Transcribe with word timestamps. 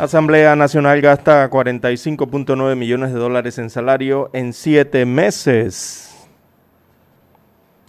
Asamblea 0.00 0.56
Nacional 0.56 1.02
gasta 1.02 1.50
45.9 1.50 2.74
millones 2.74 3.12
de 3.12 3.18
dólares 3.18 3.58
en 3.58 3.68
salario 3.68 4.30
en 4.32 4.54
siete 4.54 5.04
meses. 5.04 6.26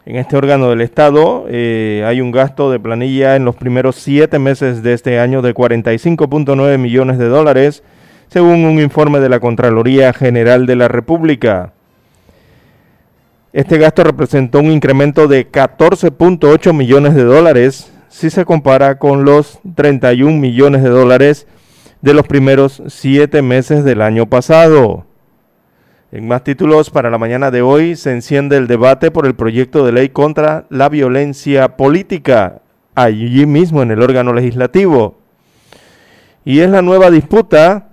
En 0.05 0.17
este 0.17 0.35
órgano 0.35 0.69
del 0.69 0.81
Estado 0.81 1.45
eh, 1.47 2.03
hay 2.05 2.19
un 2.19 2.31
gasto 2.31 2.69
de 2.69 2.81
planilla 2.81 3.37
en 3.37 3.45
los 3.45 3.55
primeros 3.55 3.95
siete 3.95 4.39
meses 4.39 4.83
de 4.83 4.91
este 4.91 5.21
año 5.21 5.41
de 5.41 5.55
45.9 5.55 6.77
millones 6.77 7.17
de 7.17 7.29
dólares, 7.29 7.81
según 8.27 8.65
un 8.65 8.81
informe 8.81 9.21
de 9.21 9.29
la 9.29 9.39
Contraloría 9.39 10.11
General 10.11 10.65
de 10.65 10.75
la 10.75 10.89
República. 10.89 11.71
Este 13.53 13.77
gasto 13.77 14.03
representó 14.03 14.59
un 14.59 14.71
incremento 14.71 15.29
de 15.29 15.49
14.8 15.49 16.73
millones 16.73 17.15
de 17.15 17.23
dólares 17.23 17.89
si 18.09 18.29
se 18.29 18.43
compara 18.43 18.97
con 18.99 19.23
los 19.23 19.59
31 19.75 20.37
millones 20.37 20.83
de 20.83 20.89
dólares 20.89 21.47
de 22.01 22.13
los 22.13 22.27
primeros 22.27 22.81
siete 22.87 23.41
meses 23.41 23.83
del 23.83 24.01
año 24.01 24.25
pasado. 24.25 25.05
En 26.11 26.27
más 26.27 26.43
títulos, 26.43 26.89
para 26.89 27.09
la 27.09 27.17
mañana 27.17 27.51
de 27.51 27.61
hoy 27.61 27.95
se 27.95 28.11
enciende 28.11 28.57
el 28.57 28.67
debate 28.67 29.11
por 29.11 29.25
el 29.25 29.35
proyecto 29.35 29.85
de 29.85 29.93
ley 29.93 30.09
contra 30.09 30.65
la 30.69 30.89
violencia 30.89 31.77
política, 31.77 32.61
allí 32.95 33.45
mismo 33.45 33.81
en 33.81 33.91
el 33.91 34.01
órgano 34.01 34.33
legislativo. 34.33 35.19
Y 36.43 36.59
es 36.59 36.69
la 36.69 36.81
nueva 36.81 37.11
disputa 37.11 37.89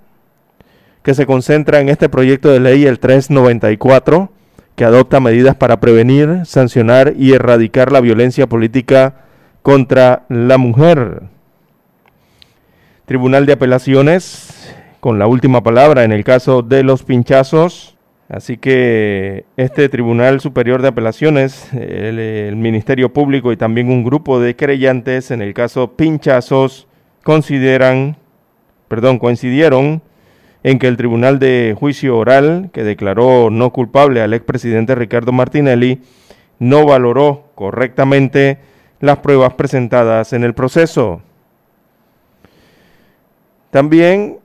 que 1.02 1.14
se 1.14 1.26
concentra 1.26 1.80
en 1.80 1.88
este 1.88 2.08
proyecto 2.08 2.48
de 2.48 2.60
ley, 2.60 2.86
el 2.86 2.98
394, 2.98 4.32
que 4.74 4.84
adopta 4.84 5.20
medidas 5.20 5.54
para 5.54 5.80
prevenir, 5.80 6.40
sancionar 6.44 7.14
y 7.16 7.34
erradicar 7.34 7.92
la 7.92 8.00
violencia 8.00 8.48
política 8.48 9.14
contra 9.62 10.24
la 10.28 10.58
mujer. 10.58 11.22
Tribunal 13.08 13.46
de 13.46 13.54
Apelaciones 13.54 14.76
con 15.00 15.18
la 15.18 15.26
última 15.26 15.62
palabra 15.62 16.04
en 16.04 16.12
el 16.12 16.24
caso 16.24 16.60
de 16.60 16.82
los 16.82 17.04
pinchazos. 17.04 17.96
Así 18.28 18.58
que 18.58 19.46
este 19.56 19.88
Tribunal 19.88 20.42
Superior 20.42 20.82
de 20.82 20.88
Apelaciones, 20.88 21.72
el, 21.72 22.54
Ministerio 22.56 23.10
Público 23.10 23.50
y 23.50 23.56
también 23.56 23.88
un 23.88 24.04
grupo 24.04 24.40
de 24.40 24.56
creyentes 24.56 25.30
en 25.30 25.40
el 25.40 25.54
caso 25.54 25.96
pinchazos 25.96 26.86
consideran, 27.24 28.18
perdón, 28.88 29.18
coincidieron 29.18 30.02
en 30.62 30.78
que 30.78 30.88
el 30.88 30.98
Tribunal 30.98 31.38
de 31.38 31.74
Juicio 31.80 32.18
Oral, 32.18 32.68
que 32.74 32.84
declaró 32.84 33.48
no 33.48 33.72
culpable 33.72 34.20
al 34.20 34.34
expresidente 34.34 34.94
Ricardo 34.94 35.32
Martinelli, 35.32 36.02
no 36.58 36.84
valoró 36.84 37.44
correctamente 37.54 38.58
las 39.00 39.16
pruebas 39.20 39.54
presentadas 39.54 40.34
en 40.34 40.44
el 40.44 40.52
proceso. 40.52 41.22
También 43.70 44.38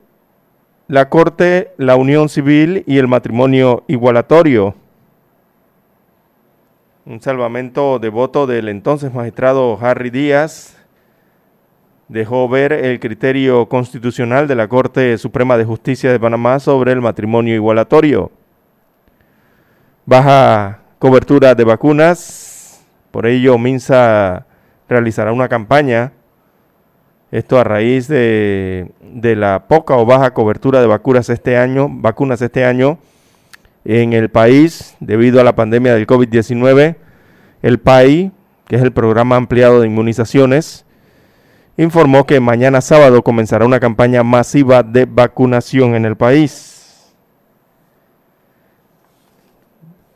la 0.86 1.08
Corte, 1.08 1.72
la 1.78 1.96
unión 1.96 2.28
civil 2.28 2.84
y 2.86 2.98
el 2.98 3.08
matrimonio 3.08 3.84
igualatorio. 3.86 4.74
Un 7.06 7.20
salvamento 7.22 7.98
de 7.98 8.10
voto 8.10 8.46
del 8.46 8.68
entonces 8.68 9.14
magistrado 9.14 9.78
Harry 9.80 10.10
Díaz 10.10 10.76
dejó 12.08 12.48
ver 12.50 12.72
el 12.74 13.00
criterio 13.00 13.66
constitucional 13.66 14.46
de 14.46 14.56
la 14.56 14.68
Corte 14.68 15.16
Suprema 15.16 15.56
de 15.56 15.64
Justicia 15.64 16.12
de 16.12 16.20
Panamá 16.20 16.60
sobre 16.60 16.92
el 16.92 17.00
matrimonio 17.00 17.54
igualatorio. 17.54 18.30
Baja 20.04 20.80
cobertura 20.98 21.54
de 21.54 21.64
vacunas, 21.64 22.84
por 23.10 23.24
ello 23.24 23.56
Minsa 23.56 24.46
realizará 24.86 25.32
una 25.32 25.48
campaña 25.48 26.12
esto 27.34 27.58
a 27.58 27.64
raíz 27.64 28.06
de, 28.06 28.92
la 29.02 29.66
poca 29.66 29.96
o 29.96 30.06
baja 30.06 30.32
cobertura 30.32 30.80
de 30.80 30.86
vacunas 30.86 31.28
este 31.28 31.56
año, 31.56 31.88
vacunas 31.90 32.40
este 32.40 32.64
año 32.64 32.98
en 33.84 34.12
el 34.12 34.28
país 34.28 34.94
debido 35.00 35.40
a 35.40 35.44
la 35.44 35.56
pandemia 35.56 35.94
del 35.94 36.06
COVID-19. 36.06 36.94
El 37.60 37.80
PAI, 37.80 38.30
que 38.68 38.76
es 38.76 38.82
el 38.82 38.92
programa 38.92 39.34
ampliado 39.34 39.80
de 39.80 39.88
inmunizaciones, 39.88 40.86
informó 41.76 42.24
que 42.24 42.38
mañana 42.38 42.80
sábado 42.80 43.22
comenzará 43.22 43.64
una 43.64 43.80
campaña 43.80 44.22
masiva 44.22 44.84
de 44.84 45.04
vacunación 45.04 45.96
en 45.96 46.04
el 46.04 46.16
país. 46.16 47.12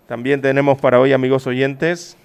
También 0.06 0.40
tenemos 0.40 0.78
para 0.78 1.00
hoy, 1.00 1.12
amigos 1.12 1.48
oyentes, 1.48 2.16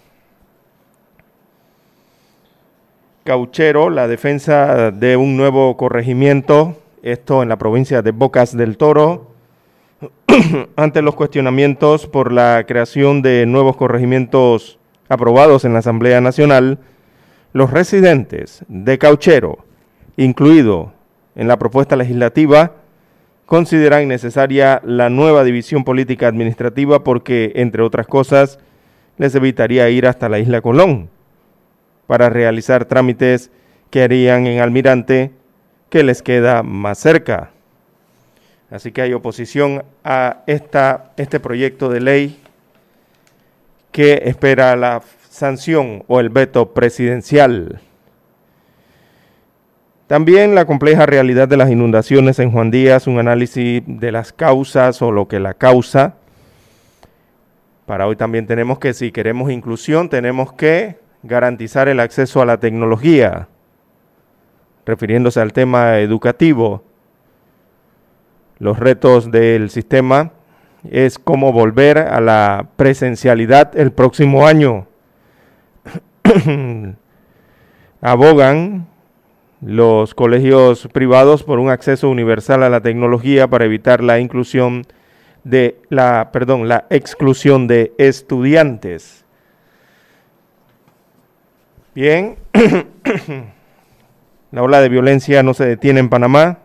Cauchero, 3.24 3.90
la 3.90 4.10
defensa 4.10 4.92
de 4.92 5.16
un 5.16 5.38
nuevo 5.38 5.78
corregimiento, 5.78 6.76
esto 7.04 7.42
en 7.42 7.48
la 7.48 7.58
provincia 7.58 8.02
de 8.02 8.12
Bocas 8.12 8.56
del 8.58 8.76
Toro, 8.76 9.32
ante 10.76 11.02
los 11.02 11.16
cuestionamientos 11.16 12.06
por 12.06 12.34
la 12.34 12.66
creación 12.68 13.22
de 13.22 13.46
nuevos 13.46 13.78
corregimientos 13.78 14.78
aprobados 15.08 15.64
en 15.64 15.72
la 15.72 15.80
Asamblea 15.80 16.20
Nacional, 16.20 16.80
los 17.54 17.72
residentes 17.72 18.66
de 18.68 18.98
Cauchero, 18.98 19.60
incluido 20.18 20.92
en 21.36 21.48
la 21.48 21.58
propuesta 21.58 21.96
legislativa, 21.96 22.74
consideran 23.46 24.06
necesaria 24.10 24.82
la 24.84 25.10
nueva 25.10 25.46
división 25.46 25.86
política 25.86 26.28
administrativa 26.28 27.06
porque, 27.06 27.54
entre 27.56 27.84
otras 27.84 28.06
cosas, 28.06 28.60
les 29.18 29.34
evitaría 29.34 29.90
ir 29.90 30.08
hasta 30.08 30.28
la 30.28 30.40
isla 30.40 30.60
Colón 30.60 31.10
para 32.08 32.30
realizar 32.30 32.86
trámites 32.86 33.52
que 33.90 34.04
harían 34.04 34.48
en 34.48 34.60
Almirante, 34.60 35.32
que 35.90 36.04
les 36.04 36.22
queda 36.22 36.64
más 36.64 36.98
cerca. 36.98 37.52
Así 38.72 38.92
que 38.92 39.04
hay 39.04 39.14
oposición 39.14 39.84
a 40.04 40.42
esta, 40.48 41.14
este 41.18 41.40
proyecto 41.40 41.90
de 41.90 42.02
ley 42.02 42.40
que 43.92 44.24
espera 44.26 44.76
la 44.76 45.04
sanción 45.30 46.04
o 46.08 46.20
el 46.20 46.30
veto 46.30 46.74
presidencial. 46.74 47.82
También 50.08 50.56
la 50.56 50.66
compleja 50.66 51.06
realidad 51.06 51.48
de 51.48 51.58
las 51.58 51.70
inundaciones 51.70 52.40
en 52.40 52.52
Juan 52.52 52.72
Díaz, 52.72 53.08
un 53.08 53.20
análisis 53.20 53.84
de 53.86 54.12
las 54.12 54.34
causas 54.34 55.02
o 55.02 55.12
lo 55.12 55.28
que 55.28 55.40
la 55.40 55.54
causa. 55.54 56.16
Para 57.86 58.08
hoy 58.08 58.16
también 58.16 58.48
tenemos 58.48 58.80
que, 58.80 58.94
si 58.94 59.12
queremos 59.12 59.52
inclusión, 59.52 60.10
tenemos 60.10 60.54
que 60.54 61.03
garantizar 61.24 61.88
el 61.88 62.00
acceso 62.00 62.42
a 62.42 62.46
la 62.46 62.60
tecnología, 62.60 63.48
refiriéndose 64.86 65.40
al 65.40 65.54
tema 65.54 66.00
educativo. 66.00 66.84
Los 68.60 68.78
retos 68.78 69.32
del 69.32 69.70
sistema 69.70 70.32
es 70.90 71.18
cómo 71.18 71.52
volver 71.52 71.98
a 71.98 72.20
la 72.20 72.68
presencialidad 72.76 73.78
el 73.78 73.92
próximo 73.92 74.46
año. 74.46 74.88
Abogan 78.02 78.88
los 79.62 80.14
colegios 80.14 80.90
privados 80.92 81.44
por 81.44 81.60
un 81.60 81.70
acceso 81.70 82.10
universal 82.10 82.64
a 82.64 82.70
la 82.70 82.82
tecnología 82.82 83.48
para 83.48 83.64
evitar 83.64 84.04
la 84.04 84.20
inclusión 84.20 84.86
de 85.46 85.80
la, 85.90 86.32
perdón, 86.34 86.68
la 86.68 86.86
exclusión 86.90 87.68
de 87.68 87.94
estudiantes. 87.98 89.23
Bien, 91.96 92.38
la 94.52 94.64
ola 94.64 94.82
de 94.82 94.90
violencia 94.90 95.44
no 95.44 95.54
se 95.54 95.68
detiene 95.68 96.00
en 96.00 96.10
Panamá. 96.10 96.58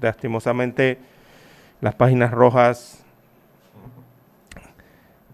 Lastimosamente, 0.00 0.98
las 1.80 1.96
páginas 1.96 2.30
rojas 2.30 3.04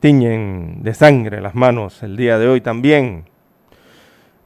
tiñen 0.01 0.83
de 0.83 0.95
sangre 0.95 1.43
las 1.43 1.55
manos 1.55 2.03
el 2.03 2.17
día 2.17 2.39
de 2.39 2.49
hoy 2.49 2.63
también. 2.63 3.27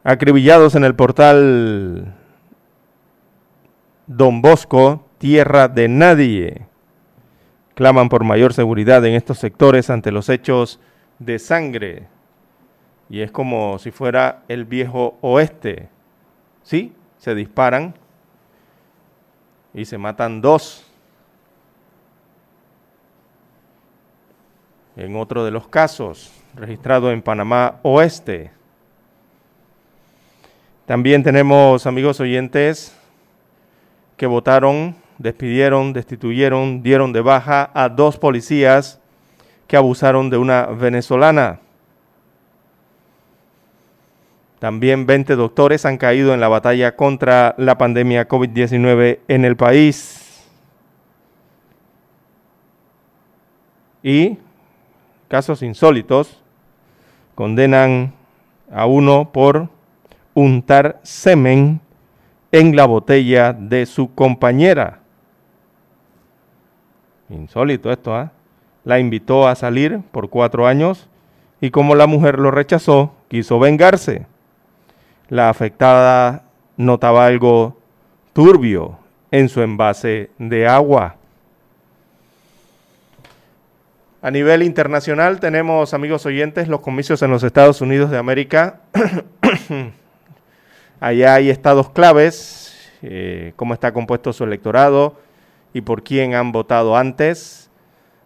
Acribillados 0.03 0.75
en 0.75 0.83
el 0.83 0.97
portal 0.97 2.17
Don 4.09 4.43
Bosco, 4.43 5.07
tierra 5.19 5.69
de 5.69 5.87
nadie. 5.87 6.67
Claman 7.77 8.09
por 8.09 8.25
mayor 8.25 8.55
seguridad 8.55 9.07
en 9.07 9.15
estos 9.15 9.39
sectores 9.39 9.89
ante 9.89 10.11
los 10.11 10.29
hechos 10.29 10.81
de 11.21 11.39
sangre 11.39 12.09
y 13.11 13.23
es 13.23 13.33
como 13.33 13.79
si 13.81 13.91
fuera 13.91 14.45
el 14.47 14.65
viejo 14.65 15.19
oeste. 15.21 15.89
¿Sí? 16.63 16.95
Se 17.19 17.35
disparan 17.35 17.95
y 19.75 19.85
se 19.85 19.99
matan 19.99 20.41
dos. 20.41 20.87
En 24.97 25.17
otro 25.17 25.45
de 25.45 25.51
los 25.51 25.67
casos, 25.67 26.33
registrado 26.55 27.11
en 27.11 27.21
Panamá 27.21 27.81
Oeste. 27.83 28.53
También 30.87 31.23
tenemos 31.23 31.87
amigos 31.87 32.21
oyentes 32.21 32.97
que 34.17 34.27
votaron, 34.27 34.95
despidieron, 35.19 35.93
destituyeron, 35.93 36.83
dieron 36.83 37.13
de 37.13 37.23
baja 37.23 37.71
a 37.75 37.89
dos 37.89 38.19
policías 38.19 39.01
que 39.67 39.77
abusaron 39.77 40.31
de 40.31 40.37
una 40.37 40.67
venezolana. 40.67 41.61
También 44.61 45.07
20 45.07 45.37
doctores 45.37 45.87
han 45.87 45.97
caído 45.97 46.35
en 46.35 46.41
la 46.41 46.49
batalla 46.49 46.95
contra 46.95 47.55
la 47.57 47.79
pandemia 47.79 48.29
COVID-19 48.29 49.21
en 49.27 49.45
el 49.47 49.57
país. 49.57 50.47
Y 54.03 54.37
casos 55.29 55.63
insólitos 55.63 56.43
condenan 57.35 58.13
a 58.71 58.85
uno 58.85 59.31
por 59.33 59.71
untar 60.35 61.01
semen 61.05 61.81
en 62.53 62.77
la 62.77 62.85
botella 62.85 63.55
de 63.55 63.87
su 63.87 64.15
compañera. 64.15 65.01
Insólito 67.31 67.91
esto, 67.91 68.15
¿ah? 68.15 68.33
La 68.85 68.99
invitó 68.99 69.49
a 69.49 69.55
salir 69.55 70.01
por 70.13 70.29
cuatro 70.29 70.67
años 70.67 71.09
y 71.63 71.71
como 71.71 71.95
la 71.95 72.07
mujer 72.07 72.39
lo 72.39 72.51
rechazó, 72.51 73.15
quiso 73.29 73.59
vengarse. 73.59 74.27
La 75.31 75.49
afectada 75.49 76.43
notaba 76.77 77.25
algo 77.25 77.79
turbio 78.33 78.99
en 79.31 79.49
su 79.49 79.63
envase 79.63 80.31
de 80.39 80.67
agua. 80.67 81.15
A 84.23 84.31
nivel 84.33 84.65
internacional 84.65 85.39
tenemos, 85.39 85.95
amigos 85.95 86.27
oyentes, 86.27 86.67
los 86.67 86.81
comicios 86.81 87.23
en 87.23 87.31
los 87.31 87.45
Estados 87.45 87.81
Unidos 87.81 88.11
de 88.11 88.19
América. 88.19 88.81
Allá 91.01 91.35
hay 91.35 91.49
estados 91.49 91.91
claves, 91.91 92.91
eh, 93.01 93.53
cómo 93.55 93.73
está 93.73 93.93
compuesto 93.93 94.33
su 94.33 94.43
electorado 94.43 95.15
y 95.73 95.83
por 95.83 96.03
quién 96.03 96.35
han 96.35 96.51
votado 96.51 96.97
antes. 96.97 97.71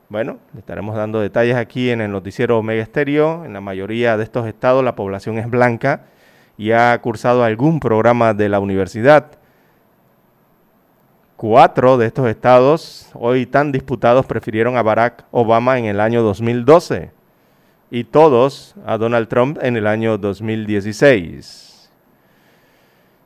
Bueno, 0.08 0.38
le 0.54 0.60
estaremos 0.60 0.96
dando 0.96 1.20
detalles 1.20 1.56
aquí 1.56 1.90
en 1.90 2.00
el 2.00 2.10
noticiero 2.10 2.58
Omega 2.58 2.82
Estéreo. 2.82 3.44
En 3.44 3.52
la 3.52 3.60
mayoría 3.60 4.16
de 4.16 4.24
estos 4.24 4.46
estados 4.46 4.82
la 4.82 4.96
población 4.96 5.38
es 5.38 5.50
blanca 5.50 6.06
y 6.56 6.72
ha 6.72 7.00
cursado 7.00 7.44
algún 7.44 7.80
programa 7.80 8.34
de 8.34 8.48
la 8.48 8.60
universidad. 8.60 9.32
Cuatro 11.36 11.98
de 11.98 12.06
estos 12.06 12.28
estados, 12.28 13.10
hoy 13.14 13.46
tan 13.46 13.72
disputados, 13.72 14.24
prefirieron 14.26 14.76
a 14.76 14.82
Barack 14.82 15.24
Obama 15.30 15.78
en 15.78 15.86
el 15.86 16.00
año 16.00 16.22
2012 16.22 17.10
y 17.90 18.04
todos 18.04 18.74
a 18.86 18.98
Donald 18.98 19.28
Trump 19.28 19.58
en 19.60 19.76
el 19.76 19.86
año 19.86 20.16
2016. 20.16 21.74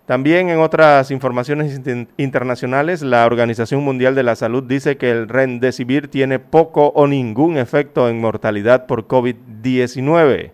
También 0.08 0.48
en 0.48 0.58
otras 0.60 1.10
informaciones 1.10 1.78
internacionales, 2.16 3.02
la 3.02 3.26
Organización 3.26 3.84
Mundial 3.84 4.14
de 4.14 4.22
la 4.22 4.36
Salud 4.36 4.64
dice 4.64 4.96
que 4.96 5.10
el 5.10 5.28
Remdesivir 5.28 6.08
tiene 6.08 6.38
poco 6.38 6.88
o 6.94 7.06
ningún 7.06 7.58
efecto 7.58 8.08
en 8.08 8.18
mortalidad 8.18 8.86
por 8.86 9.06
COVID-19. 9.06 10.52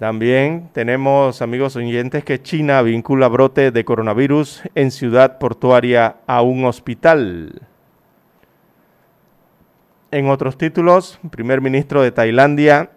También 0.00 0.70
tenemos, 0.72 1.42
amigos 1.42 1.76
oyentes, 1.76 2.24
que 2.24 2.40
China 2.40 2.80
vincula 2.80 3.28
brote 3.28 3.70
de 3.70 3.84
coronavirus 3.84 4.62
en 4.74 4.92
ciudad 4.92 5.36
portuaria 5.36 6.16
a 6.26 6.40
un 6.40 6.64
hospital. 6.64 7.60
En 10.10 10.30
otros 10.30 10.56
títulos, 10.56 11.20
primer 11.30 11.60
ministro 11.60 12.00
de 12.00 12.12
Tailandia 12.12 12.92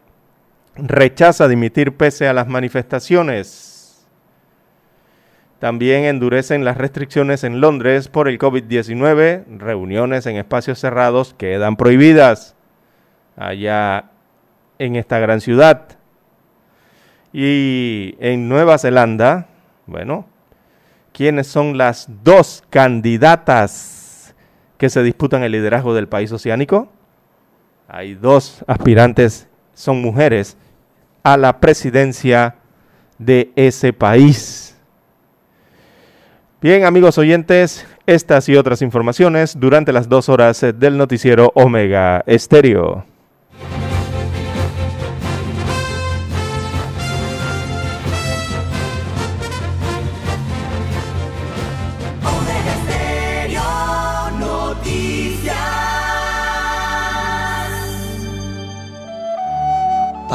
rechaza 0.77 1.49
dimitir 1.49 1.97
pese 1.97 2.29
a 2.29 2.33
las 2.33 2.47
manifestaciones. 2.47 4.07
También 5.59 6.05
endurecen 6.05 6.63
las 6.63 6.77
restricciones 6.77 7.43
en 7.43 7.59
Londres 7.59 8.07
por 8.07 8.29
el 8.29 8.39
COVID-19. 8.39 9.57
Reuniones 9.57 10.25
en 10.25 10.37
espacios 10.37 10.79
cerrados 10.79 11.33
quedan 11.33 11.75
prohibidas 11.75 12.55
allá 13.35 14.05
en 14.79 14.95
esta 14.95 15.19
gran 15.19 15.41
ciudad. 15.41 15.97
Y 17.33 18.15
en 18.19 18.47
Nueva 18.47 18.77
Zelanda, 18.77 19.47
bueno, 19.87 20.27
¿quiénes 21.11 21.47
son 21.47 21.79
las 21.79 22.07
dos 22.23 22.63
candidatas 22.69 24.35
que 24.77 24.89
se 24.89 25.01
disputan 25.01 25.41
el 25.41 25.51
liderazgo 25.51 25.95
del 25.95 26.07
país 26.07 26.31
oceánico? 26.31 26.89
Hay 27.87 28.13
dos 28.13 28.63
aspirantes, 28.67 29.47
son 29.73 29.99
mujeres, 29.99 30.57
a 31.23 31.35
la 31.35 31.59
presidencia 31.59 32.55
de 33.17 33.51
ese 33.55 33.93
país. 33.93 34.77
Bien, 36.61 36.85
amigos 36.85 37.17
oyentes, 37.17 37.87
estas 38.05 38.47
y 38.47 38.55
otras 38.55 38.83
informaciones 38.83 39.59
durante 39.59 39.91
las 39.91 40.07
dos 40.07 40.29
horas 40.29 40.63
del 40.75 40.97
noticiero 40.97 41.51
Omega 41.55 42.23
Estéreo. 42.27 43.05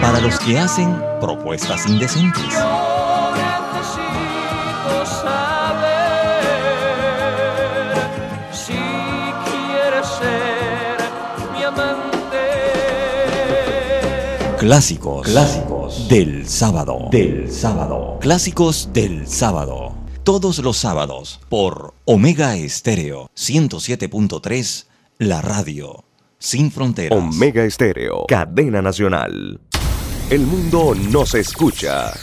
Para 0.00 0.20
los 0.20 0.38
que 0.40 0.58
hacen 0.58 1.00
propuestas 1.20 1.86
indecentes. 1.86 2.42
Yo 2.52 3.32
necesito 3.36 5.06
saber 5.06 6.40
si 8.52 8.72
quieres 9.44 10.06
ser 10.18 10.98
mi 11.52 11.62
amante. 11.62 12.38
Clásicos. 14.58 15.26
Clásicos. 15.26 16.08
Del 16.08 16.48
sábado. 16.48 17.08
Del 17.10 17.50
sábado. 17.50 18.18
Clásicos 18.20 18.90
del 18.92 19.26
sábado. 19.26 19.94
Todos 20.24 20.58
los 20.58 20.76
sábados 20.76 21.40
por 21.48 21.94
Omega 22.04 22.54
Estéreo 22.56 23.30
107.3, 23.36 24.86
la 25.18 25.40
radio. 25.40 26.04
Sin 26.38 26.70
fronteras. 26.70 27.18
Omega 27.18 27.64
Estéreo, 27.64 28.24
cadena 28.26 28.80
nacional. 28.80 29.60
El 30.30 30.46
mundo 30.46 30.94
nos 30.94 31.34
escucha. 31.34 32.14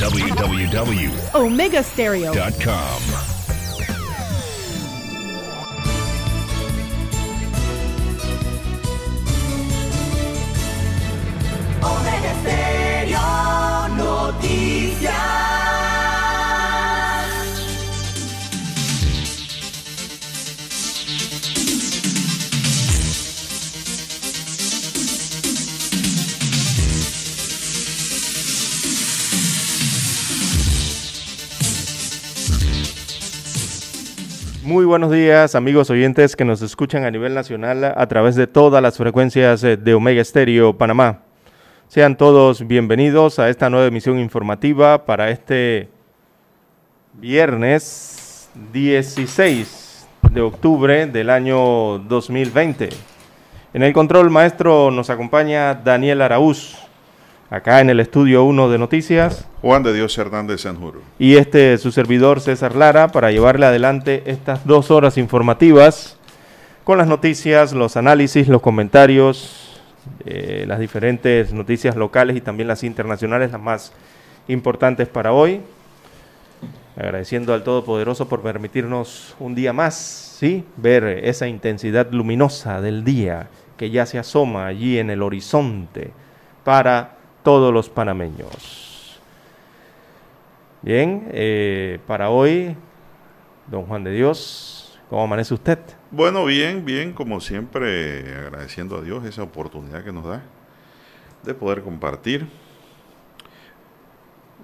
www.omegastereo.com 0.00 2.32
Omega 11.82 12.34
Stereo 12.40 13.88
Noticias. 13.98 15.51
Muy 34.64 34.84
buenos 34.84 35.10
días, 35.10 35.56
amigos 35.56 35.90
oyentes 35.90 36.36
que 36.36 36.44
nos 36.44 36.62
escuchan 36.62 37.02
a 37.02 37.10
nivel 37.10 37.34
nacional 37.34 37.82
a 37.82 38.06
través 38.06 38.36
de 38.36 38.46
todas 38.46 38.80
las 38.80 38.96
frecuencias 38.96 39.64
eh, 39.64 39.76
de 39.76 39.92
Omega 39.92 40.22
Estéreo 40.22 40.78
Panamá. 40.78 41.22
Sean 41.88 42.16
todos 42.16 42.64
bienvenidos 42.64 43.40
a 43.40 43.48
esta 43.48 43.68
nueva 43.70 43.88
emisión 43.88 44.20
informativa 44.20 45.04
para 45.04 45.30
este 45.30 45.88
viernes 47.14 48.48
16 48.72 50.06
de 50.30 50.40
octubre 50.40 51.08
del 51.08 51.30
año 51.30 51.98
2020. 51.98 52.90
En 53.74 53.82
el 53.82 53.92
control 53.92 54.30
maestro 54.30 54.92
nos 54.92 55.10
acompaña 55.10 55.74
Daniel 55.74 56.22
Araúz, 56.22 56.81
acá 57.52 57.82
en 57.82 57.90
el 57.90 58.00
estudio 58.00 58.44
1 58.44 58.70
de 58.70 58.78
Noticias. 58.78 59.46
Juan 59.60 59.82
de 59.82 59.92
Dios 59.92 60.16
Hernández 60.16 60.62
Sanjuro. 60.62 61.02
y 61.18 61.36
este 61.36 61.76
su 61.76 61.92
servidor 61.92 62.40
César 62.40 62.74
Lara 62.74 63.08
para 63.08 63.30
llevarle 63.30 63.66
adelante 63.66 64.22
estas 64.24 64.66
dos 64.66 64.90
horas 64.90 65.18
informativas 65.18 66.16
con 66.84 66.96
las 66.96 67.06
noticias, 67.06 67.74
los 67.74 67.98
análisis, 67.98 68.48
los 68.48 68.62
comentarios, 68.62 69.78
eh, 70.24 70.64
las 70.66 70.80
diferentes 70.80 71.52
noticias 71.52 71.94
locales 71.94 72.36
y 72.36 72.40
también 72.40 72.68
las 72.68 72.82
internacionales, 72.84 73.52
las 73.52 73.60
más 73.60 73.92
importantes 74.48 75.06
para 75.06 75.32
hoy. 75.32 75.60
Agradeciendo 76.96 77.52
al 77.52 77.64
Todopoderoso 77.64 78.28
por 78.28 78.40
permitirnos 78.40 79.36
un 79.38 79.54
día 79.54 79.74
más, 79.74 79.94
¿sí? 80.38 80.64
Ver 80.78 81.04
esa 81.04 81.46
intensidad 81.48 82.10
luminosa 82.10 82.80
del 82.80 83.04
día 83.04 83.48
que 83.76 83.90
ya 83.90 84.06
se 84.06 84.18
asoma 84.18 84.66
allí 84.66 84.98
en 84.98 85.10
el 85.10 85.22
horizonte 85.22 86.12
para 86.64 87.21
todos 87.42 87.72
los 87.72 87.88
panameños. 87.88 89.20
Bien, 90.82 91.28
eh, 91.32 92.00
para 92.06 92.30
hoy, 92.30 92.76
don 93.68 93.84
Juan 93.86 94.04
de 94.04 94.12
Dios, 94.12 94.98
¿cómo 95.08 95.22
amanece 95.22 95.54
usted? 95.54 95.78
Bueno, 96.10 96.44
bien, 96.44 96.84
bien, 96.84 97.12
como 97.12 97.40
siempre, 97.40 98.36
agradeciendo 98.36 98.96
a 98.96 99.02
Dios 99.02 99.24
esa 99.24 99.42
oportunidad 99.42 100.02
que 100.04 100.12
nos 100.12 100.24
da 100.24 100.42
de 101.44 101.54
poder 101.54 101.82
compartir 101.82 102.48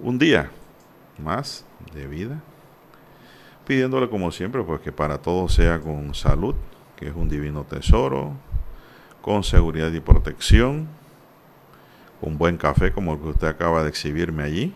un 0.01 0.17
día 0.17 0.49
más 1.17 1.65
de 1.93 2.07
vida, 2.07 2.41
pidiéndole 3.65 4.09
como 4.09 4.31
siempre, 4.31 4.63
pues 4.63 4.81
que 4.81 4.91
para 4.91 5.17
todos 5.17 5.53
sea 5.53 5.79
con 5.79 6.13
salud, 6.15 6.55
que 6.95 7.07
es 7.07 7.15
un 7.15 7.29
divino 7.29 7.63
tesoro, 7.63 8.33
con 9.21 9.43
seguridad 9.43 9.91
y 9.91 9.99
protección, 9.99 10.87
con 12.19 12.37
buen 12.37 12.57
café 12.57 12.91
como 12.91 13.13
el 13.13 13.19
que 13.19 13.27
usted 13.27 13.47
acaba 13.47 13.83
de 13.83 13.89
exhibirme 13.89 14.43
allí, 14.43 14.73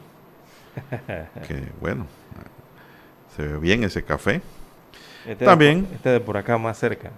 que 1.48 1.68
bueno, 1.80 2.08
se 3.36 3.46
ve 3.46 3.58
bien 3.58 3.84
ese 3.84 4.04
café. 4.04 4.42
Este 5.26 5.46
También. 5.46 5.82
De 5.82 5.88
por, 5.88 5.96
este 5.96 6.10
de 6.10 6.20
por 6.20 6.38
acá 6.38 6.58
más 6.58 6.78
cerca. 6.78 7.12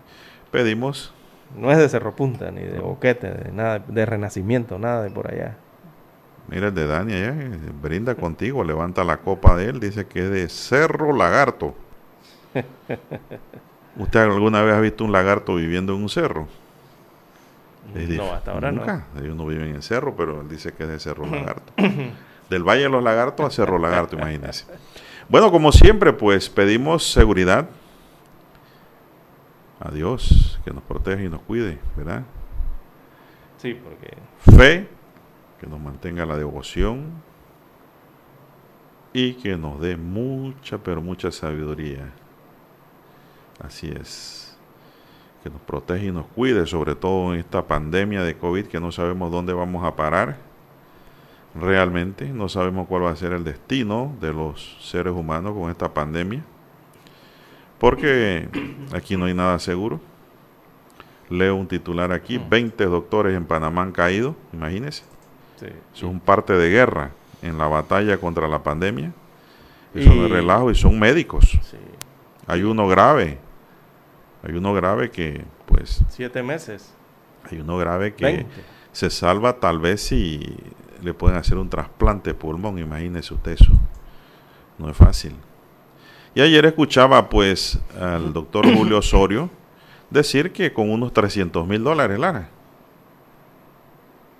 Pedimos, 0.52 1.14
No 1.56 1.72
es 1.72 1.78
de 1.78 1.90
Cerro 1.90 2.16
Punta, 2.16 2.52
ni 2.52 2.62
de 2.62 2.80
Boquete, 2.80 3.30
de 3.32 3.52
nada, 3.52 3.80
de 3.80 4.06
Renacimiento, 4.06 4.80
nada 4.80 5.04
de 5.04 5.10
por 5.10 5.32
allá. 5.32 5.58
mira 6.48 6.68
el 6.68 6.74
de 6.74 6.88
Dani 6.88 7.14
allá, 7.14 7.34
eh, 7.38 7.60
brinda 7.82 8.16
contigo, 8.16 8.64
levanta 8.64 9.04
la 9.04 9.18
copa 9.18 9.56
de 9.56 9.70
él, 9.70 9.80
dice 9.80 10.06
que 10.06 10.26
es 10.26 10.30
de 10.30 10.50
Cerro 10.50 11.14
Lagarto. 11.14 11.76
¿Usted 13.98 14.20
alguna 14.20 14.62
vez 14.62 14.76
ha 14.76 14.80
visto 14.80 15.04
un 15.04 15.12
lagarto 15.12 15.56
viviendo 15.56 15.96
en 15.96 16.04
un 16.04 16.10
cerro? 16.10 16.48
No, 17.94 18.34
hasta 18.34 18.52
ahora 18.52 18.72
no. 18.72 18.80
nunca. 18.80 19.08
Ellos 19.18 19.36
no 19.36 19.46
viven 19.46 19.76
en 19.76 19.82
cerro, 19.82 20.16
pero 20.16 20.42
él 20.42 20.50
dice 20.50 20.74
que 20.74 20.84
es 20.84 20.90
de 20.90 21.00
Cerro 21.00 21.26
Lagarto. 21.26 21.74
Del 22.50 22.64
Valle 22.64 22.84
de 22.84 22.90
los 22.90 23.04
Lagartos 23.04 23.46
a 23.46 23.50
Cerro 23.50 23.78
Lagarto, 23.80 24.16
imagínense. 24.16 24.66
Bueno, 25.30 25.52
como 25.52 25.72
siempre, 25.72 26.14
pues 26.14 26.50
pedimos 26.50 27.12
seguridad 27.12 27.70
a 29.80 29.92
Dios, 29.92 30.60
que 30.64 30.72
nos 30.72 30.84
proteja 30.84 31.22
y 31.24 31.30
nos 31.30 31.42
cuide, 31.42 31.80
¿verdad? 31.96 32.24
Sí, 33.58 33.74
porque 33.74 34.16
Fe, 34.56 34.88
que 35.60 35.68
nos 35.68 35.80
mantenga 35.80 36.26
la 36.26 36.38
devoción 36.38 37.24
y 39.14 39.34
que 39.36 39.58
nos 39.58 39.80
dé 39.80 39.98
mucha, 39.98 40.78
pero 40.78 41.02
mucha 41.02 41.32
sabiduría. 41.32 42.12
Así 43.60 43.90
es. 43.90 44.45
Que 45.46 45.52
nos 45.52 45.62
proteja 45.62 46.04
y 46.04 46.12
nos 46.12 46.26
cuide, 46.26 46.66
sobre 46.66 46.96
todo 46.96 47.32
en 47.32 47.40
esta 47.40 47.62
pandemia 47.68 48.24
de 48.24 48.36
COVID 48.36 48.66
que 48.66 48.80
no 48.80 48.92
sabemos 48.92 49.32
dónde 49.32 49.54
vamos 49.54 49.86
a 49.86 49.96
parar. 49.96 50.38
Realmente 51.54 52.26
no 52.30 52.50
sabemos 52.50 52.88
cuál 52.88 53.04
va 53.06 53.12
a 53.12 53.16
ser 53.16 53.32
el 53.32 53.44
destino 53.44 54.12
de 54.20 54.34
los 54.34 54.76
seres 54.82 55.14
humanos 55.14 55.54
con 55.54 55.70
esta 55.70 55.94
pandemia. 55.94 56.42
Porque 57.78 58.50
aquí 58.92 59.18
no 59.18 59.26
hay 59.26 59.36
nada 59.36 59.60
seguro. 59.60 60.00
Leo 61.30 61.56
un 61.56 61.68
titular 61.68 62.12
aquí, 62.12 62.40
20 62.40 62.84
doctores 62.86 63.38
en 63.38 63.46
Panamá 63.46 63.84
han 63.84 63.92
caído, 63.92 64.36
imagínense. 64.52 65.04
sí, 65.60 65.68
Eso 65.68 65.76
es 65.94 66.12
un 66.12 66.20
parte 66.20 66.54
de 66.54 66.72
guerra 66.72 67.12
en 67.44 67.60
la 67.60 67.68
batalla 67.68 68.18
contra 68.18 68.48
la 68.48 68.64
pandemia. 68.64 69.12
Eso 69.94 70.10
no 70.10 70.24
es 70.26 70.32
Y- 70.32 70.34
relajo 70.34 70.72
y 70.72 70.76
son 70.76 70.98
médicos. 70.98 71.46
sí, 71.62 71.78
Hay 72.48 72.64
uno 72.64 72.88
grave. 72.88 73.38
Hay 74.46 74.54
uno 74.54 74.74
grave 74.74 75.10
que, 75.10 75.44
pues, 75.66 76.04
siete 76.10 76.44
meses, 76.44 76.94
hay 77.50 77.60
uno 77.60 77.78
grave 77.78 78.14
que 78.14 78.26
20. 78.26 78.52
se 78.92 79.10
salva 79.10 79.60
tal 79.60 79.80
vez 79.80 80.02
si 80.02 80.56
le 81.02 81.14
pueden 81.14 81.38
hacer 81.38 81.58
un 81.58 81.70
trasplante 81.70 82.32
de 82.32 82.34
pulmón. 82.36 82.78
Imagínese 82.78 83.34
usted 83.34 83.54
eso. 83.54 83.74
No 84.78 84.90
es 84.90 84.96
fácil. 84.96 85.36
Y 86.36 86.42
ayer 86.42 86.66
escuchaba, 86.66 87.30
pues, 87.30 87.80
al 88.00 88.34
doctor 88.34 88.66
Julio 88.74 89.00
Osorio 89.00 89.50
decir 90.10 90.52
que 90.52 90.74
con 90.74 90.92
unos 90.92 91.12
300 91.14 91.66
mil 91.68 91.84
dólares, 91.84 92.20
Lara, 92.20 92.50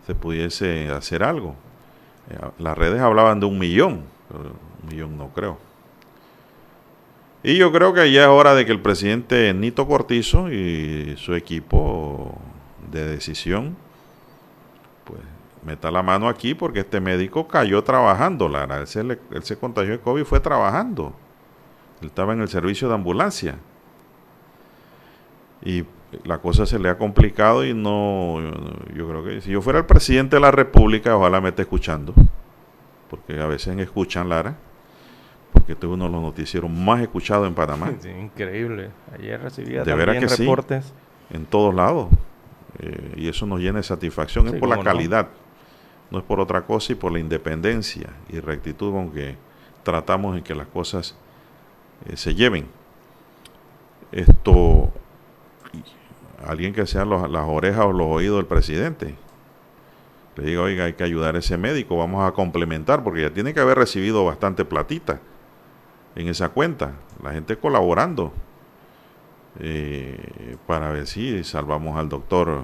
se 0.06 0.14
pudiese 0.14 0.90
hacer 0.90 1.24
algo. 1.24 1.56
Eh, 2.30 2.38
Las 2.60 2.78
redes 2.78 3.02
hablaban 3.02 3.40
de 3.40 3.46
un 3.48 3.58
millón, 3.58 4.04
pero 4.28 4.42
un 4.84 4.90
millón 4.90 5.18
no 5.18 5.30
creo. 5.30 5.58
Y 7.48 7.58
yo 7.58 7.72
creo 7.72 7.94
que 7.94 8.12
ya 8.12 8.24
es 8.24 8.28
hora 8.28 8.56
de 8.56 8.66
que 8.66 8.72
el 8.72 8.82
presidente 8.82 9.54
Nito 9.54 9.88
Cortizo 9.88 10.52
y 10.52 11.14
su 11.16 11.36
equipo 11.36 12.36
de 12.92 13.06
decisión, 13.06 13.78
pues 15.04 15.20
meta 15.64 15.92
la 15.92 16.02
mano 16.02 16.28
aquí 16.28 16.56
porque 16.56 16.80
este 16.80 17.00
médico 17.00 17.48
cayó 17.48 17.84
trabajando, 17.84 18.50
Lara. 18.50 18.80
Él 18.80 18.88
se, 18.88 19.04
le- 19.04 19.20
contagió 19.60 19.92
de 19.92 20.00
COVID 20.00 20.22
y 20.24 20.26
fue 20.26 20.40
trabajando. 20.40 21.14
Él 22.02 22.08
estaba 22.08 22.34
en 22.34 22.42
el 22.42 22.48
servicio 22.48 22.88
de 22.88 22.96
ambulancia. 22.96 23.58
Y 25.64 25.84
la 26.24 26.40
cosa 26.40 26.66
se 26.66 26.80
le 26.80 26.90
ha 26.90 26.98
complicado 26.98 27.64
y 27.64 27.76
no, 27.76 28.42
yo, 28.42 28.96
yo 28.96 29.08
creo 29.08 29.24
que 29.24 29.42
si 29.42 29.52
yo 29.52 29.62
fuera 29.62 29.78
el 29.78 29.86
presidente 29.86 30.38
de 30.38 30.40
la 30.40 30.50
República, 30.50 31.16
ojalá 31.16 31.42
me 31.42 31.50
esté 31.50 31.62
escuchando, 31.62 32.12
porque 33.08 33.40
a 33.40 33.46
veces 33.46 33.78
escuchan, 33.78 34.30
Lara, 34.30 34.56
porque 35.56 35.72
este 35.74 35.88
es 35.88 35.92
uno 35.92 36.06
de 36.06 36.12
los 36.12 36.22
noticieros 36.22 36.70
más 36.70 37.02
escuchados 37.02 37.48
en 37.48 37.56
Panamá, 37.56 37.92
Sí, 38.00 38.10
increíble. 38.10 38.92
Ayer 39.18 39.42
recibía 39.42 39.84
De 39.84 39.92
también 39.92 40.20
que 40.20 40.30
sí. 40.30 40.44
reportes. 40.44 40.94
en 41.32 41.46
todos 41.46 41.74
lados, 41.74 42.10
eh, 42.80 43.14
y 43.18 43.28
eso 43.28 43.46
nos 43.48 43.60
llena 43.60 43.78
de 43.80 43.84
satisfacción, 43.84 44.48
Sí, 44.48 44.54
es 44.54 44.60
por 44.60 44.70
la 44.70 44.76
no. 44.78 44.84
calidad, 44.84 45.28
no 46.12 46.20
es 46.20 46.24
por 46.24 46.40
otra 46.40 46.62
cosa 46.62 46.92
y 46.94 46.96
por 46.96 47.12
la 47.12 47.18
independencia 47.20 48.10
y 48.30 48.40
rectitud 48.40 48.92
con 48.92 49.10
que 49.12 49.36
tratamos 49.84 50.38
en 50.38 50.44
que 50.44 50.54
las 50.54 50.68
cosas 50.68 51.16
eh, 52.08 52.16
se 52.18 52.36
lleven. 52.36 52.68
Esto, 54.12 54.92
alguien 56.46 56.74
que 56.74 56.86
sea 56.86 57.06
los- 57.06 57.30
las 57.30 57.48
orejas 57.48 57.86
o 57.86 57.92
los 57.94 58.08
oídos 58.08 58.38
del 58.38 58.46
presidente. 58.46 59.16
Le 60.38 60.46
diga, 60.48 60.62
oiga, 60.62 60.86
hay 60.86 60.94
que 60.94 61.04
ayudar 61.04 61.36
a 61.36 61.40
ese 61.40 61.58
médico, 61.58 61.98
vamos 61.98 62.28
a 62.28 62.34
complementar, 62.34 63.04
porque 63.04 63.22
ya 63.22 63.30
tiene 63.32 63.54
que 63.54 63.60
haber 63.62 63.78
recibido 63.78 64.26
bastante 64.26 64.66
platita 64.66 65.20
en 66.16 66.28
esa 66.28 66.50
cuenta, 66.50 66.94
la 67.24 67.32
gente 67.34 67.58
colaborando 67.58 68.32
eh, 69.60 70.58
para 70.68 70.90
ver 70.92 71.08
si 71.08 71.44
salvamos 71.44 71.98
al 71.98 72.10
doctor. 72.10 72.64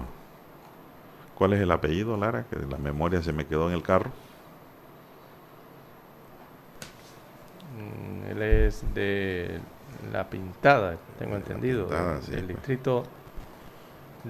¿Cuál 1.36 1.54
es 1.54 1.60
el 1.60 1.70
apellido, 1.70 2.16
Lara? 2.16 2.44
Que 2.48 2.56
la 2.66 2.78
memoria 2.78 3.22
se 3.22 3.32
me 3.32 3.46
quedó 3.46 3.68
en 3.68 3.74
el 3.74 3.82
carro. 3.82 4.10
Mm, 7.78 8.30
Él 8.30 8.42
es 8.42 8.84
de 8.94 9.58
La 10.12 10.28
Pintada, 10.28 10.96
tengo 11.18 11.36
entendido. 11.36 11.86
Pintada, 11.86 12.14
del- 12.14 12.22
sí, 12.22 12.30
del 12.32 12.44
pues. 12.44 12.56
distrito 12.56 13.04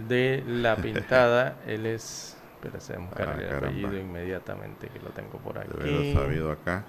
de 0.08 0.44
La 0.46 0.76
Pintada. 0.82 1.56
Él 1.66 1.86
es. 1.86 2.36
A 2.64 2.98
buscar 3.00 3.28
Ah, 3.30 3.42
el 3.42 3.56
apellido 3.56 3.98
inmediatamente 3.98 4.86
que 4.88 5.00
lo 5.00 5.08
tengo 5.10 5.36
por 5.38 5.58
aquí. 5.58 5.76
De 5.82 5.82
haber 5.82 6.14
sabido 6.14 6.52
acá. 6.52 6.84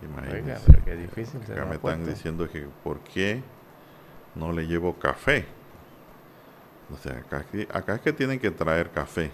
Oiga, 0.00 0.22
Imagínense. 0.22 0.62
pero 0.66 0.84
qué 0.84 0.96
difícil 0.96 1.40
Acá 1.42 1.64
me 1.64 1.74
están 1.76 2.04
diciendo 2.06 2.48
que 2.48 2.66
por 2.84 3.00
qué 3.00 3.42
no 4.34 4.52
le 4.52 4.66
llevo 4.66 4.94
café. 4.94 5.44
O 6.92 6.96
sea, 6.96 7.18
acá, 7.18 7.38
es 7.40 7.46
que- 7.46 7.68
acá 7.72 7.94
es 7.96 8.00
que 8.00 8.12
tienen 8.12 8.38
que 8.38 8.50
traer 8.50 8.90
café. 8.90 9.30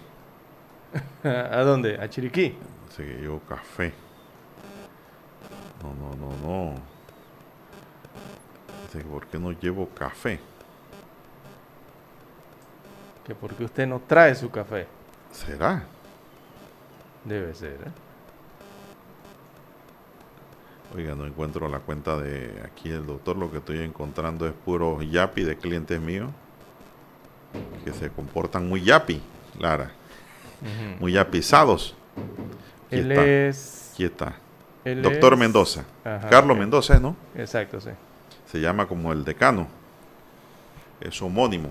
¿A 1.24 1.60
dónde? 1.62 1.98
¿A 2.00 2.08
Chiriquí? 2.08 2.56
Que 2.96 3.02
llevo 3.02 3.40
café. 3.40 3.92
No, 5.82 5.92
no, 5.94 6.14
no, 6.16 6.36
no. 6.72 6.74
Dice 8.84 8.98
que 9.00 9.04
¿por 9.04 9.26
qué 9.26 9.38
no 9.38 9.52
llevo 9.52 9.88
café? 9.90 10.40
Que 13.26 13.34
porque 13.34 13.64
usted 13.64 13.86
no 13.86 14.00
trae 14.00 14.34
su 14.34 14.50
café. 14.50 14.86
¿Será? 15.32 15.82
Debe 17.24 17.52
ser, 17.54 17.72
¿eh? 17.86 17.90
Oiga, 20.94 21.14
no 21.14 21.26
encuentro 21.26 21.68
la 21.68 21.80
cuenta 21.80 22.16
de 22.16 22.62
aquí 22.64 22.90
el 22.90 23.06
doctor. 23.06 23.36
Lo 23.36 23.50
que 23.50 23.58
estoy 23.58 23.80
encontrando 23.80 24.46
es 24.46 24.52
puro 24.52 25.02
yapi 25.02 25.42
de 25.42 25.56
clientes 25.56 26.00
míos 26.00 26.30
que 27.84 27.92
se 27.92 28.10
comportan 28.10 28.68
muy 28.68 28.82
yapi, 28.82 29.20
Lara, 29.58 29.90
muy 31.00 31.12
yapizados. 31.12 31.94
Aquí 32.86 32.96
Él 32.96 33.12
está, 33.12 33.24
es. 33.26 33.90
aquí 33.94 34.04
está. 34.04 34.36
él 34.84 35.02
Doctor 35.02 35.32
es- 35.34 35.38
Mendoza. 35.38 35.84
Ajá, 36.04 36.28
Carlos. 36.28 36.56
Mendoza, 36.58 36.98
¿no? 37.00 37.16
Exacto, 37.34 37.80
sí. 37.80 37.90
Se 38.50 38.60
llama 38.60 38.86
como 38.86 39.12
el 39.12 39.24
decano. 39.24 39.66
Es 41.00 41.20
homónimo. 41.22 41.70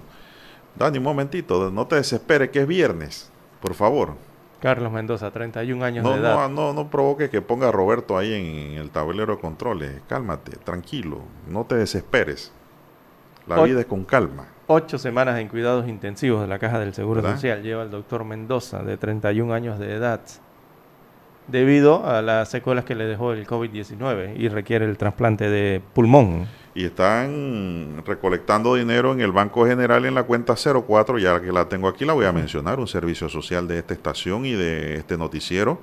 Dani, 0.76 0.98
un 0.98 1.04
momentito, 1.04 1.70
no 1.72 1.88
te 1.88 1.96
desesperes 1.96 2.50
que 2.50 2.62
es 2.62 2.68
viernes, 2.68 3.30
por 3.62 3.74
favor. 3.74 4.16
Carlos 4.64 4.94
Mendoza, 4.94 5.30
31 5.30 5.84
años 5.84 6.06
No, 6.06 6.14
de 6.14 6.22
edad. 6.22 6.48
no, 6.48 6.48
no, 6.48 6.74
no 6.74 6.90
provoque 6.90 7.30
que 7.30 7.42
ponga 7.42 7.68
a 7.68 7.72
Roberto 7.74 8.18
ahí 8.18 8.34
en, 8.34 8.78
el 8.80 8.92
tablero 8.92 9.36
de 9.36 9.42
controles. 9.42 10.02
Cálmate, 10.08 10.56
tranquilo, 10.56 11.20
no 11.50 11.66
te 11.66 11.76
desesperes. 11.76 12.54
La 13.46 13.62
vida 13.62 13.82
es 13.82 13.86
con 13.88 14.06
calma. 14.06 14.48
Ocho 14.68 14.98
semanas 14.98 15.38
en 15.42 15.50
cuidados 15.50 15.86
intensivos 15.90 16.40
de 16.40 16.48
la 16.48 16.60
Caja 16.60 16.80
del 16.80 16.94
Seguro 16.94 17.22
¿Verdad? 17.22 17.36
Social 17.36 17.62
lleva 17.62 17.84
el 17.84 17.92
doctor 17.92 18.24
Mendoza, 18.24 18.84
de 18.84 18.96
31 18.96 19.54
años 19.54 19.80
de 19.80 19.96
edad, 19.96 20.22
debido 21.50 22.08
a 22.08 22.22
las 22.22 22.48
secuelas 22.48 22.86
que 22.86 22.96
le 22.96 23.04
dejó 23.04 23.34
el 23.34 23.46
COVID-19 23.46 24.38
y 24.38 24.48
requiere 24.48 24.86
el 24.86 24.98
trasplante 24.98 25.50
de 25.50 25.82
pulmón. 25.94 26.48
Y 26.76 26.86
están 26.86 28.04
recolectando 28.06 28.76
dinero 28.76 29.14
en 29.14 29.22
el 29.22 29.32
Banco 29.32 29.66
General 29.66 30.04
en 30.06 30.16
la 30.16 30.24
cuenta 30.24 30.56
04, 30.56 31.20
ya 31.20 31.40
que 31.40 31.52
la 31.52 31.70
tengo 31.70 31.88
aquí, 31.88 32.04
la 32.04 32.14
voy 32.14 32.26
a 32.26 32.32
mencionar, 32.32 32.80
un 32.80 32.88
servicio 32.88 33.30
social 33.30 33.68
de 33.68 33.78
esta 33.78 33.94
estación 33.94 34.44
y 34.46 34.54
de 34.54 34.96
este 34.96 35.16
noticiero. 35.18 35.80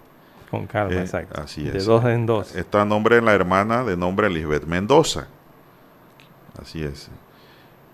Con 0.49 0.65
calma, 0.67 0.93
Eh, 0.95 1.01
exacto. 1.01 1.39
así 1.41 1.63
De 1.63 1.77
es. 1.77 1.85
dos 1.85 2.03
en 2.05 2.25
dos. 2.25 2.55
Está 2.55 2.81
a 2.81 2.85
nombre 2.85 3.17
de 3.17 3.21
la 3.21 3.33
hermana 3.33 3.83
de 3.83 3.95
nombre 3.95 4.29
Lisbeth 4.29 4.65
Mendoza. 4.65 5.27
Así 6.61 6.83
es. 6.83 7.09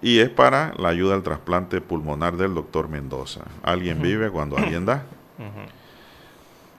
Y 0.01 0.19
es 0.19 0.29
para 0.29 0.73
la 0.77 0.89
ayuda 0.89 1.15
al 1.15 1.23
trasplante 1.23 1.81
pulmonar 1.81 2.37
del 2.37 2.53
doctor 2.53 2.87
Mendoza. 2.89 3.41
Alguien 3.63 4.01
vive 4.01 4.29
cuando 4.29 4.57
alguien 4.57 4.85
da. 4.85 5.03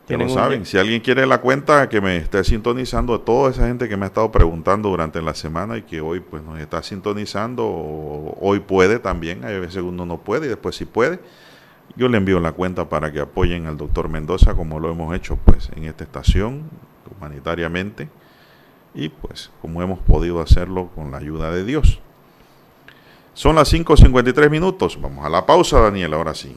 Ya 0.09 0.17
lo 0.17 0.25
un 0.25 0.31
saben. 0.31 0.65
Si 0.67 0.79
alguien 0.79 1.01
quiere 1.01 1.27
la 1.27 1.41
cuenta, 1.41 1.89
que 1.89 2.01
me 2.01 2.17
esté 2.17 2.45
sintonizando, 2.45 3.21
toda 3.21 3.51
esa 3.51 3.67
gente 3.67 3.89
que 3.89 3.97
me 3.97 4.05
ha 4.05 4.09
estado 4.09 4.31
preguntando 4.31 4.89
durante 4.89 5.21
la 5.21 5.35
semana 5.35 5.77
y 5.79 5.83
que 5.83 6.01
hoy 6.01 6.21
pues 6.21 6.45
nos 6.45 6.61
está 6.61 6.81
sintonizando, 6.85 7.67
o 7.67 8.37
hoy 8.41 8.61
puede 8.61 9.01
también, 9.01 9.45
hay 9.45 9.59
veces 9.59 9.83
uno 9.83 10.07
no 10.07 10.19
puede 10.19 10.47
y 10.47 10.49
después 10.49 10.77
sí 10.77 10.85
puede. 10.85 11.19
Yo 11.97 12.09
le 12.09 12.19
envío 12.19 12.41
la 12.41 12.53
cuenta 12.53 12.89
para 12.89 13.11
que 13.11 13.21
apoyen 13.21 13.67
al 13.67 13.77
doctor 13.77 14.09
Mendoza 14.09 14.55
como 14.55 14.81
lo 14.81 14.91
hemos 14.91 15.15
hecho 15.15 15.37
pues 15.37 15.71
en 15.75 15.85
esta 15.85 16.05
estación 16.05 16.65
humanitariamente 17.17 18.09
y 18.95 19.09
pues 19.09 19.51
como 19.63 19.83
hemos 19.83 19.99
podido 20.01 20.41
hacerlo 20.41 20.91
con 20.95 21.11
la 21.11 21.19
ayuda 21.19 21.51
de 21.51 21.65
Dios. 21.65 22.01
Son 23.35 23.57
las 23.57 23.73
5.53 23.73 24.51
minutos. 24.51 24.99
Vamos 25.01 25.25
a 25.25 25.29
la 25.29 25.45
pausa, 25.45 25.81
Daniel, 25.81 26.15
ahora 26.15 26.35
sí. 26.35 26.57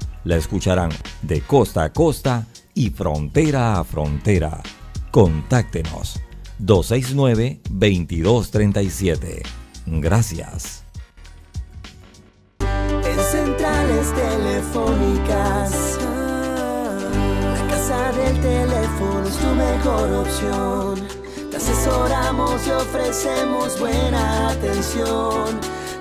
La 0.23 0.37
escucharán 0.37 0.91
de 1.21 1.41
costa 1.41 1.83
a 1.83 1.91
costa 1.91 2.47
y 2.73 2.89
frontera 2.89 3.79
a 3.79 3.83
frontera. 3.83 4.61
Contáctenos 5.11 6.21
269-2237. 6.61 9.41
Gracias. 9.87 10.83
En 12.59 13.19
centrales 13.19 14.13
telefónicas, 14.13 15.97
la 17.43 17.67
casa 17.67 18.11
del 18.11 18.39
teléfono 18.41 19.27
es 19.27 19.37
tu 19.37 19.55
mejor 19.55 20.13
opción. 20.13 21.07
Te 21.49 21.57
asesoramos 21.57 22.67
y 22.67 22.71
ofrecemos 22.71 23.79
buena 23.79 24.51
atención. 24.51 25.59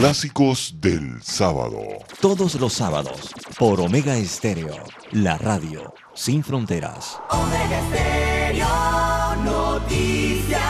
Clásicos 0.00 0.76
del 0.80 1.22
sábado. 1.22 1.82
Todos 2.22 2.54
los 2.54 2.72
sábados, 2.72 3.34
por 3.58 3.82
Omega 3.82 4.16
Estéreo, 4.16 4.74
la 5.12 5.36
radio 5.36 5.92
sin 6.14 6.42
fronteras. 6.42 7.20
Omega 7.28 7.80
Estéreo 7.80 8.66
Noticias. 9.44 10.62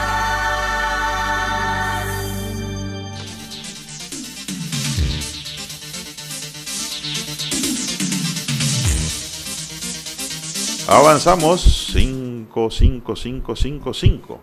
Avanzamos 10.89 11.87
5, 11.93 12.69
5, 12.69 13.15
5, 13.15 13.55
5, 13.55 13.93
5. 13.93 14.41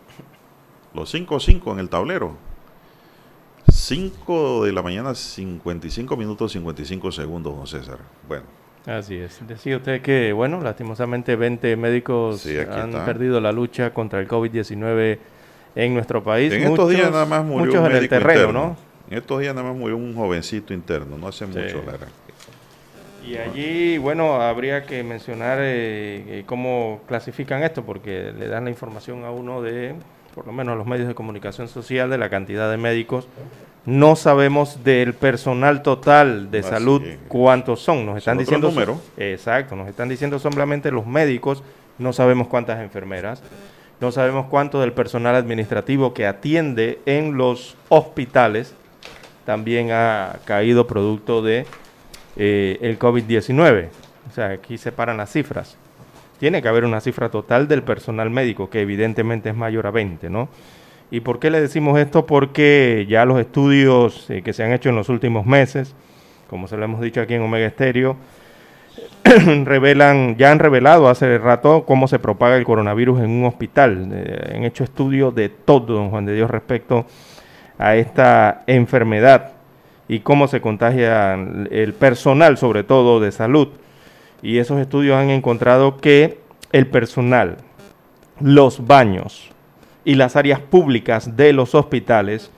Los 0.94 1.10
5, 1.10 1.40
5 1.40 1.72
en 1.72 1.78
el 1.78 1.90
tablero. 1.90 2.47
5 3.78 4.64
de 4.64 4.72
la 4.72 4.82
mañana, 4.82 5.14
55 5.14 6.16
minutos, 6.16 6.50
55 6.52 7.12
segundos, 7.12 7.56
don 7.56 7.66
César. 7.66 7.98
Bueno, 8.26 8.42
Así 8.86 9.16
es. 9.16 9.38
Decía 9.46 9.76
usted 9.76 10.00
que, 10.02 10.32
bueno, 10.32 10.60
lastimosamente 10.62 11.36
20 11.36 11.76
médicos 11.76 12.40
Sí, 12.40 12.56
han 12.58 12.88
está. 12.90 13.04
perdido 13.04 13.40
la 13.40 13.52
lucha 13.52 13.92
contra 13.94 14.18
el 14.18 14.26
COVID-19 14.26 15.18
en 15.76 15.94
nuestro 15.94 16.24
país. 16.24 16.52
en 16.52 16.62
estos 16.62 16.88
días 16.90 17.10
nada 17.10 17.26
más 17.26 17.44
murió 17.44 17.66
muchos 17.66 17.80
un 17.84 17.90
en 17.90 17.96
el 17.96 18.08
terreno, 18.08 18.40
interno. 18.40 18.52
¿no? 18.52 18.76
En 19.10 19.18
estos 19.18 19.40
días 19.40 19.54
nada 19.54 19.68
más 19.68 19.76
murió 19.76 19.96
un 19.96 20.14
jovencito 20.14 20.74
interno, 20.74 21.16
no 21.18 21.28
hace 21.28 21.46
Sí. 21.46 21.52
mucho, 21.52 21.82
la 21.86 21.92
verdad. 21.92 22.08
Y 23.26 23.36
allí, 23.36 23.98
bueno, 23.98 24.40
habría 24.40 24.84
que 24.86 25.02
mencionar 25.04 25.58
eh, 25.60 26.38
eh, 26.40 26.42
cómo 26.46 27.00
clasifican 27.06 27.62
esto, 27.62 27.84
porque 27.84 28.32
le 28.36 28.48
dan 28.48 28.64
la 28.64 28.70
información 28.70 29.24
a 29.24 29.30
uno 29.30 29.60
de, 29.60 29.94
por 30.34 30.46
lo 30.46 30.52
menos 30.52 30.72
a 30.72 30.76
los 30.76 30.86
medios 30.86 31.08
de 31.08 31.14
comunicación 31.14 31.68
social, 31.68 32.10
de 32.10 32.18
la 32.18 32.28
cantidad 32.30 32.70
de 32.70 32.76
médicos. 32.76 33.28
No 33.84 34.16
sabemos 34.16 34.84
del 34.84 35.14
personal 35.14 35.82
total 35.82 36.50
de 36.50 36.58
Así 36.58 36.68
salud 36.68 37.02
es. 37.02 37.18
cuántos 37.28 37.80
son. 37.80 38.04
Nos 38.04 38.18
están 38.18 38.38
diciendo. 38.38 38.68
números. 38.68 38.98
Exacto, 39.16 39.76
nos 39.76 39.88
están 39.88 40.08
diciendo 40.08 40.38
solamente 40.38 40.90
los 40.90 41.06
médicos, 41.06 41.62
no 41.98 42.12
sabemos 42.12 42.48
cuántas 42.48 42.80
enfermeras, 42.80 43.42
no 44.00 44.12
sabemos 44.12 44.46
cuánto 44.50 44.80
del 44.80 44.92
personal 44.92 45.34
administrativo 45.34 46.12
que 46.12 46.26
atiende 46.26 47.00
en 47.06 47.36
los 47.36 47.76
hospitales 47.88 48.74
también 49.48 49.92
ha 49.92 50.40
caído 50.44 50.86
producto 50.86 51.40
de 51.40 51.64
eh, 52.36 52.78
el 52.82 52.98
COVID-19. 52.98 53.88
O 54.30 54.34
sea, 54.34 54.50
aquí 54.50 54.76
separan 54.76 55.16
las 55.16 55.32
cifras. 55.32 55.78
Tiene 56.38 56.62
que 56.62 56.68
haber 56.68 56.84
una 56.84 57.00
cifra 57.00 57.30
total 57.30 57.66
del 57.68 57.82
personal 57.82 58.30
médico, 58.30 58.70
que 58.70 58.80
evidentemente 58.80 59.48
es 59.48 59.56
mayor 59.56 59.86
a 59.86 59.90
20, 59.90 60.30
¿no? 60.30 60.48
¿Y 61.10 61.20
por 61.20 61.38
qué 61.38 61.50
le 61.50 61.60
decimos 61.60 61.98
esto? 61.98 62.26
Porque 62.26 63.06
ya 63.08 63.24
los 63.24 63.40
estudios 63.40 64.28
eh, 64.30 64.42
que 64.42 64.52
se 64.52 64.62
han 64.62 64.72
hecho 64.72 64.90
en 64.90 64.96
los 64.96 65.08
últimos 65.08 65.46
meses, 65.46 65.94
como 66.48 66.68
se 66.68 66.76
lo 66.76 66.84
hemos 66.84 67.00
dicho 67.00 67.20
aquí 67.20 67.34
en 67.34 67.42
Omega 67.42 67.66
Estéreo, 67.66 68.16
revelan, 69.64 70.36
ya 70.36 70.52
han 70.52 70.58
revelado 70.58 71.08
hace 71.08 71.38
rato 71.38 71.84
cómo 71.86 72.08
se 72.08 72.18
propaga 72.18 72.56
el 72.56 72.64
coronavirus 72.64 73.20
en 73.20 73.30
un 73.30 73.44
hospital. 73.46 74.08
Eh, 74.12 74.52
han 74.56 74.64
hecho 74.64 74.84
estudios 74.84 75.34
de 75.34 75.48
todo, 75.48 75.94
don 75.94 76.10
Juan 76.10 76.26
de 76.26 76.34
Dios, 76.34 76.50
respecto 76.50 77.06
a 77.78 77.96
esta 77.96 78.64
enfermedad 78.66 79.52
y 80.08 80.20
cómo 80.20 80.46
se 80.48 80.60
contagia 80.60 81.34
el 81.34 81.94
personal, 81.94 82.58
sobre 82.58 82.84
todo 82.84 83.18
de 83.20 83.32
salud. 83.32 83.68
Y 84.42 84.58
esos 84.58 84.80
estudios 84.80 85.16
han 85.16 85.30
encontrado 85.30 85.96
que 85.96 86.40
el 86.72 86.86
personal, 86.86 87.58
los 88.40 88.86
baños 88.86 89.50
y 90.04 90.14
las 90.14 90.36
áreas 90.36 90.60
públicas 90.60 91.36
de 91.36 91.52
los 91.52 91.74
hospitales 91.74 92.50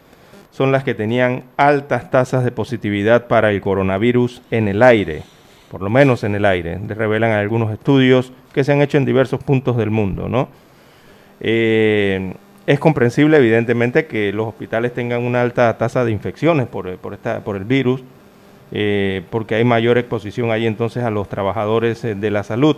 son 0.51 0.73
las 0.73 0.85
que 0.85 0.95
tenían 0.95 1.45
altas 1.57 2.11
tasas 2.11 2.45
de 2.45 2.51
positividad 2.51 3.29
para 3.29 3.51
el 3.51 3.61
coronavirus 3.61 4.43
en 4.51 4.69
el 4.69 4.83
aire, 4.83 5.23
por 5.71 5.81
lo 5.81 5.89
menos 5.89 6.25
en 6.25 6.35
el 6.35 6.45
aire, 6.45 6.79
revelan 6.89 7.33
algunos 7.33 7.73
estudios 7.73 8.33
que 8.53 8.65
se 8.65 8.73
han 8.73 8.83
hecho 8.83 8.99
en 8.99 9.05
diversos 9.05 9.43
puntos 9.43 9.77
del 9.77 9.91
mundo, 9.91 10.29
¿no? 10.29 10.49
Eh, 11.41 12.35
es 12.67 12.79
comprensible, 12.79 13.37
evidentemente, 13.39 14.07
que 14.07 14.33
los 14.33 14.49
hospitales 14.49 14.93
tengan 14.93 15.23
una 15.23 15.41
alta 15.41 15.77
tasa 15.79 16.05
de 16.05 16.13
infecciones 16.13 16.69
por, 16.69 16.89
esta, 17.13 17.41
por 17.41 17.57
el 17.57 17.65
virus, 17.65 18.03
eh, 18.73 19.23
porque 19.31 19.57
hay 19.57 19.65
mayor 19.65 19.99
exposición 19.99 20.51
ahí 20.51 20.67
entonces 20.67 21.03
a 21.03 21.11
los 21.11 21.29
trabajadores 21.29 22.05
eh, 22.05 22.15
de 22.15 22.31
la 22.31 22.43
salud. 22.43 22.77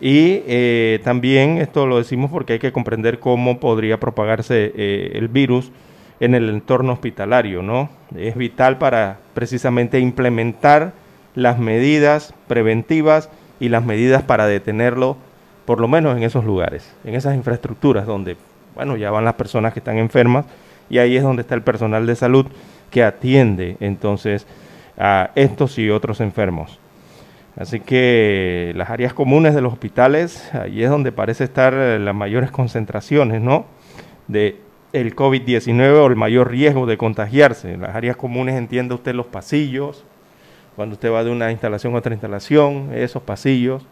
Y 0.00 0.42
eh, 0.46 1.00
también 1.02 1.58
esto 1.58 1.86
lo 1.86 1.98
decimos 1.98 2.30
porque 2.30 2.54
hay 2.54 2.58
que 2.58 2.72
comprender 2.72 3.18
cómo 3.18 3.58
podría 3.58 3.98
propagarse 3.98 4.72
el 4.76 5.28
virus 5.28 5.72
en 6.20 6.34
el 6.34 6.48
entorno 6.48 6.92
hospitalario, 6.92 7.62
¿no? 7.62 7.90
Es 8.16 8.36
vital 8.36 8.78
para 8.78 9.18
precisamente 9.34 9.98
implementar 9.98 10.92
las 11.34 11.58
medidas 11.58 12.34
preventivas 12.46 13.28
y 13.60 13.68
las 13.68 13.84
medidas 13.84 14.22
para 14.22 14.46
detenerlo, 14.46 15.16
por 15.64 15.80
lo 15.80 15.88
menos 15.88 16.16
en 16.16 16.22
esos 16.22 16.44
lugares, 16.44 16.92
en 17.04 17.14
esas 17.14 17.34
infraestructuras 17.34 18.06
donde, 18.06 18.36
bueno, 18.74 18.96
ya 18.96 19.10
van 19.10 19.24
las 19.24 19.34
personas 19.34 19.72
que 19.72 19.80
están 19.80 19.98
enfermas 19.98 20.46
y 20.90 20.98
ahí 20.98 21.16
es 21.16 21.22
donde 21.22 21.42
está 21.42 21.54
el 21.54 21.62
personal 21.62 22.06
de 22.06 22.16
salud 22.16 22.46
que 22.90 23.02
atiende 23.02 23.76
entonces 23.80 24.46
a 24.98 25.30
estos 25.34 25.78
y 25.78 25.90
otros 25.90 26.20
enfermos. 26.20 26.78
Así 27.56 27.80
que 27.80 28.72
las 28.76 28.90
áreas 28.90 29.12
comunes 29.12 29.54
de 29.54 29.60
los 29.60 29.72
hospitales, 29.72 30.48
ahí 30.54 30.82
es 30.82 30.90
donde 30.90 31.10
parece 31.10 31.44
estar 31.44 31.72
las 31.74 32.14
mayores 32.14 32.50
concentraciones, 32.50 33.40
¿no? 33.42 33.66
De 34.28 34.56
el 34.92 35.14
COVID-19 35.14 35.92
o 35.96 36.06
el 36.06 36.16
mayor 36.16 36.50
riesgo 36.50 36.86
de 36.86 36.96
contagiarse. 36.96 37.76
Las 37.76 37.94
áreas 37.94 38.16
comunes 38.16 38.56
entiende 38.56 38.94
usted 38.94 39.14
los 39.14 39.26
pasillos, 39.26 40.04
cuando 40.76 40.94
usted 40.94 41.12
va 41.12 41.24
de 41.24 41.30
una 41.30 41.50
instalación 41.50 41.94
a 41.94 41.98
otra 41.98 42.14
instalación, 42.14 42.90
esos 42.94 43.22
pasillos 43.22 43.84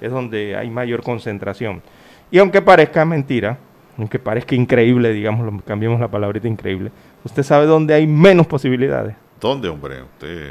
es 0.00 0.10
donde 0.10 0.56
hay 0.56 0.68
mayor 0.68 1.02
concentración. 1.02 1.82
Y 2.30 2.38
aunque 2.38 2.60
parezca 2.60 3.04
mentira, 3.06 3.58
aunque 3.96 4.18
parezca 4.18 4.54
increíble, 4.54 5.12
digamos, 5.12 5.62
cambiamos 5.64 5.98
la 5.98 6.08
palabrita 6.08 6.46
increíble, 6.46 6.90
usted 7.28 7.42
sabe 7.42 7.66
dónde 7.66 7.94
hay 7.94 8.06
menos 8.06 8.46
posibilidades. 8.46 9.14
¿Dónde, 9.40 9.68
hombre? 9.68 10.02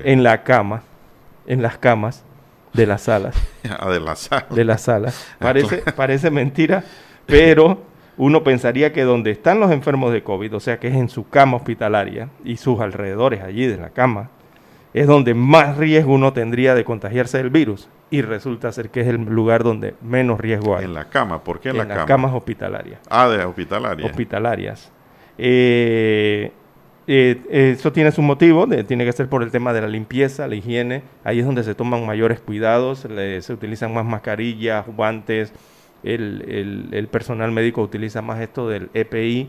En 0.04 0.24
la 0.24 0.44
cama, 0.44 0.84
en 1.46 1.62
las 1.62 1.78
camas 1.78 2.24
de 2.72 2.86
las 2.86 3.02
salas. 3.02 3.36
ah, 3.80 3.90
de 3.90 4.00
las 4.00 4.20
salas. 4.20 4.56
De 4.56 4.64
las 4.64 4.82
salas. 4.82 5.28
Parece, 5.40 5.78
parece 5.94 6.30
mentira, 6.32 6.84
pero 7.26 7.82
uno 8.18 8.44
pensaría 8.44 8.94
que 8.94 9.04
donde 9.04 9.32
están 9.32 9.60
los 9.60 9.72
enfermos 9.72 10.14
de 10.14 10.24
COVID, 10.24 10.56
o 10.56 10.60
sea 10.60 10.80
que 10.80 10.88
es 10.88 10.96
en 10.96 11.10
su 11.10 11.28
cama 11.28 11.58
hospitalaria 11.58 12.30
y 12.46 12.58
sus 12.58 12.80
alrededores 12.80 13.42
allí 13.42 13.66
de 13.66 13.78
la 13.78 13.90
cama, 13.90 14.30
es 14.94 15.08
donde 15.08 15.34
más 15.34 15.78
riesgo 15.78 16.14
uno 16.14 16.32
tendría 16.34 16.76
de 16.76 16.86
contagiarse 16.86 17.38
del 17.38 17.50
virus 17.50 17.90
y 18.10 18.22
resulta 18.22 18.72
ser 18.72 18.90
que 18.90 19.02
es 19.02 19.08
el 19.08 19.18
lugar 19.26 19.64
donde 19.64 19.96
menos 20.02 20.40
riesgo 20.40 20.78
hay. 20.78 20.86
En 20.86 20.94
la 20.94 21.06
cama, 21.10 21.44
¿por 21.44 21.60
qué 21.60 21.70
en, 21.70 21.78
la 21.78 21.84
cama? 21.84 21.94
En 21.94 21.98
las 21.98 22.08
camas 22.08 22.34
hospitalarias. 22.34 23.00
Ah, 23.10 23.28
de 23.28 23.44
hospitalarias. 23.44 24.10
Hospitalarias. 24.10 24.92
Eh, 25.38 26.52
eh, 27.08 27.74
eso 27.78 27.92
tiene 27.92 28.12
su 28.12 28.22
motivo, 28.22 28.68
tiene 28.86 29.06
que 29.06 29.14
ser 29.14 29.30
por 29.30 29.44
el 29.44 29.52
tema 29.52 29.74
de 29.74 29.82
la 29.82 29.88
limpieza, 29.88 30.48
la 30.48 30.56
higiene. 30.56 31.04
Ahí 31.24 31.40
es 31.40 31.46
donde 31.46 31.64
se 31.64 31.76
toman 31.76 32.06
mayores 32.06 32.40
cuidados, 32.40 33.00
se 33.40 33.54
utilizan 33.54 33.94
más 33.94 34.06
mascarillas, 34.06 34.86
guantes, 34.88 35.54
el, 36.04 37.08
personal 37.12 37.52
médico 37.52 37.82
utiliza 37.82 38.22
más 38.22 38.42
esto 38.42 38.70
del 38.70 38.90
EPI, 38.94 39.48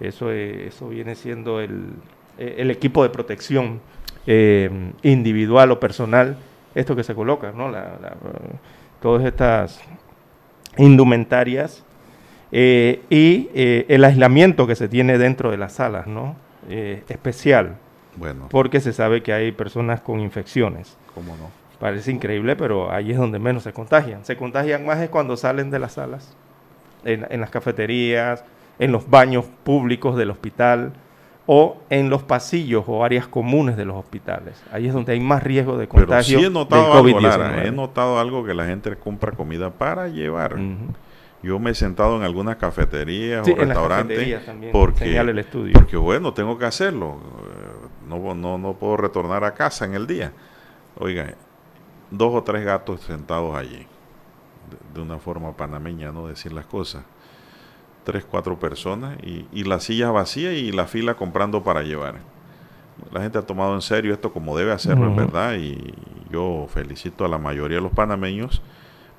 eso, 0.00 0.30
eso 0.32 0.88
viene 0.88 1.14
siendo 1.14 1.60
el, 1.60 1.90
el 2.38 2.70
equipo 2.70 3.02
de 3.02 3.10
protección 3.10 3.80
eh, 4.26 4.70
individual 5.02 5.70
o 5.70 5.80
personal, 5.80 6.36
esto 6.74 6.96
que 6.96 7.04
se 7.04 7.14
coloca, 7.14 7.52
¿no? 7.52 7.70
todas 9.02 9.22
estas 9.26 9.82
indumentarias 10.78 11.84
eh, 12.50 13.02
y 13.10 13.50
eh, 13.54 13.84
el 13.88 14.02
aislamiento 14.02 14.66
que 14.66 14.76
se 14.76 14.88
tiene 14.88 15.18
dentro 15.18 15.50
de 15.50 15.58
las 15.58 15.74
salas, 15.74 16.06
¿no? 16.06 16.36
Especial. 16.68 17.76
Bueno. 18.16 18.48
Porque 18.50 18.80
se 18.80 18.92
sabe 18.92 19.22
que 19.22 19.32
hay 19.32 19.52
personas 19.52 20.00
con 20.00 20.20
infecciones. 20.20 20.96
¿Cómo 21.14 21.36
no? 21.36 21.50
Parece 21.78 22.12
increíble, 22.12 22.56
pero 22.56 22.90
ahí 22.90 23.10
es 23.10 23.18
donde 23.18 23.38
menos 23.38 23.64
se 23.64 23.72
contagian. 23.72 24.24
Se 24.24 24.36
contagian 24.36 24.86
más 24.86 25.00
es 25.00 25.10
cuando 25.10 25.36
salen 25.36 25.70
de 25.70 25.78
las 25.78 25.94
salas, 25.94 26.36
en, 27.04 27.40
las 27.40 27.50
cafeterías, 27.50 28.44
en 28.78 28.92
los 28.92 29.10
baños 29.10 29.44
públicos 29.64 30.16
del 30.16 30.30
hospital 30.30 30.92
o 31.46 31.76
en 31.90 32.08
los 32.08 32.22
pasillos 32.22 32.84
o 32.86 33.04
áreas 33.04 33.26
comunes 33.26 33.76
de 33.76 33.84
los 33.84 33.96
hospitales. 33.96 34.62
Ahí 34.72 34.86
es 34.86 34.94
donde 34.94 35.12
hay 35.12 35.20
más 35.20 35.42
riesgo 35.42 35.76
de 35.76 35.86
contagio 35.86 36.38
Pero 36.38 36.40
sí 36.40 36.46
he 36.46 36.50
notado 36.50 36.94
algo, 36.94 37.20
Lara, 37.20 37.64
he 37.64 37.70
notado 37.70 38.18
algo 38.18 38.44
que 38.44 38.54
la 38.54 38.64
gente 38.64 38.96
compra 38.96 39.32
comida 39.32 39.70
para 39.70 40.08
llevar. 40.08 40.56
Yo 41.44 41.58
me 41.58 41.72
he 41.72 41.74
sentado 41.74 42.16
en 42.16 42.22
algunas 42.22 42.56
cafeterías 42.56 43.46
o 43.46 43.54
restaurantes 43.54 44.40
porque, 44.72 45.18
el 45.18 45.38
estudio. 45.38 45.74
porque, 45.74 45.98
bueno, 45.98 46.32
tengo 46.32 46.56
que 46.56 46.64
hacerlo. 46.64 47.18
No, 48.08 48.34
no, 48.34 48.56
no 48.56 48.72
puedo 48.74 48.96
retornar 48.96 49.44
a 49.44 49.52
casa 49.52 49.84
en 49.84 49.92
el 49.92 50.06
día. 50.06 50.32
Oiga, 50.98 51.34
dos 52.10 52.34
o 52.34 52.42
tres 52.42 52.64
gatos 52.64 53.02
sentados 53.02 53.54
allí, 53.54 53.86
de, 54.94 55.02
una 55.02 55.18
forma 55.18 55.54
panameña, 55.54 56.12
¿no? 56.12 56.28
Decir 56.28 56.54
las 56.54 56.64
cosas. 56.64 57.04
Tres, 58.04 58.24
cuatro 58.24 58.58
personas 58.58 59.18
y, 59.22 59.46
y 59.52 59.64
las 59.64 59.84
sillas 59.84 60.12
vacías 60.12 60.54
y 60.54 60.72
la 60.72 60.86
fila 60.86 61.14
comprando 61.14 61.62
para 61.62 61.82
llevar. 61.82 62.20
La 63.12 63.20
gente 63.20 63.36
ha 63.36 63.42
tomado 63.42 63.74
en 63.74 63.82
serio 63.82 64.14
esto 64.14 64.32
como 64.32 64.56
debe 64.56 64.72
hacerlo, 64.72 65.08
en 65.08 65.16
verdad, 65.16 65.56
y 65.56 65.94
yo 66.30 66.66
felicito 66.70 67.26
a 67.26 67.28
la 67.28 67.36
mayoría 67.36 67.76
de 67.76 67.82
los 67.82 67.92
panameños. 67.92 68.62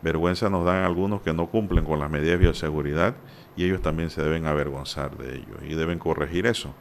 Vergüenza 0.06 0.52
nos 0.52 0.66
dan 0.66 0.84
algunos 0.84 1.22
que 1.22 1.34
no 1.34 1.48
cumplen 1.48 1.84
con 1.84 2.00
las 2.00 2.12
medidas 2.12 2.38
de 2.38 2.46
bioseguridad 2.46 3.16
y 3.58 3.66
ellos 3.66 3.82
también 3.82 4.12
se 4.12 4.22
deben 4.22 4.46
avergonzar 4.46 5.18
de 5.18 5.38
ello 5.38 5.56
y 5.68 5.74
deben 5.74 5.98
corregir 5.98 6.46
eso. 6.46 6.76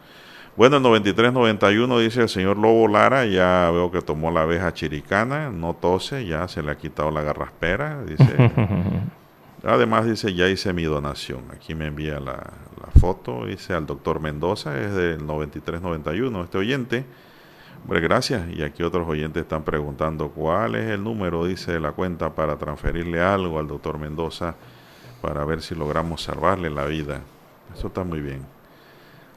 Bueno, 0.57 0.77
el 0.77 0.83
93-91 0.85 2.01
dice 2.01 2.21
el 2.21 2.29
señor 2.29 2.59
Lobo 2.59 2.87
Lara, 2.87 3.25
ya 3.25 3.71
veo 3.73 3.91
que 3.91 4.03
tomó 4.03 4.31
la 4.31 4.43
abeja 4.43 4.75
chiricana, 4.75 5.51
no 5.51 5.73
tose, 5.75 6.27
ya 6.27 6.47
se 6.49 6.63
le 6.63 6.71
ha 6.71 6.77
quitado 6.77 7.11
la 7.11 7.23
garraspera, 7.23 8.05
dice. 8.05 8.53
Además 9.65 10.05
dice, 10.05 10.35
ya 10.35 10.47
hice 10.51 10.75
mi 10.75 10.85
donación. 10.85 11.45
Aquí 11.51 11.75
me 11.75 11.87
envía 11.87 12.21
la, 12.21 12.53
foto, 13.01 13.47
dice 13.47 13.73
al 13.73 13.87
doctor 13.87 14.21
Mendoza, 14.21 14.79
es 14.79 14.93
del 14.93 15.27
93-91, 15.27 16.45
este 16.45 16.59
oyente. 16.59 17.05
Hombre, 17.85 18.01
gracias. 18.01 18.49
Y 18.51 18.63
aquí 18.63 18.83
otros 18.83 19.07
oyentes 19.07 19.43
están 19.43 19.63
preguntando 19.63 20.31
cuál 20.31 20.75
es 20.75 20.91
el 20.91 21.05
número, 21.05 21.45
dice, 21.45 21.73
de 21.73 21.81
la 21.81 21.93
cuenta 21.93 22.35
para 22.35 22.57
transferirle 22.57 23.21
algo 23.21 23.59
al 23.59 23.69
doctor 23.69 23.99
Mendoza 23.99 24.55
para 25.21 25.45
ver 25.45 25.61
si 25.61 25.75
logramos 25.75 26.23
salvarle 26.23 26.71
la 26.71 26.87
vida. 26.87 27.21
Eso 27.75 27.89
está 27.89 28.03
muy 28.03 28.21
bien. 28.21 28.47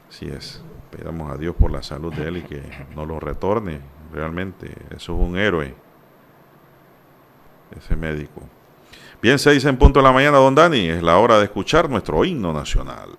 Así 0.08 0.26
es. 0.26 0.62
Pedamos 0.90 1.30
a 1.30 1.36
Dios 1.36 1.54
por 1.56 1.70
la 1.70 1.82
salud 1.82 2.12
de 2.14 2.26
él 2.26 2.38
y 2.38 2.42
que 2.42 2.62
no 2.96 3.04
lo 3.04 3.20
retorne. 3.20 3.80
Realmente, 4.14 4.74
eso 4.96 5.14
es 5.14 5.20
un 5.20 5.36
héroe, 5.36 5.74
ese 7.76 7.96
médico. 7.96 8.40
Bien, 9.20 9.38
seis 9.38 9.62
en 9.66 9.76
punto 9.76 10.00
de 10.00 10.04
la 10.04 10.12
mañana, 10.12 10.38
don 10.38 10.54
Dani. 10.54 10.88
Es 10.88 11.02
la 11.02 11.18
hora 11.18 11.36
de 11.36 11.44
escuchar 11.44 11.90
nuestro 11.90 12.24
himno 12.24 12.54
nacional. 12.54 13.18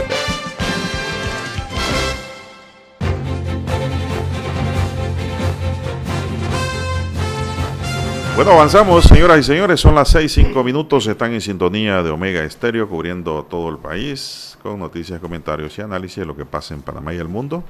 Bueno, 8.35 8.51
avanzamos, 8.53 9.03
señoras 9.05 9.39
y 9.39 9.43
señores. 9.43 9.79
Son 9.79 9.93
las 9.93 10.07
seis, 10.09 10.31
cinco 10.33 10.63
minutos. 10.63 11.05
Están 11.07 11.33
en 11.33 11.41
sintonía 11.41 12.01
de 12.01 12.09
Omega 12.09 12.43
Estéreo, 12.43 12.87
cubriendo 12.89 13.43
todo 13.43 13.69
el 13.69 13.77
país, 13.77 14.57
con 14.63 14.79
noticias, 14.79 15.19
comentarios 15.19 15.77
y 15.77 15.81
análisis 15.81 16.17
de 16.17 16.25
lo 16.25 16.35
que 16.35 16.45
pasa 16.45 16.73
en 16.73 16.81
Panamá 16.81 17.13
y 17.13 17.17
el 17.17 17.27
mundo. 17.27 17.63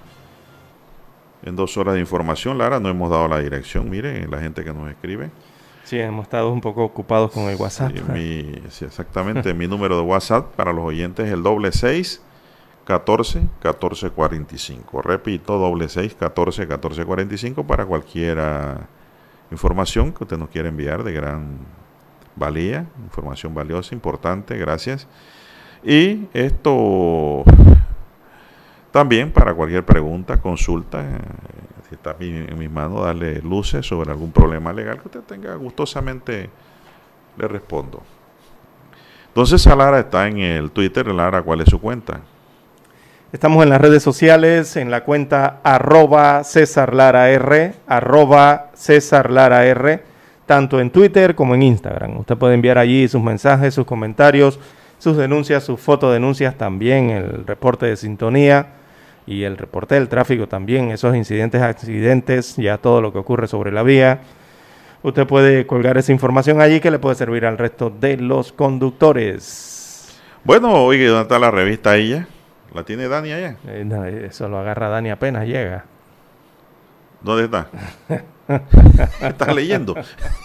En 1.43 1.55
dos 1.55 1.75
horas 1.77 1.95
de 1.95 1.99
información, 1.99 2.57
Lara, 2.57 2.79
no 2.79 2.87
hemos 2.89 3.09
dado 3.09 3.27
la 3.27 3.39
dirección. 3.39 3.89
Mire, 3.89 4.27
la 4.27 4.39
gente 4.39 4.63
que 4.63 4.71
nos 4.71 4.89
escribe. 4.89 5.31
Sí, 5.83 5.99
hemos 5.99 6.23
estado 6.23 6.49
un 6.51 6.61
poco 6.61 6.83
ocupados 6.85 7.31
con 7.31 7.43
el 7.49 7.55
WhatsApp. 7.57 7.91
Sí, 7.95 8.03
mi- 8.13 8.61
sí, 8.69 8.85
exactamente. 8.85 9.53
mi 9.53 9.67
número 9.67 9.97
de 9.97 10.03
WhatsApp 10.03 10.53
para 10.55 10.71
los 10.71 10.85
oyentes 10.85 11.25
es 11.27 11.33
el 11.33 11.41
doble 11.43 11.71
seis 11.71 12.21
14 12.85 13.41
14 13.61 14.11
45. 14.11 15.01
Repito, 15.01 15.57
doble 15.57 15.89
seis 15.89 16.15
14 16.17 16.67
14 16.67 17.03
45 17.03 17.65
para 17.65 17.85
cualquier 17.85 18.37
ah, 18.39 18.77
información 19.51 20.11
que 20.13 20.23
usted 20.23 20.37
nos 20.37 20.49
quiera 20.49 20.69
enviar 20.69 21.03
de 21.03 21.13
gran 21.13 21.57
valía, 22.35 22.85
información 23.03 23.53
valiosa, 23.53 23.93
importante, 23.93 24.57
gracias. 24.57 25.07
Y 25.83 26.27
esto 26.33 27.43
también 28.91 29.31
para 29.31 29.53
cualquier 29.53 29.85
pregunta, 29.85 30.39
consulta, 30.41 31.01
eh, 31.01 31.17
si 31.89 31.95
está 31.95 32.15
en 32.19 32.45
mi- 32.45 32.51
en 32.51 32.59
mis 32.59 32.71
manos, 32.71 33.03
darle 33.03 33.41
luces 33.41 33.85
sobre 33.85 34.11
algún 34.11 34.31
problema 34.31 34.71
legal 34.73 34.99
que 34.99 35.07
usted 35.07 35.21
tenga, 35.21 35.55
gustosamente 35.55 36.49
le 37.37 37.47
respondo. 37.47 38.01
Entonces, 39.27 39.65
a 39.67 39.75
Lara 39.75 39.99
está 39.99 40.27
en 40.27 40.39
el 40.39 40.71
Twitter. 40.71 41.07
Lara, 41.07 41.41
¿cuál 41.41 41.61
es 41.61 41.69
su 41.69 41.79
cuenta? 41.79 42.19
Estamos 43.33 43.63
en 43.63 43.69
las 43.69 43.79
redes 43.79 44.03
sociales, 44.03 44.75
en 44.75 44.91
la 44.91 45.05
cuenta 45.05 45.61
arroba 45.63 46.43
César 46.43 46.93
Lara 46.93 47.29
R, 47.29 47.75
arroba 47.87 48.71
César 48.73 49.31
Lara 49.31 49.65
R, 49.65 50.01
tanto 50.45 50.81
en 50.81 50.89
Twitter 50.89 51.33
como 51.33 51.55
en 51.55 51.63
Instagram. 51.63 52.17
Usted 52.17 52.35
puede 52.35 52.55
enviar 52.55 52.77
allí 52.77 53.07
sus 53.07 53.21
mensajes, 53.23 53.73
sus 53.73 53.85
comentarios, 53.85 54.59
sus 54.97 55.15
denuncias, 55.15 55.63
sus 55.63 55.79
fotodenuncias, 55.79 56.57
también 56.57 57.09
el 57.09 57.47
reporte 57.47 57.85
de 57.85 57.95
sintonía 57.95 58.73
y 59.25 59.43
el 59.43 59.57
reporte 59.57 59.95
del 59.95 60.09
tráfico 60.09 60.47
también, 60.49 60.91
esos 60.91 61.15
incidentes, 61.15 61.61
accidentes, 61.61 62.57
ya 62.57 62.79
todo 62.79 63.01
lo 63.01 63.13
que 63.13 63.19
ocurre 63.19 63.47
sobre 63.47 63.71
la 63.71 63.83
vía. 63.83 64.19
Usted 65.03 65.25
puede 65.25 65.65
colgar 65.65 65.97
esa 65.97 66.11
información 66.11 66.59
allí 66.59 66.81
que 66.81 66.91
le 66.91 66.99
puede 66.99 67.15
servir 67.15 67.45
al 67.45 67.57
resto 67.57 67.89
de 67.97 68.17
los 68.17 68.51
conductores. 68.51 70.19
Bueno, 70.43 70.83
oye, 70.83 71.05
¿dónde 71.05 71.21
está 71.21 71.39
la 71.39 71.49
revista 71.49 71.95
ella? 71.95 72.27
¿La 72.73 72.83
tiene 72.83 73.07
Dani 73.07 73.31
allá? 73.31 73.57
Eh, 73.67 73.83
no, 73.85 74.05
eso 74.05 74.47
lo 74.47 74.59
agarra 74.59 74.89
Dani 74.89 75.09
apenas 75.09 75.45
llega. 75.45 75.85
¿Dónde 77.21 77.45
está? 77.45 77.67
¿Estás 79.27 79.53
leyendo? 79.53 79.95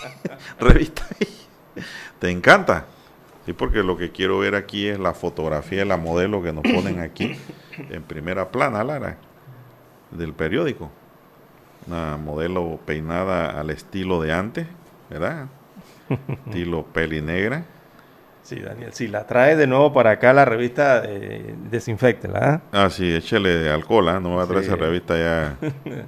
Revista 0.61 1.03
ahí. 1.19 1.83
¿Te 2.19 2.31
encanta? 2.31 2.87
Sí, 3.47 3.53
porque 3.53 3.85
lo 3.85 3.97
que 3.97 4.11
quiero 4.11 4.41
ver 4.41 4.57
aquí 4.57 4.89
es 4.89 4.99
la 4.99 5.15
fotografía 5.15 5.81
de 5.81 5.85
la 5.85 5.97
modelo 5.97 6.43
que 6.43 6.53
nos 6.53 6.65
ponen 6.65 6.99
aquí 7.01 7.37
en 7.79 8.03
primera 8.03 8.51
plana, 8.51 8.83
Lara, 8.83 9.19
del 10.11 10.33
periódico. 10.33 10.91
Una 11.87 12.17
modelo 12.17 12.81
peinada 12.85 13.61
al 13.61 13.71
estilo 13.71 14.21
de 14.21 14.33
antes, 14.33 14.67
¿verdad? 15.09 15.47
estilo 16.47 16.85
peli 16.87 17.23
negra. 17.23 17.65
Sí, 18.47 18.61
Daniel, 18.61 18.93
si 18.93 19.09
la 19.09 19.27
trae 19.27 19.57
de 19.57 19.67
nuevo 19.67 19.93
para 19.93 20.13
acá 20.13 20.33
la 20.33 20.45
revista, 20.45 21.03
eh, 21.05 21.53
desinfectela. 21.69 22.63
¿ah? 22.73 22.85
Ah, 22.85 22.91
sí, 22.91 23.13
échele 23.13 23.69
alcohol, 23.71 24.09
¿ah? 24.09 24.21
no 24.21 24.31
me 24.31 24.37
va 24.37 24.45
a 24.45 24.47
traer 24.47 24.63
Sí. 24.63 24.69
esa 24.71 24.77
revista 24.77 25.19
ya. 25.19 25.57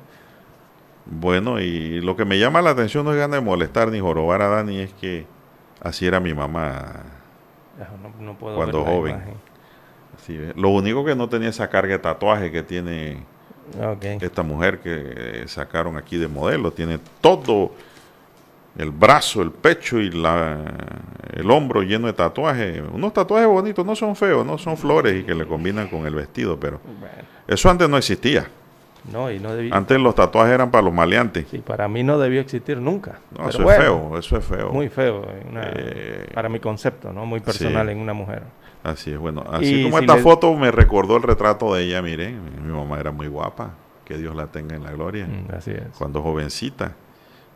bueno, 1.06 1.60
y 1.60 2.00
lo 2.00 2.14
que 2.16 2.24
me 2.24 2.38
llama 2.38 2.62
la 2.62 2.70
atención 2.70 3.04
no 3.04 3.12
es 3.12 3.18
ganas 3.18 3.40
de 3.40 3.44
molestar 3.44 3.88
ni 3.88 3.98
jorobar 3.98 4.42
a 4.42 4.48
Dani, 4.48 4.78
es 4.80 4.92
que 4.94 5.26
así 5.82 6.06
era 6.06 6.20
mi 6.20 6.32
mamá 6.32 7.02
Ya, 7.78 7.88
No, 8.02 8.24
no 8.24 8.38
puedo 8.38 8.54
cuando 8.56 8.84
ver 8.84 8.92
joven. 8.94 9.14
imagen. 9.16 9.34
Así 10.16 10.36
es. 10.36 10.56
Lo 10.56 10.68
único 10.70 11.04
que 11.04 11.16
no 11.16 11.28
tenía 11.28 11.48
esa 11.48 11.68
carga 11.68 11.94
de 11.94 11.98
tatuaje 11.98 12.52
que 12.52 12.62
tiene 12.62 13.24
Esta 14.20 14.42
mujer 14.44 14.78
que 14.78 15.42
sacaron 15.48 15.96
aquí 15.96 16.16
de 16.18 16.28
modelo 16.28 16.70
tiene 16.72 16.98
todo 17.20 17.72
el 18.78 18.92
brazo, 18.92 19.42
el 19.42 19.50
pecho 19.50 19.98
y 19.98 20.10
la, 20.10 20.56
el 21.32 21.50
hombro 21.50 21.82
lleno 21.82 22.06
de 22.06 22.12
tatuajes. 22.12 22.80
Unos 22.92 23.12
tatuajes 23.12 23.48
bonitos, 23.48 23.84
no 23.84 23.96
son 23.96 24.14
feos, 24.14 24.46
no 24.46 24.56
son 24.56 24.76
flores 24.76 25.20
y 25.20 25.24
que 25.24 25.34
le 25.34 25.46
combinan 25.46 25.88
con 25.88 26.06
el 26.06 26.14
vestido, 26.14 26.58
pero 26.58 26.80
eso 27.46 27.68
antes 27.68 27.88
no 27.88 27.98
existía. 27.98 28.48
No, 29.12 29.30
y 29.30 29.38
no 29.38 29.50
Antes 29.72 29.98
los 29.98 30.14
tatuajes 30.14 30.54
eran 30.54 30.70
para 30.70 30.84
los 30.84 30.92
maleantes. 30.92 31.46
Sí, 31.50 31.58
para 31.58 31.88
mí 31.88 32.04
no 32.04 32.18
debió 32.18 32.40
existir 32.40 32.78
nunca. 32.78 33.20
No, 33.36 33.48
eso 33.48 33.68
es 33.68 33.78
feo, 33.78 34.18
eso 34.18 34.36
es 34.36 34.44
feo. 34.44 34.70
Muy 34.70 34.88
feo, 34.88 35.26
eh, 35.28 36.28
para 36.34 36.48
mi 36.48 36.60
concepto, 36.60 37.12
¿no? 37.12 37.26
Muy 37.26 37.40
personal 37.40 37.88
en 37.88 37.98
una 37.98 38.12
mujer. 38.12 38.42
Así 38.84 39.10
es, 39.10 39.18
bueno, 39.18 39.44
así 39.50 39.82
como 39.82 39.98
esta 39.98 40.16
foto 40.18 40.54
me 40.54 40.70
recordó 40.70 41.16
el 41.16 41.24
retrato 41.24 41.74
de 41.74 41.82
ella, 41.84 42.00
miren, 42.00 42.40
mi 42.64 42.72
mamá 42.72 43.00
era 43.00 43.10
muy 43.10 43.26
guapa, 43.26 43.72
que 44.04 44.16
Dios 44.16 44.36
la 44.36 44.46
tenga 44.46 44.76
en 44.76 44.84
la 44.84 44.92
gloria. 44.92 45.26
Mm, 45.26 45.54
así 45.56 45.72
es. 45.72 45.82
Cuando 45.98 46.22
jovencita, 46.22 46.94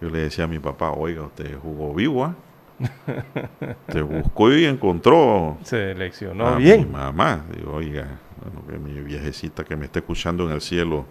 yo 0.03 0.11
le 0.11 0.19
decía 0.19 0.45
a 0.45 0.49
mi 0.49 0.59
papá, 0.59 0.91
oiga, 0.91 1.23
usted 1.23 1.57
jugó 1.63 1.95
vivo, 1.95 2.35
Te 3.87 4.03
buscó 4.03 4.53
y 4.53 4.65
encontró. 4.65 5.57
Seleccionó 5.63 6.57
bien. 6.57 6.81
Mi 6.81 6.87
mamá, 6.87 7.45
digo, 7.55 7.75
oiga, 7.75 8.19
bueno, 8.43 8.67
que 8.67 8.79
mi 8.79 9.01
viejecita 9.01 9.63
que 9.63 9.77
me 9.77 9.85
está 9.85 10.01
escuchando 10.01 10.45
en 10.47 10.51
el 10.51 10.61
cielo, 10.61 11.07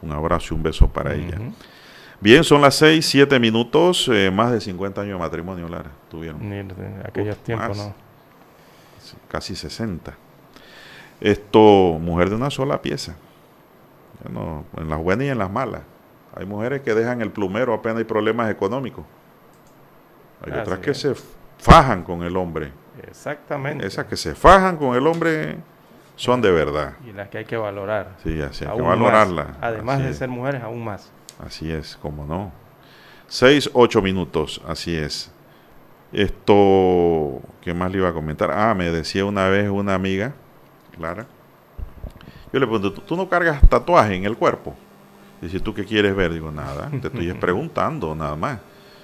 un 0.00 0.12
abrazo 0.12 0.54
y 0.54 0.56
un 0.56 0.62
beso 0.62 0.88
para 0.88 1.14
ella. 1.14 1.38
Bien, 2.20 2.42
son 2.42 2.62
las 2.62 2.76
6, 2.76 3.04
7 3.04 3.38
minutos, 3.38 4.08
eh, 4.10 4.30
más 4.30 4.52
de 4.52 4.62
50 4.62 5.02
años 5.02 5.18
de 5.18 5.18
matrimonio, 5.18 5.68
Lara, 5.68 5.90
tuvieron. 6.08 6.40
En 6.50 6.72
aquellos 7.04 7.36
tiempos, 7.38 7.76
¿no? 7.76 7.94
Casi 9.28 9.54
60. 9.54 10.14
Esto, 11.20 11.98
mujer 12.00 12.30
de 12.30 12.36
una 12.36 12.50
sola 12.50 12.80
pieza. 12.80 13.16
en 14.24 14.88
las 14.88 14.98
buenas 14.98 15.26
y 15.26 15.28
en 15.28 15.38
las 15.38 15.50
malas. 15.50 15.82
Hay 16.34 16.46
mujeres 16.46 16.82
que 16.82 16.94
dejan 16.94 17.20
el 17.20 17.30
plumero 17.30 17.74
apenas 17.74 17.98
hay 17.98 18.04
problemas 18.04 18.50
económicos. 18.50 19.04
Hay 20.44 20.52
otras 20.58 20.78
que 20.78 20.94
se 20.94 21.14
fajan 21.58 22.02
con 22.02 22.22
el 22.22 22.36
hombre. 22.36 22.72
Exactamente. 23.06 23.86
Esas 23.86 24.06
que 24.06 24.16
se 24.16 24.34
fajan 24.34 24.76
con 24.76 24.96
el 24.96 25.06
hombre 25.06 25.56
son 26.16 26.40
de 26.40 26.50
verdad. 26.50 26.94
Y 27.06 27.12
las 27.12 27.28
que 27.28 27.38
hay 27.38 27.44
que 27.44 27.56
valorar. 27.56 28.16
Sí, 28.22 28.40
así 28.40 28.64
hay 28.64 28.76
que 28.76 28.82
valorarlas. 28.82 29.48
Además 29.60 30.02
de 30.02 30.12
ser 30.14 30.28
mujeres, 30.28 30.62
aún 30.62 30.84
más. 30.84 31.10
Así 31.44 31.70
es, 31.70 31.96
como 31.96 32.24
no. 32.24 32.52
Seis, 33.26 33.70
ocho 33.72 34.02
minutos, 34.02 34.60
así 34.66 34.96
es. 34.96 35.32
Esto, 36.12 37.40
¿qué 37.62 37.72
más 37.72 37.90
le 37.90 37.98
iba 37.98 38.08
a 38.08 38.12
comentar? 38.12 38.50
Ah, 38.50 38.74
me 38.74 38.90
decía 38.90 39.24
una 39.24 39.48
vez 39.48 39.70
una 39.70 39.94
amiga, 39.94 40.34
Clara. 40.96 41.26
Yo 42.52 42.60
le 42.60 42.66
pregunto, 42.66 42.92
¿tú 42.92 43.16
no 43.16 43.28
cargas 43.28 43.66
tatuaje 43.68 44.14
en 44.14 44.24
el 44.26 44.36
cuerpo? 44.36 44.76
Dice, 45.42 45.58
¿tú 45.58 45.74
qué 45.74 45.84
quieres 45.84 46.14
ver? 46.14 46.32
Digo, 46.32 46.52
nada, 46.52 46.88
te 46.88 47.08
estoy 47.08 47.32
preguntando, 47.34 48.14
nada 48.14 48.36
más. 48.36 48.60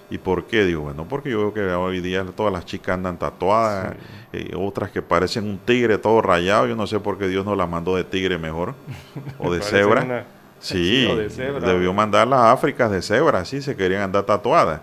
¿Y 0.08 0.18
por 0.18 0.44
qué? 0.46 0.64
Digo, 0.64 0.82
bueno, 0.82 1.04
porque 1.06 1.30
yo 1.30 1.38
veo 1.38 1.52
que 1.52 1.60
hoy 1.60 2.00
día 2.00 2.24
todas 2.24 2.52
las 2.52 2.64
chicas 2.64 2.94
andan 2.94 3.18
tatuadas, 3.18 3.96
eh, 4.32 4.52
otras 4.56 4.92
que 4.92 5.02
parecen 5.02 5.44
un 5.44 5.58
tigre 5.58 5.98
todo 5.98 6.22
rayado. 6.22 6.68
Yo 6.68 6.76
no 6.76 6.86
sé 6.86 7.00
por 7.00 7.18
qué 7.18 7.26
Dios 7.26 7.44
no 7.44 7.56
las 7.56 7.68
mandó 7.68 7.96
de 7.96 8.04
tigre 8.04 8.38
mejor, 8.38 8.74
o 9.38 9.52
de 9.52 9.60
cebra. 9.60 10.26
Sí, 10.60 11.08
debió 11.60 11.92
mandarlas 11.92 12.38
a 12.38 12.52
África 12.52 12.88
de 12.88 13.02
cebra, 13.02 13.44
sí, 13.44 13.60
se 13.60 13.76
querían 13.76 14.02
andar 14.02 14.24
tatuadas. 14.24 14.80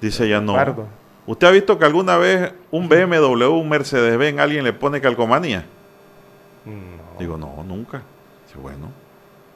Dice 0.00 0.26
ella, 0.26 0.40
no. 0.40 0.56
¿Usted 1.26 1.48
ha 1.48 1.50
visto 1.50 1.76
que 1.78 1.84
alguna 1.84 2.16
vez 2.16 2.52
un 2.70 2.88
BMW, 2.88 3.44
un 3.46 3.68
Mercedes-Benz, 3.68 4.38
alguien 4.38 4.62
le 4.62 4.72
pone 4.72 5.00
calcomanía? 5.00 5.64
Digo, 7.18 7.36
no, 7.36 7.64
nunca. 7.64 8.02
Dice, 8.46 8.58
bueno, 8.60 8.90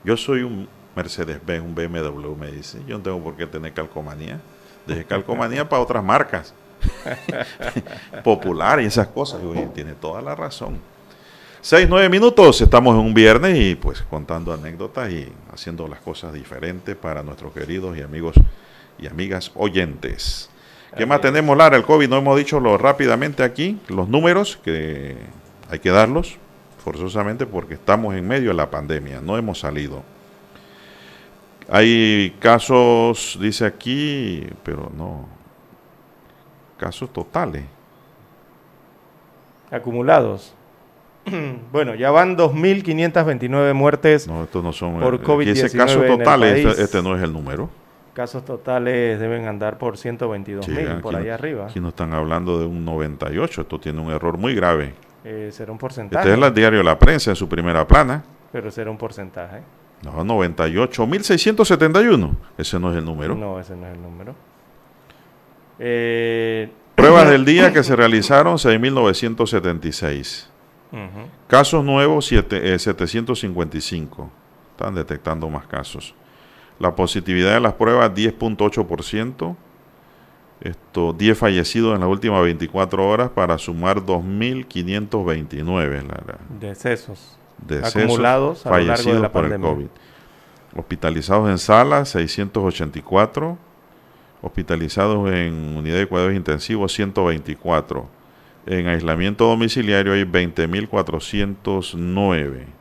yo 0.03 0.17
soy 0.17 0.43
un 0.43 0.69
Mercedes-Benz, 1.01 1.65
un 1.65 1.75
BMW, 1.75 2.35
me 2.37 2.51
dice. 2.51 2.79
Yo 2.87 2.99
no 2.99 3.03
tengo 3.03 3.23
por 3.23 3.35
qué 3.35 3.47
tener 3.47 3.73
calcomanía. 3.73 4.39
Deje 4.87 5.05
calcomanía 5.07 5.67
para 5.67 5.81
otras 5.81 6.05
marcas. 6.05 6.53
Popular 8.25 8.83
y 8.83 8.85
esas 8.85 9.09
cosas. 9.09 9.41
Tiene 9.75 9.95
toda 9.95 10.21
la 10.21 10.35
razón. 10.35 10.79
Seis, 11.63 11.87
nueve 11.89 12.09
minutos, 12.09 12.61
estamos 12.61 12.95
en 12.95 13.01
un 13.01 13.15
viernes 13.15 13.59
y 13.59 13.75
pues 13.75 14.03
contando 14.03 14.53
anécdotas 14.53 15.11
y 15.11 15.31
haciendo 15.53 15.89
las 15.89 16.01
cosas 16.01 16.33
diferentes 16.35 16.97
para 16.97 17.23
nuestros 17.23 17.53
queridos 17.53 17.97
y 17.97 18.03
amigos 18.03 18.35
y 18.99 19.07
amigas 19.07 19.53
oyentes. 19.55 20.51
¿Qué 20.97 21.07
más 21.07 21.21
tenemos, 21.21 21.57
Lara? 21.57 21.77
El 21.77 21.85
COVID, 21.85 22.09
no 22.09 22.17
hemos 22.17 22.37
dicho 22.37 22.61
lo 22.61 22.77
rápidamente 22.77 23.43
aquí, 23.43 23.79
los 23.89 24.09
números 24.09 24.59
que 24.63 25.17
hay 25.71 25.79
que 25.79 25.91
darlos 25.91 26.37
forzosamente 26.83 27.47
porque 27.47 27.75
estamos 27.75 28.15
en 28.15 28.27
medio 28.27 28.51
de 28.51 28.57
la 28.57 28.71
pandemia, 28.71 29.21
no 29.21 29.39
hemos 29.39 29.61
salido. 29.61 30.03
Hay 31.73 32.35
casos, 32.41 33.39
dice 33.41 33.65
aquí, 33.65 34.45
pero 34.65 34.91
no, 34.97 35.29
casos 36.77 37.13
totales. 37.13 37.63
Acumulados. 39.71 40.53
bueno, 41.73 41.95
ya 41.95 42.11
van 42.11 42.37
2.529 42.37 43.75
muertes 43.75 44.27
no, 44.27 44.43
estos 44.43 44.65
no 44.65 44.73
son, 44.73 44.99
por 44.99 45.23
COVID-19 45.23 45.65
Ese 45.65 45.77
caso 45.77 46.01
total, 46.03 46.43
este, 46.45 46.83
este, 46.83 47.03
no 47.03 47.15
es 47.15 47.23
el 47.23 47.33
número. 47.33 47.71
Casos 48.15 48.45
totales 48.45 49.21
deben 49.21 49.47
andar 49.47 49.79
por 49.79 49.97
122.000, 49.97 51.01
por 51.01 51.15
ahí 51.15 51.29
arriba. 51.29 51.67
Aquí 51.67 51.79
no 51.79 51.91
están 51.91 52.13
hablando 52.15 52.59
de 52.59 52.67
un 52.67 52.85
98, 52.85 53.61
esto 53.61 53.79
tiene 53.79 54.01
un 54.01 54.11
error 54.11 54.37
muy 54.39 54.57
grave. 54.57 54.95
Eh, 55.23 55.51
será 55.53 55.71
un 55.71 55.79
porcentaje. 55.79 56.29
Este 56.29 56.41
es 56.41 56.47
el 56.47 56.55
diario 56.55 56.83
La 56.83 56.99
Prensa 56.99 57.31
en 57.31 57.37
su 57.37 57.49
primera 57.49 57.87
plana. 57.87 58.25
Pero 58.51 58.73
será 58.73 58.91
un 58.91 58.99
porcentaje. 58.99 59.61
No, 60.03 60.25
98.671. 60.25 62.31
Ese 62.57 62.79
no 62.79 62.91
es 62.91 62.97
el 62.97 63.05
número. 63.05 63.35
No, 63.35 63.61
ese 63.61 63.77
no 63.77 63.87
es 63.87 63.93
el 63.95 64.01
número. 64.03 64.35
Eh, 65.79 66.71
Pruebas 66.95 67.29
del 67.29 67.45
día 67.45 67.71
que 67.73 67.83
se 67.85 67.95
realizaron 67.97 68.57
6.976. 68.57 70.47
Casos 71.47 71.85
nuevos 71.85 72.27
755. 72.27 74.23
Eh, 74.23 74.27
Están 74.73 74.95
detectando 74.95 75.49
más 75.51 75.67
casos. 75.67 76.15
La 76.79 76.95
positividad 76.97 77.53
de 77.55 77.61
las 77.61 77.75
pruebas 77.75 78.11
10.8%. 78.13 79.55
Esto, 80.63 81.13
10 81.15 81.39
fallecidos 81.39 81.95
en 81.95 82.01
las 82.01 82.09
últimas 82.09 82.43
24 82.43 83.07
horas 83.09 83.29
para 83.31 83.57
sumar 83.59 84.01
2.529. 84.01 86.39
Decesos 86.59 87.37
acumulados 87.83 88.67
a 88.67 88.79
lo 88.79 88.85
largo 88.85 89.15
de 89.15 89.21
la 89.21 89.33
por 89.33 89.43
pandemia. 89.43 89.69
el 89.69 89.75
COVID. 89.75 89.89
Hospitalizados 90.77 91.51
en 91.51 91.59
sala, 91.59 92.05
684. 92.05 93.59
Hospitalizados 94.43 95.31
en 95.31 95.77
unidad 95.77 95.99
de 95.99 96.07
cuidados 96.07 96.35
intensivos, 96.35 96.93
124. 96.93 98.07
En 98.67 98.89
aislamiento 98.89 99.47
domiciliario 99.47 100.13
hay 100.13 100.25
20.409. 100.25 102.80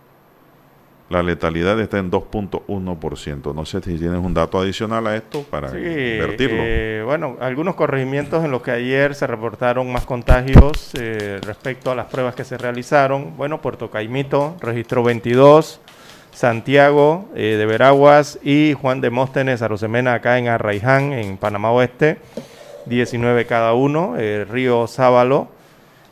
La 1.09 1.23
letalidad 1.23 1.79
está 1.79 1.97
en 1.97 2.11
2.1%. 2.11 3.55
No 3.55 3.65
sé 3.65 3.81
si 3.81 3.97
tienes 3.97 4.19
un 4.23 4.35
dato 4.35 4.59
adicional 4.59 5.07
a 5.07 5.15
esto 5.15 5.41
para 5.41 5.69
invertirlo. 5.69 6.61
Eh, 6.61 7.01
bueno, 7.03 7.35
algunos 7.39 7.73
corregimientos 7.73 8.45
en 8.45 8.51
los 8.51 8.61
que 8.61 8.69
ayer 8.69 9.15
se 9.15 9.25
reportaron 9.25 9.91
más 9.91 10.05
contagios 10.05 10.91
eh, 10.99 11.39
respecto 11.43 11.89
a 11.89 11.95
las 11.95 12.05
pruebas 12.05 12.35
que 12.35 12.43
se 12.43 12.59
realizaron. 12.59 13.35
Bueno, 13.37 13.59
Puerto 13.59 13.89
Caimito 13.89 14.55
registró 14.61 15.01
22, 15.01 15.81
Santiago 16.31 17.27
eh, 17.33 17.55
de 17.57 17.65
Veraguas 17.65 18.37
y 18.43 18.73
Juan 18.79 19.01
de 19.01 19.09
Móstenes, 19.09 19.63
Arosemena 19.63 20.13
acá 20.13 20.37
en 20.37 20.47
Arraiján, 20.47 21.13
en 21.13 21.37
Panamá 21.37 21.71
Oeste, 21.71 22.19
19 22.85 23.47
cada 23.47 23.73
uno. 23.73 24.15
El 24.15 24.47
río 24.47 24.85
Sábalo, 24.85 25.47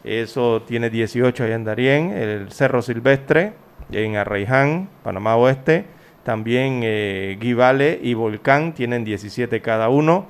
eso 0.04 0.64
tiene 0.64 0.90
18 0.90 1.44
allá 1.44 1.54
en 1.54 1.66
Darién. 1.66 2.12
El 2.14 2.52
Cerro 2.52 2.82
Silvestre 2.82 3.67
en 3.92 4.16
Arraiján, 4.16 4.90
Panamá 5.04 5.36
Oeste. 5.36 5.86
También 6.24 6.82
eh, 6.84 7.38
Guivale 7.40 8.00
y 8.02 8.14
Volcán 8.14 8.74
tienen 8.74 9.04
17 9.04 9.62
cada 9.62 9.90
uno. 9.90 10.28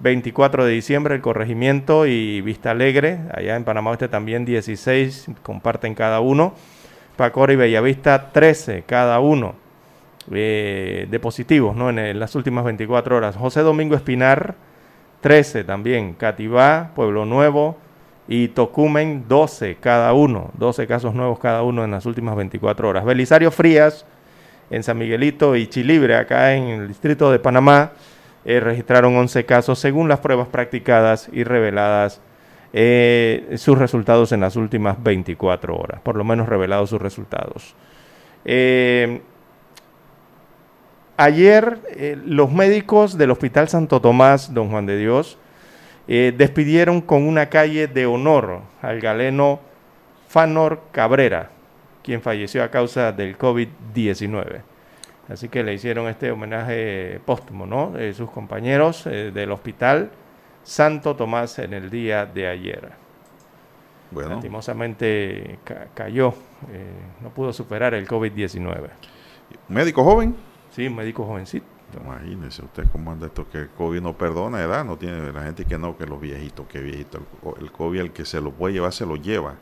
24 0.00 0.64
de 0.64 0.72
diciembre 0.72 1.14
el 1.14 1.22
corregimiento 1.22 2.06
y 2.06 2.40
Vista 2.42 2.72
Alegre, 2.72 3.18
allá 3.32 3.56
en 3.56 3.64
Panamá 3.64 3.90
Oeste 3.90 4.08
también 4.08 4.44
16 4.44 5.28
comparten 5.42 5.94
cada 5.94 6.20
uno. 6.20 6.54
Pacora 7.16 7.52
y 7.52 7.56
Bellavista 7.56 8.30
13 8.30 8.84
cada 8.86 9.20
uno 9.20 9.54
eh, 10.32 11.06
de 11.10 11.20
positivos 11.20 11.74
¿no? 11.76 11.88
en, 11.88 12.18
las 12.18 12.34
últimas 12.34 12.64
24 12.64 13.16
horas. 13.16 13.36
José 13.36 13.60
Domingo 13.60 13.96
Espinar 13.96 14.54
13 15.22 15.64
también. 15.64 16.12
Cativá, 16.12 16.90
Pueblo 16.94 17.24
Nuevo, 17.24 17.78
y 18.28 18.48
Tocumen 18.48 19.24
12 19.28 19.76
cada 19.80 20.12
uno, 20.12 20.50
12 20.58 20.86
casos 20.86 21.14
nuevos 21.14 21.38
cada 21.38 21.62
uno 21.62 21.84
en 21.84 21.92
las 21.92 22.06
últimas 22.06 22.36
24 22.36 22.88
horas. 22.88 23.04
Belisario 23.04 23.50
Frías 23.50 24.04
en 24.70 24.82
San 24.82 24.98
Miguelito 24.98 25.54
y 25.54 25.68
Chilibre, 25.68 26.16
acá 26.16 26.54
en 26.54 26.64
el 26.64 26.88
distrito 26.88 27.30
de 27.30 27.38
Panamá, 27.38 27.92
eh, 28.44 28.60
registraron 28.60 29.16
11 29.16 29.44
casos 29.44 29.78
según 29.78 30.08
las 30.08 30.20
pruebas 30.20 30.48
practicadas 30.48 31.28
y 31.32 31.44
reveladas 31.44 32.20
eh, 32.72 33.54
sus 33.58 33.78
resultados 33.78 34.32
en 34.32 34.40
las 34.40 34.56
últimas 34.56 35.02
24 35.02 35.76
horas, 35.76 36.00
por 36.00 36.16
lo 36.16 36.24
menos 36.24 36.48
revelados 36.48 36.90
sus 36.90 37.00
resultados. 37.00 37.74
Eh, 38.44 39.22
ayer 41.16 41.78
los 42.24 42.52
médicos 42.52 43.16
del 43.16 43.30
Hospital 43.30 43.68
Santo 43.68 44.00
Tomás, 44.00 44.52
don 44.52 44.68
Juan 44.70 44.86
de 44.86 44.98
Dios, 44.98 45.38
eh, 46.08 46.34
despidieron 46.36 47.00
con 47.00 47.26
una 47.26 47.46
calle 47.48 47.86
de 47.88 48.06
honor 48.06 48.60
al 48.82 49.00
galeno 49.00 49.60
Fanor 50.28 50.82
Cabrera, 50.92 51.50
quien 52.02 52.20
falleció 52.22 52.62
a 52.62 52.70
causa 52.70 53.12
del 53.12 53.36
COVID-19. 53.38 54.62
Así 55.28 55.48
que 55.48 55.64
le 55.64 55.74
hicieron 55.74 56.06
este 56.08 56.30
homenaje 56.30 57.20
póstumo, 57.24 57.66
¿no? 57.66 57.90
De 57.90 58.14
sus 58.14 58.30
compañeros 58.30 59.04
del 59.04 59.50
Hospital 59.50 60.10
Santo 60.66 61.14
Tomás 61.14 61.60
en 61.60 61.74
el 61.74 61.90
día 61.90 62.26
de 62.26 62.48
ayer. 62.48 62.90
Bueno. 64.10 64.30
Lastimosamente 64.30 65.58
cayó, 65.94 66.34
eh, 66.72 66.90
no 67.20 67.30
pudo 67.30 67.52
superar 67.52 67.94
el 67.94 68.06
COVID-19. 68.06 68.88
¿Médico 69.68 70.02
joven? 70.02 70.34
Sí, 70.72 70.88
un 70.88 70.96
médico 70.96 71.24
jovencito. 71.24 71.66
Imagínese 71.94 72.64
usted 72.64 72.84
cómo 72.90 73.12
anda 73.12 73.26
esto 73.26 73.48
que 73.48 73.58
el 73.58 73.68
COVID 73.68 74.00
no 74.00 74.16
perdona 74.18 74.60
edad, 74.60 74.84
no 74.84 74.96
tiene 74.96 75.32
la 75.32 75.44
gente 75.44 75.64
que 75.64 75.78
no, 75.78 75.96
que 75.96 76.06
los 76.06 76.20
viejitos, 76.20 76.66
que 76.66 76.80
viejito. 76.80 77.20
El, 77.60 77.70
COVID, 77.70 78.00
el 78.00 78.12
que 78.12 78.24
se 78.24 78.40
lo 78.40 78.50
puede 78.50 78.74
llevar, 78.74 78.92
se 78.92 79.06
lo 79.06 79.16
lleva. 79.16 79.54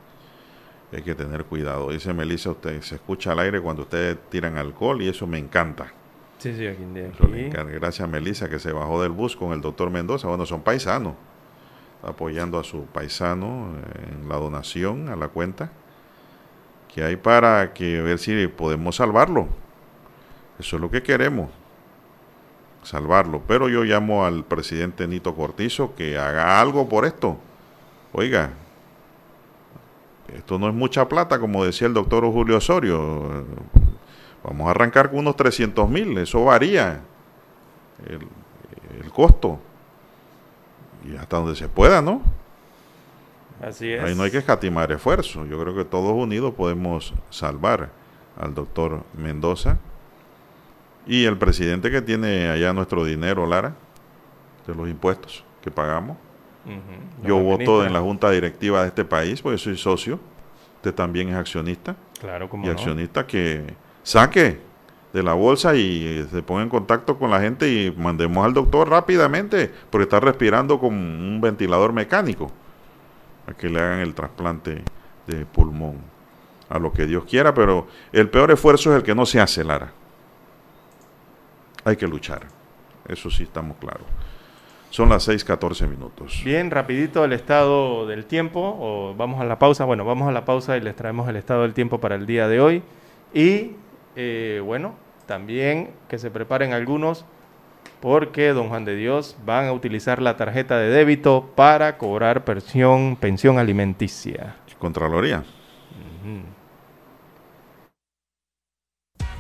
Hay 0.93 1.03
que 1.03 1.15
tener 1.15 1.45
cuidado. 1.45 1.91
Dice 1.91 2.13
Melissa, 2.15 2.51
usted 2.51 2.81
se 2.83 2.97
escucha 2.97 3.33
al 3.33 3.41
aire 3.41 3.61
cuando 3.61 3.83
ustedes 3.83 4.17
tiran 4.31 4.57
alcohol 4.57 5.03
y 5.03 5.09
eso 5.09 5.27
me 5.27 5.39
encanta. 5.39 5.93
Sí, 6.39 6.55
sí, 6.57 6.67
aquí, 6.67 6.85
Gracias 7.51 8.01
a 8.01 8.07
Melissa 8.07 8.49
que 8.49 8.59
se 8.59 8.73
bajó 8.73 9.03
del 9.03 9.13
bus 9.13 9.37
con 9.37 9.53
el 9.53 9.61
doctor 9.61 9.91
Mendoza. 9.91 10.29
Bueno, 10.29 10.47
son 10.47 10.63
paisanos. 10.63 11.15
Apoyando 12.03 12.59
a 12.59 12.65
su 12.65 12.85
paisano 12.85 13.75
en 14.11 14.29
la 14.29 14.37
donación 14.37 15.09
a 15.09 15.17
la 15.17 15.29
cuenta 15.29 15.71
que 16.93 17.03
hay 17.03 17.17
para 17.17 17.73
que 17.73 18.03
ver 18.03 18.19
si 18.19 18.47
podemos 18.49 18.97
salvarlo. 18.97 19.49
Eso 20.59 20.77
es 20.77 20.83
lo 20.83 20.91
que 20.91 21.03
queremos 21.03 21.49
salvarlo. 22.85 23.43
Pero 23.47 23.69
yo 23.69 23.83
llamo 23.83 24.25
al 24.25 24.45
presidente 24.45 25.09
Nito 25.09 25.35
Cortizo 25.35 25.95
que 25.95 26.19
haga 26.19 26.61
algo 26.61 26.89
por 26.89 27.05
esto. 27.05 27.37
Oiga, 28.13 28.51
esto 30.35 30.59
no 30.59 30.69
es 30.69 30.75
mucha 30.75 31.09
plata, 31.09 31.39
como 31.39 31.65
decía 31.65 31.87
el 31.87 31.95
doctor 31.95 32.25
Julio 32.31 32.59
Osorio. 32.59 33.45
Vamos 34.45 34.69
a 34.69 34.71
arrancar 34.71 35.11
con 35.11 35.21
unos 35.21 35.37
300 35.37 35.89
mil, 35.89 36.17
eso 36.19 36.45
varía 36.45 37.01
el, 38.07 39.11
costo. 39.11 39.59
Y 41.05 41.17
hasta 41.17 41.37
donde 41.37 41.55
se 41.55 41.69
pueda, 41.69 42.03
¿no? 42.03 42.23
Así 43.63 43.93
es. 43.93 44.03
Ahí 44.03 44.15
no 44.15 44.25
hay 44.25 44.31
que 44.31 44.39
escatimar 44.39 44.91
esfuerzo. 44.91 45.45
Yo 45.47 45.61
creo 45.61 45.75
que 45.75 45.85
todos 45.85 46.13
unidos 46.13 46.55
podemos 46.55 47.15
salvar 47.31 47.91
al 48.37 48.55
doctor 48.55 49.05
Mendoza 49.17 49.79
y 51.07 51.25
el 51.25 51.37
presidente 51.37 51.91
que 51.91 52.03
tiene 52.03 52.49
allá 52.49 52.73
nuestro 52.73 53.05
dinero, 53.05 53.47
Lara, 53.47 53.75
de 54.67 54.75
los 54.75 54.89
impuestos 54.89 55.45
que 55.63 55.71
pagamos. 55.71 56.17
Yo 57.23 57.39
voto 57.39 57.85
en 57.85 57.93
la 57.93 58.01
junta 58.01 58.31
directiva 58.31 58.83
de 58.83 58.89
este 58.89 59.05
país, 59.05 59.43
porque 59.43 59.59
soy 59.59 59.77
socio. 59.77 60.19
Usted 60.77 60.95
también 60.95 61.29
es 61.29 61.35
accionista. 61.35 61.95
Claro, 62.21 62.49
como 62.49 62.67
Y 62.67 62.71
accionista 62.71 63.27
que 63.27 63.65
saque 64.03 64.59
de 65.13 65.23
la 65.23 65.35
bolsa 65.35 65.75
y 65.77 66.27
se 66.31 66.43
ponga 66.43 66.63
en 66.63 66.71
contacto 66.71 67.19
con 67.19 67.31
la 67.31 67.41
gente 67.41 67.71
y 67.71 67.95
mandemos 67.97 68.45
al 68.45 68.55
doctor 68.55 68.89
rápidamente, 68.89 69.71
porque 69.91 70.05
está 70.05 70.21
respirando 70.21 70.81
con 70.81 70.95
un 70.95 71.41
ventilador 71.41 71.93
mecánico, 71.93 72.51
a 73.47 73.53
que 73.53 73.69
le 73.69 73.81
hagan 73.81 74.01
el 74.01 74.15
trasplante 74.15 74.83
de 75.27 75.47
pulmón, 75.47 75.99
a 76.69 76.79
lo 76.79 76.93
que 76.93 77.07
Dios 77.07 77.25
quiera, 77.25 77.53
pero 77.53 77.87
el 78.13 78.29
peor 78.31 78.51
esfuerzo 78.51 78.91
es 78.91 78.97
el 78.97 79.03
que 79.03 79.15
no 79.15 79.27
se 79.27 79.41
hace, 79.41 79.63
Lara 79.65 79.93
hay 81.85 81.97
que 81.97 82.07
luchar. 82.07 82.43
Eso 83.09 83.31
sí 83.31 83.45
estamos 83.45 83.77
claros. 83.77 84.07
Son 84.91 85.09
las 85.09 85.27
6:14 85.27 85.89
minutos. 85.89 86.41
Bien, 86.45 86.71
rapidito 86.71 87.25
el 87.25 87.33
estado 87.33 88.07
del 88.07 88.27
tiempo, 88.27 88.77
o 88.81 89.15
vamos 89.17 89.41
a 89.41 89.45
la 89.45 89.59
pausa. 89.59 89.85
Bueno, 89.85 90.05
vamos 90.05 90.29
a 90.29 90.33
la 90.33 90.45
pausa 90.45 90.77
y 90.77 90.81
les 90.81 90.95
traemos 90.95 91.29
el 91.29 91.37
estado 91.37 91.63
del 91.63 91.75
tiempo 91.75 91.99
para 91.99 92.15
el 92.15 92.27
día 92.27 92.47
de 92.47 92.61
hoy. 92.61 92.83
Y 93.33 93.73
eh, 94.15 94.63
bueno, 94.65 94.95
también 95.27 95.91
que 96.09 96.19
se 96.19 96.31
preparen 96.31 96.73
algunos, 96.73 97.25
porque 98.01 98.53
don 98.53 98.69
Juan 98.69 98.85
de 98.85 98.95
Dios 98.95 99.37
van 99.45 99.67
a 99.67 99.73
utilizar 99.73 100.23
la 100.23 100.37
tarjeta 100.37 100.79
de 100.79 100.89
débito 100.91 101.51
para 101.57 101.99
cobrar 101.99 102.45
pensión, 102.45 103.17
pensión 103.17 103.59
alimenticia. 103.59 104.57
Contraloría. 104.79 105.43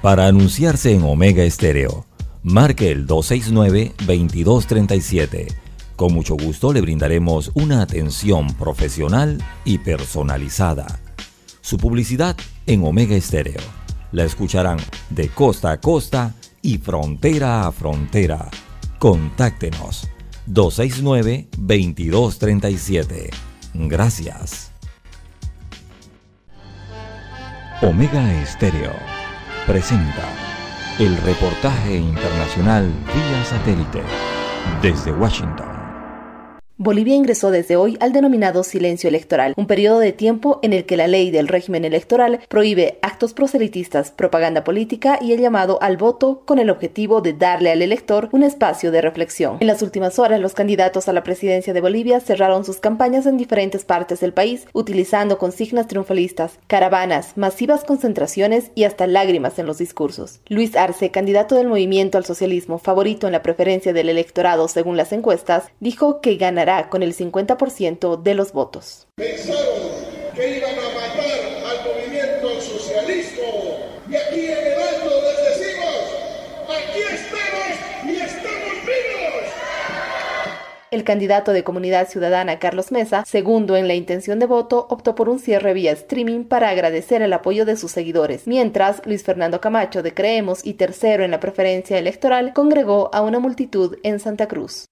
Para 0.02 0.26
anunciarse 0.26 0.92
en 0.92 1.02
Omega 1.04 1.44
Estéreo 1.44 2.04
marque 2.44 2.92
el 2.92 3.08
269-2237. 3.08 5.52
Con 5.96 6.12
mucho 6.12 6.36
gusto 6.36 6.72
le 6.72 6.80
brindaremos 6.80 7.50
una 7.54 7.82
atención 7.82 8.54
profesional 8.54 9.42
y 9.64 9.78
personalizada. 9.78 11.00
Su 11.60 11.78
publicidad 11.78 12.36
en 12.66 12.84
Omega 12.84 13.16
Estéreo. 13.16 13.60
La 14.12 14.22
escucharán 14.24 14.78
de 15.10 15.28
costa 15.28 15.72
a 15.72 15.80
costa 15.80 16.32
y 16.62 16.78
frontera 16.78 17.66
a 17.66 17.72
frontera. 17.72 18.48
Contáctenos 18.98 20.08
269-2237. 20.48 23.30
Gracias. 23.74 24.70
Omega 27.82 28.42
Estéreo 28.42 28.92
presenta 29.66 30.53
el 30.98 31.16
reportaje 31.16 31.96
internacional 31.96 32.86
vía 33.12 33.44
satélite 33.44 34.02
desde 34.80 35.10
Washington. 35.12 35.73
Bolivia 36.76 37.14
ingresó 37.14 37.52
desde 37.52 37.76
hoy 37.76 37.96
al 38.00 38.12
denominado 38.12 38.64
silencio 38.64 39.06
electoral, 39.06 39.54
un 39.56 39.68
periodo 39.68 40.00
de 40.00 40.10
tiempo 40.10 40.58
en 40.64 40.72
el 40.72 40.86
que 40.86 40.96
la 40.96 41.06
ley 41.06 41.30
del 41.30 41.46
régimen 41.46 41.84
electoral 41.84 42.40
prohíbe 42.48 42.98
actos 43.00 43.32
proselitistas, 43.32 44.10
propaganda 44.10 44.64
política 44.64 45.20
y 45.20 45.32
el 45.32 45.40
llamado 45.40 45.78
al 45.80 45.96
voto 45.96 46.42
con 46.44 46.58
el 46.58 46.70
objetivo 46.70 47.20
de 47.20 47.32
darle 47.32 47.70
al 47.70 47.80
elector 47.80 48.28
un 48.32 48.42
espacio 48.42 48.90
de 48.90 49.02
reflexión. 49.02 49.58
En 49.60 49.68
las 49.68 49.82
últimas 49.82 50.18
horas, 50.18 50.40
los 50.40 50.54
candidatos 50.54 51.06
a 51.06 51.12
la 51.12 51.22
presidencia 51.22 51.72
de 51.72 51.80
Bolivia 51.80 52.18
cerraron 52.18 52.64
sus 52.64 52.78
campañas 52.78 53.26
en 53.26 53.36
diferentes 53.36 53.84
partes 53.84 54.18
del 54.18 54.32
país, 54.32 54.66
utilizando 54.72 55.38
consignas 55.38 55.86
triunfalistas, 55.86 56.58
caravanas, 56.66 57.36
masivas 57.36 57.84
concentraciones 57.84 58.72
y 58.74 58.82
hasta 58.82 59.06
lágrimas 59.06 59.60
en 59.60 59.66
los 59.66 59.78
discursos. 59.78 60.40
Luis 60.48 60.74
Arce, 60.74 61.12
candidato 61.12 61.54
del 61.54 61.68
movimiento 61.68 62.18
al 62.18 62.24
socialismo 62.24 62.80
favorito 62.80 63.28
en 63.28 63.32
la 63.32 63.42
preferencia 63.42 63.92
del 63.92 64.08
electorado 64.08 64.66
según 64.66 64.96
las 64.96 65.12
encuestas, 65.12 65.66
dijo 65.78 66.20
que 66.20 66.34
ganará 66.34 66.63
con 66.88 67.02
el 67.02 67.14
50% 67.14 68.22
de 68.22 68.34
los 68.34 68.52
votos. 68.52 69.06
Pensaron 69.16 69.90
que 70.34 70.56
iban 70.56 70.70
a 70.72 70.88
matar 70.94 71.40
al 71.68 71.84
movimiento 71.84 72.58
socialista 72.58 73.42
y 74.10 74.16
aquí 74.16 74.46
en 74.46 74.66
el 74.66 74.72
alto 74.72 75.10
les 75.24 75.58
decimos, 75.58 75.94
aquí 76.70 77.00
estamos 77.12 78.06
y 78.06 78.16
estamos 78.16 78.72
vivos. 78.86 79.50
El 80.90 81.04
candidato 81.04 81.52
de 81.52 81.64
Comunidad 81.64 82.08
Ciudadana, 82.08 82.58
Carlos 82.58 82.92
Mesa, 82.92 83.24
segundo 83.26 83.76
en 83.76 83.86
la 83.86 83.94
intención 83.94 84.38
de 84.38 84.46
voto, 84.46 84.86
optó 84.88 85.14
por 85.14 85.28
un 85.28 85.40
cierre 85.40 85.74
vía 85.74 85.92
streaming 85.92 86.44
para 86.44 86.70
agradecer 86.70 87.20
el 87.20 87.32
apoyo 87.34 87.66
de 87.66 87.76
sus 87.76 87.92
seguidores, 87.92 88.46
mientras 88.46 89.04
Luis 89.04 89.22
Fernando 89.22 89.60
Camacho 89.60 90.02
de 90.02 90.14
Creemos 90.14 90.64
y 90.64 90.74
tercero 90.74 91.24
en 91.24 91.32
la 91.32 91.40
preferencia 91.40 91.98
electoral 91.98 92.54
congregó 92.54 93.10
a 93.12 93.20
una 93.20 93.38
multitud 93.38 93.98
en 94.02 94.18
Santa 94.18 94.48
Cruz. 94.48 94.86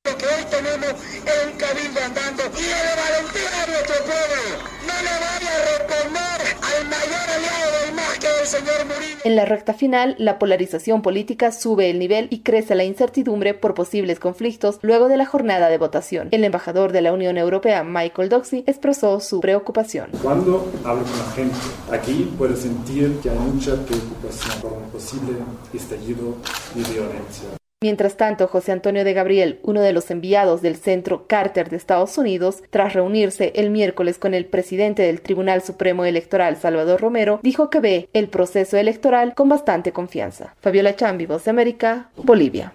En 9.24 9.36
la 9.36 9.44
recta 9.44 9.72
final, 9.72 10.16
la 10.18 10.38
polarización 10.38 11.00
política 11.00 11.52
sube 11.52 11.90
el 11.90 11.98
nivel 11.98 12.26
y 12.30 12.40
crece 12.40 12.74
la 12.74 12.84
incertidumbre 12.84 13.54
por 13.54 13.74
posibles 13.74 14.18
conflictos 14.18 14.78
luego 14.82 15.08
de 15.08 15.16
la 15.16 15.26
jornada 15.26 15.68
de 15.68 15.78
votación. 15.78 16.28
El 16.32 16.44
embajador 16.44 16.92
de 16.92 17.02
la 17.02 17.12
Unión 17.12 17.38
Europea, 17.38 17.84
Michael 17.84 18.28
Doxy, 18.28 18.64
expresó 18.66 19.20
su 19.20 19.40
preocupación. 19.40 20.10
Cuando 20.22 20.70
hablo 20.84 21.04
con 21.04 21.18
la 21.18 21.32
gente 21.34 21.56
aquí, 21.92 22.32
puedo 22.36 22.56
sentir 22.56 23.18
que 23.22 23.30
hay 23.30 23.38
mucha 23.38 23.76
preocupación 23.76 24.60
por 24.60 24.72
un 24.72 24.90
posible 24.90 25.38
estallido 25.72 26.36
de 26.74 26.92
violencia. 26.92 27.61
Mientras 27.82 28.16
tanto, 28.16 28.46
José 28.46 28.70
Antonio 28.70 29.02
de 29.02 29.12
Gabriel, 29.12 29.58
uno 29.64 29.80
de 29.80 29.92
los 29.92 30.08
enviados 30.12 30.62
del 30.62 30.76
Centro 30.76 31.26
Carter 31.26 31.68
de 31.68 31.76
Estados 31.76 32.16
Unidos, 32.16 32.62
tras 32.70 32.94
reunirse 32.94 33.52
el 33.56 33.70
miércoles 33.70 34.18
con 34.18 34.34
el 34.34 34.46
presidente 34.46 35.02
del 35.02 35.20
Tribunal 35.20 35.62
Supremo 35.62 36.04
Electoral, 36.04 36.56
Salvador 36.56 37.00
Romero, 37.00 37.40
dijo 37.42 37.70
que 37.70 37.80
ve 37.80 38.08
el 38.12 38.28
proceso 38.28 38.76
electoral 38.76 39.34
con 39.34 39.48
bastante 39.48 39.90
confianza. 39.90 40.54
Fabiola 40.60 40.94
Chambi, 40.94 41.26
Voz 41.26 41.44
de 41.44 41.50
América, 41.50 42.10
Bolivia. 42.16 42.72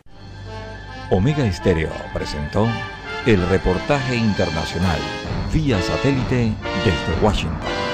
Omega 1.10 1.46
Estéreo 1.46 1.90
presentó 2.14 2.68
el 3.26 3.48
reportaje 3.48 4.14
internacional 4.14 5.00
vía 5.54 5.82
satélite 5.82 6.52
desde 6.84 7.26
Washington. 7.26 7.87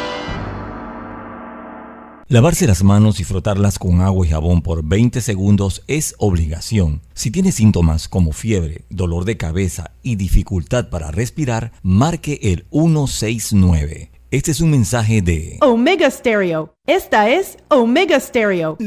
Lavarse 2.34 2.66
las 2.66 2.84
manos 2.84 3.20
y 3.20 3.24
frotarlas 3.26 3.78
con 3.78 4.02
agua 4.02 4.26
y 4.26 4.32
jabón 4.32 4.64
por 4.64 4.84
20 4.84 5.22
segundos 5.22 5.84
es 5.86 6.16
obligación. 6.18 7.04
Si 7.14 7.30
tiene 7.30 7.52
síntomas 7.52 8.08
como 8.08 8.32
fiebre, 8.32 8.86
dolor 8.90 9.24
de 9.26 9.38
cabeza 9.38 9.92
y 10.02 10.16
dificultad 10.16 10.90
para 10.90 11.12
respirar, 11.12 11.74
marque 11.84 12.40
el 12.42 12.66
169. 12.72 14.10
Este 14.32 14.50
es 14.50 14.62
un 14.62 14.72
mensaje 14.72 15.22
de 15.22 15.60
Omega 15.62 16.10
Stereo. 16.10 16.74
Esta 16.88 17.30
es 17.30 17.60
Omega 17.70 18.20
Stereo. 18.20 18.78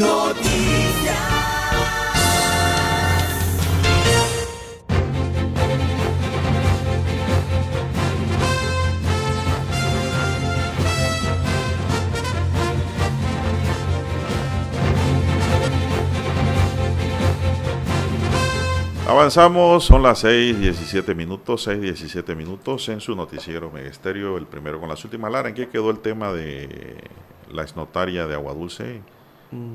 Avanzamos, 19.09 19.85
son 19.85 20.03
las 20.03 20.25
6.17 20.25 21.15
minutos, 21.15 21.69
6.17 21.69 22.35
minutos 22.35 22.89
en 22.89 23.01
su 23.01 23.15
noticiero 23.15 23.71
Megesterio, 23.71 24.37
el 24.37 24.47
primero 24.47 24.81
con 24.81 24.89
las 24.89 25.05
últimas. 25.05 25.31
Lara, 25.31 25.49
¿en 25.49 25.55
qué 25.55 25.69
quedó 25.69 25.91
el 25.91 26.01
tema 26.01 26.33
de 26.33 27.05
la 27.53 27.63
exnotaria 27.63 28.27
de 28.27 28.35
Agua 28.35 28.53
Dulce? 28.53 29.03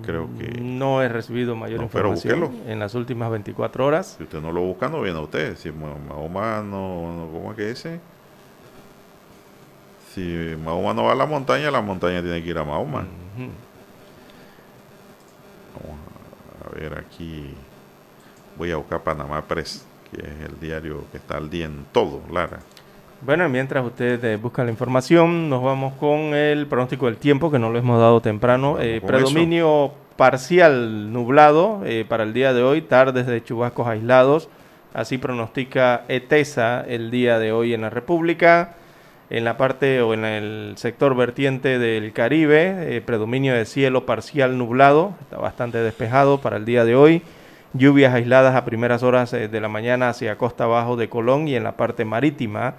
Creo 0.04 0.28
que... 0.38 0.60
No 0.60 1.02
he 1.02 1.08
recibido 1.08 1.56
mayor 1.56 1.80
No, 1.80 1.86
información 1.86 2.52
en 2.68 2.80
las 2.80 2.94
últimas 2.94 3.32
24 3.32 3.86
horas. 3.86 4.16
Si 4.18 4.24
usted 4.24 4.42
no 4.42 4.52
lo 4.52 4.64
busca, 4.64 4.90
no 4.90 5.00
viene 5.00 5.18
a 5.18 5.22
usted. 5.22 5.56
Si 5.56 5.72
Mahoma 5.72 6.62
no, 6.62 7.30
¿cómo 7.32 7.52
es 7.52 7.58
que 7.58 7.70
dice? 7.70 8.02
Si 10.14 10.58
Mahoma 10.62 10.94
no 10.94 11.06
va 11.06 11.14
a 11.14 11.16
la 11.16 11.26
montaña, 11.26 11.72
la 11.72 11.82
montaña 11.82 12.22
tiene 12.22 12.44
que 12.44 12.50
ir 12.50 12.58
a 12.58 12.66
Mahoma. 12.66 13.08
Vamos 15.74 16.00
a 16.66 16.76
ver 16.76 17.00
aquí. 17.00 17.56
Voy 18.62 18.70
a 18.70 18.78
buscar 18.78 19.02
Panamá 19.02 19.42
Press, 19.42 19.84
que 20.12 20.22
es 20.22 20.48
el 20.48 20.60
diario 20.60 21.06
que 21.12 21.18
está 21.18 21.38
al 21.38 21.50
día 21.50 21.66
en 21.66 21.84
todo, 21.92 22.22
Lara. 22.32 22.60
Bueno, 23.22 23.50
mientras 23.50 23.84
usted 23.84 24.24
eh, 24.24 24.36
busca 24.36 24.64
la 24.64 24.70
información, 24.70 25.50
nos 25.50 25.64
vamos 25.64 25.96
con 25.96 26.36
el 26.36 26.68
pronóstico 26.68 27.08
del 27.08 27.18
tiempo, 27.18 27.50
que 27.50 27.58
no 27.58 27.72
lo 27.72 27.80
hemos 27.80 28.00
dado 28.00 28.22
temprano. 28.22 28.78
Eh, 28.80 29.02
predominio 29.04 29.94
parcial 30.16 31.12
nublado 31.12 31.82
eh, 31.86 32.06
para 32.08 32.22
el 32.22 32.34
día 32.34 32.54
de 32.54 32.62
hoy, 32.62 32.84
tardes 32.84 33.26
de 33.26 33.44
chubascos 33.44 33.88
aislados. 33.88 34.48
Así 34.94 35.18
pronostica 35.18 36.04
ETESA 36.08 36.82
el 36.82 37.10
día 37.10 37.40
de 37.40 37.52
hoy 37.54 37.74
en 37.74 37.82
la 37.82 37.90
República. 37.90 38.76
En 39.32 39.44
la 39.44 39.58
parte 39.58 40.04
o 40.04 40.14
en 40.14 40.24
el 40.24 40.74
sector 40.78 41.16
vertiente 41.16 41.80
del 41.80 42.14
Caribe, 42.14 42.96
eh, 42.96 43.02
predominio 43.02 43.56
de 43.56 43.66
cielo 43.66 44.06
parcial 44.06 44.60
nublado, 44.60 45.16
está 45.22 45.38
bastante 45.38 45.80
despejado 45.80 46.42
para 46.42 46.58
el 46.58 46.66
día 46.66 46.86
de 46.86 46.94
hoy. 46.94 47.24
Lluvias 47.74 48.14
aisladas 48.14 48.56
a 48.56 48.66
primeras 48.66 49.02
horas 49.02 49.32
eh, 49.34 49.48
de 49.48 49.62
la 49.62 49.70
mañana 49.70 50.10
hacia 50.10 50.38
costa 50.38 50.66
abajo 50.66 50.98
de 50.98 51.08
Colón 51.08 51.48
y 51.48 51.56
en 51.56 51.64
la 51.64 51.78
parte 51.78 52.04
marítima. 52.04 52.74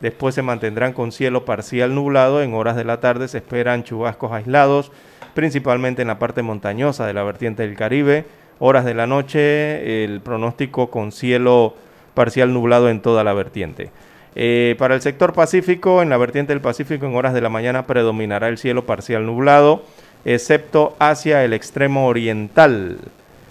Después 0.00 0.34
se 0.34 0.42
mantendrán 0.42 0.94
con 0.94 1.12
cielo 1.12 1.44
parcial 1.44 1.94
nublado. 1.94 2.40
En 2.40 2.54
horas 2.54 2.74
de 2.76 2.84
la 2.84 3.00
tarde 3.00 3.28
se 3.28 3.38
esperan 3.38 3.84
chubascos 3.84 4.32
aislados, 4.32 4.90
principalmente 5.34 6.02
en 6.02 6.08
la 6.08 6.18
parte 6.18 6.42
montañosa 6.42 7.06
de 7.06 7.12
la 7.12 7.24
vertiente 7.24 7.64
del 7.64 7.76
Caribe. 7.76 8.24
Horas 8.58 8.84
de 8.84 8.94
la 8.94 9.06
noche, 9.06 10.04
el 10.04 10.20
pronóstico 10.20 10.90
con 10.90 11.12
cielo 11.12 11.74
parcial 12.14 12.52
nublado 12.52 12.88
en 12.88 13.00
toda 13.00 13.24
la 13.24 13.34
vertiente. 13.34 13.90
Eh, 14.34 14.76
para 14.78 14.94
el 14.94 15.02
sector 15.02 15.32
Pacífico, 15.32 16.00
en 16.00 16.08
la 16.08 16.16
vertiente 16.16 16.52
del 16.52 16.62
Pacífico, 16.62 17.06
en 17.06 17.14
horas 17.14 17.34
de 17.34 17.40
la 17.40 17.48
mañana 17.48 17.86
predominará 17.86 18.48
el 18.48 18.56
cielo 18.56 18.86
parcial 18.86 19.26
nublado, 19.26 19.82
excepto 20.24 20.96
hacia 20.98 21.44
el 21.44 21.52
extremo 21.52 22.06
oriental, 22.06 22.98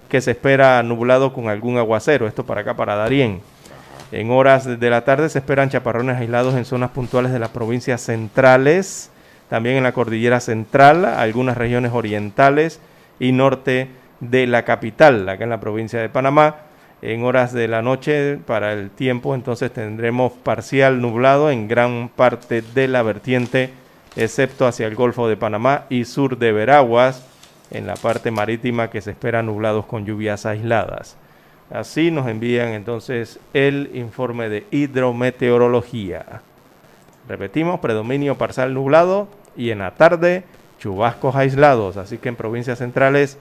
que 0.08 0.20
se 0.20 0.32
espera 0.32 0.82
nublado 0.82 1.32
con 1.32 1.48
algún 1.48 1.78
aguacero. 1.78 2.26
Esto 2.26 2.44
para 2.44 2.62
acá, 2.62 2.74
para 2.74 2.96
Darién. 2.96 3.40
En 4.10 4.30
horas 4.30 4.80
de 4.80 4.90
la 4.90 5.04
tarde 5.04 5.28
se 5.28 5.38
esperan 5.38 5.68
chaparrones 5.68 6.16
aislados 6.16 6.54
en 6.54 6.64
zonas 6.64 6.90
puntuales 6.90 7.30
de 7.30 7.38
las 7.38 7.50
provincias 7.50 8.00
centrales, 8.00 9.10
también 9.50 9.76
en 9.76 9.82
la 9.82 9.92
cordillera 9.92 10.40
central, 10.40 11.04
algunas 11.04 11.58
regiones 11.58 11.92
orientales 11.92 12.80
y 13.20 13.32
norte 13.32 13.88
de 14.20 14.46
la 14.46 14.64
capital, 14.64 15.28
acá 15.28 15.44
en 15.44 15.50
la 15.50 15.60
provincia 15.60 16.00
de 16.00 16.08
Panamá. 16.08 16.56
En 17.00 17.22
horas 17.22 17.52
de 17.52 17.68
la 17.68 17.80
noche, 17.80 18.38
para 18.38 18.72
el 18.72 18.90
tiempo, 18.90 19.34
entonces 19.34 19.72
tendremos 19.72 20.32
parcial 20.32 21.00
nublado 21.00 21.50
en 21.50 21.68
gran 21.68 22.08
parte 22.08 22.62
de 22.62 22.88
la 22.88 23.02
vertiente, 23.02 23.70
excepto 24.16 24.66
hacia 24.66 24.86
el 24.86 24.96
Golfo 24.96 25.28
de 25.28 25.36
Panamá 25.36 25.84
y 25.90 26.06
sur 26.06 26.38
de 26.38 26.50
Veraguas, 26.50 27.24
en 27.70 27.86
la 27.86 27.94
parte 27.94 28.30
marítima 28.30 28.90
que 28.90 29.00
se 29.00 29.10
espera 29.10 29.42
nublados 29.42 29.86
con 29.86 30.04
lluvias 30.04 30.46
aisladas. 30.46 31.16
Así 31.70 32.10
nos 32.10 32.26
envían 32.26 32.68
entonces 32.68 33.38
el 33.52 33.90
informe 33.94 34.48
de 34.48 34.66
hidrometeorología. 34.70 36.42
Repetimos, 37.28 37.80
predominio 37.80 38.38
parcial 38.38 38.72
nublado 38.72 39.28
y 39.56 39.70
en 39.70 39.80
la 39.80 39.90
tarde 39.90 40.44
chubascos 40.78 41.36
aislados, 41.36 41.96
así 41.96 42.18
que 42.18 42.30
en 42.30 42.36
provincias 42.36 42.78
centrales 42.78 43.36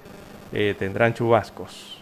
eh, 0.52 0.76
tendrán 0.78 1.14
chubascos. 1.14 1.98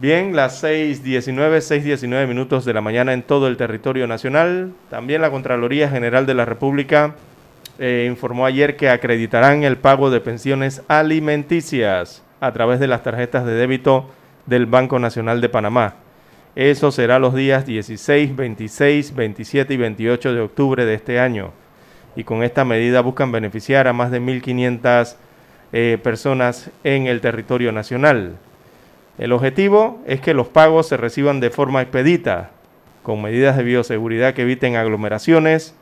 Bien, 0.00 0.36
las 0.36 0.62
6.19, 0.62 1.58
6.19 1.58 2.28
minutos 2.28 2.64
de 2.64 2.72
la 2.72 2.80
mañana 2.80 3.12
en 3.12 3.24
todo 3.24 3.48
el 3.48 3.56
territorio 3.56 4.06
nacional. 4.06 4.72
También 4.90 5.20
la 5.20 5.32
Contraloría 5.32 5.88
General 5.88 6.24
de 6.24 6.34
la 6.34 6.44
República 6.44 7.16
eh, 7.78 8.06
informó 8.08 8.44
ayer 8.44 8.76
que 8.76 8.90
acreditarán 8.90 9.62
el 9.62 9.76
pago 9.76 10.10
de 10.10 10.20
pensiones 10.20 10.82
alimenticias 10.88 12.22
a 12.40 12.52
través 12.52 12.80
de 12.80 12.88
las 12.88 13.02
tarjetas 13.02 13.46
de 13.46 13.52
débito 13.52 14.10
del 14.46 14.66
Banco 14.66 14.98
Nacional 14.98 15.40
de 15.40 15.48
Panamá. 15.48 15.94
Eso 16.56 16.90
será 16.90 17.20
los 17.20 17.34
días 17.34 17.66
16, 17.66 18.34
26, 18.34 19.14
27 19.14 19.74
y 19.74 19.76
28 19.76 20.34
de 20.34 20.40
octubre 20.40 20.84
de 20.84 20.94
este 20.94 21.20
año. 21.20 21.52
Y 22.16 22.24
con 22.24 22.42
esta 22.42 22.64
medida 22.64 23.00
buscan 23.00 23.30
beneficiar 23.30 23.86
a 23.86 23.92
más 23.92 24.10
de 24.10 24.20
1.500 24.20 25.14
eh, 25.72 25.98
personas 26.02 26.70
en 26.82 27.06
el 27.06 27.20
territorio 27.20 27.70
nacional. 27.70 28.36
El 29.18 29.32
objetivo 29.32 30.02
es 30.06 30.20
que 30.20 30.34
los 30.34 30.48
pagos 30.48 30.88
se 30.88 30.96
reciban 30.96 31.38
de 31.38 31.50
forma 31.50 31.82
expedita, 31.82 32.50
con 33.04 33.22
medidas 33.22 33.56
de 33.56 33.62
bioseguridad 33.62 34.34
que 34.34 34.42
eviten 34.42 34.74
aglomeraciones, 34.74 35.74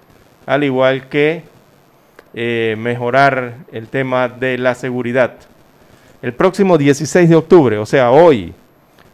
al 0.45 0.65
igual 0.65 1.09
que 1.09 1.43
eh, 2.39 2.77
mejorar 2.77 3.55
el 3.73 3.89
tema 3.89 4.29
de 4.29 4.59
la 4.59 4.75
seguridad. 4.75 5.37
El 6.21 6.35
próximo 6.35 6.77
16 6.77 7.31
de 7.31 7.35
octubre, 7.35 7.79
o 7.79 7.87
sea, 7.87 8.11
hoy, 8.11 8.53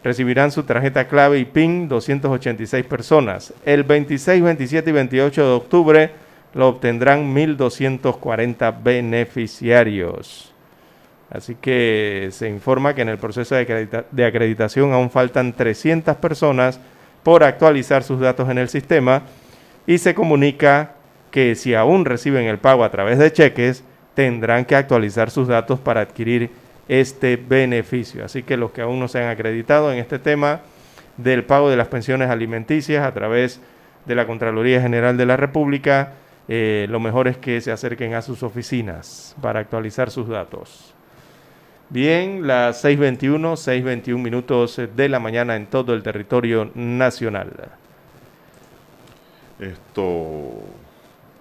recibirán 0.03 0.51
su 0.51 0.64
tarjeta 0.64 1.07
clave 1.07 1.39
y 1.39 1.45
PIN 1.45 1.87
286 1.87 2.85
personas. 2.85 3.55
El 3.64 3.85
26, 3.85 4.43
27 4.43 4.91
y 4.91 4.93
28 4.93 5.41
de 5.41 5.53
octubre 5.53 6.11
lo 6.55 6.66
obtendrán 6.66 7.33
1.240 7.33 8.83
beneficiarios. 8.83 10.53
Así 11.31 11.55
que 11.55 12.29
se 12.33 12.49
informa 12.49 12.93
que 12.93 13.03
en 13.03 13.09
el 13.09 13.18
proceso 13.18 13.55
de, 13.55 14.05
de, 14.11 14.25
acreditación 14.25 14.93
aún 14.93 15.11
faltan 15.11 15.53
300 15.53 16.16
personas 16.16 16.81
por 17.23 17.45
actualizar 17.45 18.03
sus 18.03 18.18
datos 18.18 18.51
en 18.51 18.59
el 18.59 18.68
sistema 18.68 19.23
y 19.87 19.99
se 19.99 20.12
comunica 20.12 20.97
que 21.33 21.57
si 21.57 21.74
aún 21.74 22.05
reciben 22.05 22.47
el 22.47 22.59
pago 22.59 22.85
a 22.85 22.91
través 22.93 23.18
de 23.18 23.33
cheques, 23.33 23.83
tendrán 24.14 24.64
que 24.64 24.76
actualizar 24.76 25.30
sus 25.30 25.49
datos 25.49 25.80
para 25.80 26.03
adquirir 26.03 26.51
este 26.87 27.37
beneficio. 27.37 28.24
Así 28.24 28.45
que 28.45 28.57
los 28.57 28.70
que 28.70 28.83
aún 28.83 29.01
no 29.01 29.09
se 29.09 29.20
han 29.20 29.30
acreditado 29.30 29.93
en 29.93 29.99
este 29.99 30.20
tema 30.20 30.61
del 31.16 31.45
pago 31.45 31.70
de 31.70 31.76
las 31.76 31.89
pensiones 31.89 32.30
alimenticias 32.30 33.05
a 33.05 33.12
través 33.12 33.61
de 34.07 34.14
la 34.14 34.26
Contraloría 34.26 34.80
General 34.80 35.16
de 35.16 35.26
la 35.26 35.37
República, 35.37 36.12
eh, 36.49 36.87
lo 36.91 37.01
mejor 37.01 37.28
es 37.28 37.39
que 37.39 37.61
se 37.61 37.72
acerquen 37.72 38.14
a 38.14 38.22
sus 38.22 38.43
oficinas 38.43 39.35
para 39.41 39.61
actualizar 39.61 40.11
sus 40.11 40.28
datos. 40.28 40.95
Bien, 41.89 42.47
las 42.47 42.85
6.21, 42.85 43.57
6.21 43.57 44.18
minutos 44.18 44.80
de 44.95 45.09
la 45.09 45.18
mañana 45.18 45.57
en 45.57 45.66
todo 45.66 45.95
el 45.95 46.03
territorio 46.03 46.70
nacional. 46.74 47.53
Esto, 49.61 50.53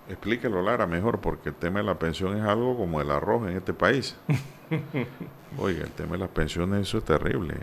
explíquelo 0.10 0.62
Lara 0.62 0.88
mejor, 0.88 1.20
porque 1.20 1.50
el 1.50 1.56
tema 1.56 1.80
de 1.80 1.86
la 1.86 2.00
pensión 2.00 2.38
es 2.38 2.44
algo 2.44 2.78
como 2.78 3.02
el 3.02 3.12
arroz 3.12 3.50
en 3.50 3.58
este 3.58 3.74
país. 3.74 4.18
Oiga, 5.58 5.84
el 5.84 5.92
tema 5.92 6.14
de 6.14 6.20
las 6.20 6.30
pensiones, 6.30 6.88
eso 6.88 7.00
es 7.00 7.06
terrible. 7.06 7.56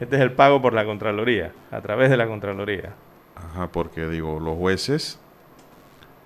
Este 0.00 0.16
es 0.16 0.22
el 0.22 0.32
pago 0.32 0.62
por 0.62 0.72
la 0.72 0.84
Contraloría, 0.84 1.52
a 1.70 1.80
través 1.80 2.10
de 2.10 2.16
la 2.16 2.26
Contraloría. 2.26 2.94
Ajá, 3.34 3.68
porque 3.68 4.06
digo, 4.08 4.40
los 4.40 4.56
jueces, 4.56 5.18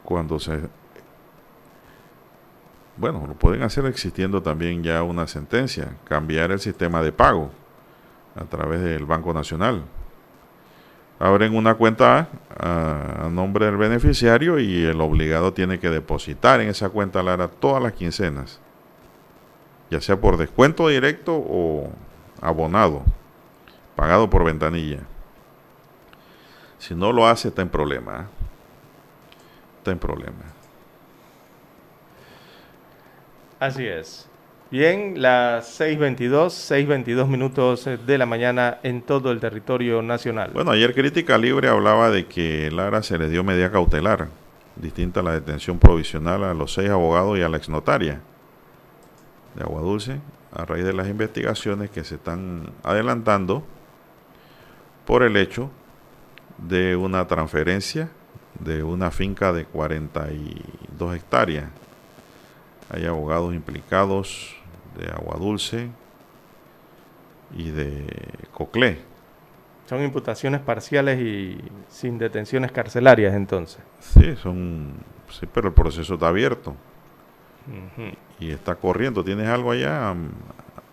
cuando 0.05 0.39
se 0.39 0.61
bueno, 2.97 3.27
lo 3.27 3.35
pueden 3.35 3.63
hacer 3.63 3.87
existiendo 3.87 4.43
también 4.43 4.83
ya 4.83 5.03
una 5.03 5.27
sentencia, 5.27 5.97
cambiar 6.05 6.53
el 6.53 6.61
sistema 6.61 7.03
de 7.03 7.11
pago 7.11 7.51
a 8.37 8.45
través 8.45 8.83
del 8.83 9.07
Banco 9.07 9.33
Nacional. 9.33 9.83
Abren 11.23 11.55
una 11.55 11.75
cuenta 11.75 12.29
a, 12.59 13.27
a 13.27 13.29
nombre 13.29 13.67
del 13.67 13.77
beneficiario 13.77 14.59
y 14.59 14.85
el 14.85 15.01
obligado 15.01 15.53
tiene 15.53 15.79
que 15.79 15.89
depositar 15.89 16.61
en 16.61 16.69
esa 16.69 16.89
cuenta 16.89 17.23
Lara 17.23 17.47
todas 17.47 17.81
las 17.81 17.93
quincenas, 17.93 18.59
ya 19.89 20.01
sea 20.01 20.21
por 20.21 20.37
descuento 20.37 20.89
directo 20.89 21.37
o 21.37 21.91
abonado, 22.41 23.05
pagado 23.95 24.29
por 24.29 24.43
ventanilla. 24.45 24.99
Si 26.79 26.97
no 26.97 27.13
lo 27.13 27.29
hace, 27.29 27.49
está 27.49 27.63
en 27.63 27.69
problema. 27.69 28.23
¿eh? 28.23 28.25
Está 29.79 29.93
en 29.93 30.01
problema. 30.01 30.43
Así 33.61 33.87
es. 33.87 34.29
Bien, 34.73 35.21
las 35.21 35.79
6.22, 35.79 36.47
6.22 36.47 37.27
minutos 37.27 37.85
de 38.07 38.17
la 38.17 38.25
mañana 38.25 38.79
en 38.83 39.03
todo 39.03 39.31
el 39.31 39.39
territorio 39.39 40.01
nacional. 40.01 40.53
Bueno, 40.55 40.71
ayer 40.71 40.95
Crítica 40.95 41.37
Libre 41.37 41.69
hablaba 41.69 42.09
de 42.09 42.25
que 42.25 42.71
Lara 42.71 43.03
se 43.03 43.19
le 43.19 43.29
dio 43.29 43.45
medida 43.45 43.71
cautelar, 43.71 44.29
distinta 44.77 45.21
a 45.21 45.25
la 45.25 45.33
detención 45.33 45.79
provisional 45.79 46.43
a 46.43 46.55
los 46.55 46.73
seis 46.73 46.89
abogados 46.89 47.39
y 47.39 47.43
a 47.43 47.51
la 47.51 47.59
exnotaria 47.59 48.23
de 49.55 49.63
Agua 49.63 49.83
Dulce, 49.83 50.23
a 50.55 50.65
raíz 50.65 50.87
de 50.87 50.95
las 50.95 51.07
investigaciones 51.07 51.91
que 51.91 52.03
se 52.03 52.15
están 52.15 52.71
adelantando 52.83 53.63
por 55.05 55.23
el 55.23 55.37
hecho 55.37 55.71
de 56.57 56.97
una 56.97 57.27
transferencia 57.27 58.09
de 58.59 58.83
una 58.83 59.11
finca 59.11 59.53
de 59.53 59.67
42 59.67 61.15
hectáreas. 61.15 61.67
Hay 62.89 63.05
abogados 63.05 63.55
implicados 63.55 64.62
de 64.97 65.11
Agua 65.11 65.37
Dulce 65.39 65.89
y 67.57 67.71
de 67.71 68.07
Coclé. 68.53 68.99
Son 69.89 70.03
imputaciones 70.03 70.61
parciales 70.61 71.21
y 71.21 71.59
sin 71.89 72.19
detenciones 72.19 72.73
carcelarias 72.73 73.35
entonces. 73.35 73.81
Sí, 74.01 74.37
son 74.43 74.93
sí, 75.29 75.47
pero 75.53 75.69
el 75.69 75.75
proceso 75.75 76.15
está 76.15 76.29
abierto. 76.29 76.75
Uh 77.67 78.01
-huh. 78.01 78.15
Y 78.41 78.51
está 78.51 78.75
corriendo. 78.75 79.23
¿Tienes 79.23 79.49
algo 79.49 79.71
allá? 79.71 80.15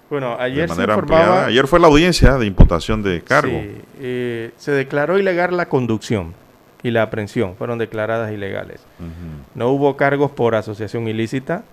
Bueno, 0.09 0.35
ayer 0.39 0.67
de 0.67 0.75
manera 0.75 0.95
se 0.95 0.99
informaba, 0.99 1.45
Ayer 1.45 1.67
fue 1.67 1.79
la 1.79 1.87
audiencia 1.87 2.37
de 2.37 2.45
imputación 2.45 3.03
de 3.03 3.21
cargo. 3.21 3.59
Sí, 3.59 3.81
eh, 3.99 4.51
se 4.57 4.71
declaró 4.71 5.17
ilegal 5.19 5.55
la 5.55 5.67
conducción 5.67 6.33
y 6.81 6.91
la 6.91 7.03
aprehensión. 7.03 7.55
Fueron 7.55 7.77
declaradas 7.77 8.31
ilegales. 8.31 8.81
Uh 8.99 9.03
-huh. 9.03 9.07
No 9.55 9.69
hubo 9.69 9.95
cargos 9.97 10.31
por 10.31 10.55
asociación 10.55 11.07
ilícita, 11.07 11.63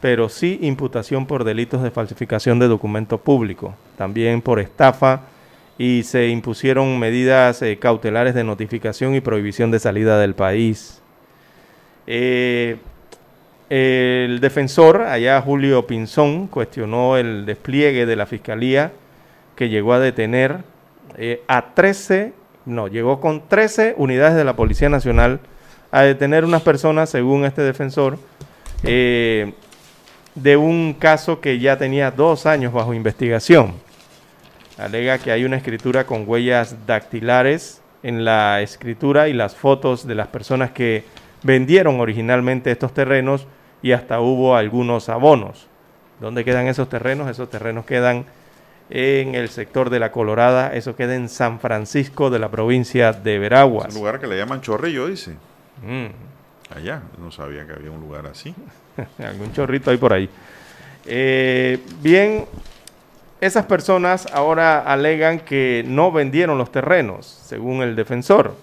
pero 0.00 0.28
sí 0.28 0.58
imputación 0.62 1.26
por 1.26 1.44
delitos 1.44 1.82
de 1.82 1.90
falsificación 1.90 2.58
de 2.58 2.68
documento 2.68 3.18
público, 3.18 3.74
también 3.96 4.40
por 4.40 4.58
estafa 4.58 5.22
y 5.76 6.02
se 6.02 6.28
impusieron 6.28 6.98
medidas 6.98 7.62
eh, 7.62 7.78
cautelares 7.78 8.34
de 8.34 8.44
notificación 8.44 9.14
y 9.14 9.20
prohibición 9.20 9.70
de 9.70 9.78
salida 9.78 10.18
del 10.18 10.34
país. 10.34 11.00
Eh, 12.06 12.76
el 13.70 14.40
defensor, 14.40 15.02
allá 15.02 15.40
Julio 15.40 15.86
Pinzón, 15.86 16.48
cuestionó 16.48 17.16
el 17.16 17.46
despliegue 17.46 18.04
de 18.04 18.16
la 18.16 18.26
Fiscalía 18.26 18.92
que 19.54 19.68
llegó 19.68 19.92
a 19.92 20.00
detener 20.00 20.58
eh, 21.16 21.42
a 21.46 21.72
13, 21.74 22.32
no, 22.66 22.88
llegó 22.88 23.20
con 23.20 23.48
13 23.48 23.94
unidades 23.96 24.36
de 24.36 24.44
la 24.44 24.56
Policía 24.56 24.88
Nacional 24.88 25.40
a 25.92 26.02
detener 26.02 26.44
unas 26.44 26.62
personas, 26.62 27.10
según 27.10 27.44
este 27.44 27.62
defensor, 27.62 28.18
de 30.42 30.56
un 30.56 30.94
caso 30.94 31.40
que 31.40 31.58
ya 31.58 31.76
tenía 31.76 32.10
dos 32.10 32.46
años 32.46 32.72
bajo 32.72 32.94
investigación. 32.94 33.74
Alega 34.78 35.18
que 35.18 35.30
hay 35.32 35.44
una 35.44 35.56
escritura 35.56 36.06
con 36.06 36.24
huellas 36.26 36.76
dactilares 36.86 37.82
en 38.02 38.24
la 38.24 38.62
escritura 38.62 39.28
y 39.28 39.34
las 39.34 39.54
fotos 39.54 40.06
de 40.06 40.14
las 40.14 40.28
personas 40.28 40.70
que 40.70 41.04
vendieron 41.42 42.00
originalmente 42.00 42.70
estos 42.70 42.94
terrenos 42.94 43.46
y 43.82 43.92
hasta 43.92 44.20
hubo 44.20 44.56
algunos 44.56 45.08
abonos. 45.08 45.66
¿Dónde 46.20 46.44
quedan 46.44 46.66
esos 46.66 46.88
terrenos? 46.88 47.30
Esos 47.30 47.50
terrenos 47.50 47.84
quedan 47.84 48.24
en 48.90 49.34
el 49.34 49.48
sector 49.48 49.90
de 49.90 50.00
la 50.00 50.10
Colorada, 50.12 50.74
eso 50.74 50.96
queda 50.96 51.14
en 51.14 51.28
San 51.28 51.60
Francisco 51.60 52.28
de 52.30 52.38
la 52.38 52.50
provincia 52.50 53.12
de 53.12 53.38
Veraguas. 53.38 53.88
Es 53.88 53.94
un 53.94 54.00
lugar 54.00 54.20
que 54.20 54.26
le 54.26 54.36
llaman 54.36 54.60
Chorrillo, 54.60 55.06
dice. 55.06 55.36
Mm. 55.86 56.74
Allá, 56.74 57.02
no 57.18 57.30
sabía 57.30 57.66
que 57.66 57.72
había 57.72 57.90
un 57.90 58.00
lugar 58.00 58.26
así. 58.26 58.54
Algún 59.18 59.52
chorrito 59.52 59.90
ahí 59.90 59.96
por 59.96 60.12
ahí. 60.12 60.28
Eh, 61.06 61.78
bien, 62.02 62.46
esas 63.40 63.64
personas 63.66 64.26
ahora 64.32 64.80
alegan 64.80 65.40
que 65.40 65.84
no 65.86 66.12
vendieron 66.12 66.58
los 66.58 66.70
terrenos, 66.70 67.26
según 67.26 67.82
el 67.82 67.96
defensor. 67.96 68.54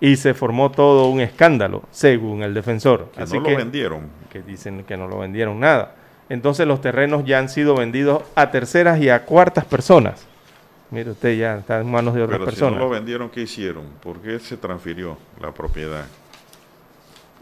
Y 0.00 0.16
se 0.16 0.34
formó 0.34 0.70
todo 0.70 1.08
un 1.08 1.20
escándalo, 1.20 1.82
según 1.90 2.42
el 2.42 2.52
defensor. 2.52 3.10
Que 3.14 3.22
Así 3.22 3.38
no 3.38 3.44
que, 3.44 3.52
lo 3.52 3.56
vendieron. 3.56 4.10
Que 4.30 4.42
dicen 4.42 4.84
que 4.84 4.96
no 4.96 5.08
lo 5.08 5.18
vendieron 5.18 5.60
nada. 5.60 5.94
Entonces 6.28 6.66
los 6.66 6.80
terrenos 6.80 7.24
ya 7.24 7.38
han 7.38 7.48
sido 7.48 7.76
vendidos 7.76 8.22
a 8.34 8.50
terceras 8.50 9.00
y 9.00 9.08
a 9.08 9.24
cuartas 9.24 9.64
personas. 9.64 10.26
Mire 10.90 11.10
usted, 11.10 11.36
ya 11.36 11.58
está 11.58 11.80
en 11.80 11.90
manos 11.90 12.14
de 12.14 12.22
otras 12.22 12.38
Pero 12.38 12.44
personas. 12.50 12.74
Si 12.74 12.78
no 12.78 12.84
lo 12.84 12.90
vendieron, 12.90 13.28
¿qué 13.30 13.42
hicieron? 13.42 13.84
¿Por 14.02 14.20
qué 14.20 14.38
se 14.38 14.56
transfirió 14.56 15.16
la 15.40 15.52
propiedad? 15.52 16.04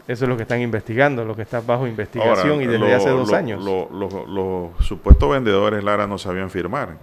Eso 0.07 0.25
es 0.25 0.29
lo 0.29 0.37
que 0.37 0.43
están 0.43 0.61
investigando, 0.61 1.25
lo 1.25 1.35
que 1.35 1.41
está 1.41 1.61
bajo 1.61 1.87
investigación 1.87 2.51
Ahora, 2.51 2.63
y 2.63 2.67
desde 2.67 2.79
lo, 2.79 2.95
hace 2.95 3.09
dos 3.09 3.31
lo, 3.31 3.35
años. 3.35 3.63
Los 3.63 4.85
supuestos 4.85 5.29
vendedores, 5.29 5.83
Lara, 5.83 6.05
no 6.05 6.19
sabían 6.19 6.51
firmar. 6.51 6.97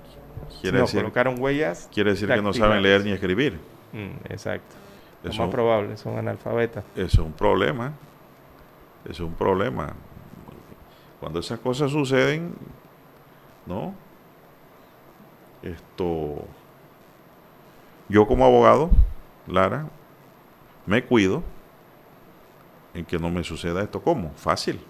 Quiere 0.61 0.79
no, 0.79 0.85
decir, 0.85 1.01
colocaron 1.01 1.41
huellas. 1.41 1.89
Quiere 1.93 2.11
decir 2.11 2.29
que 2.29 2.41
no 2.41 2.53
saben 2.53 2.83
leer 2.83 3.05
ni 3.05 3.11
escribir. 3.11 3.59
Mm, 3.93 4.33
exacto. 4.33 4.77
Lo 5.25 5.33
más 5.35 5.49
probable, 5.49 5.97
son 5.97 6.17
analfabetas. 6.17 6.85
Eso 6.95 7.05
es 7.05 7.19
un 7.19 7.33
problema. 7.33 7.93
Eso 9.05 9.25
es 9.25 9.29
un 9.29 9.35
problema. 9.35 9.95
Cuando 11.19 11.41
esas 11.41 11.59
cosas 11.59 11.91
suceden, 11.91 12.55
¿no? 13.67 13.95
Esto. 15.63 16.45
Yo 18.09 18.27
como 18.27 18.45
abogado, 18.45 18.91
Lara, 19.47 19.87
me 20.87 21.05
cuido 21.05 21.43
en 22.95 23.05
que 23.05 23.19
no 23.19 23.31
me 23.31 23.45
suceda 23.45 23.83
esto. 23.83 24.03
¿Cómo? 24.03 24.33
Fácil. 24.37 24.81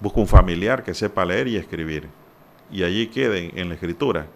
Busco 0.00 0.20
un 0.20 0.28
familiar 0.28 0.82
que 0.82 0.94
sepa 0.94 1.24
leer 1.24 1.48
y 1.48 1.56
escribir. 1.56 2.08
Y 2.70 2.82
allí 2.82 3.08
quede 3.08 3.52
en 3.60 3.68
la 3.68 3.74
escritura 3.74 4.26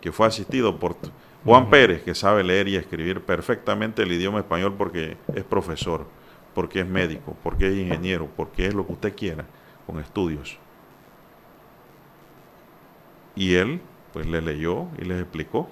que 0.00 0.12
fue 0.12 0.26
asistido 0.26 0.78
por 0.78 0.96
Juan. 1.44 1.70
Pérez, 1.70 2.02
que 2.02 2.14
sabe 2.14 2.44
leer 2.44 2.68
y 2.68 2.76
escribir 2.76 3.22
perfectamente 3.22 4.02
el 4.02 4.12
idioma 4.12 4.38
español 4.38 4.74
porque 4.76 5.16
es 5.34 5.44
profesor, 5.44 6.06
porque 6.54 6.80
es 6.80 6.86
médico, 6.86 7.36
porque 7.42 7.68
es 7.68 7.74
ingeniero, 7.74 8.28
porque 8.36 8.66
es 8.66 8.74
lo 8.74 8.86
que 8.86 8.92
usted 8.92 9.16
quiera, 9.16 9.46
con 9.86 9.98
estudios. 9.98 10.58
Y 13.34 13.54
él, 13.54 13.80
pues 14.12 14.26
le 14.26 14.40
leyó 14.40 14.88
y 14.98 15.04
les 15.04 15.20
explicó 15.20 15.68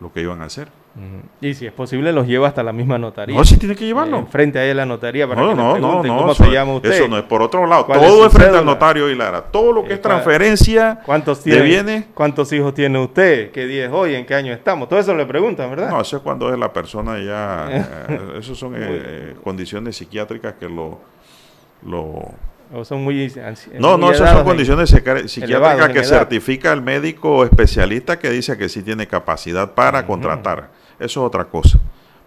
lo 0.00 0.12
que 0.12 0.20
iban 0.20 0.42
a 0.42 0.46
hacer. 0.46 0.68
Uh 0.96 1.00
-huh. 1.00 1.22
Y 1.40 1.54
si 1.54 1.66
es 1.66 1.72
posible, 1.72 2.12
los 2.12 2.26
lleva 2.26 2.46
hasta 2.46 2.62
la 2.62 2.72
misma 2.72 2.98
notaría. 2.98 3.36
No, 3.36 3.44
si 3.44 3.56
tiene 3.56 3.74
que 3.74 3.84
llevarlo. 3.84 4.20
Eh, 4.20 4.26
frente 4.30 4.58
a 4.60 4.64
ella 4.64 4.74
la 4.74 4.86
notaría 4.86 5.26
para 5.26 5.40
no, 5.40 5.48
que 5.48 5.54
no, 5.54 5.74
le 5.74 5.80
no, 5.80 6.02
no, 6.02 6.16
cómo 6.16 6.32
eso, 6.32 6.44
se 6.44 6.50
llama 6.50 6.74
usted. 6.74 6.92
Eso 6.92 7.08
no 7.08 7.18
es 7.18 7.24
por 7.24 7.42
otro 7.42 7.66
lado. 7.66 7.84
Todo 7.86 8.26
es, 8.26 8.32
frente 8.32 8.56
al 8.56 8.64
notario 8.64 9.10
y 9.10 9.16
Lara. 9.16 9.42
Todo 9.42 9.72
lo 9.72 9.82
que 9.82 9.90
eh, 9.90 9.94
es 9.94 10.00
transferencia 10.02 11.00
¿cuántos 11.04 11.42
de 11.42 11.50
tiene, 11.50 11.66
bienes. 11.66 12.04
¿Cuántos 12.14 12.52
hijos 12.52 12.74
tiene 12.74 12.98
usted? 13.00 13.50
¿Qué 13.50 13.66
día 13.66 13.86
es 13.86 13.92
hoy? 13.92 14.14
¿En 14.14 14.24
qué 14.24 14.34
año 14.34 14.52
estamos? 14.52 14.88
Todo 14.88 15.00
eso 15.00 15.14
le 15.14 15.26
preguntan, 15.26 15.68
¿verdad? 15.70 15.90
No, 15.90 16.00
eso 16.00 16.16
es 16.16 16.22
cuando 16.22 16.52
es 16.52 16.58
la 16.58 16.72
persona 16.72 17.18
ya. 17.18 17.68
eh, 18.08 18.38
eso 18.38 18.54
son 18.54 18.74
eh, 18.76 19.34
condiciones 19.42 19.96
psiquiátricas 19.96 20.54
que 20.54 20.68
lo. 20.68 21.00
lo 21.84 22.22
o 22.72 22.84
son 22.84 23.04
muy 23.04 23.30
no 23.78 23.98
no 23.98 24.10
esas 24.10 24.30
son 24.30 24.44
condiciones 24.44 24.88
psiquiátricas 24.90 25.90
que 25.90 26.02
certifica 26.02 26.72
el 26.72 26.80
médico 26.80 27.44
especialista 27.44 28.18
que 28.18 28.30
dice 28.30 28.56
que 28.56 28.68
sí 28.68 28.82
tiene 28.82 29.06
capacidad 29.06 29.74
para 29.74 30.00
uh 30.00 30.02
-huh. 30.02 30.06
contratar 30.06 30.70
eso 30.98 31.20
es 31.20 31.26
otra 31.26 31.44
cosa 31.44 31.78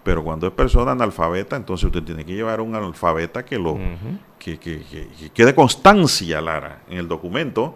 pero 0.03 0.23
cuando 0.23 0.47
es 0.47 0.53
persona 0.53 0.91
analfabeta 0.91 1.55
entonces 1.55 1.85
usted 1.85 2.03
tiene 2.03 2.23
que 2.23 2.33
llevar 2.33 2.61
un 2.61 2.75
analfabeta 2.75 3.43
que 3.43 3.57
lo 3.57 3.73
uh 3.73 3.77
-huh. 3.77 4.19
que, 4.39 4.57
que, 4.57 4.83
que, 4.83 5.07
que, 5.09 5.29
quede 5.29 5.53
constancia 5.53 6.39
Lara 6.41 6.81
en 6.89 6.97
el 6.97 7.07
documento 7.07 7.75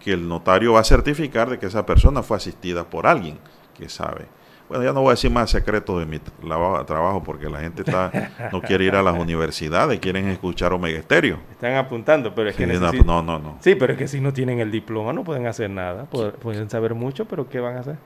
que 0.00 0.12
el 0.12 0.26
notario 0.28 0.72
va 0.74 0.80
a 0.80 0.84
certificar 0.84 1.50
de 1.50 1.58
que 1.58 1.66
esa 1.66 1.84
persona 1.84 2.22
fue 2.22 2.36
asistida 2.36 2.84
por 2.84 3.06
alguien 3.06 3.38
que 3.76 3.88
sabe 3.88 4.26
bueno, 4.68 4.84
ya 4.84 4.92
no 4.92 5.00
voy 5.00 5.08
a 5.08 5.10
decir 5.12 5.30
más 5.30 5.50
secretos 5.50 5.98
de 5.98 6.04
mi 6.04 6.18
trabajo 6.18 7.22
porque 7.22 7.48
la 7.48 7.60
gente 7.60 7.82
está 7.82 8.10
no 8.52 8.60
quiere 8.60 8.84
ir 8.84 8.94
a 8.94 9.02
las 9.02 9.18
universidades, 9.18 9.98
quieren 9.98 10.28
escuchar 10.28 10.72
Omega 10.74 10.98
Estéreo. 10.98 11.38
Están 11.50 11.76
apuntando, 11.76 12.34
pero 12.34 12.50
es 12.50 12.56
que 12.56 12.66
no, 12.66 13.22
no, 13.22 13.38
no. 13.38 13.56
Sí, 13.60 13.74
pero 13.76 13.94
es 13.94 13.98
que 13.98 14.08
si 14.08 14.20
no 14.20 14.32
tienen 14.32 14.60
el 14.60 14.70
diploma 14.70 15.12
no 15.12 15.24
pueden 15.24 15.46
hacer 15.46 15.70
nada. 15.70 16.04
Pueden 16.04 16.68
saber 16.68 16.94
mucho, 16.94 17.24
pero 17.24 17.48
¿qué 17.48 17.60
van 17.60 17.76
a 17.76 17.80
hacer? 17.80 17.96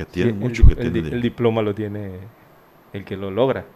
Que 0.00 0.06
tienen 0.06 0.34
sí, 0.36 0.40
mucho 0.40 0.62
el, 0.62 0.76
que 0.76 0.82
el, 0.82 0.92
tienen. 0.92 1.12
El 1.12 1.20
diploma 1.20 1.60
lo 1.60 1.74
tiene 1.74 2.12
el 2.94 3.04
que 3.04 3.18
lo 3.18 3.30
logra. 3.30 3.66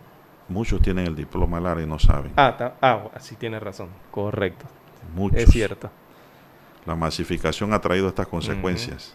Muchos 0.48 0.80
tienen 0.80 1.06
el 1.06 1.14
diploma 1.14 1.60
Lara 1.60 1.82
y 1.82 1.86
no 1.86 1.98
saben. 1.98 2.32
Ah, 2.36 2.74
ah, 2.80 3.10
sí 3.18 3.36
tiene 3.36 3.60
razón. 3.60 3.88
Correcto. 4.10 4.64
Muchos. 5.14 5.40
Es 5.40 5.50
cierto. 5.50 5.90
La 6.86 6.94
masificación 6.96 7.74
ha 7.74 7.80
traído 7.80 8.08
estas 8.08 8.26
consecuencias. 8.26 9.14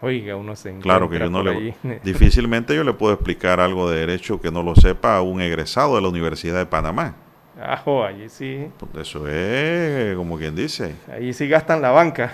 Oiga, 0.00 0.34
uno 0.34 0.56
se 0.56 0.74
Claro 0.78 1.10
que 1.10 1.18
yo 1.18 1.28
no 1.28 1.42
le... 1.42 1.74
Difícilmente 2.02 2.74
yo 2.74 2.82
le 2.82 2.94
puedo 2.94 3.12
explicar 3.12 3.60
algo 3.60 3.90
de 3.90 4.00
derecho 4.00 4.40
que 4.40 4.50
no 4.50 4.62
lo 4.62 4.74
sepa 4.74 5.16
a 5.16 5.22
un 5.22 5.42
egresado 5.42 5.96
de 5.96 6.00
la 6.00 6.08
Universidad 6.08 6.56
de 6.56 6.66
Panamá. 6.66 7.14
Ajo, 7.60 8.04
allí 8.04 8.30
sí, 8.30 8.68
Pues 8.78 9.06
eso 9.08 9.28
es 9.28 10.16
como 10.16 10.38
quien 10.38 10.56
dice. 10.56 10.96
ahí 11.12 11.34
sí 11.34 11.46
gastan 11.46 11.82
la 11.82 11.90
banca. 11.90 12.32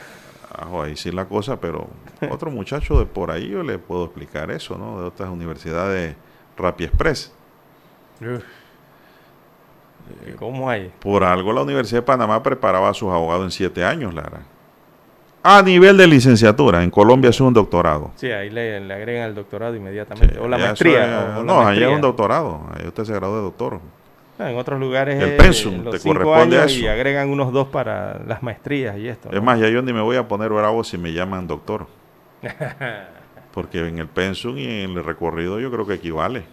Ajo, 0.56 0.82
ahí 0.82 0.96
sí 0.96 1.10
la 1.12 1.26
cosa, 1.26 1.60
pero 1.60 1.88
otro 2.30 2.50
muchacho 2.50 2.98
de 2.98 3.06
por 3.06 3.30
ahí 3.30 3.48
yo 3.48 3.62
le 3.62 3.78
puedo 3.78 4.04
explicar 4.06 4.50
eso, 4.50 4.76
¿no? 4.78 5.00
De 5.00 5.06
otras 5.06 5.28
universidades 5.30 6.16
Rapi 6.56 6.84
Express. 6.84 7.32
Uf. 8.20 8.42
¿Cómo 10.38 10.70
hay? 10.70 10.90
Por 11.00 11.22
algo 11.22 11.52
la 11.52 11.62
Universidad 11.62 11.98
de 12.00 12.06
Panamá 12.06 12.42
preparaba 12.42 12.88
a 12.88 12.94
sus 12.94 13.10
abogados 13.12 13.44
en 13.44 13.50
siete 13.50 13.84
años, 13.84 14.14
Lara. 14.14 14.40
A 15.42 15.62
nivel 15.62 15.96
de 15.96 16.06
licenciatura, 16.06 16.82
en 16.82 16.90
Colombia 16.90 17.30
es 17.30 17.40
un 17.40 17.52
doctorado. 17.54 18.10
Sí, 18.16 18.30
ahí 18.30 18.50
le, 18.50 18.80
le 18.80 18.94
agregan 18.94 19.28
el 19.28 19.34
doctorado 19.34 19.76
inmediatamente. 19.76 20.38
o 20.38 20.48
la 20.48 20.58
maestría. 20.58 21.04
es- 21.04 21.12
o- 21.36 21.40
o 21.40 21.42
la 21.42 21.42
no, 21.44 21.52
ahí 21.54 21.58
es 21.60 21.64
maestría. 21.66 21.90
un 21.90 22.00
doctorado. 22.00 22.60
Ahí 22.74 22.86
usted 22.86 23.04
se 23.04 23.12
graduó 23.14 23.36
de 23.36 23.42
doctor. 23.42 23.80
Ah, 24.38 24.50
En 24.50 24.56
otros 24.56 24.78
lugares 24.78 25.20
El 25.22 25.30
es 25.30 25.36
pensum 25.36 25.82
los 25.82 25.92
te 25.94 25.98
cinco 25.98 26.18
corresponde 26.20 26.56
a 26.58 26.60
años 26.62 26.72
eso. 26.72 26.84
y 26.84 26.88
agregan 26.88 27.28
unos 27.30 27.52
dos 27.52 27.68
para 27.68 28.20
las 28.26 28.42
maestrías 28.42 28.96
y 28.96 29.08
esto. 29.08 29.30
Es 29.32 29.42
más, 29.42 29.58
ya 29.58 29.68
yo 29.68 29.82
ni 29.82 29.92
me 29.92 30.00
voy 30.00 30.16
a 30.16 30.28
poner 30.28 30.50
bravo 30.50 30.84
si 30.84 30.96
me 30.96 31.12
llaman 31.12 31.46
doctor. 31.48 31.86
Porque 33.52 33.86
en 33.88 33.98
el 33.98 34.06
pensum 34.06 34.56
y 34.58 34.64
en 34.82 34.90
el 34.96 35.04
recorrido 35.04 35.58
yo 35.58 35.70
creo 35.72 35.86
que 35.86 35.94
equivale. 35.94 36.44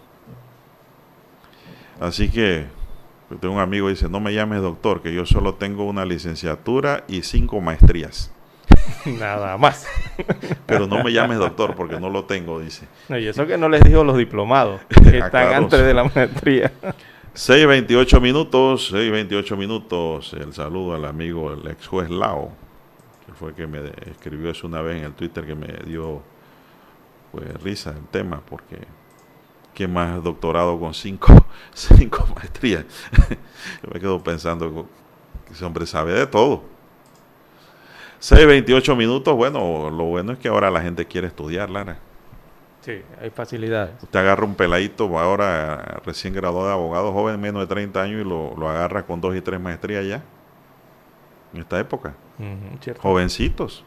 Así 2.00 2.28
que 2.28 2.66
yo 3.30 3.36
tengo 3.38 3.54
un 3.54 3.60
amigo 3.60 3.86
que 3.86 3.92
dice, 3.94 4.08
no 4.08 4.20
me 4.20 4.34
llames 4.34 4.60
doctor, 4.62 5.02
que 5.02 5.14
yo 5.14 5.24
solo 5.24 5.54
tengo 5.54 5.84
una 5.84 6.04
licenciatura 6.04 7.04
y 7.08 7.22
cinco 7.22 7.60
maestrías. 7.60 8.32
Nada 9.06 9.56
más. 9.56 9.86
Pero 10.66 10.86
no 10.86 11.02
me 11.02 11.12
llames 11.12 11.38
doctor 11.38 11.74
porque 11.74 11.98
no 12.00 12.10
lo 12.10 12.24
tengo, 12.24 12.60
dice. 12.60 12.86
No, 13.08 13.18
y 13.18 13.26
eso 13.28 13.46
que 13.46 13.56
no 13.56 13.68
les 13.68 13.82
digo 13.84 14.04
los 14.04 14.16
diplomados, 14.16 14.80
que 14.88 15.20
Ah, 15.22 15.26
están 15.26 15.54
antes 15.54 15.84
de 15.84 15.94
la 15.94 16.04
maestría. 16.04 16.72
6.28 17.36 18.18
minutos, 18.18 18.94
6.28 18.94 19.58
minutos. 19.58 20.32
El 20.32 20.54
saludo 20.54 20.94
al 20.94 21.04
amigo, 21.04 21.52
el 21.52 21.70
ex 21.70 21.86
juez 21.86 22.08
Lao, 22.08 22.50
que 23.26 23.32
fue 23.34 23.54
que 23.54 23.66
me 23.66 23.92
escribió 24.10 24.50
eso 24.50 24.66
una 24.66 24.80
vez 24.80 24.96
en 24.96 25.04
el 25.04 25.12
Twitter 25.12 25.44
que 25.44 25.54
me 25.54 25.66
dio 25.84 26.22
pues, 27.32 27.62
risa 27.62 27.90
el 27.90 28.06
tema, 28.06 28.40
porque 28.48 28.78
¿quién 29.74 29.92
más 29.92 30.24
doctorado 30.24 30.80
con 30.80 30.94
cinco, 30.94 31.46
cinco 31.74 32.26
maestrías? 32.34 32.86
Yo 33.82 33.90
me 33.92 34.00
quedo 34.00 34.24
pensando 34.24 34.88
que 35.46 35.52
ese 35.52 35.62
hombre 35.66 35.84
sabe 35.84 36.14
de 36.14 36.26
todo. 36.26 36.62
6.28 38.18 38.96
minutos, 38.96 39.36
bueno, 39.36 39.90
lo 39.90 40.04
bueno 40.04 40.32
es 40.32 40.38
que 40.38 40.48
ahora 40.48 40.70
la 40.70 40.80
gente 40.80 41.04
quiere 41.04 41.26
estudiar, 41.26 41.68
Lara. 41.68 42.00
Sí, 42.86 43.02
hay 43.20 43.30
facilidades. 43.30 44.00
Usted 44.00 44.20
agarra 44.20 44.44
un 44.44 44.54
peladito 44.54 45.18
ahora 45.18 46.00
recién 46.04 46.32
graduado 46.32 46.68
de 46.68 46.72
abogado, 46.72 47.12
joven, 47.12 47.40
menos 47.40 47.62
de 47.62 47.66
30 47.66 48.00
años, 48.00 48.20
y 48.20 48.24
lo, 48.24 48.54
lo 48.56 48.68
agarra 48.68 49.04
con 49.04 49.20
dos 49.20 49.34
y 49.34 49.40
tres 49.40 49.58
maestrías 49.58 50.06
ya. 50.06 50.22
En 51.52 51.62
esta 51.62 51.80
época. 51.80 52.14
Jovencitos. 53.00 53.84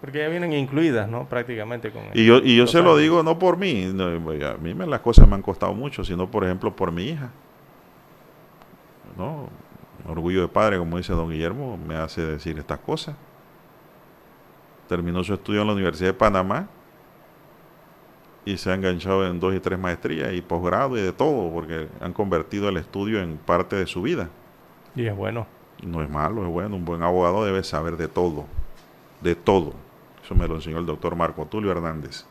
Porque 0.00 0.18
ya 0.18 0.28
vienen 0.28 0.52
incluidas, 0.52 1.08
¿no? 1.08 1.28
Prácticamente 1.28 1.90
con 1.90 2.04
Y 2.14 2.24
yo, 2.24 2.36
y 2.36 2.56
yo 2.56 2.68
se 2.68 2.80
lo 2.82 2.96
digo 2.96 3.24
no 3.24 3.36
por 3.40 3.56
mí, 3.56 3.90
no, 3.92 4.04
a 4.04 4.56
mí 4.58 4.74
me, 4.74 4.86
las 4.86 5.00
cosas 5.00 5.26
me 5.26 5.34
han 5.34 5.42
costado 5.42 5.74
mucho, 5.74 6.04
sino 6.04 6.30
por 6.30 6.44
ejemplo 6.44 6.76
por 6.76 6.92
mi 6.92 7.08
hija. 7.08 7.32
¿No? 9.18 9.48
Orgullo 10.06 10.42
de 10.42 10.48
padre, 10.48 10.78
como 10.78 10.98
dice 10.98 11.12
don 11.14 11.30
Guillermo, 11.30 11.76
me 11.76 11.96
hace 11.96 12.24
decir 12.24 12.60
estas 12.60 12.78
cosas. 12.78 13.16
Terminó 14.86 15.24
su 15.24 15.34
estudio 15.34 15.62
en 15.62 15.66
la 15.66 15.72
Universidad 15.72 16.10
de 16.10 16.14
Panamá 16.14 16.68
y 18.50 18.58
se 18.58 18.70
ha 18.70 18.74
enganchado 18.74 19.26
en 19.26 19.38
dos 19.38 19.54
y 19.54 19.60
tres 19.60 19.78
maestrías 19.78 20.32
y 20.32 20.40
posgrado 20.40 20.96
y 20.96 21.00
de 21.00 21.12
todo, 21.12 21.50
porque 21.52 21.88
han 22.00 22.12
convertido 22.12 22.68
el 22.68 22.76
estudio 22.76 23.20
en 23.22 23.36
parte 23.36 23.76
de 23.76 23.86
su 23.86 24.02
vida. 24.02 24.28
Y 24.96 25.06
es 25.06 25.16
bueno. 25.16 25.46
No 25.82 26.02
es 26.02 26.10
malo, 26.10 26.42
es 26.42 26.48
bueno. 26.48 26.76
Un 26.76 26.84
buen 26.84 27.02
abogado 27.02 27.44
debe 27.44 27.62
saber 27.62 27.96
de 27.96 28.08
todo. 28.08 28.46
De 29.20 29.34
todo. 29.34 29.72
Eso 30.24 30.34
me 30.34 30.46
lo 30.48 30.56
enseñó 30.56 30.78
el 30.78 30.86
doctor 30.86 31.16
Marco 31.16 31.46
Tulio 31.46 31.70
Hernández. 31.70 32.24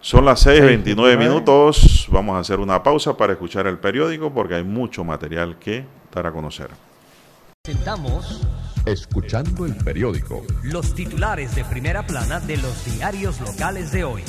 Son 0.00 0.24
las 0.24 0.46
6.29 0.46 1.18
minutos. 1.18 2.08
Vamos 2.10 2.36
a 2.36 2.40
hacer 2.40 2.58
una 2.60 2.82
pausa 2.82 3.16
para 3.16 3.32
escuchar 3.34 3.66
el 3.66 3.78
periódico 3.78 4.32
porque 4.32 4.54
hay 4.54 4.64
mucho 4.64 5.04
material 5.04 5.58
que 5.58 5.84
dar 6.12 6.26
a 6.26 6.32
conocer. 6.32 6.70
Presentamos 7.62 8.46
Escuchando 8.86 9.66
el 9.66 9.74
periódico. 9.74 10.44
los 10.62 10.94
titulares 10.94 11.56
de 11.56 11.64
primera 11.64 12.06
plana 12.06 12.38
de 12.38 12.56
los 12.56 12.84
diarios 12.84 13.40
locales 13.40 13.90
de 13.90 14.04
hoy. 14.04 14.22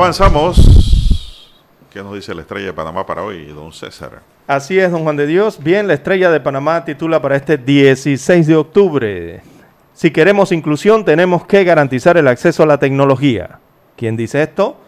Avanzamos. 0.00 1.52
¿Qué 1.92 2.02
nos 2.02 2.14
dice 2.14 2.34
la 2.34 2.40
estrella 2.40 2.68
de 2.68 2.72
Panamá 2.72 3.04
para 3.04 3.22
hoy, 3.22 3.44
don 3.48 3.70
César? 3.70 4.22
Así 4.46 4.78
es, 4.78 4.90
don 4.90 5.02
Juan 5.02 5.16
de 5.16 5.26
Dios. 5.26 5.62
Bien, 5.62 5.86
la 5.86 5.92
estrella 5.92 6.30
de 6.30 6.40
Panamá 6.40 6.86
titula 6.86 7.20
para 7.20 7.36
este 7.36 7.58
16 7.58 8.46
de 8.46 8.56
octubre. 8.56 9.42
Si 9.92 10.10
queremos 10.10 10.52
inclusión, 10.52 11.04
tenemos 11.04 11.44
que 11.44 11.64
garantizar 11.64 12.16
el 12.16 12.28
acceso 12.28 12.62
a 12.62 12.66
la 12.66 12.78
tecnología. 12.78 13.58
¿Quién 13.94 14.16
dice 14.16 14.42
esto? 14.42 14.78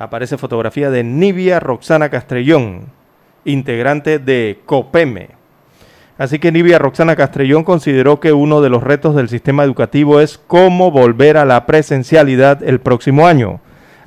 Aparece 0.00 0.36
fotografía 0.36 0.90
de 0.90 1.04
Nivia 1.04 1.60
Roxana 1.60 2.08
Castrellón, 2.08 2.86
integrante 3.44 4.18
de 4.18 4.58
COPEME. 4.66 5.28
Así 6.18 6.40
que 6.40 6.50
Nivia 6.50 6.80
Roxana 6.80 7.14
Castrellón 7.14 7.62
consideró 7.62 8.18
que 8.18 8.32
uno 8.32 8.60
de 8.60 8.70
los 8.70 8.82
retos 8.82 9.14
del 9.14 9.28
sistema 9.28 9.62
educativo 9.62 10.18
es 10.18 10.36
cómo 10.36 10.90
volver 10.90 11.36
a 11.36 11.44
la 11.44 11.64
presencialidad 11.64 12.60
el 12.64 12.80
próximo 12.80 13.28
año 13.28 13.60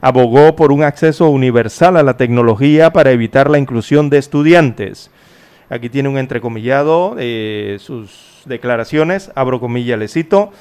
abogó 0.05 0.55
por 0.55 0.71
un 0.71 0.83
acceso 0.83 1.29
universal 1.29 1.97
a 1.97 2.03
la 2.03 2.15
tecnología 2.15 2.93
para 2.93 3.09
evitar 3.09 3.49
la 3.49 3.57
inclusión 3.57 4.11
de 4.11 4.19
estudiantes. 4.19 5.09
Aquí 5.67 5.89
tiene 5.89 6.09
un 6.09 6.19
entrecomillado 6.19 7.15
eh, 7.17 7.77
sus 7.79 8.43
declaraciones, 8.45 9.31
abro 9.33 9.59
comilla, 9.59 9.97
le 9.97 10.07
cito. 10.07 10.51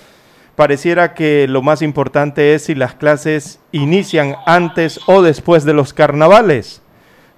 Pareciera 0.57 1.13
que 1.13 1.47
lo 1.47 1.61
más 1.61 1.83
importante 1.83 2.55
es 2.55 2.65
si 2.65 2.75
las 2.75 2.95
clases 2.95 3.61
inician 3.71 4.37
antes 4.47 4.99
o 5.07 5.21
después 5.21 5.67
de 5.67 5.75
los 5.75 5.93
carnavales. 5.93 6.81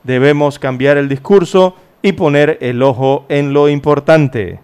Debemos 0.05 0.61
cambiar 0.61 0.99
el 0.99 1.09
discurso 1.09 1.75
y 2.03 2.13
poner 2.13 2.59
el 2.61 2.85
ojo 2.85 3.27
en 3.29 3.53
lo 3.53 3.69
importante. 3.69 4.61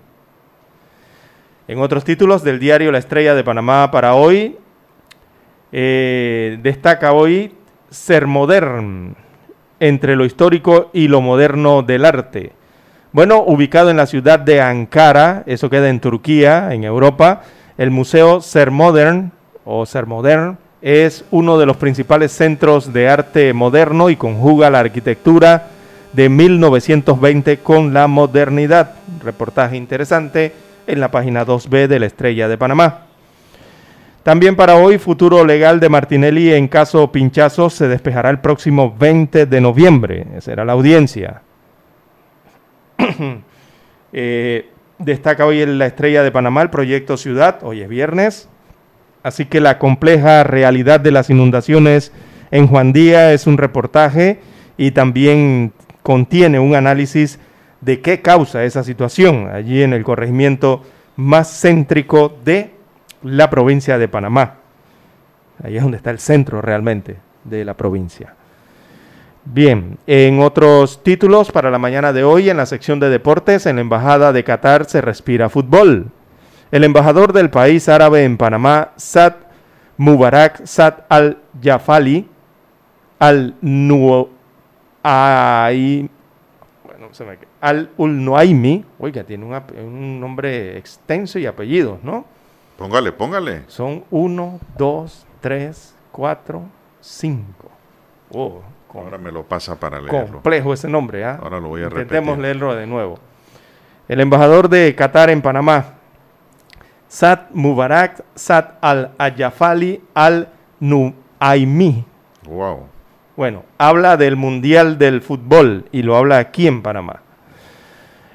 En 1.66 1.80
otros 1.80 2.04
títulos 2.04 2.44
del 2.44 2.60
diario 2.60 2.92
La 2.92 2.98
Estrella 2.98 3.34
de 3.34 3.42
Panamá 3.42 3.90
para 3.90 4.14
hoy, 4.14 4.58
eh, 5.72 6.58
destaca 6.62 7.12
hoy 7.12 7.52
ser 7.90 8.26
modern 8.26 9.16
entre 9.80 10.14
lo 10.14 10.24
histórico 10.24 10.90
y 10.92 11.08
lo 11.08 11.20
moderno 11.20 11.82
del 11.82 12.04
arte. 12.04 12.52
Bueno, 13.10 13.42
ubicado 13.42 13.90
en 13.90 13.96
la 13.96 14.06
ciudad 14.06 14.38
de 14.38 14.60
Ankara, 14.60 15.42
eso 15.46 15.68
queda 15.68 15.88
en 15.90 16.00
Turquía, 16.00 16.72
en 16.72 16.84
Europa, 16.84 17.42
el 17.76 17.90
Museo 17.90 18.40
Ser 18.40 18.70
Modern 18.70 19.32
o 19.64 19.84
Ser 19.86 20.06
Modern 20.06 20.58
es 20.82 21.24
uno 21.30 21.58
de 21.58 21.66
los 21.66 21.76
principales 21.76 22.32
centros 22.32 22.92
de 22.92 23.08
arte 23.08 23.52
moderno 23.52 24.10
y 24.10 24.16
conjuga 24.16 24.70
la 24.70 24.80
arquitectura 24.80 25.68
de 26.12 26.28
1920 26.28 27.58
con 27.58 27.94
la 27.94 28.08
modernidad. 28.08 28.94
Reportaje 29.22 29.76
interesante 29.76 30.52
en 30.86 31.00
la 31.00 31.10
página 31.10 31.46
2B 31.46 31.86
de 31.86 32.00
la 32.00 32.06
Estrella 32.06 32.48
de 32.48 32.58
Panamá. 32.58 33.11
También 34.22 34.54
para 34.54 34.76
hoy, 34.76 34.98
futuro 34.98 35.44
legal 35.44 35.80
de 35.80 35.88
Martinelli 35.88 36.52
en 36.52 36.68
caso 36.68 37.10
pinchazo 37.10 37.70
se 37.70 37.88
despejará 37.88 38.30
el 38.30 38.38
próximo 38.38 38.94
20 38.96 39.46
de 39.46 39.60
noviembre. 39.60 40.26
Esa 40.36 40.52
era 40.52 40.64
la 40.64 40.72
audiencia. 40.72 41.42
Eh, 44.14 44.68
destaca 44.98 45.46
hoy 45.46 45.62
en 45.62 45.78
la 45.78 45.86
estrella 45.86 46.22
de 46.22 46.30
Panamá 46.30 46.60
el 46.60 46.68
proyecto 46.68 47.16
Ciudad, 47.16 47.60
hoy 47.62 47.80
es 47.80 47.88
viernes. 47.88 48.50
Así 49.22 49.46
que 49.46 49.58
la 49.62 49.78
compleja 49.78 50.44
realidad 50.44 51.00
de 51.00 51.12
las 51.12 51.30
inundaciones 51.30 52.12
en 52.50 52.66
Juan 52.66 52.92
Día 52.92 53.32
es 53.32 53.46
un 53.46 53.56
reportaje 53.56 54.38
y 54.76 54.90
también 54.90 55.72
contiene 56.02 56.58
un 56.58 56.74
análisis 56.74 57.38
de 57.80 58.02
qué 58.02 58.20
causa 58.20 58.64
esa 58.64 58.84
situación 58.84 59.48
allí 59.50 59.82
en 59.82 59.94
el 59.94 60.04
corregimiento 60.04 60.82
más 61.16 61.62
céntrico 61.62 62.36
de 62.44 62.74
la 63.22 63.50
provincia 63.50 63.98
de 63.98 64.08
Panamá. 64.08 64.54
Ahí 65.62 65.76
es 65.76 65.82
donde 65.82 65.96
está 65.96 66.10
el 66.10 66.18
centro 66.18 66.60
realmente 66.60 67.16
de 67.44 67.64
la 67.64 67.74
provincia. 67.74 68.34
Bien, 69.44 69.98
en 70.06 70.40
otros 70.40 71.02
títulos 71.02 71.50
para 71.50 71.70
la 71.70 71.78
mañana 71.78 72.12
de 72.12 72.22
hoy, 72.22 72.48
en 72.48 72.56
la 72.56 72.66
sección 72.66 73.00
de 73.00 73.10
deportes, 73.10 73.66
en 73.66 73.76
la 73.76 73.82
Embajada 73.82 74.32
de 74.32 74.44
Qatar 74.44 74.84
se 74.84 75.00
respira 75.00 75.48
fútbol. 75.48 76.10
El 76.70 76.84
embajador 76.84 77.32
del 77.32 77.50
país 77.50 77.88
árabe 77.88 78.24
en 78.24 78.36
Panamá, 78.38 78.92
Sad 78.96 79.34
Mubarak 79.96 80.64
Sad 80.64 80.94
al-Jafali, 81.08 82.28
al 83.18 83.54
al 87.60 87.90
Ulnuaimi, 87.96 88.84
oiga, 88.98 89.24
tiene 89.24 89.44
un 89.44 90.20
nombre 90.20 90.78
extenso 90.78 91.38
y 91.38 91.46
apellidos, 91.46 92.02
¿no? 92.02 92.24
Póngale, 92.82 93.12
póngale. 93.12 93.62
Son 93.68 94.02
uno, 94.10 94.58
dos, 94.76 95.24
tres, 95.40 95.94
cuatro, 96.10 96.64
cinco. 97.00 97.70
Oh, 98.34 98.60
Ahora 98.92 99.18
me 99.18 99.30
lo 99.30 99.44
pasa 99.44 99.78
para 99.78 100.00
leerlo. 100.00 100.32
Complejo 100.32 100.74
ese 100.74 100.88
nombre, 100.88 101.24
¿ah? 101.24 101.38
Ahora 101.40 101.60
lo 101.60 101.68
voy 101.68 101.82
a 101.82 101.84
Intentemos 101.84 102.36
leerlo 102.38 102.74
de 102.74 102.88
nuevo. 102.88 103.20
El 104.08 104.18
embajador 104.18 104.68
de 104.68 104.96
Qatar 104.96 105.30
en 105.30 105.40
Panamá, 105.42 105.94
Sad 107.06 107.50
Mubarak 107.52 108.24
Sad 108.34 108.70
al-Ayafali 108.80 110.02
al-Nuaimi. 110.12 112.04
Wow. 112.48 112.86
Bueno, 113.36 113.62
habla 113.78 114.16
del 114.16 114.34
Mundial 114.34 114.98
del 114.98 115.22
Fútbol 115.22 115.84
y 115.92 116.02
lo 116.02 116.16
habla 116.16 116.38
aquí 116.38 116.66
en 116.66 116.82
Panamá. 116.82 117.22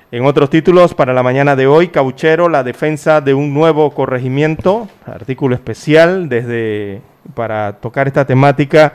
En 0.10 0.26
otros 0.26 0.49
títulos 0.49 0.93
para 0.93 1.14
la 1.14 1.22
mañana 1.22 1.58
de 1.58 1.68
hoy, 1.68 1.89
Cauchero, 1.89 2.47
la 2.47 2.64
defensa 2.64 3.20
de 3.20 3.34
un 3.34 3.53
nuevo 3.53 3.91
corregimiento, 3.91 4.88
artículo 5.05 5.53
especial 5.53 6.30
desde 6.30 7.01
para 7.34 7.74
tocar 7.74 8.08
esta 8.08 8.24
temática 8.24 8.93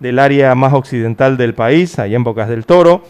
del 0.00 0.18
área 0.18 0.54
más 0.54 0.74
occidental 0.74 1.38
del 1.38 1.54
país, 1.54 1.98
allá 1.98 2.14
en 2.14 2.24
Bocas 2.24 2.50
del 2.50 2.66
Toro. 2.66 3.04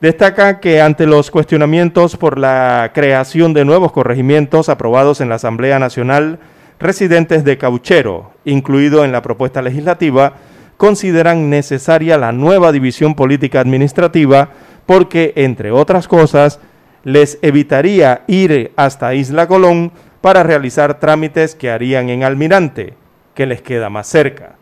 Destaca 0.00 0.60
que 0.60 0.80
ante 0.80 1.06
los 1.06 1.30
cuestionamientos 1.30 2.16
por 2.16 2.38
la 2.38 2.90
creación 2.94 3.52
de 3.52 3.66
nuevos 3.66 3.92
corregimientos 3.92 4.70
aprobados 4.70 5.20
en 5.20 5.28
la 5.28 5.34
Asamblea 5.34 5.78
Nacional, 5.78 6.38
residentes 6.80 7.44
de 7.44 7.58
Cauchero, 7.58 8.32
incluido 8.46 9.04
en 9.04 9.12
la 9.12 9.20
propuesta 9.20 9.60
legislativa, 9.60 10.36
consideran 10.78 11.50
necesaria 11.50 12.16
la 12.16 12.32
nueva 12.32 12.72
división 12.72 13.14
política 13.14 13.60
administrativa 13.60 14.48
porque, 14.86 15.34
entre 15.36 15.70
otras 15.70 16.08
cosas, 16.08 16.60
les 17.04 17.38
evitaría 17.42 18.22
ir 18.26 18.72
hasta 18.76 19.14
Isla 19.14 19.46
Colón 19.46 19.92
para 20.20 20.42
realizar 20.42 20.98
trámites 20.98 21.54
que 21.54 21.70
harían 21.70 22.08
en 22.08 22.24
Almirante, 22.24 22.94
que 23.34 23.46
les 23.46 23.62
queda 23.62 23.88
más 23.88 24.06
cerca. 24.06 24.56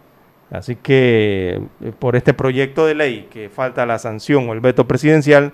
Así 0.50 0.76
que 0.76 1.60
eh, 1.80 1.92
por 1.98 2.14
este 2.14 2.34
proyecto 2.34 2.86
de 2.86 2.94
ley 2.94 3.28
que 3.30 3.48
falta 3.48 3.86
la 3.86 3.98
sanción 3.98 4.48
o 4.48 4.52
el 4.52 4.60
veto 4.60 4.86
presidencial, 4.86 5.52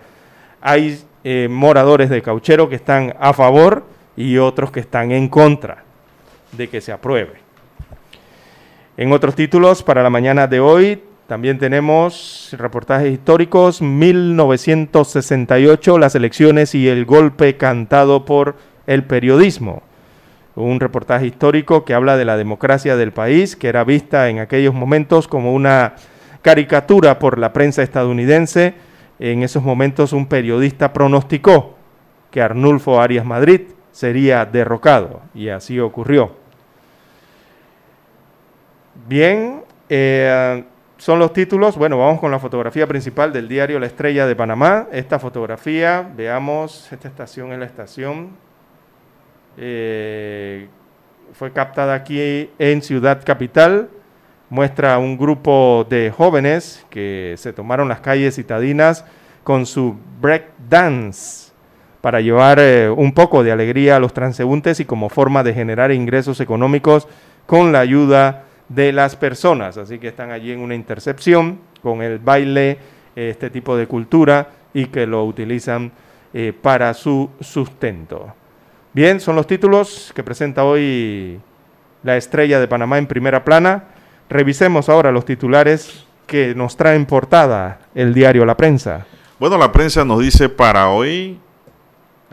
hay 0.61 1.03
eh, 1.25 1.49
moradores 1.51 2.11
de 2.11 2.23
Cauchero 2.23 2.69
que 2.69 2.77
están 2.77 3.15
a 3.19 3.33
favor 3.33 3.85
y 4.17 4.39
otros 4.39 4.71
que 4.71 4.81
están 4.81 5.13
en 5.13 5.29
contra 5.29 5.85
de 6.53 6.69
que 6.69 6.81
se 6.81 6.93
apruebe. 6.93 7.35
En 8.97 9.13
otros 9.13 9.35
títulos 9.35 9.83
para 9.83 10.03
la 10.03 10.11
mañana 10.11 10.47
de 10.47 10.61
hoy 10.61 11.03
también 11.27 11.59
tenemos 11.59 12.55
reportajes 12.59 13.13
históricos 13.13 13.83
1968, 13.83 15.99
las 15.99 16.15
elecciones 16.15 16.75
y 16.75 16.89
el 16.89 17.05
golpe 17.05 17.57
cantado 17.57 18.25
por 18.25 18.57
el 18.87 19.05
periodismo 19.05 19.83
un 20.55 20.81
reportaje 20.81 21.27
histórico 21.27 21.85
que 21.85 21.95
habla 21.95 22.17
de 22.17 22.25
la 22.25 22.37
democracia 22.37 22.97
del 22.97 23.13
país, 23.13 23.57
que 23.57 23.69
era 23.69 23.85
vista 23.85 24.29
en 24.29 24.39
aquellos 24.39 24.75
momentos 24.75 25.29
como 25.29 25.55
una 25.55 25.95
caricatura 26.43 27.19
por 27.19 27.39
la 27.39 27.53
prensa 27.53 27.83
estadounidense. 27.83 28.75
En 29.19 29.43
esos 29.43 29.63
momentos 29.63 30.13
un 30.13 30.27
periodista 30.27 30.93
pronosticó 30.93 31.77
que 32.31 32.43
Arnulfo 32.43 33.01
Arias 33.01 33.25
Madrid 33.25 33.63
sería 33.93 34.45
derrocado 34.45 35.23
y 35.35 35.49
así 35.49 35.79
ocurrió. 35.79 36.37
Bien, 39.09 39.63
eh, 39.89 40.65
son 41.03 41.19
los 41.19 41.33
títulos. 41.33 41.77
Bueno, 41.77 41.99
vamos 41.99 42.21
con 42.21 42.31
la 42.31 42.39
fotografía 42.39 42.87
principal 42.87 43.33
del 43.33 43.49
diario 43.49 43.81
La 43.81 43.87
Estrella 43.87 44.25
de 44.25 44.37
Panamá. 44.37 44.87
Esta 44.93 45.19
fotografía, 45.19 46.09
veamos, 46.17 46.93
esta 46.93 47.09
estación 47.09 47.53
es 47.53 47.59
la 47.59 47.65
estación 47.65 48.31
eh, 49.57 50.69
fue 51.33 51.53
captada 51.53 51.95
aquí 51.95 52.51
en 52.57 52.83
Ciudad 52.83 53.21
Capital. 53.25 53.89
Muestra 54.49 54.97
un 54.99 55.19
grupo 55.19 55.85
de 55.91 56.13
jóvenes 56.17 56.87
que 56.89 57.35
se 57.37 57.53
tomaron 57.53 57.89
las 57.89 57.99
calles 57.99 58.37
citadinas 58.37 59.05
con 59.43 59.67
su 59.67 59.97
break 60.21 60.51
dance 60.69 61.51
para 62.01 62.21
llevar 62.21 62.61
eh, 62.61 62.89
un 62.89 63.13
poco 63.13 63.43
de 63.43 63.51
alegría 63.51 63.97
a 63.97 63.99
los 63.99 64.13
transeúntes 64.15 64.79
y 64.79 64.85
como 64.85 65.09
forma 65.09 65.43
de 65.43 65.53
generar 65.53 65.91
ingresos 65.91 66.41
económicos 66.41 67.09
con 67.47 67.73
la 67.73 67.81
ayuda 67.81 68.31
de 68.35 68.52
las 68.75 69.17
personas. 69.17 69.77
Así 69.77 69.99
que 69.99 70.09
están 70.09 70.31
allí 70.31 70.53
en 70.53 70.61
una 70.61 70.75
intercepción 70.75 71.59
con 71.83 72.03
el 72.03 72.19
baile, 72.19 72.79
este 73.15 73.51
tipo 73.51 73.77
de 73.77 73.87
cultura 73.87 74.49
y 74.73 74.87
que 74.87 75.07
lo 75.07 75.25
utilizan 75.25 75.93
eh, 76.33 76.53
para 76.59 76.95
su 76.95 77.31
sustento. 77.41 78.35
Bien, 78.93 79.21
son 79.21 79.37
los 79.37 79.47
títulos 79.47 80.13
que 80.15 80.23
presenta 80.23 80.65
hoy 80.65 81.41
la 82.03 82.17
estrella 82.17 82.61
de 82.61 82.69
Panamá 82.69 82.99
en 82.99 83.07
primera 83.07 83.45
plana. 83.45 83.85
Revisemos 84.29 84.89
ahora 84.89 85.13
los 85.13 85.25
titulares 85.25 86.07
que 86.27 86.55
nos 86.55 86.77
traen 86.77 87.05
portada 87.07 87.81
el 87.95 88.15
diario 88.15 88.45
La 88.45 88.57
Prensa. 88.57 89.07
Bueno, 89.39 89.59
la 89.59 89.73
prensa 89.73 90.05
nos 90.05 90.21
dice 90.21 90.49
para 90.49 90.89
hoy, 90.89 91.39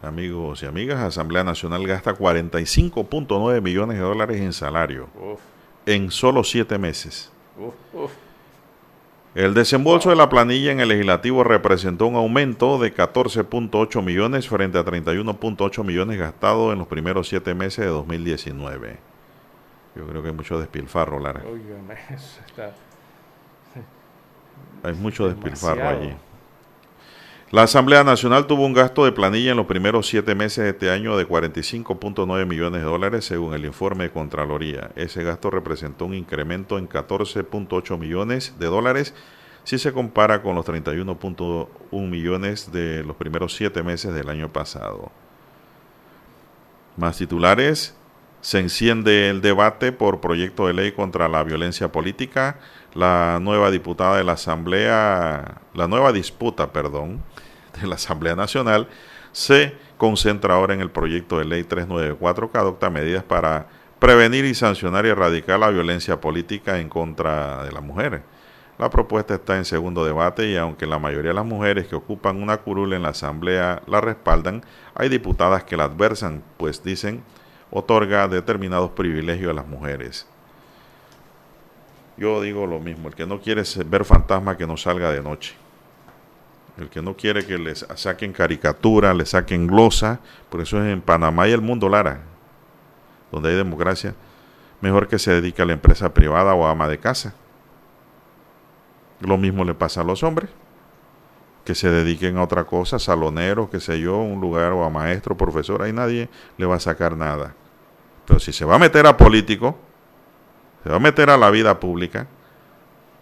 amigos 0.01 0.61
y 0.63 0.67
amigas, 0.67 0.99
Asamblea 0.99 1.43
Nacional 1.43 1.85
gasta 1.87 2.13
45.9 2.13 3.61
millones 3.61 3.97
de 3.97 4.03
dólares 4.03 4.39
en 4.39 4.53
salario 4.53 5.07
en 5.89 6.11
solo 6.11 6.43
siete 6.43 6.77
meses. 6.77 7.31
El 9.33 9.53
desembolso 9.55 10.11
de 10.11 10.15
la 10.15 10.29
planilla 10.29 10.71
en 10.71 10.79
el 10.79 10.89
legislativo 10.89 11.43
representó 11.43 12.05
un 12.05 12.15
aumento 12.15 12.77
de 12.77 12.93
14.8 12.93 14.03
millones 14.03 14.47
frente 14.47 14.77
a 14.77 14.85
31.8 14.85 15.83
millones 15.83 16.19
gastados 16.19 16.73
en 16.73 16.79
los 16.79 16.87
primeros 16.87 17.27
siete 17.27 17.55
meses 17.55 17.85
de 17.85 17.91
2019. 17.91 18.97
Yo 19.95 20.05
creo 20.05 20.21
que 20.21 20.29
hay 20.29 20.35
mucho 20.35 20.59
despilfarro, 20.59 21.19
Lara. 21.19 21.41
Hay 24.83 24.93
mucho 24.93 25.27
despilfarro 25.29 25.89
allí. 25.89 26.13
La 27.51 27.63
Asamblea 27.63 28.03
Nacional 28.03 28.45
tuvo 28.45 28.63
un 28.63 28.73
gasto 28.73 29.05
de 29.05 29.11
planilla 29.11 29.49
en 29.49 29.57
los 29.57 29.65
primeros 29.65 30.07
siete 30.07 30.35
meses 30.35 30.63
de 30.63 30.69
este 30.69 30.91
año 30.91 31.17
de 31.17 31.27
45.9 31.27 32.45
millones 32.45 32.83
de 32.83 32.87
dólares 32.87 33.25
según 33.25 33.55
el 33.55 33.65
informe 33.65 34.03
de 34.03 34.11
Contraloría. 34.11 34.91
Ese 34.95 35.23
gasto 35.23 35.49
representó 35.49 36.05
un 36.05 36.13
incremento 36.13 36.77
en 36.77 36.87
14.8 36.87 37.97
millones 37.97 38.53
de 38.59 38.67
dólares 38.67 39.15
si 39.63 39.79
se 39.79 39.91
compara 39.93 40.43
con 40.43 40.53
los 40.53 40.65
31.1 40.67 42.07
millones 42.07 42.71
de 42.71 43.03
los 43.03 43.15
primeros 43.15 43.55
siete 43.55 43.81
meses 43.81 44.13
del 44.13 44.29
año 44.29 44.53
pasado. 44.53 45.11
Más 46.97 47.17
titulares. 47.17 47.98
Se 48.41 48.59
enciende 48.59 49.29
el 49.29 49.41
debate 49.41 49.91
por 49.91 50.21
proyecto 50.21 50.67
de 50.67 50.73
ley 50.73 50.91
contra 50.93 51.27
la 51.27 51.43
violencia 51.43 51.91
política. 51.91 52.59
La 52.93 53.39
nueva 53.41 53.69
diputada 53.69 54.17
de 54.17 54.23
la 54.23 54.33
Asamblea, 54.33 55.61
la 55.73 55.87
nueva 55.87 56.13
disputa, 56.13 56.71
perdón, 56.71 57.21
de 57.79 57.87
la 57.87 57.95
Asamblea 57.95 58.35
Nacional 58.35 58.87
se 59.31 59.75
concentra 59.97 60.55
ahora 60.55 60.73
en 60.73 60.81
el 60.81 60.89
proyecto 60.89 61.37
de 61.37 61.45
ley 61.45 61.63
394 61.63 62.51
que 62.51 62.57
adopta 62.57 62.89
medidas 62.89 63.23
para 63.23 63.67
prevenir 63.99 64.45
y 64.45 64.55
sancionar 64.55 65.05
y 65.05 65.09
erradicar 65.09 65.59
la 65.59 65.69
violencia 65.69 66.19
política 66.21 66.79
en 66.79 66.89
contra 66.89 67.63
de 67.63 67.71
las 67.71 67.83
mujeres. 67.83 68.21
La 68.77 68.89
propuesta 68.89 69.35
está 69.35 69.57
en 69.57 69.65
segundo 69.65 70.05
debate 70.05 70.49
y 70.49 70.55
aunque 70.55 70.87
la 70.87 70.99
mayoría 70.99 71.31
de 71.31 71.35
las 71.35 71.45
mujeres 71.45 71.87
que 71.87 71.95
ocupan 71.95 72.41
una 72.41 72.57
curul 72.57 72.93
en 72.93 73.03
la 73.03 73.09
Asamblea 73.09 73.81
la 73.87 73.99
respaldan, 73.99 74.63
hay 74.95 75.09
diputadas 75.09 75.65
que 75.65 75.75
la 75.75 75.83
adversan, 75.83 76.43
pues 76.57 76.81
dicen 76.81 77.21
otorga 77.71 78.27
determinados 78.27 78.91
privilegios 78.91 79.51
a 79.51 79.53
las 79.53 79.67
mujeres. 79.67 80.27
Yo 82.17 82.41
digo 82.41 82.67
lo 82.67 82.79
mismo, 82.79 83.07
el 83.07 83.15
que 83.15 83.25
no 83.25 83.39
quiere 83.39 83.63
ver 83.85 84.03
fantasma 84.03 84.57
que 84.57 84.67
no 84.67 84.75
salga 84.75 85.11
de 85.11 85.21
noche. 85.21 85.55
El 86.77 86.89
que 86.89 87.01
no 87.01 87.15
quiere 87.15 87.45
que 87.45 87.57
les 87.57 87.85
saquen 87.95 88.33
caricatura, 88.33 89.13
le 89.13 89.25
saquen 89.25 89.67
glosa, 89.67 90.19
por 90.49 90.61
eso 90.61 90.81
es 90.83 90.91
en 90.91 91.01
Panamá 91.01 91.47
y 91.47 91.51
el 91.51 91.61
mundo, 91.61 91.89
Lara, 91.89 92.21
donde 93.31 93.49
hay 93.49 93.55
democracia, 93.55 94.15
mejor 94.81 95.07
que 95.07 95.19
se 95.19 95.31
dedique 95.31 95.61
a 95.61 95.65
la 95.65 95.73
empresa 95.73 96.13
privada 96.13 96.53
o 96.53 96.65
a 96.65 96.71
ama 96.71 96.87
de 96.87 96.97
casa. 96.97 97.33
Lo 99.19 99.37
mismo 99.37 99.65
le 99.65 99.73
pasa 99.73 100.01
a 100.01 100.05
los 100.05 100.23
hombres, 100.23 100.49
que 101.69 101.75
se 101.75 101.91
dediquen 101.91 102.39
a 102.39 102.43
otra 102.43 102.63
cosa, 102.63 102.97
salonero, 102.97 103.69
qué 103.69 103.79
sé 103.79 103.99
yo, 103.99 104.17
un 104.17 104.41
lugar 104.41 104.71
o 104.71 104.83
a 104.83 104.89
maestro, 104.89 105.37
profesor, 105.37 105.83
ahí 105.83 105.93
nadie 105.93 106.27
le 106.57 106.65
va 106.65 106.77
a 106.77 106.79
sacar 106.79 107.15
nada. 107.15 107.53
Pero 108.25 108.39
si 108.39 108.51
se 108.51 108.65
va 108.65 108.73
a 108.73 108.79
meter 108.79 109.05
a 109.05 109.15
político, 109.15 109.77
se 110.83 110.89
va 110.89 110.95
a 110.95 110.99
meter 110.99 111.29
a 111.29 111.37
la 111.37 111.51
vida 111.51 111.79
pública, 111.79 112.25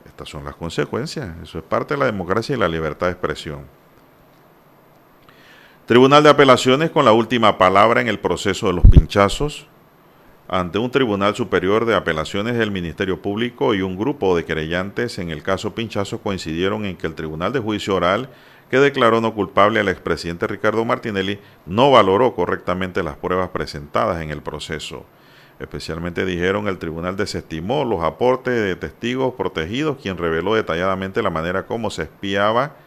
estas 0.05 0.29
son 0.29 0.45
las 0.45 0.55
consecuencias. 0.55 1.27
Eso 1.43 1.57
es 1.57 1.63
parte 1.65 1.95
de 1.95 1.99
la 1.99 2.05
democracia 2.05 2.55
y 2.55 2.57
la 2.57 2.69
libertad 2.69 3.07
de 3.07 3.11
expresión. 3.11 3.65
Tribunal 5.85 6.23
de 6.23 6.29
Apelaciones 6.29 6.89
con 6.89 7.03
la 7.03 7.11
última 7.11 7.57
palabra 7.57 7.99
en 7.99 8.07
el 8.07 8.17
proceso 8.17 8.67
de 8.67 8.73
los 8.75 8.85
pinchazos. 8.85 9.67
Ante 10.49 10.79
un 10.79 10.91
Tribunal 10.91 11.35
Superior 11.35 11.83
de 11.83 11.93
Apelaciones 11.93 12.57
del 12.57 12.71
Ministerio 12.71 13.21
Público 13.21 13.75
y 13.75 13.81
un 13.81 13.97
grupo 13.97 14.33
de 14.33 14.45
querellantes 14.45 15.19
en 15.19 15.29
el 15.29 15.43
caso 15.43 15.75
Pinchazo 15.75 16.21
coincidieron 16.21 16.85
en 16.85 16.95
que 16.95 17.05
el 17.05 17.15
Tribunal 17.15 17.51
de 17.51 17.59
Juicio 17.59 17.95
Oral 17.95 18.29
que 18.71 18.79
declaró 18.79 19.19
no 19.19 19.33
culpable 19.33 19.81
al 19.81 19.89
expresidente 19.89 20.47
Ricardo 20.47 20.85
Martinelli 20.85 21.41
no 21.65 21.91
valoró 21.91 22.33
correctamente 22.33 23.03
las 23.03 23.17
pruebas 23.17 23.49
presentadas 23.49 24.21
en 24.21 24.29
el 24.29 24.41
proceso. 24.41 25.05
Especialmente 25.59 26.23
dijeron 26.23 26.69
el 26.69 26.77
tribunal 26.77 27.17
desestimó 27.17 27.83
los 27.83 28.01
aportes 28.01 28.53
de 28.53 28.77
testigos 28.77 29.33
protegidos, 29.33 29.97
quien 30.01 30.17
reveló 30.17 30.55
detalladamente 30.55 31.21
la 31.21 31.29
manera 31.29 31.65
como 31.65 31.89
se 31.89 32.03
espiaba 32.03 32.77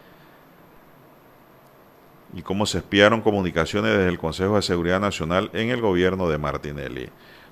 y 2.33 2.41
cómo 2.41 2.65
se 2.65 2.79
espiaron 2.79 3.21
comunicaciones 3.21 3.91
desde 3.91 4.09
el 4.09 4.17
Consejo 4.17 4.55
de 4.55 4.63
Seguridad 4.63 4.99
Nacional 4.99 5.51
en 5.53 5.69
el 5.69 5.79
gobierno 5.79 6.27
de 6.27 6.39
Martinelli. 6.39 7.09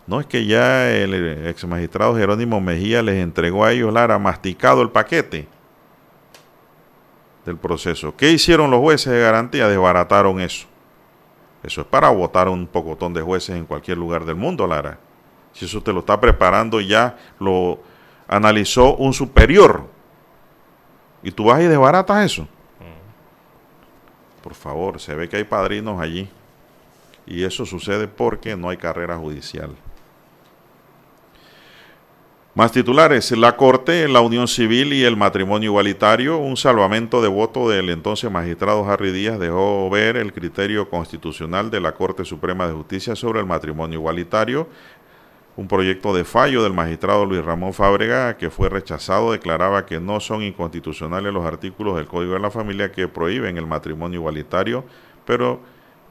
No 0.10 0.20
es 0.20 0.26
que 0.26 0.48
ya 0.48 0.90
el 0.90 1.46
ex 1.46 1.66
magistrado 1.66 2.16
Jerónimo 2.16 2.60
Mejía 2.60 3.04
les 3.04 3.22
entregó 3.22 3.64
a 3.64 3.74
ellos, 3.74 3.94
Lara, 3.94 4.18
masticado 4.18 4.82
el 4.82 4.90
paquete 4.90 5.48
del 7.46 7.58
proceso. 7.58 8.16
¿Qué 8.18 8.32
hicieron 8.32 8.72
los 8.72 8.80
jueces 8.80 9.14
de 9.14 9.20
garantía? 9.20 9.68
Desbarataron 9.68 10.40
eso. 10.40 10.66
Eso 11.62 11.82
es 11.82 11.88
para 11.88 12.10
votar 12.10 12.50
un 12.50 12.66
pocotón 12.66 13.14
de 13.14 13.22
jueces 13.22 13.56
en 13.56 13.68
cualquier 13.68 14.00
lugar 14.00 14.26
del 14.26 14.36
mundo, 14.36 14.66
Lara. 14.66 14.98
Si 15.54 15.66
eso 15.66 15.80
te 15.84 15.94
lo 15.94 16.00
está 16.00 16.20
preparando 16.20 16.82
ya 16.82 17.16
lo 17.40 17.80
analizó 18.28 18.96
un 18.96 19.14
superior. 19.14 19.86
Y 21.22 21.30
tú 21.30 21.44
vas 21.44 21.62
y 21.62 21.66
desbaratas 21.66 22.26
eso. 22.26 22.48
Por 24.42 24.56
favor, 24.56 25.00
se 25.00 25.14
ve 25.14 25.30
que 25.30 25.38
hay 25.38 25.44
padrinos 25.44 26.02
allí. 26.02 26.28
Y 27.28 27.44
eso 27.44 27.64
sucede 27.64 28.08
porque 28.08 28.56
no 28.56 28.70
hay 28.70 28.78
carrera 28.78 29.16
judicial. 29.16 29.76
Más 32.60 32.74
titulares. 32.74 33.32
La 33.32 33.56
Corte, 33.56 34.06
la 34.10 34.20
Unión 34.20 34.50
Civil 34.50 34.92
y 34.92 35.06
el 35.06 35.16
matrimonio 35.16 35.70
igualitario. 35.70 36.40
Un 36.40 36.58
salvamento 36.58 37.22
de 37.22 37.30
voto 37.30 37.70
del 37.70 37.90
entonces 37.90 38.30
magistrado 38.30 38.84
Harry 38.84 39.14
Díaz 39.14 39.40
dejó 39.40 39.90
ver 39.90 40.18
el 40.18 40.34
criterio 40.34 40.90
constitucional 40.90 41.72
de 41.72 41.80
la 41.80 41.94
Corte 41.94 42.26
Suprema 42.26 42.68
de 42.68 42.74
Justicia 42.74 43.16
sobre 43.16 43.40
el 43.40 43.46
matrimonio 43.46 44.00
igualitario. 44.00 44.68
Un 45.56 45.70
proyecto 45.70 46.14
de 46.14 46.26
fallo 46.26 46.62
del 46.62 46.74
magistrado 46.74 47.26
Luis 47.26 47.46
Ramón 47.46 47.74
Fábrega 47.74 48.36
que 48.36 48.50
fue 48.50 48.68
rechazado 48.68 49.32
declaraba 49.32 49.86
que 49.86 50.02
no 50.02 50.20
son 50.20 50.44
inconstitucionales 50.44 51.34
los 51.34 51.46
artículos 51.46 51.96
del 51.96 52.08
Código 52.08 52.34
de 52.34 52.42
la 52.42 52.52
Familia 52.52 52.92
que 52.92 53.08
prohíben 53.08 53.56
el 53.56 53.68
matrimonio 53.68 54.20
igualitario, 54.20 54.84
pero 55.24 55.62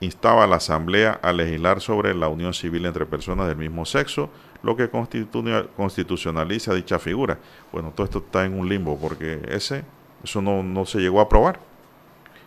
instaba 0.01 0.44
a 0.44 0.46
la 0.46 0.57
Asamblea 0.57 1.20
a 1.22 1.30
legislar 1.34 1.82
sobre 1.82 2.14
la 2.14 2.28
unión 2.28 2.55
civil 2.55 2.86
entre 2.86 3.05
personas 3.05 3.49
del 3.49 3.59
mismo 3.59 3.84
sexo, 3.84 4.30
lo 4.62 4.76
que 4.76 4.90
constitucionaliza 4.90 6.74
dicha 6.74 6.98
figura. 6.98 7.38
Bueno, 7.72 7.92
todo 7.94 8.04
esto 8.04 8.18
está 8.18 8.44
en 8.44 8.59
un 8.59 8.68
limbo 8.68 8.98
porque 8.98 9.40
ese, 9.48 9.84
eso 10.22 10.42
no, 10.42 10.62
no 10.62 10.84
se 10.84 10.98
llegó 10.98 11.20
a 11.20 11.24
aprobar. 11.24 11.61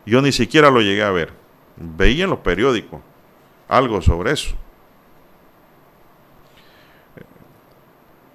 Yo 0.06 0.22
ni 0.22 0.32
siquiera 0.32 0.70
lo 0.70 0.82
llegué 0.82 1.04
a 1.04 1.12
ver. 1.12 1.34
Veía 1.78 2.26
en 2.26 2.30
los 2.30 2.40
periódicos 2.40 3.02
algo 3.68 4.02
sobre 4.02 4.32
eso. 4.32 4.56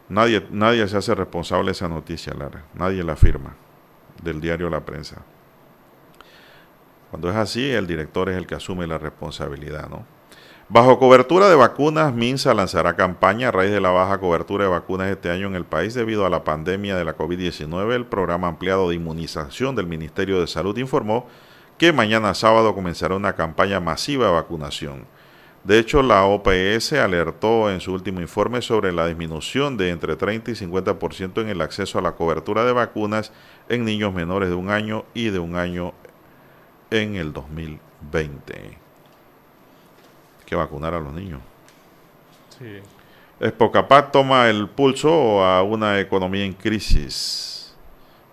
Nadie, 0.08 0.46
nadie 0.50 0.86
se 0.88 0.96
hace 0.96 1.14
responsable 1.14 1.66
de 1.66 1.72
esa 1.72 1.88
noticia, 1.88 2.32
Lara. 2.32 2.64
Nadie 2.74 3.02
la 3.02 3.16
firma 3.16 3.56
del 4.22 4.40
diario 4.40 4.70
La 4.70 4.84
Prensa. 4.84 5.22
Cuando 7.10 7.28
es 7.28 7.36
así, 7.36 7.68
el 7.70 7.86
director 7.86 8.28
es 8.28 8.36
el 8.36 8.46
que 8.46 8.54
asume 8.54 8.86
la 8.86 8.98
responsabilidad, 8.98 9.88
¿no? 9.88 10.15
Bajo 10.68 10.98
cobertura 10.98 11.48
de 11.48 11.54
vacunas, 11.54 12.12
Minsa 12.12 12.52
lanzará 12.52 12.96
campaña 12.96 13.48
a 13.48 13.52
raíz 13.52 13.70
de 13.70 13.80
la 13.80 13.90
baja 13.90 14.18
cobertura 14.18 14.64
de 14.64 14.70
vacunas 14.70 15.06
este 15.06 15.30
año 15.30 15.46
en 15.46 15.54
el 15.54 15.64
país 15.64 15.94
debido 15.94 16.26
a 16.26 16.28
la 16.28 16.42
pandemia 16.42 16.96
de 16.96 17.04
la 17.04 17.16
COVID-19. 17.16 17.92
El 17.94 18.04
programa 18.04 18.48
ampliado 18.48 18.88
de 18.88 18.96
inmunización 18.96 19.76
del 19.76 19.86
Ministerio 19.86 20.40
de 20.40 20.48
Salud 20.48 20.76
informó 20.76 21.28
que 21.78 21.92
mañana 21.92 22.34
sábado 22.34 22.74
comenzará 22.74 23.14
una 23.14 23.34
campaña 23.36 23.78
masiva 23.78 24.26
de 24.26 24.32
vacunación. 24.32 25.04
De 25.62 25.78
hecho, 25.78 26.02
la 26.02 26.24
OPS 26.24 26.94
alertó 26.94 27.70
en 27.70 27.80
su 27.80 27.92
último 27.92 28.20
informe 28.20 28.60
sobre 28.60 28.92
la 28.92 29.06
disminución 29.06 29.76
de 29.76 29.90
entre 29.90 30.16
30 30.16 30.50
y 30.50 30.54
50% 30.54 31.42
en 31.42 31.48
el 31.48 31.60
acceso 31.60 32.00
a 32.00 32.02
la 32.02 32.16
cobertura 32.16 32.64
de 32.64 32.72
vacunas 32.72 33.30
en 33.68 33.84
niños 33.84 34.12
menores 34.12 34.48
de 34.48 34.56
un 34.56 34.70
año 34.70 35.04
y 35.14 35.30
de 35.30 35.38
un 35.38 35.54
año 35.54 35.92
en 36.90 37.14
el 37.14 37.32
2020. 37.32 38.85
Que 40.46 40.56
vacunar 40.56 40.94
a 40.94 41.00
los 41.00 41.12
niños. 41.12 41.42
Sí. 42.58 42.80
Espocapaz 43.38 44.12
toma 44.12 44.48
el 44.48 44.66
pulso 44.68 45.44
a 45.44 45.62
una 45.62 46.00
economía 46.00 46.46
en 46.46 46.54
crisis 46.54 47.76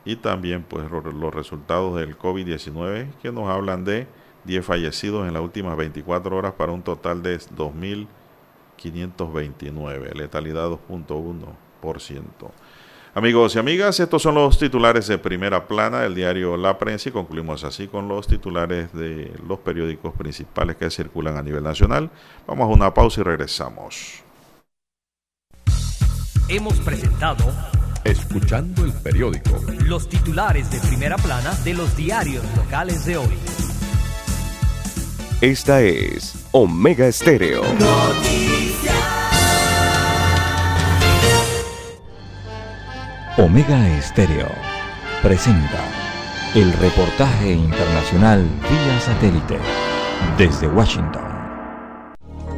y 0.05 0.15
también 0.15 0.63
pues 0.63 0.89
los 0.89 1.33
resultados 1.33 1.99
del 1.99 2.17
COVID-19 2.17 3.11
que 3.21 3.29
nos 3.31 3.49
hablan 3.49 3.83
de 3.83 4.07
10 4.45 4.65
fallecidos 4.65 5.27
en 5.27 5.33
las 5.33 5.41
últimas 5.41 5.75
24 5.75 6.37
horas 6.37 6.53
para 6.53 6.71
un 6.71 6.83
total 6.83 7.21
de 7.21 7.37
2.529, 7.37 10.13
letalidad 10.13 10.69
2.1%. 10.69 12.51
Amigos 13.15 13.55
y 13.55 13.59
amigas, 13.59 13.99
estos 13.99 14.23
son 14.23 14.35
los 14.35 14.57
titulares 14.57 15.05
de 15.07 15.19
primera 15.19 15.67
plana 15.67 15.99
del 15.99 16.15
diario 16.15 16.57
La 16.57 16.79
Prensa 16.79 17.09
y 17.09 17.11
concluimos 17.11 17.63
así 17.63 17.87
con 17.87 18.07
los 18.07 18.25
titulares 18.27 18.91
de 18.91 19.31
los 19.47 19.59
periódicos 19.59 20.13
principales 20.15 20.77
que 20.77 20.89
circulan 20.89 21.37
a 21.37 21.43
nivel 21.43 21.63
nacional. 21.63 22.09
Vamos 22.47 22.65
a 22.65 22.73
una 22.73 22.93
pausa 22.93 23.21
y 23.21 23.23
regresamos. 23.23 24.23
Hemos 26.49 26.73
presentado 26.79 27.45
Escuchando 28.03 28.83
el 28.83 28.91
periódico. 28.91 29.51
Los 29.85 30.09
titulares 30.09 30.69
de 30.69 30.79
primera 30.89 31.15
plana 31.15 31.53
de 31.63 31.73
los 31.73 31.95
diarios 31.95 32.43
locales 32.57 33.05
de 33.05 33.15
hoy. 33.15 33.39
Esta 35.39 35.81
es 35.81 36.45
Omega 36.51 37.07
Estéreo. 37.07 37.63
Omega 43.35 43.89
Estéreo 43.97 44.47
presenta 45.23 45.83
el 46.53 46.71
reportaje 46.73 47.53
internacional 47.53 48.47
vía 48.69 48.99
satélite 48.99 49.57
desde 50.37 50.67
Washington. 50.67 51.23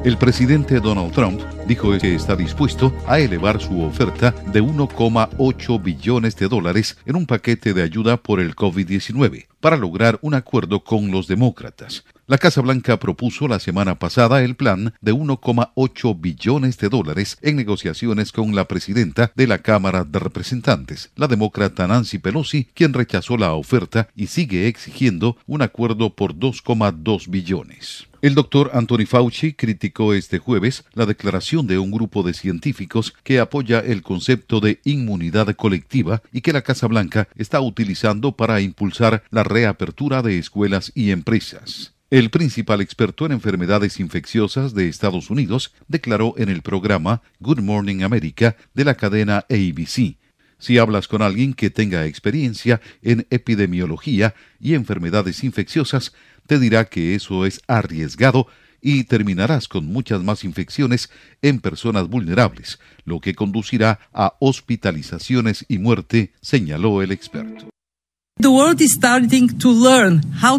El 0.04 0.18
presidente 0.18 0.82
Donald 0.82 1.14
Trump 1.14 1.40
dijo 1.66 1.98
que 1.98 2.14
está 2.14 2.36
dispuesto 2.36 2.94
a 3.08 3.20
elevar 3.20 3.62
su 3.62 3.84
oferta 3.84 4.36
de 4.52 4.62
1,8 4.62 5.82
billones 5.82 6.36
de 6.36 6.50
dólares 6.50 6.98
en 7.06 7.16
un 7.16 7.26
paquete 7.26 7.74
de 7.74 7.82
ayuda 7.82 8.18
por 8.18 8.42
el 8.42 8.54
COVID-19 8.54 9.48
para 9.62 9.78
lograr 9.78 10.20
un 10.22 10.34
acuerdo 10.34 10.84
con 10.84 11.10
los 11.10 11.28
demócratas. 11.28 12.04
La 12.28 12.40
Casa 12.40 12.60
Blanca 12.62 12.98
propuso 12.98 13.48
la 13.48 13.60
semana 13.60 14.00
pasada 14.00 14.44
el 14.44 14.56
plan 14.56 14.96
de 15.00 15.14
1,8 15.14 16.20
billones 16.20 16.80
de 16.80 16.90
dólares 16.90 17.38
en 17.44 17.56
negociaciones 17.56 18.32
con 18.32 18.56
la 18.56 18.68
presidenta 18.68 19.32
de 19.36 19.46
la 19.46 19.60
Cámara 19.60 20.04
de 20.06 20.18
Representantes, 20.18 21.12
la 21.16 21.28
demócrata 21.28 21.86
Nancy 21.86 22.18
Pelosi, 22.18 22.68
quien 22.74 22.94
rechazó 22.94 23.38
la 23.38 23.54
oferta 23.54 24.08
y 24.16 24.26
sigue 24.26 24.68
exigiendo 24.68 25.38
un 25.46 25.62
acuerdo 25.62 26.16
por 26.16 26.34
2,2 26.34 27.30
billones. 27.30 28.08
El 28.24 28.34
doctor 28.34 28.72
Anthony 28.74 29.06
Fauci 29.06 29.54
criticó 29.54 30.16
este 30.16 30.40
jueves 30.40 30.84
la 30.96 31.06
declaración 31.06 31.68
de 31.68 31.78
un 31.78 31.92
grupo 31.92 32.24
de 32.24 32.34
científicos 32.34 33.14
que 33.24 33.40
apoya 33.40 33.82
el 33.82 34.02
concepto 34.02 34.62
de 34.62 34.80
inmunidad 34.84 35.56
colectiva 35.56 36.24
y 36.32 36.42
que 36.42 36.54
la 36.54 36.64
Casa 36.64 36.88
Blanca 36.88 37.28
está 37.36 37.62
utilizando 37.62 38.32
para 38.32 38.62
impulsar 38.62 39.22
la 39.30 39.44
reapertura 39.44 40.24
de 40.24 40.40
escuelas 40.40 40.92
y 40.96 41.12
empresas. 41.12 41.95
El 42.12 42.30
principal 42.30 42.82
experto 42.82 43.26
en 43.26 43.32
enfermedades 43.32 44.00
infecciosas 44.00 44.76
de 44.76 44.88
Estados 44.88 45.32
Unidos 45.32 45.74
declaró 45.88 46.36
en 46.38 46.50
el 46.50 46.62
programa 46.62 47.24
Good 47.40 47.62
Morning 47.62 48.04
America 48.04 48.56
de 48.76 48.86
la 48.86 48.94
cadena 48.94 49.46
ABC. 49.50 50.18
Si 50.60 50.78
hablas 50.78 51.08
con 51.08 51.24
alguien 51.24 51.56
que 51.56 51.72
tenga 51.72 52.06
experiencia 52.06 52.80
en 53.02 53.26
epidemiología 53.32 54.36
y 54.60 54.76
enfermedades 54.76 55.44
infecciosas, 55.44 56.14
te 56.46 56.60
dirá 56.60 56.86
que 56.86 57.16
eso 57.16 57.44
es 57.44 57.62
arriesgado 57.68 58.48
y 58.82 59.06
terminarás 59.06 59.68
con 59.68 59.88
muchas 59.88 60.22
más 60.22 60.44
infecciones 60.44 61.10
en 61.42 61.60
personas 61.60 62.08
vulnerables, 62.08 62.80
lo 63.04 63.20
que 63.20 63.34
conducirá 63.34 64.00
a 64.14 64.36
hospitalizaciones 64.40 65.66
y 65.68 65.80
muerte, 65.80 66.34
señaló 66.40 67.02
el 67.02 67.12
experto. 67.12 67.68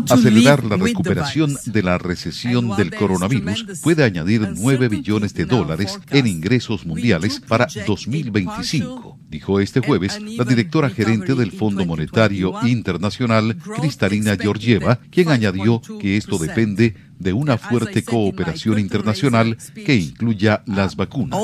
Acelerar 0.08 0.64
la 0.64 0.76
recuperación 0.78 1.58
de 1.66 1.82
la 1.82 1.98
recesión 1.98 2.74
del 2.74 2.90
coronavirus 2.90 3.66
puede 3.82 4.02
añadir 4.02 4.48
9 4.56 4.88
billones 4.88 5.34
de 5.34 5.44
dólares 5.44 6.00
en 6.08 6.26
ingresos 6.26 6.86
mundiales 6.86 7.38
para 7.46 7.66
2025, 7.86 9.18
dijo 9.28 9.60
este 9.60 9.80
jueves 9.80 10.18
la 10.22 10.44
directora 10.44 10.88
gerente 10.88 11.34
del 11.34 11.52
Fondo 11.52 11.84
Monetario 11.84 12.54
Internacional, 12.66 13.58
Cristalina 13.58 14.36
Georgieva, 14.36 14.98
quien 15.10 15.28
añadió 15.28 15.82
que 16.00 16.16
esto 16.16 16.38
depende 16.38 16.96
de 17.18 17.34
una 17.34 17.58
fuerte 17.58 18.02
cooperación 18.02 18.78
internacional 18.78 19.58
que 19.74 19.96
incluya 19.96 20.62
las 20.64 20.96
vacunas. 20.96 21.38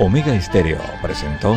Omega 0.00 0.34
Estéreo 0.34 0.80
presentó 1.02 1.56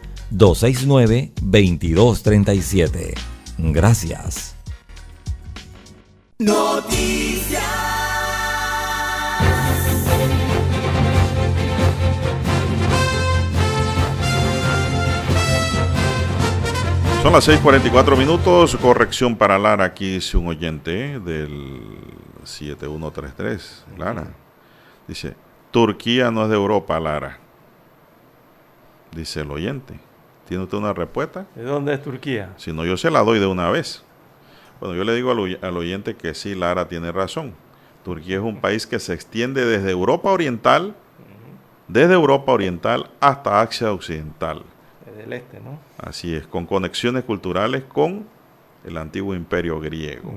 269-2237. 0.31 3.13
Gracias. 3.57 4.55
Noticias. 6.39 7.61
Son 17.21 17.33
las 17.33 17.47
6:44 17.47 18.17
minutos. 18.17 18.75
Corrección 18.77 19.35
para 19.35 19.59
Lara. 19.59 19.85
Aquí 19.85 20.13
dice 20.13 20.37
un 20.37 20.47
oyente 20.47 21.19
del 21.19 21.99
7133. 22.43 23.85
Lara. 23.95 24.33
Dice: 25.07 25.35
Turquía 25.69 26.31
no 26.31 26.41
es 26.43 26.49
de 26.49 26.55
Europa, 26.55 26.99
Lara. 26.99 27.37
Dice 29.15 29.41
el 29.41 29.51
oyente. 29.51 29.99
¿Tiene 30.51 30.65
usted 30.65 30.79
una 30.79 30.91
respuesta? 30.91 31.45
¿De 31.55 31.63
dónde 31.63 31.93
es 31.93 32.03
Turquía? 32.03 32.49
Si 32.57 32.73
no, 32.73 32.83
yo 32.83 32.97
se 32.97 33.09
la 33.09 33.23
doy 33.23 33.39
de 33.39 33.45
una 33.45 33.69
vez. 33.69 34.03
Bueno, 34.81 34.95
yo 34.95 35.05
le 35.05 35.15
digo 35.15 35.31
al, 35.31 35.39
oy- 35.39 35.57
al 35.61 35.77
oyente 35.77 36.17
que 36.17 36.33
sí, 36.33 36.55
Lara 36.55 36.89
tiene 36.89 37.09
razón. 37.13 37.53
Turquía 38.03 38.35
es 38.35 38.41
un 38.43 38.59
país 38.59 38.85
que 38.85 38.99
se 38.99 39.13
extiende 39.13 39.63
desde 39.65 39.91
Europa 39.91 40.29
Oriental, 40.29 40.93
desde 41.87 42.15
Europa 42.15 42.51
Oriental 42.51 43.09
hasta 43.21 43.61
Asia 43.61 43.93
Occidental. 43.93 44.63
Desde 45.05 45.23
el 45.23 45.31
este, 45.31 45.61
¿no? 45.61 45.79
Así 45.97 46.35
es, 46.35 46.45
con 46.47 46.65
conexiones 46.65 47.23
culturales 47.23 47.83
con 47.83 48.25
el 48.83 48.97
antiguo 48.97 49.33
imperio 49.33 49.79
griego. 49.79 50.33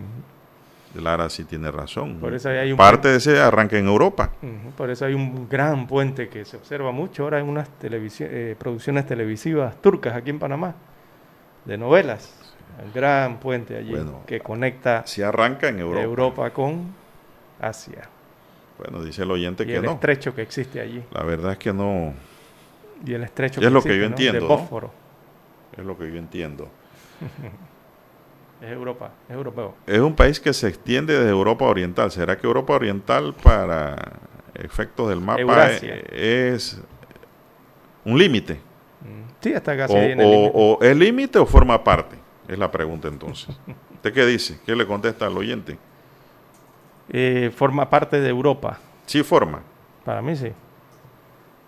Lara 1.01 1.29
sí 1.31 1.45
tiene 1.45 1.71
razón. 1.71 2.19
Por 2.21 2.35
eso 2.35 2.49
hay 2.49 2.71
un 2.73 2.77
Parte 2.79 3.09
de 3.09 3.17
ese 3.17 3.41
arranca 3.41 3.77
en 3.79 3.87
Europa. 3.87 4.31
Por 4.77 4.91
eso 4.91 5.05
hay 5.07 5.15
un 5.15 5.49
gran 5.49 5.87
puente 5.87 6.29
que 6.29 6.45
se 6.45 6.57
observa 6.57 6.93
mucho 6.93 7.25
ahora 7.25 7.41
en 7.41 7.49
unas 7.49 7.69
televisi- 7.81 8.27
eh, 8.29 8.57
producciones 8.59 9.07
televisivas 9.07 9.81
turcas 9.81 10.15
aquí 10.15 10.31
en 10.31 10.39
Panamá, 10.39 10.75
de 11.65 11.77
novelas. 11.79 12.35
El 12.85 12.91
gran 12.93 13.39
puente 13.39 13.77
allí 13.77 13.91
Bueno, 13.91 14.23
que 14.27 14.41
conecta 14.41 15.07
Si 15.07 15.23
arranca 15.23 15.69
en 15.69 15.79
Europa. 15.79 16.03
Europa 16.05 16.51
con 16.51 16.93
Asia. 17.61 18.09
Bueno, 18.79 19.03
dice 19.05 19.23
el 19.23 19.31
oyente 19.31 19.63
Y 19.63 19.67
que 19.67 19.77
el 19.77 19.85
no. 19.85 19.93
estrecho 19.93 20.35
que 20.35 20.43
existe 20.43 20.81
allí. 20.81 21.03
La 21.13 21.23
verdad 21.23 21.53
es 21.53 21.59
que 21.59 21.73
no. 21.73 22.13
Y 23.07 23.15
el 23.15 23.23
estrecho 23.23 23.61
es 23.61 23.71
lo 23.71 23.81
que 23.83 23.91
existe, 23.91 23.97
yo 23.99 24.09
¿no? 24.09 24.17
entiendo. 24.17 24.49
De. 24.49 25.81
Es 25.81 25.85
lo 25.87 25.97
que 25.97 26.11
yo 26.13 26.19
entiendo. 26.19 26.69
Es 28.65 28.71
Europa, 28.71 29.11
es 29.29 29.35
europeo. 29.35 29.75
Es 29.87 29.99
un 30.01 30.15
país 30.15 30.41
que 30.41 30.53
se 30.55 30.69
extiende 30.69 31.13
desde 31.13 31.29
Europa 31.31 31.65
Oriental. 31.67 32.11
¿Será 32.11 32.39
que 32.39 32.47
Europa 32.47 32.73
Oriental, 32.75 33.35
para 33.43 33.97
efectos 34.55 35.09
del 35.11 35.21
mapa, 35.21 35.41
Eurasia. 35.41 35.97
es 36.11 36.81
un 38.05 38.19
límite? 38.19 38.59
Sí, 39.41 39.53
está 39.53 39.75
O, 39.75 39.77
casi 39.77 39.95
ahí 39.97 40.13
en 40.13 40.21
el 40.21 40.27
o- 40.27 40.31
límite. 40.31 40.53
o 40.55 40.79
es 40.83 40.97
límite 40.97 41.39
o 41.39 41.45
forma 41.47 41.85
parte? 41.85 42.17
Es 42.49 42.59
la 42.59 42.71
pregunta 42.71 43.09
entonces. 43.09 43.49
¿Usted 43.95 44.13
qué 44.15 44.25
dice? 44.25 44.59
¿Qué 44.65 44.75
le 44.75 44.87
contesta 44.87 45.27
al 45.27 45.37
oyente? 45.37 45.77
Eh, 47.11 47.51
forma 47.55 47.89
parte 47.91 48.21
de 48.21 48.29
Europa. 48.31 48.79
Sí, 49.07 49.23
forma. 49.23 49.61
Para 50.05 50.23
mí 50.23 50.35
sí. 50.37 50.53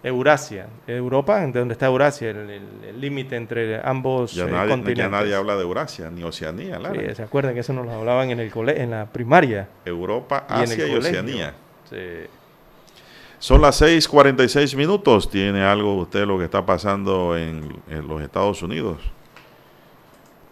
Eurasia. 0.06 0.66
Europa, 0.86 1.40
¿de 1.40 1.58
dónde 1.58 1.72
está 1.72 1.86
Eurasia? 1.86 2.30
El 2.30 3.00
límite 3.00 3.34
entre 3.36 3.80
ambos 3.84 4.32
Ya, 4.34 4.44
eh, 4.44 4.50
nadie, 4.50 4.68
continentes. 4.70 5.04
ya 5.04 5.10
nadie 5.10 5.34
habla 5.34 5.56
de 5.56 5.62
Eurasia, 5.62 6.10
ni 6.10 6.22
Oceanía. 6.22 6.78
Lara. 6.78 7.00
Sí, 7.08 7.14
¿Se 7.16 7.22
acuerdan 7.24 7.54
que 7.54 7.60
eso 7.60 7.72
nos 7.72 7.86
lo 7.86 7.92
hablaban 7.92 8.30
en, 8.30 8.38
el 8.38 8.50
cole 8.50 8.80
en 8.80 8.90
la 8.92 9.06
primaria? 9.06 9.68
Europa, 9.84 10.46
Y 10.48 10.52
Asia 10.62 10.86
y. 10.86 10.94
Oceanía. 10.94 11.54
Sí. 11.90 11.96
Son 13.38 13.60
las 13.60 13.80
6:46 13.82 14.76
minutos. 14.76 15.28
¿Tiene 15.28 15.62
algo 15.64 15.96
usted 15.96 16.24
lo 16.24 16.38
que 16.38 16.44
está 16.44 16.64
pasando 16.64 17.36
en, 17.36 17.76
en 17.90 18.06
los 18.08 18.22
Estados 18.22 18.62
Unidos? 18.62 18.98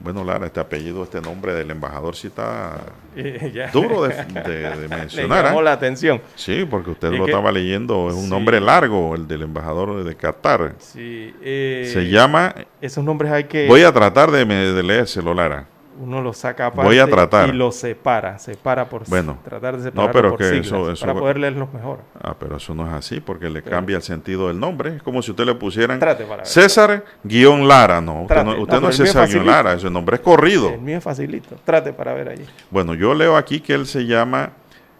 Bueno, 0.00 0.22
Lara, 0.24 0.46
este 0.46 0.60
apellido, 0.60 1.02
este 1.04 1.20
nombre 1.20 1.54
del 1.54 1.70
embajador 1.70 2.14
sí 2.16 2.26
está 2.26 2.80
Eh, 3.16 3.68
duro 3.72 4.02
de, 4.02 4.14
de- 4.24 4.76
de 4.80 4.88
mencionar. 4.88 5.38
Le 5.44 5.48
llamó 5.48 5.60
¿eh? 5.60 5.64
la 5.64 5.72
atención. 5.72 6.20
Sí, 6.34 6.66
porque 6.68 6.90
usted 6.90 7.12
Es 7.12 7.18
lo 7.18 7.24
que- 7.24 7.30
estaba 7.30 7.52
leyendo, 7.52 8.08
es 8.08 8.14
un 8.14 8.24
Sí. 8.24 8.30
nombre 8.30 8.60
largo, 8.60 9.14
el 9.14 9.26
del 9.28 9.42
embajador 9.42 10.02
de 10.04 10.14
Qatar. 10.16 10.74
Sí, 10.78 11.34
eh, 11.42 11.88
Se 11.92 12.08
llama, 12.10 12.54
Esos 12.80 13.02
nombres 13.04 13.30
hay 13.32 13.44
que... 13.44 13.66
voy 13.68 13.82
a 13.82 13.92
tratar 13.92 14.30
de, 14.30 14.44
de 14.44 14.82
leérselo, 14.82 15.32
Lara. 15.32 15.66
Uno 16.00 16.20
los 16.20 16.38
saca 16.38 16.66
aparte 16.66 16.88
Voy 16.88 16.98
a 16.98 17.06
tratar. 17.06 17.48
y 17.48 17.52
los 17.52 17.76
separa. 17.76 18.38
Separa 18.38 18.88
por... 18.88 19.08
Bueno. 19.08 19.38
Tratar 19.44 19.76
de 19.76 19.78
No, 19.78 19.84
separar 19.84 20.12
pero 20.12 20.30
por 20.30 20.38
que 20.38 20.44
siglas, 20.48 20.66
eso- 20.66 20.90
eso- 20.90 21.06
para 21.06 21.18
poder 21.18 21.38
leerlos 21.38 21.72
mejor. 21.72 22.00
Ah, 22.20 22.34
pero 22.38 22.56
eso 22.56 22.74
no 22.74 22.86
es 22.86 22.92
así, 22.92 23.20
porque 23.20 23.48
le 23.48 23.62
Pero- 23.62 23.76
cambia 23.76 23.96
el 23.96 24.02
sentido 24.02 24.48
del 24.48 24.58
nombre. 24.58 24.96
Es 24.96 25.02
como 25.02 25.22
si 25.22 25.30
usted 25.30 25.44
le 25.44 25.54
pusieran. 25.54 26.00
César 26.42 27.04
guion 27.22 27.68
Lara. 27.68 28.00
No, 28.00 28.22
usted 28.22 28.34
Trate. 28.34 28.50
no, 28.50 28.56
No, 28.56 28.62
usted 28.62 28.80
no 28.80 28.88
es 28.88 28.96
César 28.96 29.28
guion. 29.28 29.46
Lara, 29.46 29.74
ese 29.74 29.88
nombre 29.88 30.16
es 30.16 30.22
corrido. 30.22 30.70
El 30.70 30.80
mío 30.80 30.98
es 30.98 31.04
facilito. 31.04 31.54
Trate 31.64 31.92
para 31.92 32.12
ver 32.12 32.28
allí. 32.28 32.44
Bueno, 32.70 32.94
yo 32.94 33.14
leo 33.14 33.36
aquí 33.36 33.60
que 33.60 33.74
él 33.74 33.86
se 33.86 34.04
llama 34.04 34.50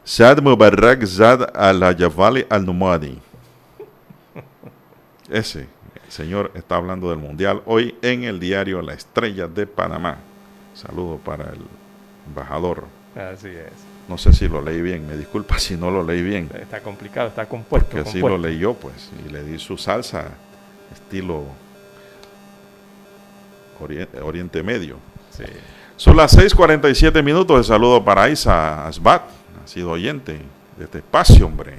Saad 0.04 0.40
Mubarak 0.42 1.04
Zad 1.06 1.56
al-Ayavali 1.56 2.46
al-Numadi. 2.48 3.18
Ese 5.30 5.66
señor 6.08 6.52
está 6.54 6.76
hablando 6.76 7.10
del 7.10 7.18
Mundial 7.18 7.62
hoy 7.66 7.96
en 8.02 8.24
el 8.24 8.38
diario 8.38 8.82
La 8.82 8.92
Estrella 8.94 9.48
de 9.48 9.66
Panamá. 9.66 10.18
Saludo 10.74 11.16
para 11.18 11.44
el 11.52 11.60
embajador. 12.26 12.84
Así 13.14 13.48
es. 13.48 13.72
No 14.08 14.18
sé 14.18 14.32
si 14.32 14.48
lo 14.48 14.60
leí 14.60 14.82
bien, 14.82 15.06
me 15.06 15.16
disculpa 15.16 15.58
si 15.58 15.76
no 15.76 15.90
lo 15.90 16.02
leí 16.02 16.22
bien. 16.22 16.50
Está 16.60 16.80
complicado, 16.80 17.28
está 17.28 17.46
compuesto. 17.46 17.90
Que 17.90 18.00
así 18.00 18.20
lo 18.20 18.36
leyó, 18.36 18.74
pues, 18.74 19.10
y 19.26 19.30
le 19.30 19.42
di 19.44 19.58
su 19.58 19.76
salsa 19.78 20.30
estilo 20.92 21.44
Orien- 23.80 24.08
Oriente 24.22 24.62
Medio. 24.62 24.96
Sí. 25.30 25.44
Son 25.96 26.16
las 26.16 26.36
6:47 26.36 27.22
minutos. 27.22 27.56
El 27.58 27.64
saludo 27.64 28.04
para 28.04 28.28
Isa 28.28 28.86
Asbat, 28.86 29.22
ha 29.64 29.66
sido 29.68 29.90
oyente 29.92 30.40
de 30.76 30.84
este 30.84 30.98
espacio, 30.98 31.46
hombre. 31.46 31.78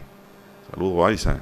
Saludo 0.71 1.05
a 1.05 1.11
Isa. 1.11 1.39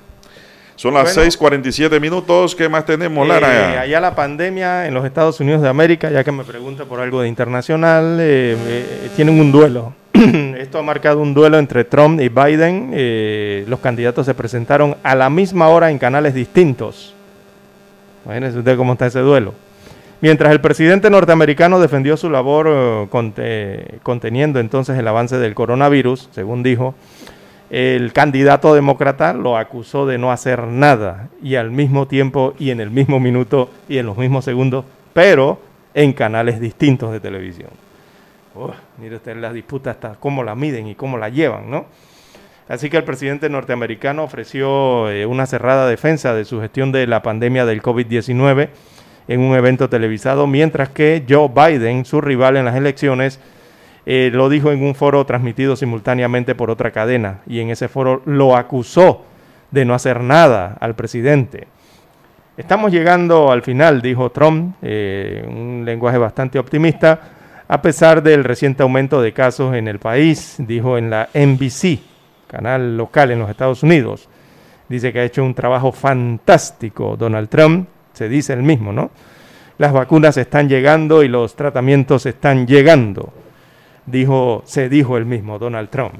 Son 0.75 0.93
las 0.93 1.03
Bueno. 1.15 1.29
6:47 1.31 1.99
minutos. 1.99 2.55
¿Qué 2.55 2.67
más 2.67 2.85
tenemos, 2.85 3.25
Eh, 3.25 3.29
Lara? 3.29 3.81
allá 3.81 3.99
la 3.99 4.15
pandemia 4.15 4.87
en 4.87 4.93
los 4.93 5.05
Estados 5.05 5.39
Unidos 5.39 5.61
de 5.61 5.69
América, 5.69 6.09
ya 6.09 6.23
que 6.23 6.31
me 6.31 6.43
pregunta 6.43 6.85
por 6.85 6.99
algo 6.99 7.21
de 7.21 7.27
internacional, 7.27 8.17
eh, 8.19 8.57
eh, 8.67 9.09
tienen 9.15 9.39
un 9.39 9.51
duelo. 9.51 9.93
Esto 10.57 10.79
ha 10.79 10.83
marcado 10.83 11.19
un 11.19 11.33
duelo 11.33 11.57
entre 11.59 11.83
Trump 11.83 12.19
y 12.21 12.29
Biden. 12.29 12.91
Eh, 12.93 13.65
los 13.67 13.79
candidatos 13.79 14.25
se 14.25 14.33
presentaron 14.33 14.95
a 15.03 15.15
la 15.15 15.29
misma 15.29 15.69
hora 15.69 15.91
en 15.91 15.99
canales 15.99 16.33
distintos. 16.33 17.13
Imagínense 18.25 18.57
usted 18.59 18.75
cómo 18.77 18.93
está 18.93 19.05
ese 19.07 19.19
duelo. 19.19 19.53
Mientras 20.21 20.51
el 20.53 20.61
presidente 20.61 21.09
norteamericano 21.09 21.79
defendió 21.81 22.15
su 22.15 22.29
labor 22.29 22.67
eh, 22.69 23.07
conte- 23.11 23.99
conteniendo 24.03 24.59
entonces 24.59 24.97
el 24.97 25.07
avance 25.07 25.37
del 25.37 25.53
coronavirus, 25.53 26.29
según 26.31 26.63
dijo, 26.63 26.95
el 27.73 28.13
candidato 28.13 28.75
demócrata 28.75 29.33
lo 29.33 29.57
acusó 29.57 30.05
de 30.05 30.19
no 30.19 30.31
hacer 30.31 30.67
nada 30.67 31.29
y 31.41 31.55
al 31.55 31.71
mismo 31.71 32.07
tiempo 32.07 32.53
y 32.59 32.69
en 32.69 32.79
el 32.79 32.91
mismo 32.91 33.19
minuto 33.19 33.71
y 33.89 33.97
en 33.97 34.05
los 34.05 34.15
mismos 34.15 34.45
segundos, 34.45 34.85
pero 35.11 35.59
en 35.95 36.13
canales 36.13 36.59
distintos 36.59 37.11
de 37.11 37.19
televisión. 37.19 37.71
Mire 38.99 39.15
usted 39.15 39.35
la 39.37 39.51
disputa 39.51 39.89
hasta 39.89 40.13
cómo 40.19 40.43
la 40.43 40.53
miden 40.53 40.85
y 40.85 40.93
cómo 40.93 41.17
la 41.17 41.29
llevan, 41.29 41.71
¿no? 41.71 41.87
Así 42.69 42.91
que 42.91 42.97
el 42.97 43.05
presidente 43.05 43.49
norteamericano 43.49 44.23
ofreció 44.23 45.09
eh, 45.09 45.25
una 45.25 45.47
cerrada 45.47 45.87
defensa 45.87 46.35
de 46.35 46.45
su 46.45 46.61
gestión 46.61 46.91
de 46.91 47.07
la 47.07 47.23
pandemia 47.23 47.65
del 47.65 47.81
COVID-19 47.81 48.69
en 49.27 49.39
un 49.39 49.55
evento 49.55 49.89
televisado, 49.89 50.45
mientras 50.45 50.89
que 50.89 51.23
Joe 51.27 51.49
Biden, 51.49 52.05
su 52.05 52.21
rival 52.21 52.55
en 52.55 52.65
las 52.65 52.75
elecciones, 52.75 53.39
eh, 54.05 54.29
lo 54.33 54.49
dijo 54.49 54.71
en 54.71 54.83
un 54.83 54.95
foro 54.95 55.25
transmitido 55.25 55.75
simultáneamente 55.75 56.55
por 56.55 56.69
otra 56.69 56.91
cadena 56.91 57.39
y 57.47 57.59
en 57.59 57.69
ese 57.69 57.87
foro 57.87 58.21
lo 58.25 58.55
acusó 58.55 59.23
de 59.71 59.85
no 59.85 59.93
hacer 59.93 60.21
nada 60.21 60.77
al 60.79 60.95
presidente. 60.95 61.67
Estamos 62.55 62.91
llegando 62.91 63.51
al 63.51 63.63
final, 63.63 64.01
dijo 64.01 64.29
Trump, 64.29 64.75
eh, 64.83 65.43
un 65.47 65.83
lenguaje 65.85 66.19
bastante 66.19 66.59
optimista, 66.59 67.19
a 67.67 67.81
pesar 67.81 68.21
del 68.21 68.43
reciente 68.43 68.83
aumento 68.83 69.21
de 69.21 69.33
casos 69.33 69.73
en 69.73 69.87
el 69.87 69.97
país, 69.97 70.57
dijo 70.59 70.97
en 70.97 71.09
la 71.09 71.29
NBC, 71.33 71.99
canal 72.45 72.95
local 72.95 73.31
en 73.31 73.39
los 73.39 73.49
Estados 73.49 73.81
Unidos. 73.81 74.29
Dice 74.87 75.11
que 75.11 75.21
ha 75.21 75.23
hecho 75.23 75.43
un 75.43 75.55
trabajo 75.55 75.91
fantástico 75.91 77.17
Donald 77.17 77.49
Trump, 77.49 77.87
se 78.13 78.29
dice 78.29 78.53
el 78.53 78.61
mismo, 78.61 78.93
¿no? 78.93 79.09
Las 79.79 79.91
vacunas 79.91 80.37
están 80.37 80.69
llegando 80.69 81.23
y 81.23 81.27
los 81.29 81.55
tratamientos 81.55 82.27
están 82.27 82.67
llegando, 82.67 83.33
dijo, 84.05 84.63
se 84.65 84.89
dijo 84.89 85.17
el 85.17 85.25
mismo 85.25 85.59
Donald 85.59 85.89
Trump. 85.89 86.15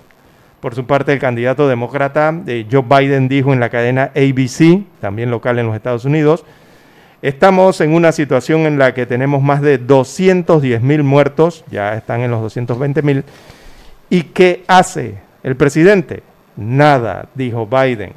Por 0.60 0.76
su 0.76 0.86
parte, 0.86 1.12
el 1.12 1.20
candidato 1.20 1.68
demócrata 1.68 2.42
eh, 2.48 2.66
Joe 2.72 2.84
Biden 2.88 3.28
dijo 3.28 3.52
en 3.52 3.60
la 3.60 3.70
cadena 3.70 4.12
ABC, 4.16 4.84
también 5.02 5.30
local 5.30 5.60
en 5.60 5.68
los 5.68 5.76
Estados 5.76 6.06
Unidos, 6.06 6.46
estamos 7.22 7.82
en 7.82 7.94
una 7.94 8.12
situación 8.14 8.62
en 8.62 8.78
la 8.78 8.94
que 8.94 9.06
tenemos 9.06 9.42
más 9.42 9.62
de 9.62 9.78
210 9.78 10.82
mil 10.82 11.04
muertos, 11.04 11.66
ya 11.70 11.96
están 11.96 12.22
en 12.22 12.32
los 12.32 12.42
220 12.42 13.02
mil, 13.02 13.24
¿y 14.10 14.24
qué 14.24 14.64
hace 14.68 15.16
el 15.44 15.58
presidente? 15.58 16.24
Nada, 16.56 17.28
dijo 17.36 17.68
Biden. 17.68 18.14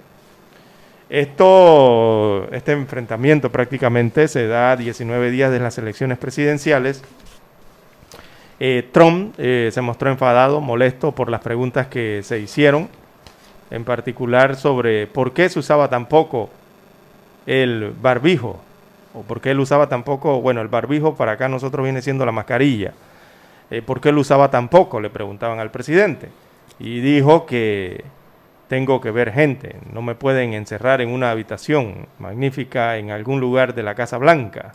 Esto, 1.09 2.49
este 2.53 2.73
enfrentamiento 2.73 3.51
prácticamente 3.51 4.29
se 4.29 4.47
da 4.47 4.77
19 4.77 5.31
días 5.31 5.51
de 5.53 5.61
las 5.61 5.79
elecciones 5.79 6.19
presidenciales 6.19 7.03
eh, 8.59 8.89
Trump 8.93 9.35
eh, 9.39 9.71
se 9.73 9.81
mostró 9.81 10.11
enfadado, 10.11 10.61
molesto 10.61 11.13
por 11.13 11.31
las 11.31 11.41
preguntas 11.41 11.89
que 11.89 12.23
se 12.23 12.39
hicieron, 12.39 12.89
en 13.71 13.85
particular 13.85 14.57
sobre 14.57 15.07
por 15.07 15.33
qué 15.33 15.49
se 15.49 15.59
usaba 15.59 15.89
tan 15.89 16.07
poco 16.07 16.51
el 17.47 17.93
barbijo, 18.01 18.61
o 19.15 19.23
por 19.23 19.41
qué 19.41 19.51
él 19.51 19.61
usaba 19.61 19.89
tan 19.89 20.05
poco, 20.05 20.41
bueno, 20.41 20.61
el 20.61 20.69
barbijo 20.69 21.15
para 21.15 21.33
acá 21.33 21.49
nosotros 21.49 21.85
viene 21.85 22.03
siendo 22.03 22.25
la 22.25 22.33
mascarilla, 22.33 22.95
eh, 23.71 23.83
por 23.83 24.01
qué 24.01 24.09
él 24.09 24.19
usaba 24.19 24.51
tan 24.51 24.69
poco, 24.69 25.01
le 25.01 25.11
preguntaban 25.11 25.59
al 25.59 25.71
presidente, 25.71 26.31
y 26.79 27.01
dijo 27.01 27.47
que 27.47 28.05
tengo 28.69 29.01
que 29.01 29.11
ver 29.11 29.33
gente, 29.33 29.77
no 29.93 30.03
me 30.03 30.15
pueden 30.15 30.55
encerrar 30.55 31.01
en 31.01 31.11
una 31.11 31.31
habitación 31.31 32.07
magnífica 32.19 32.97
en 32.97 33.11
algún 33.11 33.41
lugar 33.41 33.75
de 33.75 33.83
la 33.83 33.95
Casa 33.95 34.19
Blanca. 34.19 34.73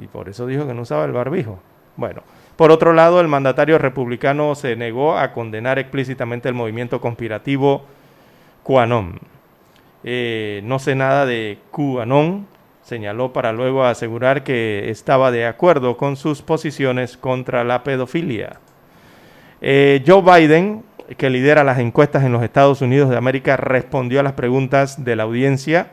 Y 0.00 0.06
por 0.06 0.28
eso 0.28 0.46
dijo 0.46 0.66
que 0.66 0.74
no 0.74 0.82
usaba 0.82 1.04
el 1.04 1.12
barbijo. 1.12 1.60
Bueno, 1.96 2.22
por 2.56 2.70
otro 2.70 2.92
lado, 2.92 3.20
el 3.20 3.28
mandatario 3.28 3.78
republicano 3.78 4.54
se 4.54 4.76
negó 4.76 5.16
a 5.16 5.32
condenar 5.32 5.78
explícitamente 5.78 6.48
el 6.48 6.54
movimiento 6.54 7.00
conspirativo 7.00 7.84
QAnon. 8.62 9.18
Eh, 10.04 10.60
no 10.64 10.78
sé 10.78 10.94
nada 10.94 11.26
de 11.26 11.58
QAnon, 11.70 12.46
señaló 12.82 13.32
para 13.32 13.52
luego 13.52 13.84
asegurar 13.84 14.44
que 14.44 14.90
estaba 14.90 15.30
de 15.30 15.46
acuerdo 15.46 15.96
con 15.96 16.16
sus 16.16 16.42
posiciones 16.42 17.16
contra 17.16 17.64
la 17.64 17.82
pedofilia. 17.82 18.58
Eh, 19.60 20.02
Joe 20.06 20.22
Biden, 20.22 20.84
que 21.16 21.30
lidera 21.30 21.64
las 21.64 21.78
encuestas 21.78 22.24
en 22.24 22.32
los 22.32 22.42
Estados 22.42 22.80
Unidos 22.80 23.10
de 23.10 23.16
América, 23.16 23.56
respondió 23.56 24.20
a 24.20 24.22
las 24.22 24.32
preguntas 24.32 25.04
de 25.04 25.16
la 25.16 25.22
audiencia 25.22 25.92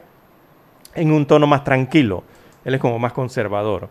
en 0.95 1.11
un 1.11 1.26
tono 1.26 1.45
más 1.47 1.63
tranquilo. 1.63 2.23
Él 2.65 2.73
es 2.73 2.81
como 2.81 2.99
más 2.99 3.13
conservador. 3.13 3.89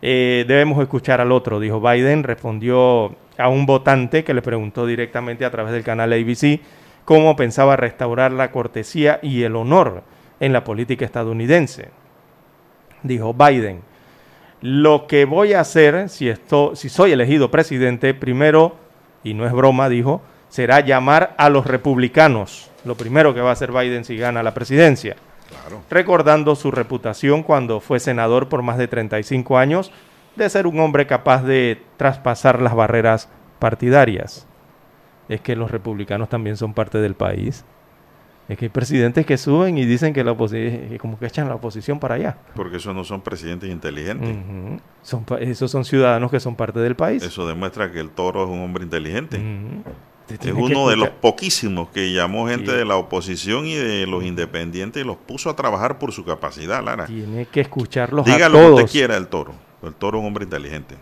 Eh, 0.00 0.44
debemos 0.46 0.80
escuchar 0.80 1.20
al 1.20 1.32
otro, 1.32 1.58
dijo 1.58 1.80
Biden, 1.80 2.22
respondió 2.22 3.16
a 3.36 3.48
un 3.48 3.66
votante 3.66 4.22
que 4.22 4.34
le 4.34 4.42
preguntó 4.42 4.86
directamente 4.86 5.44
a 5.44 5.50
través 5.50 5.72
del 5.72 5.82
canal 5.82 6.12
ABC 6.12 6.60
cómo 7.04 7.34
pensaba 7.36 7.76
restaurar 7.76 8.32
la 8.32 8.52
cortesía 8.52 9.18
y 9.22 9.42
el 9.42 9.56
honor 9.56 10.04
en 10.40 10.52
la 10.52 10.62
política 10.62 11.04
estadounidense. 11.04 11.88
Dijo 13.02 13.34
Biden, 13.34 13.80
lo 14.60 15.06
que 15.06 15.24
voy 15.24 15.54
a 15.54 15.60
hacer 15.60 16.08
si, 16.08 16.28
esto, 16.28 16.76
si 16.76 16.88
soy 16.88 17.12
elegido 17.12 17.50
presidente, 17.50 18.14
primero, 18.14 18.76
y 19.24 19.34
no 19.34 19.46
es 19.46 19.52
broma, 19.52 19.88
dijo, 19.88 20.22
será 20.48 20.80
llamar 20.80 21.34
a 21.38 21.48
los 21.48 21.66
republicanos. 21.66 22.70
Lo 22.84 22.94
primero 22.94 23.34
que 23.34 23.40
va 23.40 23.50
a 23.50 23.52
hacer 23.54 23.72
Biden 23.72 24.04
si 24.04 24.16
gana 24.16 24.42
la 24.42 24.54
presidencia 24.54 25.16
recordando 25.90 26.54
su 26.56 26.70
reputación 26.70 27.42
cuando 27.42 27.80
fue 27.80 28.00
senador 28.00 28.48
por 28.48 28.62
más 28.62 28.78
de 28.78 28.88
35 28.88 29.58
años 29.58 29.92
de 30.36 30.48
ser 30.48 30.66
un 30.66 30.78
hombre 30.80 31.06
capaz 31.06 31.42
de 31.42 31.82
traspasar 31.96 32.62
las 32.62 32.74
barreras 32.74 33.28
partidarias. 33.58 34.46
Es 35.28 35.40
que 35.40 35.56
los 35.56 35.70
republicanos 35.70 36.28
también 36.28 36.56
son 36.56 36.72
parte 36.72 36.98
del 36.98 37.14
país. 37.14 37.64
Es 38.48 38.56
que 38.56 38.64
hay 38.64 38.68
presidentes 38.70 39.26
que 39.26 39.36
suben 39.36 39.76
y 39.76 39.84
dicen 39.84 40.14
que 40.14 40.24
la 40.24 40.32
oposición, 40.32 40.96
como 40.96 41.18
que 41.18 41.26
echan 41.26 41.48
la 41.48 41.56
oposición 41.56 42.00
para 42.00 42.14
allá. 42.14 42.38
Porque 42.54 42.78
esos 42.78 42.94
no 42.94 43.04
son 43.04 43.20
presidentes 43.20 43.70
inteligentes. 43.70 44.36
son, 45.02 45.26
esos 45.40 45.70
son 45.70 45.84
ciudadanos 45.84 46.30
que 46.30 46.40
son 46.40 46.56
parte 46.56 46.80
del 46.80 46.96
país. 46.96 47.22
Eso 47.22 47.46
demuestra 47.46 47.92
que 47.92 48.00
el 48.00 48.08
toro 48.08 48.44
es 48.44 48.48
un 48.48 48.62
hombre 48.62 48.84
inteligente. 48.84 49.38
Es 50.30 50.52
uno 50.52 50.88
de 50.88 50.96
los 50.96 51.08
poquísimos 51.08 51.88
que 51.88 52.12
llamó 52.12 52.48
gente 52.48 52.72
de 52.72 52.84
la 52.84 52.96
oposición 52.96 53.66
y 53.66 53.74
de 53.74 54.06
los 54.06 54.24
independientes 54.24 55.02
y 55.02 55.06
los 55.06 55.16
puso 55.16 55.50
a 55.50 55.56
trabajar 55.56 55.98
por 55.98 56.12
su 56.12 56.24
capacidad, 56.24 56.84
Lara. 56.84 57.06
Tiene 57.06 57.46
que 57.46 57.60
escucharlos 57.60 58.22
a 58.22 58.24
todos. 58.24 58.36
Diga 58.36 58.48
lo 58.48 58.58
que 58.58 58.82
usted 58.82 58.92
quiera 58.92 59.14
del 59.14 59.28
toro. 59.28 59.54
El 59.82 59.94
toro 59.94 60.18
es 60.18 60.22
un 60.22 60.26
hombre 60.26 60.44
inteligente. 60.44 60.96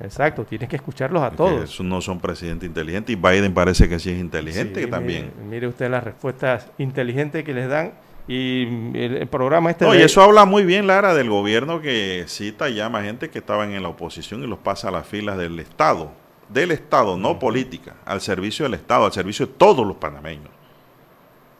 Exacto, 0.00 0.44
tienes 0.44 0.68
que 0.68 0.76
escucharlos 0.76 1.22
a 1.22 1.30
todos. 1.30 1.62
Esos 1.62 1.86
no 1.86 2.00
son 2.00 2.18
presidentes 2.20 2.66
inteligentes 2.66 3.14
y 3.14 3.16
Biden 3.16 3.54
parece 3.54 3.88
que 3.88 3.98
sí 3.98 4.10
es 4.10 4.18
inteligente 4.18 4.86
también. 4.88 5.32
Mire, 5.48 5.68
usted 5.68 5.88
las 5.88 6.02
respuestas 6.02 6.66
inteligentes 6.78 7.44
que 7.44 7.54
les 7.54 7.68
dan 7.68 7.92
y 8.26 8.96
el, 8.96 9.26
programa 9.28 9.70
este... 9.70 9.84
No, 9.84 9.94
y 9.94 9.98
eso 9.98 10.22
habla 10.22 10.44
muy 10.44 10.64
bien, 10.64 10.86
Lara, 10.86 11.14
del 11.14 11.28
gobierno 11.28 11.80
que 11.80 12.24
cita 12.26 12.68
y 12.68 12.74
llama 12.74 13.02
gente 13.02 13.30
que 13.30 13.38
estaban 13.38 13.72
en 13.72 13.82
la 13.82 13.88
oposición 13.88 14.42
y 14.42 14.46
los 14.46 14.58
pasa 14.58 14.88
a 14.88 14.90
las 14.90 15.06
filas 15.06 15.38
del 15.38 15.58
Estado 15.60 16.21
del 16.52 16.70
Estado, 16.70 17.16
no 17.16 17.38
política, 17.38 17.96
al 18.04 18.20
servicio 18.20 18.64
del 18.64 18.74
Estado, 18.74 19.06
al 19.06 19.12
servicio 19.12 19.46
de 19.46 19.52
todos 19.52 19.86
los 19.86 19.96
panameños. 19.96 20.50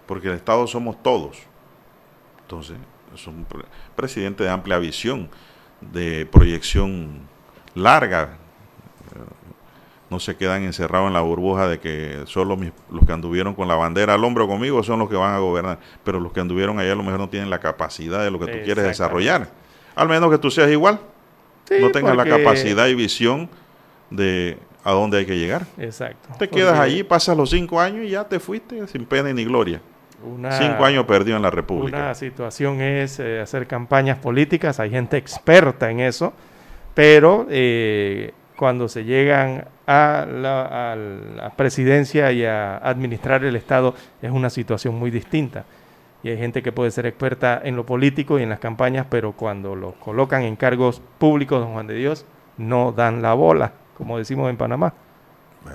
Porque 0.07 0.29
el 0.29 0.35
Estado 0.35 0.67
somos 0.67 1.03
todos. 1.03 1.39
Entonces, 2.43 2.77
es 3.15 3.27
un 3.27 3.47
presidente 3.97 4.45
de 4.45 4.51
amplia 4.51 4.79
visión, 4.79 5.29
de 5.81 6.27
proyección 6.27 7.21
larga. 7.75 8.37
No 10.11 10.21
se 10.21 10.37
quedan 10.37 10.65
encerrados 10.65 11.09
en 11.09 11.15
la 11.15 11.23
burbuja 11.23 11.69
de 11.69 11.81
que 11.81 12.25
solo 12.27 12.59
los 12.91 13.07
que 13.07 13.13
anduvieron 13.13 13.55
con 13.55 13.67
la 13.67 13.77
bandera 13.77 14.13
al 14.15 14.25
hombro 14.25 14.47
conmigo 14.47 14.83
son 14.83 14.99
los 14.99 15.09
que 15.09 15.17
van 15.17 15.35
a 15.35 15.39
gobernar. 15.39 15.79
Pero 16.05 16.21
los 16.21 16.33
que 16.33 16.41
anduvieron 16.41 16.79
allá 16.79 16.93
a 16.93 16.97
lo 16.97 17.03
mejor 17.03 17.19
no 17.19 17.31
tienen 17.31 17.49
la 17.49 17.61
capacidad 17.61 18.23
de 18.23 18.31
lo 18.31 18.39
que 18.39 18.47
tú 18.47 18.59
quieres 18.65 18.85
desarrollar. 18.85 19.51
Al 19.95 20.09
menos 20.09 20.31
que 20.31 20.39
tú 20.39 20.51
seas 20.51 20.71
igual. 20.71 21.01
no 21.81 21.91
tengas 21.91 22.17
la 22.17 22.27
capacidad 22.27 22.87
y 22.89 22.95
visión 22.95 23.49
de 24.11 24.59
a 24.85 24.93
dónde 24.93 25.19
hay 25.19 25.27
que 25.27 25.37
llegar. 25.37 25.67
Exacto. 25.79 26.29
Te 26.39 26.49
quedas 26.49 26.79
allí, 26.79 27.03
pasas 27.03 27.37
los 27.37 27.51
cinco 27.51 27.81
años 27.81 28.05
y 28.05 28.11
ya 28.11 28.25
te 28.25 28.41
fuiste 28.41 28.87
sin 28.89 29.05
pena 29.07 29.33
ni 29.33 29.45
gloria. 29.45 29.81
cinco 30.59 30.85
años 30.85 31.05
perdido 31.07 31.37
en 31.37 31.43
la 31.43 31.51
República. 31.51 31.97
Una 31.97 32.15
situación 32.15 32.81
es 32.81 33.19
eh, 33.21 33.41
hacer 33.41 33.67
campañas 33.67 34.19
políticas, 34.19 34.81
hay 34.81 34.91
gente 34.91 35.17
experta 35.17 35.91
en 35.91 36.01
eso, 36.01 36.33
pero 36.95 37.47
eh, 37.51 38.33
cuando 38.57 38.89
se 38.89 39.05
llegan 39.05 39.67
a 39.87 40.27
la, 40.29 40.93
a 40.93 40.97
la 40.97 41.51
presidencia 41.51 42.33
y 42.33 42.45
a 42.45 42.79
administrar 42.79 43.45
el 43.45 43.57
Estado 43.57 43.95
es 44.21 44.31
una 44.31 44.51
situación 44.51 44.95
muy 44.95 45.11
distinta. 45.11 45.65
Y 46.25 46.29
hay 46.29 46.39
gente 46.39 46.63
que 46.63 46.71
puede 46.71 46.93
ser 46.93 47.07
experta 47.07 47.61
en 47.65 47.75
lo 47.75 47.85
político 47.85 48.39
y 48.39 48.45
en 48.45 48.49
las 48.49 48.61
campañas, 48.61 49.07
pero 49.11 49.33
cuando 49.33 49.75
los 49.75 49.95
colocan 49.95 50.43
en 50.43 50.55
cargos 50.55 51.03
públicos, 51.19 51.61
don 51.61 51.73
Juan 51.73 51.89
de 51.89 51.95
Dios, 51.95 52.27
no 52.59 52.93
dan 52.93 53.23
la 53.23 53.35
bola 53.35 53.73
como 54.03 54.19
decimos 54.19 54.51
en 54.51 54.57
Panamá. 54.57 54.93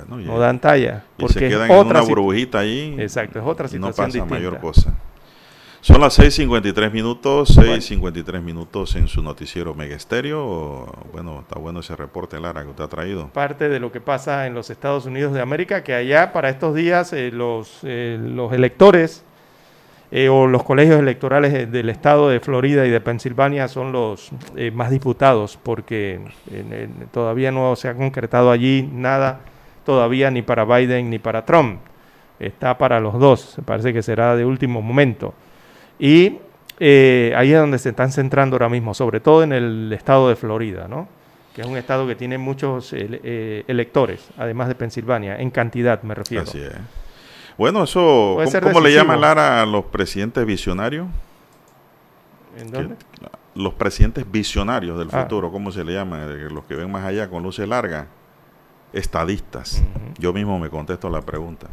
no 0.08 0.40
dan 0.40 0.60
talla. 0.60 1.06
Porque 1.18 1.34
se 1.34 1.50
quedan 1.50 1.72
en 1.72 1.88
una 1.88 2.02
burbujita 2.02 2.60
ahí. 2.60 2.96
Exacto, 3.00 3.40
es 3.40 3.46
otra 3.46 3.68
situación. 3.68 4.08
No 4.08 4.14
pasa 4.14 4.26
mayor 4.26 4.60
cosa. 4.60 4.94
Son 5.82 6.02
las 6.02 6.20
6.53 6.20 6.92
minutos, 6.92 7.58
6.53 7.58 8.42
minutos 8.42 8.96
en 8.96 9.08
su 9.08 9.22
noticiero 9.22 9.74
Mega 9.74 9.96
Estéreo. 9.96 10.92
Bueno, 11.14 11.42
está 11.42 11.60
bueno 11.60 11.80
ese 11.80 11.96
reporte, 11.96 12.40
Lara, 12.40 12.64
que 12.64 12.70
usted 12.70 12.84
ha 12.84 12.90
traído. 12.90 13.30
Parte 13.30 13.70
de 13.70 13.80
lo 13.80 13.92
que 13.92 14.02
pasa 14.02 14.48
en 14.48 14.54
los 14.54 14.70
Estados 14.70 15.06
Unidos 15.06 15.34
de 15.34 15.40
América, 15.40 15.84
que 15.84 15.94
allá 15.94 16.34
para 16.34 16.50
estos 16.50 16.76
días 16.76 17.14
eh, 17.14 17.32
los, 17.32 17.80
eh, 17.84 18.20
los 18.20 18.52
electores 18.52 19.24
eh, 20.12 20.30
o 20.30 20.48
los 20.48 20.64
colegios 20.64 21.00
electorales 21.00 21.70
del 21.72 21.90
estado 21.90 22.30
de 22.30 22.40
Florida 22.40 22.86
y 22.86 22.90
de 22.90 23.02
Pensilvania 23.02 23.68
son 23.68 23.92
los 23.92 24.32
eh, 24.56 24.72
más 24.72 24.90
disputados 24.90 25.58
porque 25.62 26.20
todavía 27.12 27.52
no 27.52 27.76
se 27.76 27.90
ha 27.90 27.94
concretado 27.94 28.52
allí 28.52 28.88
nada 28.92 29.40
todavía 29.86 30.32
ni 30.32 30.42
para 30.42 30.66
Biden 30.66 31.10
ni 31.10 31.20
para 31.20 31.46
Trump. 31.46 31.80
Está 32.40 32.78
para 32.78 33.00
los 33.00 33.18
dos, 33.20 33.58
parece 33.66 33.94
que 33.94 34.04
será 34.04 34.36
de 34.36 34.46
último 34.46 34.82
momento. 34.82 35.34
Y 36.00 36.38
Eh, 36.80 37.34
ahí 37.36 37.52
es 37.52 37.60
donde 37.60 37.80
se 37.80 37.90
están 37.90 38.12
centrando 38.12 38.54
ahora 38.54 38.70
mismo, 38.70 38.94
sobre 38.94 39.20
todo 39.20 39.42
en 39.42 39.52
el 39.52 39.92
estado 39.94 40.30
de 40.30 40.36
Florida, 40.36 40.88
¿no? 40.88 41.08
que 41.56 41.62
es 41.62 41.68
un 41.68 41.76
estado 41.76 42.06
que 42.06 42.14
tiene 42.16 42.38
muchos 42.38 42.94
ele- 42.94 43.20
eh, 43.24 43.64
electores, 43.68 44.30
además 44.38 44.68
de 44.68 44.76
Pensilvania, 44.76 45.38
en 45.40 45.50
cantidad 45.50 46.04
me 46.04 46.14
refiero. 46.14 46.44
Así 46.44 46.60
es. 46.60 46.72
Bueno, 47.58 47.84
eso, 47.84 48.34
Puede 48.36 48.62
¿cómo, 48.62 48.80
le 48.80 48.94
llaman 48.94 49.20
Lara 49.20 49.62
a 49.62 49.66
los 49.66 49.86
presidentes 49.86 50.46
visionarios? 50.46 51.08
¿En 52.58 52.72
dónde? 52.72 52.96
Los 53.56 53.74
presidentes 53.74 54.30
visionarios 54.30 55.00
del 55.00 55.10
Ah. 55.12 55.24
futuro, 55.24 55.52
¿cómo 55.52 55.72
se 55.72 55.84
le 55.84 55.94
llama? 55.94 56.24
Eh, 56.26 56.50
Los 56.52 56.66
que 56.66 56.76
ven 56.76 56.92
más 56.92 57.04
allá 57.04 57.30
con 57.30 57.42
luces 57.42 57.68
largas. 57.68 58.06
Estadistas. 58.94 59.84
Yo 60.20 60.32
mismo 60.34 60.60
me 60.60 60.70
contesto 60.70 61.10
la 61.10 61.22
pregunta. 61.22 61.68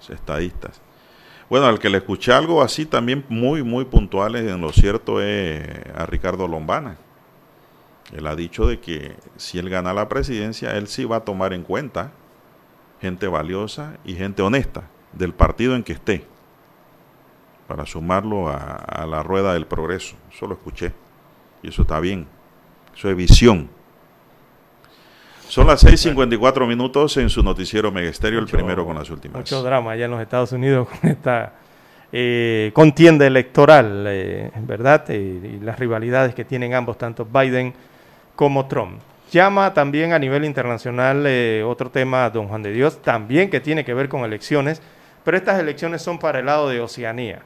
Es 0.00 0.10
Estadistas. 0.10 0.80
Bueno, 1.50 1.66
al 1.66 1.78
que 1.78 1.90
le 1.90 1.98
escuché 1.98 2.32
algo 2.32 2.62
así 2.62 2.86
también 2.86 3.24
muy, 3.28 3.62
muy 3.62 3.84
puntuales 3.84 4.50
en 4.50 4.60
lo 4.62 4.72
cierto 4.72 5.20
es 5.20 5.62
a 5.94 6.06
Ricardo 6.06 6.48
Lombana. 6.48 6.96
Él 8.16 8.26
ha 8.26 8.34
dicho 8.34 8.66
de 8.66 8.80
que 8.80 9.14
si 9.36 9.58
él 9.58 9.68
gana 9.68 9.92
la 9.92 10.08
presidencia, 10.08 10.74
él 10.76 10.88
sí 10.88 11.04
va 11.04 11.16
a 11.16 11.20
tomar 11.20 11.52
en 11.52 11.62
cuenta 11.62 12.10
gente 13.02 13.26
valiosa 13.26 13.98
y 14.04 14.14
gente 14.14 14.40
honesta 14.42 14.84
del 15.12 15.32
partido 15.32 15.74
en 15.76 15.82
que 15.82 15.92
esté 15.92 16.24
para 17.66 17.86
sumarlo 17.86 18.48
a, 18.48 18.76
a 18.76 19.06
la 19.06 19.22
rueda 19.22 19.54
del 19.54 19.66
progreso. 19.66 20.16
Eso 20.32 20.46
lo 20.46 20.54
escuché. 20.54 20.92
Y 21.62 21.68
eso 21.68 21.82
está 21.82 22.00
bien. 22.00 22.26
Eso 22.94 23.10
es 23.10 23.16
visión. 23.16 23.68
Son 25.52 25.66
las 25.66 25.84
6.54 25.84 26.66
minutos 26.66 27.16
en 27.18 27.28
su 27.28 27.42
noticiero 27.42 27.92
Megesterio, 27.92 28.38
el 28.38 28.46
primero 28.46 28.86
con 28.86 28.96
las 28.96 29.10
últimas. 29.10 29.36
Mucho 29.36 29.62
drama 29.62 29.92
allá 29.92 30.06
en 30.06 30.10
los 30.10 30.20
Estados 30.22 30.52
Unidos 30.52 30.88
con 31.00 31.10
esta 31.10 31.52
eh, 32.10 32.70
contienda 32.72 33.26
electoral, 33.26 34.06
eh, 34.08 34.50
¿verdad? 34.62 35.04
Eh, 35.08 35.58
y 35.60 35.62
las 35.62 35.78
rivalidades 35.78 36.34
que 36.34 36.46
tienen 36.46 36.72
ambos, 36.72 36.96
tanto 36.96 37.26
Biden 37.26 37.74
como 38.34 38.66
Trump. 38.66 39.00
Llama 39.30 39.74
también 39.74 40.12
a 40.12 40.18
nivel 40.18 40.44
internacional 40.44 41.24
eh, 41.26 41.62
otro 41.66 41.90
tema, 41.90 42.28
don 42.30 42.48
Juan 42.48 42.62
de 42.62 42.72
Dios, 42.72 43.02
también 43.02 43.50
que 43.50 43.60
tiene 43.60 43.84
que 43.84 43.92
ver 43.92 44.08
con 44.08 44.24
elecciones, 44.24 44.80
pero 45.24 45.36
estas 45.36 45.58
elecciones 45.60 46.02
son 46.02 46.18
para 46.18 46.38
el 46.40 46.46
lado 46.46 46.68
de 46.68 46.80
Oceanía. 46.80 47.40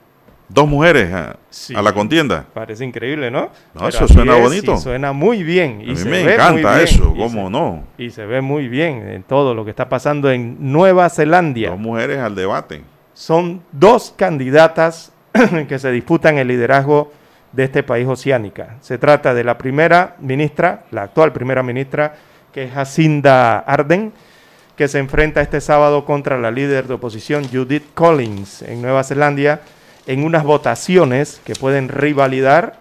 Dos 0.49 0.69
mujeres 0.69 1.13
a, 1.13 1.37
Sí. 1.51 1.75
a 1.75 1.83
la 1.83 1.93
contienda. 1.93 2.45
Parece 2.55 2.85
increíble, 2.85 3.33
¿no? 3.33 3.51
No, 3.75 3.89
eso 3.89 4.07
suena 4.07 4.37
es, 4.37 4.43
bonito. 4.43 4.77
suena 4.77 5.13
muy 5.13 5.43
bien. 5.43 5.81
Y 5.81 5.87
A 5.87 5.91
mí 5.91 5.97
se 5.97 6.05
me 6.05 6.19
ve 6.19 6.23
muy 6.25 6.33
encanta 6.35 6.75
bien, 6.75 6.85
eso, 6.85 7.13
y 7.17 7.19
¿cómo 7.19 7.47
se- 7.47 7.51
no? 7.51 7.85
Y 7.99 8.11
se 8.11 8.27
ve 8.27 8.41
muy 8.41 8.69
bien 8.69 9.09
en 9.09 9.23
todo 9.25 9.55
lo 9.55 9.65
que 9.65 9.71
está 9.71 9.89
pasando 9.89 10.31
en 10.31 10.57
Nueva 10.73 11.09
Zelanda. 11.11 11.71
Dos 11.71 11.79
mujeres 11.81 12.19
al 12.21 12.37
debate. 12.37 12.83
Son 13.13 13.61
dos 13.73 14.15
candidatas 14.17 15.13
que 15.69 15.79
se 15.81 15.91
disputan 15.91 16.39
el 16.39 16.47
liderazgo 16.47 17.13
de 17.51 17.65
este 17.65 17.83
país 17.83 18.07
oceánica. 18.07 18.77
Se 18.83 18.99
trata 18.99 19.35
de 19.35 19.43
la 19.43 19.59
primera 19.59 20.15
ministra, 20.21 20.85
la 20.93 21.03
actual 21.03 21.33
primera 21.33 21.63
ministra, 21.65 22.15
que 22.53 22.65
es 22.65 22.73
Jacinda 22.73 23.59
Arden, 23.59 24.13
que 24.77 24.89
se 24.89 24.99
enfrenta 24.99 25.41
este 25.41 25.61
sábado 25.61 26.05
contra 26.05 26.39
la 26.39 26.51
líder 26.51 26.87
de 26.87 26.95
oposición 26.95 27.49
Judith 27.49 27.95
Collins 27.95 28.63
en 28.63 28.83
Nueva 28.83 29.05
Zelanda 29.05 29.61
en 30.07 30.23
unas 30.23 30.45
votaciones 30.45 31.41
que 31.45 31.55
pueden 31.55 31.89
rivalidar 31.89 32.79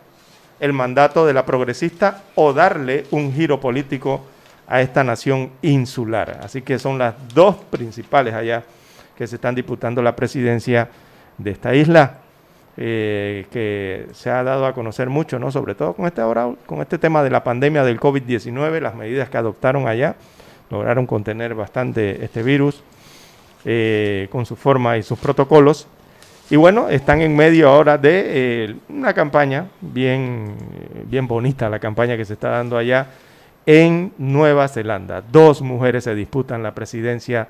el 0.60 0.74
mandato 0.74 1.26
de 1.26 1.34
la 1.34 1.46
progresista 1.46 2.24
o 2.36 2.54
darle 2.54 3.06
un 3.12 3.34
giro 3.34 3.60
político 3.60 4.26
a 4.68 4.82
esta 4.82 5.04
nación 5.04 5.52
insular. 5.62 6.40
Así 6.44 6.62
que 6.62 6.80
son 6.80 6.98
las 6.98 7.16
dos 7.34 7.56
principales 7.56 8.34
allá 8.34 8.64
que 9.18 9.28
se 9.28 9.36
están 9.36 9.56
disputando 9.56 10.02
la 10.02 10.16
presidencia 10.16 10.90
de 11.38 11.52
esta 11.52 11.74
isla, 11.76 12.18
eh, 12.78 13.46
que 13.52 14.08
se 14.14 14.30
ha 14.30 14.44
dado 14.44 14.66
a 14.66 14.74
conocer 14.74 15.10
mucho, 15.10 15.40
¿no? 15.40 15.52
Sobre 15.52 15.76
todo 15.76 15.94
con 15.94 16.08
este 16.08 16.22
ahora, 16.22 16.50
con 16.66 16.82
este 16.82 16.98
tema 16.98 17.24
de 17.24 17.30
la 17.30 17.44
pandemia 17.44 17.84
del 17.84 18.00
COVID-19, 18.00 18.82
las 18.82 18.96
medidas 18.96 19.30
que 19.30 19.38
adoptaron 19.38 19.88
allá, 19.88 20.16
lograron 20.70 21.06
contener 21.06 21.54
bastante 21.56 22.24
este 22.24 22.44
virus 22.44 22.82
eh, 23.66 24.28
con 24.32 24.46
su 24.46 24.56
forma 24.56 24.98
y 24.98 25.04
sus 25.04 25.18
protocolos. 25.20 25.88
Y 26.50 26.56
bueno, 26.58 26.90
están 26.90 27.22
en 27.22 27.36
medio 27.36 27.70
ahora 27.70 27.98
de 27.98 28.24
eh, 28.28 28.76
una 28.90 29.14
campaña 29.14 29.68
bien, 29.82 30.56
bien 31.06 31.28
bonita, 31.28 31.70
la 31.70 31.80
campaña 31.80 32.16
que 32.18 32.26
se 32.26 32.34
está 32.34 32.50
dando 32.50 32.78
allá 32.78 33.08
en 33.66 34.14
Nueva 34.20 34.68
Zelanda. 34.68 35.24
Dos 35.32 35.62
mujeres 35.64 36.04
se 36.04 36.14
disputan 36.14 36.62
la 36.62 36.76
presidencia 36.76 37.48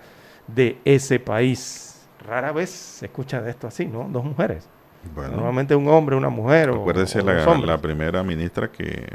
de 0.47 0.77
ese 0.85 1.19
país. 1.19 2.07
Rara 2.25 2.53
vez 2.53 2.69
se 2.69 3.07
escucha 3.07 3.41
de 3.41 3.51
esto 3.51 3.67
así, 3.67 3.85
¿no? 3.85 4.07
Dos 4.09 4.23
mujeres. 4.23 4.69
Bueno. 5.13 5.35
Normalmente 5.35 5.75
un 5.75 5.87
hombre, 5.89 6.15
una 6.15 6.29
mujer. 6.29 6.69
o- 6.69 6.79
Acuérdese 6.81 7.19
o 7.19 7.25
la, 7.25 7.33
dos 7.35 7.47
hombres. 7.47 7.67
la 7.67 7.77
primera 7.79 8.23
ministra 8.23 8.69
que... 8.71 9.07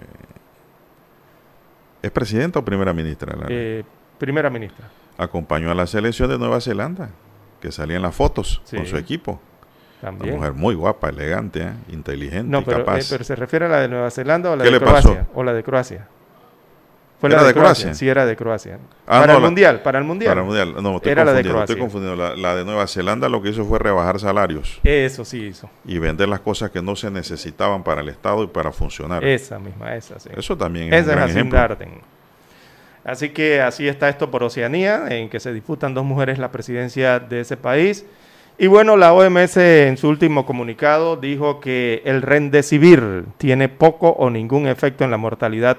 ¿Es 2.03 2.11
presidenta 2.11 2.59
o 2.59 2.65
primera 2.65 2.93
ministra? 2.93 3.37
Eh, 3.49 3.83
primera 4.19 4.51
ministra. 4.51 4.89
Acompañó 5.19 5.71
a 5.71 5.75
la 5.75 5.87
selección 5.87 6.31
de 6.31 6.39
Nueva 6.39 6.61
Zelanda, 6.61 7.11
que 7.61 7.71
salía 7.73 7.97
en 7.97 8.03
las 8.03 8.15
fotos 8.15 8.63
con 8.75 8.87
su 8.87 8.97
equipo. 8.97 9.41
También. 10.01 10.31
Una 10.35 10.39
mujer 10.39 10.53
muy 10.55 10.75
guapa, 10.75 11.11
elegante, 11.11 11.61
¿eh? 11.63 11.73
inteligente 11.91 12.49
No, 12.51 12.65
pero, 12.65 12.79
capaz. 12.79 13.01
eh, 13.01 13.07
pero 13.11 13.23
se 13.25 13.37
refiere 13.37 13.67
a 13.67 13.69
la 13.69 13.81
de 13.81 13.89
Nueva 13.89 14.11
Zelanda 14.11 14.51
o 14.51 14.57
la 14.57 14.65
¿Qué 14.65 14.71
de 14.71 14.79
le 14.79 14.87
pasó? 14.87 15.11
Croacia. 15.11 15.29
O 15.35 15.45
la 15.45 15.53
de 15.53 15.63
Croacia. 15.63 16.09
Fue 17.21 17.29
¿Era 17.29 17.37
la 17.39 17.43
de, 17.43 17.49
de 17.49 17.55
Croacia. 17.61 17.85
Croacia? 17.85 17.95
Sí, 17.99 18.09
era 18.09 18.25
de 18.25 18.35
Croacia. 18.37 18.79
Ah, 19.07 19.21
para 19.21 19.27
no, 19.27 19.33
el 19.39 19.43
la- 19.43 19.49
mundial, 19.49 19.83
para 19.83 19.99
el 19.99 20.05
mundial. 20.05 20.31
Para 20.31 20.41
el 20.41 20.47
mundial. 20.47 20.83
No, 20.83 20.97
estoy 20.97 21.13
era 21.13 21.25
la 21.25 21.33
de 21.35 21.43
Croacia. 21.43 21.61
estoy 21.65 21.77
confundiendo. 21.77 22.17
La, 22.17 22.35
la 22.35 22.55
de 22.57 22.65
Nueva 22.65 22.87
Zelanda 22.87 23.29
lo 23.29 23.43
que 23.43 23.51
hizo 23.51 23.65
fue 23.67 23.79
rebajar 23.79 24.19
salarios 24.19 24.81
Eso 24.85 25.25
sí 25.27 25.45
hizo. 25.47 25.69
y 25.85 25.99
vender 25.99 26.29
las 26.29 26.41
cosas 26.41 26.71
que 26.71 26.81
no 26.81 26.97
se 26.97 27.11
necesitaban 27.11 27.83
para 27.85 28.01
el 28.01 28.09
Estado 28.09 28.43
y 28.43 28.47
para 28.47 28.73
funcionar. 28.73 29.23
Esa 29.23 29.59
misma, 29.59 29.95
esa 29.95 30.19
sí. 30.19 30.31
Eso 30.35 30.57
también 30.57 30.93
es 30.95 31.03
Esa 31.03 31.11
un 31.11 31.17
gran 31.17 31.29
es 31.29 31.37
ejemplo. 31.37 31.59
Ardern. 31.59 31.93
Así 33.05 33.31
que 33.31 33.61
así 33.61 33.89
está 33.89 34.09
esto 34.09 34.31
por 34.31 34.43
Oceanía, 34.43 35.07
en 35.09 35.29
que 35.31 35.41
se 35.41 35.53
disputan 35.53 35.95
dos 35.95 36.05
mujeres 36.05 36.39
la 36.39 36.51
presidencia 36.53 37.19
de 37.19 37.41
ese 37.41 37.57
país. 37.57 38.05
Y 38.59 38.67
bueno, 38.67 38.97
la 38.99 39.15
OMS 39.15 39.57
en 39.57 39.97
su 39.97 40.09
último 40.09 40.45
comunicado 40.45 41.17
dijo 41.17 41.61
que 41.61 42.03
el 42.05 42.21
Remdesivir 42.21 43.25
tiene 43.39 43.71
poco 43.71 44.11
o 44.11 44.29
ningún 44.29 44.67
efecto 44.69 45.03
en 45.05 45.11
la 45.11 45.17
mortalidad 45.17 45.79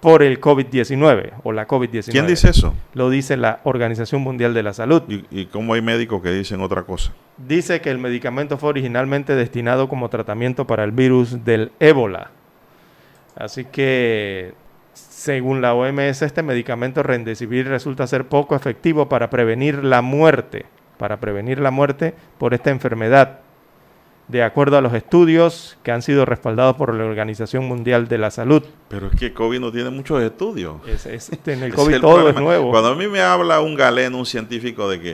por 0.00 0.22
el 0.22 0.40
COVID-19 0.40 1.32
o 1.42 1.52
la 1.52 1.66
COVID-19. 1.66 2.10
¿Quién 2.10 2.26
dice 2.26 2.50
eso? 2.50 2.74
Lo 2.94 3.10
dice 3.10 3.36
la 3.36 3.60
Organización 3.64 4.22
Mundial 4.22 4.54
de 4.54 4.62
la 4.62 4.72
Salud. 4.72 5.02
¿Y, 5.08 5.24
y 5.30 5.46
cómo 5.46 5.74
hay 5.74 5.82
médicos 5.82 6.22
que 6.22 6.30
dicen 6.32 6.60
otra 6.60 6.82
cosa? 6.82 7.12
Dice 7.38 7.80
que 7.80 7.90
el 7.90 7.98
medicamento 7.98 8.58
fue 8.58 8.70
originalmente 8.70 9.34
destinado 9.34 9.88
como 9.88 10.08
tratamiento 10.08 10.66
para 10.66 10.84
el 10.84 10.92
virus 10.92 11.44
del 11.44 11.72
ébola. 11.80 12.30
Así 13.36 13.64
que, 13.64 14.54
según 14.94 15.60
la 15.60 15.74
OMS, 15.74 16.22
este 16.22 16.42
medicamento 16.42 17.02
Remdesivir 17.02 17.68
resulta 17.68 18.06
ser 18.06 18.26
poco 18.26 18.56
efectivo 18.56 19.08
para 19.08 19.28
prevenir 19.28 19.84
la 19.84 20.00
muerte, 20.00 20.64
para 20.96 21.18
prevenir 21.18 21.58
la 21.60 21.70
muerte 21.70 22.14
por 22.38 22.54
esta 22.54 22.70
enfermedad, 22.70 23.40
de 24.28 24.42
acuerdo 24.42 24.76
a 24.76 24.80
los 24.80 24.92
estudios 24.94 25.78
que 25.84 25.92
han 25.92 26.02
sido 26.02 26.24
respaldados 26.24 26.76
por 26.76 26.92
la 26.94 27.04
Organización 27.04 27.64
Mundial 27.66 28.08
de 28.08 28.18
la 28.18 28.30
Salud. 28.30 28.62
Pero 28.88 29.06
es 29.08 29.18
que 29.18 29.32
COVID 29.32 29.60
no 29.60 29.70
tiene 29.70 29.90
muchos 29.90 30.22
estudios. 30.22 30.76
Es- 30.88 31.06
es- 31.06 31.30
en 31.46 31.62
el 31.62 31.72
COVID 31.74 31.94
el 31.94 32.00
todo 32.00 32.14
problema. 32.16 32.38
es 32.40 32.44
nuevo. 32.44 32.70
Cuando 32.70 32.90
a 32.90 32.94
mí 32.96 33.06
me 33.06 33.20
habla 33.20 33.60
un 33.60 33.74
galeno, 33.76 34.18
un 34.18 34.26
científico 34.26 34.88
de 34.90 35.00
que, 35.00 35.10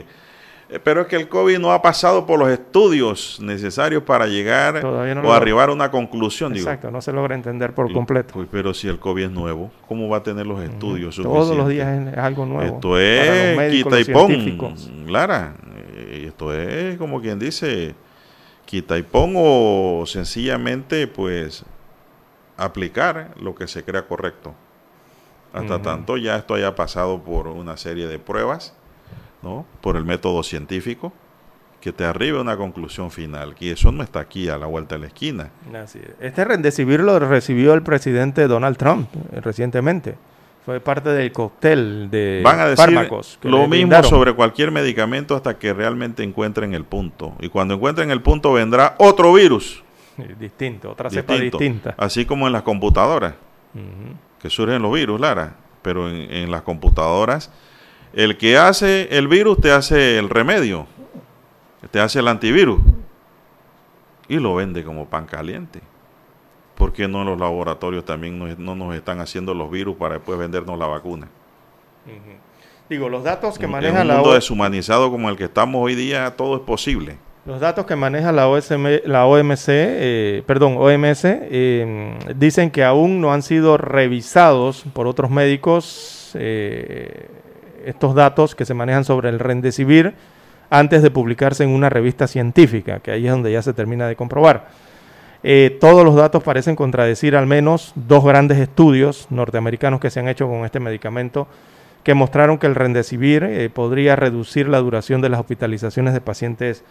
eh, 0.69 0.79
pero 0.83 1.01
es 1.01 1.07
que 1.07 1.15
el 1.17 1.29
COVID 1.29 1.59
no 1.59 1.71
ha 1.73 1.81
pasado 1.83 2.25
por 2.25 2.39
los 2.39 2.49
estudios 2.49 3.37
necesarios 3.39 4.01
para 4.01 4.25
llegar 4.25 4.83
no 4.83 5.21
o 5.21 5.31
arribar 5.33 5.69
a 5.69 5.73
una 5.73 5.91
conclusión. 5.91 6.51
Digo, 6.51 6.65
Exacto, 6.67 6.89
no 6.89 6.99
se 6.99 7.13
logra 7.13 7.35
entender 7.35 7.73
por 7.75 7.91
completo. 7.93 8.33
pues, 8.33 8.47
pero 8.51 8.73
si 8.73 8.87
el 8.87 8.97
COVID 8.97 9.25
es 9.25 9.31
nuevo, 9.31 9.69
¿cómo 9.87 10.09
va 10.09 10.17
a 10.17 10.23
tener 10.23 10.47
los 10.47 10.59
estudios 10.63 11.17
Todos 11.17 11.55
los 11.55 11.67
días 11.69 12.07
es, 12.07 12.17
algo 12.17 12.47
nuevo. 12.47 12.63
Esto 12.75 12.89
para 12.89 13.25
los 13.25 13.35
es 13.35 13.57
médicos, 13.57 13.95
quita 13.97 14.11
y 14.11 14.13
pon. 14.55 14.75
Lara. 15.07 15.53
Eh, 15.95 16.25
Esto 16.29 16.51
es 16.51 16.97
como 16.97 17.21
quien 17.21 17.37
dice, 17.37 17.93
quita 18.65 18.97
y 18.97 19.03
pon 19.03 19.33
o 19.35 20.03
sencillamente 20.05 21.07
pues 21.07 21.63
aplicar 22.57 23.33
lo 23.39 23.55
que 23.55 23.67
se 23.67 23.83
crea 23.83 24.07
correcto. 24.07 24.53
Hasta 25.53 25.81
tanto 25.83 26.17
ya 26.17 26.35
esto 26.35 26.55
haya 26.55 26.73
pasado 26.73 27.21
por 27.21 27.47
una 27.47 27.77
serie 27.77 28.07
de 28.07 28.17
pruebas, 28.17 28.73
¿no? 29.43 29.67
Por 29.81 29.97
el 29.97 30.03
método 30.03 30.41
científico, 30.41 31.13
que 31.79 31.93
te 31.93 32.05
arribe 32.05 32.39
a 32.39 32.41
una 32.41 32.57
conclusión 32.57 33.11
final, 33.11 33.53
que 33.53 33.71
eso 33.71 33.91
no 33.91 34.01
está 34.01 34.19
aquí 34.19 34.49
a 34.49 34.57
la 34.57 34.65
vuelta 34.65 34.95
de 34.95 35.01
la 35.01 35.07
esquina. 35.07 35.51
Así 35.75 35.99
es. 35.99 36.15
Este 36.19 36.43
Remdesivir 36.43 37.01
lo 37.01 37.19
recibió 37.19 37.75
el 37.75 37.83
presidente 37.83 38.47
Donald 38.47 38.77
Trump 38.77 39.09
eh, 39.31 39.41
recientemente. 39.41 40.15
Fue 40.65 40.79
parte 40.79 41.09
del 41.09 41.31
cóctel 41.33 42.09
de 42.09 42.41
Van 42.43 42.59
a 42.59 42.65
decir 42.67 42.85
fármacos. 42.85 43.37
que 43.41 43.49
lo 43.49 43.67
mismo 43.67 44.01
sobre 44.03 44.33
cualquier 44.33 44.71
medicamento 44.71 45.35
hasta 45.35 45.57
que 45.59 45.73
realmente 45.73 46.23
encuentren 46.23 46.73
el 46.73 46.85
punto. 46.85 47.33
Y 47.41 47.49
cuando 47.49 47.73
encuentren 47.73 48.11
el 48.11 48.21
punto 48.21 48.53
vendrá 48.53 48.95
otro 48.97 49.33
virus. 49.33 49.83
Distinto, 50.39 50.91
otra 50.91 51.09
cepa 51.09 51.35
distinta. 51.35 51.95
Así 51.97 52.25
como 52.25 52.47
en 52.47 52.53
las 52.53 52.61
computadoras, 52.61 53.33
que 54.41 54.49
surgen 54.49 54.81
los 54.81 54.93
virus, 54.93 55.19
Lara. 55.19 55.55
Pero 55.81 56.07
en, 56.09 56.31
en 56.31 56.49
las 56.51 56.61
computadoras, 56.61 57.51
el 58.13 58.37
que 58.37 58.57
hace 58.57 59.09
el 59.17 59.27
virus 59.27 59.59
te 59.59 59.71
hace 59.71 60.17
el 60.17 60.29
remedio, 60.29 60.87
te 61.91 61.99
hace 61.99 62.19
el 62.19 62.27
antivirus. 62.29 62.79
y 64.29 64.37
lo 64.37 64.55
vende 64.55 64.83
como 64.85 65.07
pan 65.09 65.25
caliente. 65.25 65.81
¿Por 66.83 66.91
qué 66.91 67.07
no 67.07 67.23
los 67.23 67.39
laboratorios 67.39 68.03
también 68.03 68.37
no, 68.37 68.75
nos 68.75 68.93
están 68.93 69.21
haciendo 69.21 69.53
los 69.53 69.71
virus 69.71 69.95
para 69.95 70.15
después 70.15 70.37
vendernos 70.37 70.77
la 70.77 70.85
vacuna? 70.85 71.29
Digo, 72.89 73.07
los 73.07 73.23
datos 73.23 73.57
que 73.57 73.67
maneja 73.67 74.01
en 74.01 74.09
un 74.09 74.15
mundo 74.17 74.33
deshumanizado 74.33 75.09
como 75.09 75.29
el 75.29 75.37
que 75.37 75.45
estamos 75.45 75.81
hoy 75.81 75.95
día, 75.95 76.33
todo 76.35 76.57
es 76.57 76.61
posible. 76.63 77.15
Los 77.45 77.61
datos 77.61 77.85
que 77.85 77.95
maneja 77.95 78.33
la, 78.33 78.49
la 79.05 79.25
OMC, 79.25 79.65
eh, 79.69 80.43
perdón, 80.45 80.75
OMS, 80.77 81.21
eh, 81.23 82.17
dicen 82.35 82.69
que 82.69 82.83
aún 82.83 83.21
no 83.21 83.31
han 83.31 83.43
sido 83.43 83.77
revisados 83.77 84.83
por 84.91 85.07
otros 85.07 85.31
médicos 85.31 86.31
eh, 86.33 87.29
estos 87.85 88.13
datos 88.13 88.55
que 88.55 88.65
se 88.65 88.73
manejan 88.73 89.05
sobre 89.05 89.29
el 89.29 89.39
Rendecibir 89.39 90.15
antes 90.69 91.01
de 91.01 91.11
publicarse 91.11 91.63
en 91.63 91.69
una 91.69 91.89
revista 91.89 92.27
científica, 92.27 92.99
que 92.99 93.11
ahí 93.11 93.25
es 93.25 93.31
donde 93.31 93.53
ya 93.53 93.61
se 93.61 93.71
termina 93.71 94.05
de 94.05 94.17
comprobar. 94.17 94.82
Todos 95.79 96.05
los 96.05 96.15
datos 96.15 96.41
parecen 96.41 96.75
contradecir 96.75 97.35
al 97.35 97.47
menos 97.47 97.91
dos 97.95 98.23
grandes 98.23 98.59
estudios 98.59 99.27
norteamericanos 99.29 99.99
que 99.99 100.09
se 100.09 100.21
han 100.21 100.29
hecho 100.29 100.47
con 100.47 100.63
este 100.63 100.79
medicamento 100.79 101.47
que 102.03 102.13
mostraron 102.13 102.57
que 102.57 102.67
el 102.67 102.75
Rendecibir 102.75 103.71
podría 103.73 104.15
reducir 104.15 104.69
la 104.69 104.79
duración 104.79 105.21
de 105.21 105.29
las 105.29 105.39
hospitalizaciones 105.41 106.13
de 106.13 106.21
pacientes 106.21 106.83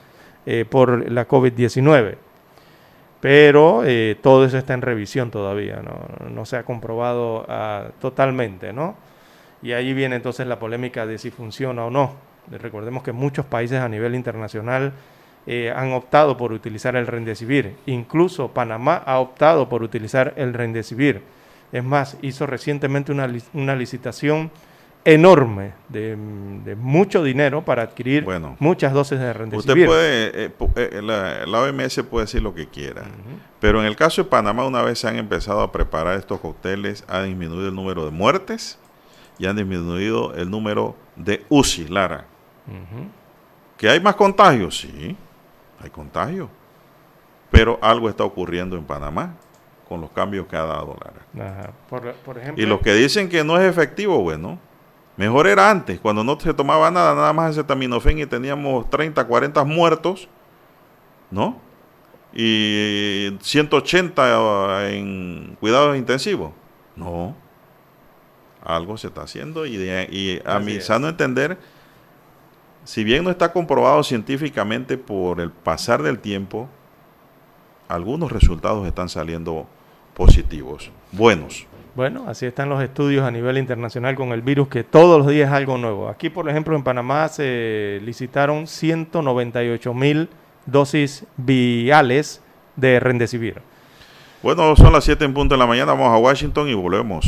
eh, 0.44 0.64
por 0.68 1.08
la 1.08 1.28
COVID-19. 1.28 2.16
Pero 3.20 3.84
eh, 3.84 4.16
todo 4.20 4.44
eso 4.44 4.58
está 4.58 4.74
en 4.74 4.82
revisión 4.82 5.30
todavía, 5.30 5.80
no, 6.28 6.44
se 6.44 6.56
ha 6.56 6.64
comprobado 6.64 7.46
ah, 7.48 7.90
totalmente, 8.00 8.72
¿no? 8.72 8.96
Y 9.62 9.70
ahí 9.70 9.94
viene 9.94 10.16
entonces 10.16 10.48
la 10.48 10.58
polémica 10.58 11.06
de 11.06 11.18
si 11.18 11.30
funciona 11.30 11.84
o 11.84 11.90
no. 11.90 12.14
Recordemos 12.50 13.04
que 13.04 13.12
muchos 13.12 13.46
países 13.46 13.78
a 13.78 13.88
nivel 13.88 14.16
internacional 14.16 14.92
eh, 15.46 15.72
han 15.74 15.92
optado 15.92 16.36
por 16.36 16.52
utilizar 16.52 16.96
el 16.96 17.06
Rendecibir. 17.06 17.76
Incluso 17.86 18.48
Panamá 18.48 19.02
ha 19.04 19.18
optado 19.18 19.68
por 19.68 19.82
utilizar 19.82 20.34
el 20.36 20.54
Rendecibir. 20.54 21.22
Es 21.72 21.82
más, 21.82 22.16
hizo 22.22 22.46
recientemente 22.46 23.12
una, 23.12 23.28
una 23.54 23.74
licitación 23.74 24.50
enorme 25.04 25.72
de, 25.88 26.16
mucho 26.76 27.22
dinero 27.22 27.64
para 27.64 27.82
adquirir 27.82 28.24
muchas 28.58 28.92
dosis 28.92 29.18
de 29.18 29.32
Remdesivir. 29.32 29.88
Usted 29.88 30.52
puede, 30.58 30.80
eh, 30.86 30.96
eh, 30.96 31.02
la, 31.46 31.60
OMS 31.60 32.02
puede 32.04 32.26
decir 32.26 32.42
lo 32.42 32.54
que 32.54 32.68
quiera, 32.68 33.04
pero 33.60 33.80
en 33.80 33.86
el 33.86 33.96
caso 33.96 34.22
de 34.22 34.28
Panamá, 34.28 34.64
una 34.64 34.82
vez 34.82 35.00
se 35.00 35.08
han 35.08 35.16
empezado 35.16 35.60
a 35.60 35.72
preparar 35.72 36.18
estos 36.18 36.40
cócteles, 36.40 37.04
ha 37.08 37.22
disminuido 37.22 37.68
el 37.68 37.74
número 37.74 38.04
de 38.04 38.10
muertes 38.10 38.78
y 39.38 39.46
han 39.46 39.56
disminuido 39.56 40.34
el 40.34 40.50
número 40.50 40.94
de 41.16 41.44
UCI, 41.48 41.88
Lara. 41.88 42.26
¿Que 43.76 43.88
hay 43.88 44.00
más 44.00 44.14
contagios? 44.14 44.78
Sí, 44.78 45.16
hay 45.82 45.90
contagios. 45.90 46.48
Pero 47.50 47.78
algo 47.82 48.08
está 48.08 48.24
ocurriendo 48.24 48.76
en 48.76 48.84
Panamá 48.84 49.34
con 49.88 50.00
los 50.00 50.10
cambios 50.10 50.46
que 50.46 50.56
ha 50.56 50.64
dado 50.64 50.96
Lara. 51.04 51.72
y 52.56 52.64
los 52.64 52.80
que 52.80 52.94
dicen 52.94 53.28
que 53.28 53.44
no 53.44 53.58
es 53.58 53.68
efectivo, 53.68 54.18
bueno, 54.20 54.58
Mejor 55.16 55.46
era 55.46 55.70
antes, 55.70 56.00
cuando 56.00 56.24
no 56.24 56.40
se 56.40 56.54
tomaba 56.54 56.90
nada, 56.90 57.14
nada 57.14 57.32
más 57.34 57.50
acetaminofén 57.50 58.18
y 58.18 58.26
teníamos 58.26 58.88
30, 58.88 59.24
40 59.26 59.62
muertos, 59.64 60.26
¿no? 61.30 61.60
Y 62.32 63.36
180 63.42 64.88
en 64.90 65.56
cuidados 65.60 65.98
intensivos. 65.98 66.52
No. 66.96 67.36
Algo 68.64 68.96
se 68.96 69.08
está 69.08 69.22
haciendo 69.22 69.66
y, 69.66 69.76
y 69.76 70.40
a 70.46 70.58
mi 70.60 70.80
sano 70.80 71.08
entender, 71.08 71.58
si 72.84 73.04
bien 73.04 73.24
no 73.24 73.30
está 73.30 73.52
comprobado 73.52 74.02
científicamente 74.02 74.98
por 74.98 75.40
el 75.40 75.50
pasar 75.50 76.02
del 76.02 76.18
tiempo, 76.18 76.68
algunos 77.88 78.32
resultados 78.32 78.86
están 78.86 79.08
saliendo 79.08 79.66
positivos, 80.14 80.90
buenos. 81.12 81.66
Bueno, 81.94 82.24
así 82.26 82.46
están 82.46 82.70
los 82.70 82.82
estudios 82.82 83.22
a 83.22 83.30
nivel 83.30 83.58
internacional 83.58 84.14
con 84.14 84.32
el 84.32 84.40
virus, 84.40 84.68
que 84.68 84.82
todos 84.82 85.18
los 85.18 85.28
días 85.28 85.48
es 85.48 85.54
algo 85.54 85.76
nuevo. 85.76 86.08
Aquí, 86.08 86.30
por 86.30 86.48
ejemplo, 86.48 86.74
en 86.74 86.82
Panamá 86.82 87.28
se 87.28 88.00
licitaron 88.02 88.66
198 88.66 89.92
mil 89.92 90.30
dosis 90.64 91.26
viales 91.36 92.42
de 92.76 92.98
Rendecivir. 92.98 93.60
Bueno, 94.42 94.74
son 94.74 94.92
las 94.92 95.04
7 95.04 95.24
en 95.24 95.34
punto 95.34 95.54
de 95.54 95.58
la 95.58 95.66
mañana, 95.66 95.92
vamos 95.92 96.08
a 96.08 96.16
Washington 96.16 96.68
y 96.68 96.74
volvemos. 96.74 97.26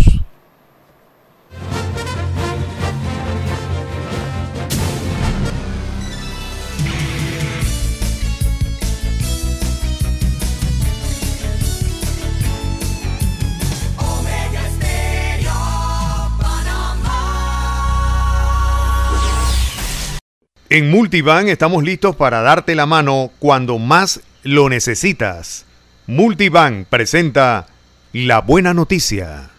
En 20.74 20.90
Multivan 20.90 21.46
estamos 21.46 21.84
listos 21.84 22.16
para 22.16 22.40
darte 22.40 22.74
la 22.74 22.84
mano 22.84 23.30
cuando 23.38 23.78
más 23.78 24.20
lo 24.42 24.68
necesitas. 24.68 25.66
Multivan 26.08 26.84
presenta 26.90 27.68
la 28.12 28.40
buena 28.40 28.74
noticia. 28.74 29.50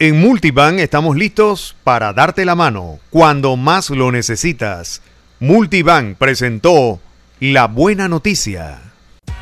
En 0.00 0.20
Multibank 0.20 0.80
estamos 0.80 1.16
listos 1.16 1.76
para 1.84 2.12
darte 2.12 2.44
la 2.44 2.56
mano 2.56 2.98
cuando 3.10 3.56
más 3.56 3.90
lo 3.90 4.10
necesitas. 4.10 5.02
Multibank 5.38 6.16
presentó 6.16 6.98
la 7.38 7.68
buena 7.68 8.08
noticia. 8.08 8.80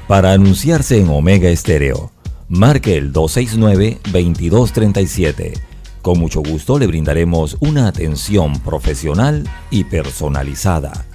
Para 0.06 0.32
anunciarse 0.32 1.00
en 1.00 1.08
Omega 1.08 1.48
Estéreo, 1.48 2.12
marque 2.50 2.98
el 2.98 3.14
269-2237. 3.14 5.58
Con 6.02 6.18
mucho 6.18 6.42
gusto 6.42 6.78
le 6.78 6.86
brindaremos 6.86 7.56
una 7.60 7.88
atención 7.88 8.60
profesional 8.60 9.48
y 9.70 9.84
personalizada. 9.84 11.06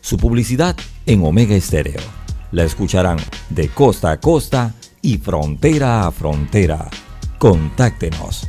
Su 0.00 0.16
publicidad 0.16 0.76
en 1.06 1.24
Omega 1.24 1.56
Estéreo. 1.56 2.02
La 2.52 2.62
escucharán 2.62 3.18
de 3.50 3.68
costa 3.68 4.12
a 4.12 4.20
costa 4.20 4.74
y 5.02 5.18
frontera 5.18 6.06
a 6.06 6.12
frontera. 6.12 6.88
Contáctenos 7.38 8.48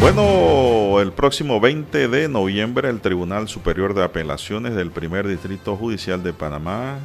Bueno, 0.00 1.00
el 1.00 1.10
próximo 1.12 1.60
20 1.60 2.06
de 2.06 2.28
noviembre 2.28 2.88
el 2.88 3.00
Tribunal 3.00 3.48
Superior 3.48 3.94
de 3.94 4.04
Apelaciones 4.04 4.76
del 4.76 4.92
Primer 4.92 5.26
Distrito 5.26 5.76
Judicial 5.76 6.22
de 6.22 6.32
Panamá, 6.32 6.98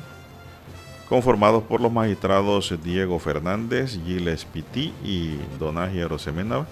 conformados 1.09 1.63
por 1.63 1.81
los 1.81 1.91
magistrados 1.91 2.75
Diego 2.83 3.17
Fernández, 3.17 3.99
Giles 4.05 4.45
Pití 4.45 4.93
y 5.03 5.37
Donagia 5.57 6.07
Rosemena, 6.07 6.67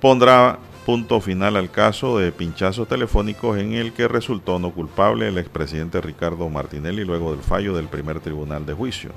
pondrá 0.00 0.58
punto 0.86 1.20
final 1.20 1.56
al 1.56 1.70
caso 1.70 2.18
de 2.18 2.32
pinchazos 2.32 2.88
telefónicos 2.88 3.58
en 3.58 3.74
el 3.74 3.92
que 3.92 4.08
resultó 4.08 4.58
no 4.58 4.70
culpable 4.70 5.28
el 5.28 5.36
expresidente 5.36 6.00
Ricardo 6.00 6.48
Martinelli 6.48 7.04
luego 7.04 7.32
del 7.32 7.42
fallo 7.42 7.76
del 7.76 7.88
primer 7.88 8.20
tribunal 8.20 8.64
de 8.64 8.72
juicio. 8.72 9.10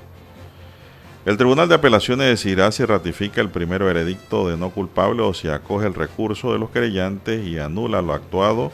El 1.26 1.36
Tribunal 1.36 1.68
de 1.68 1.74
Apelaciones 1.74 2.28
decidirá 2.28 2.70
si 2.70 2.84
ratifica 2.84 3.40
el 3.40 3.50
primer 3.50 3.82
veredicto 3.82 4.48
de 4.48 4.56
no 4.56 4.70
culpable 4.70 5.22
o 5.22 5.34
si 5.34 5.48
acoge 5.48 5.86
el 5.86 5.94
recurso 5.94 6.52
de 6.52 6.58
los 6.58 6.70
creyentes 6.70 7.44
y 7.46 7.58
anula 7.58 8.00
lo 8.00 8.14
actuado 8.14 8.70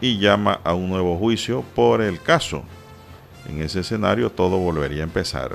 y 0.00 0.18
llama 0.18 0.60
a 0.62 0.74
un 0.74 0.90
nuevo 0.90 1.16
juicio 1.16 1.64
por 1.74 2.02
el 2.02 2.20
caso. 2.20 2.62
En 3.48 3.62
ese 3.62 3.80
escenario 3.80 4.30
todo 4.30 4.58
volvería 4.58 5.02
a 5.02 5.04
empezar. 5.06 5.52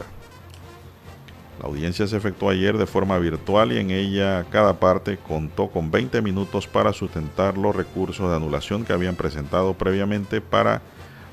La 1.61 1.67
audiencia 1.67 2.05
se 2.07 2.17
efectuó 2.17 2.49
ayer 2.49 2.77
de 2.77 2.85
forma 2.85 3.17
virtual 3.17 3.71
y 3.71 3.77
en 3.77 3.91
ella 3.91 4.45
cada 4.49 4.79
parte 4.79 5.17
contó 5.17 5.69
con 5.69 5.89
20 5.89 6.21
minutos 6.21 6.67
para 6.67 6.91
sustentar 6.91 7.57
los 7.57 7.75
recursos 7.75 8.29
de 8.29 8.35
anulación 8.35 8.83
que 8.83 8.93
habían 8.93 9.15
presentado 9.15 9.73
previamente 9.75 10.41
para 10.41 10.81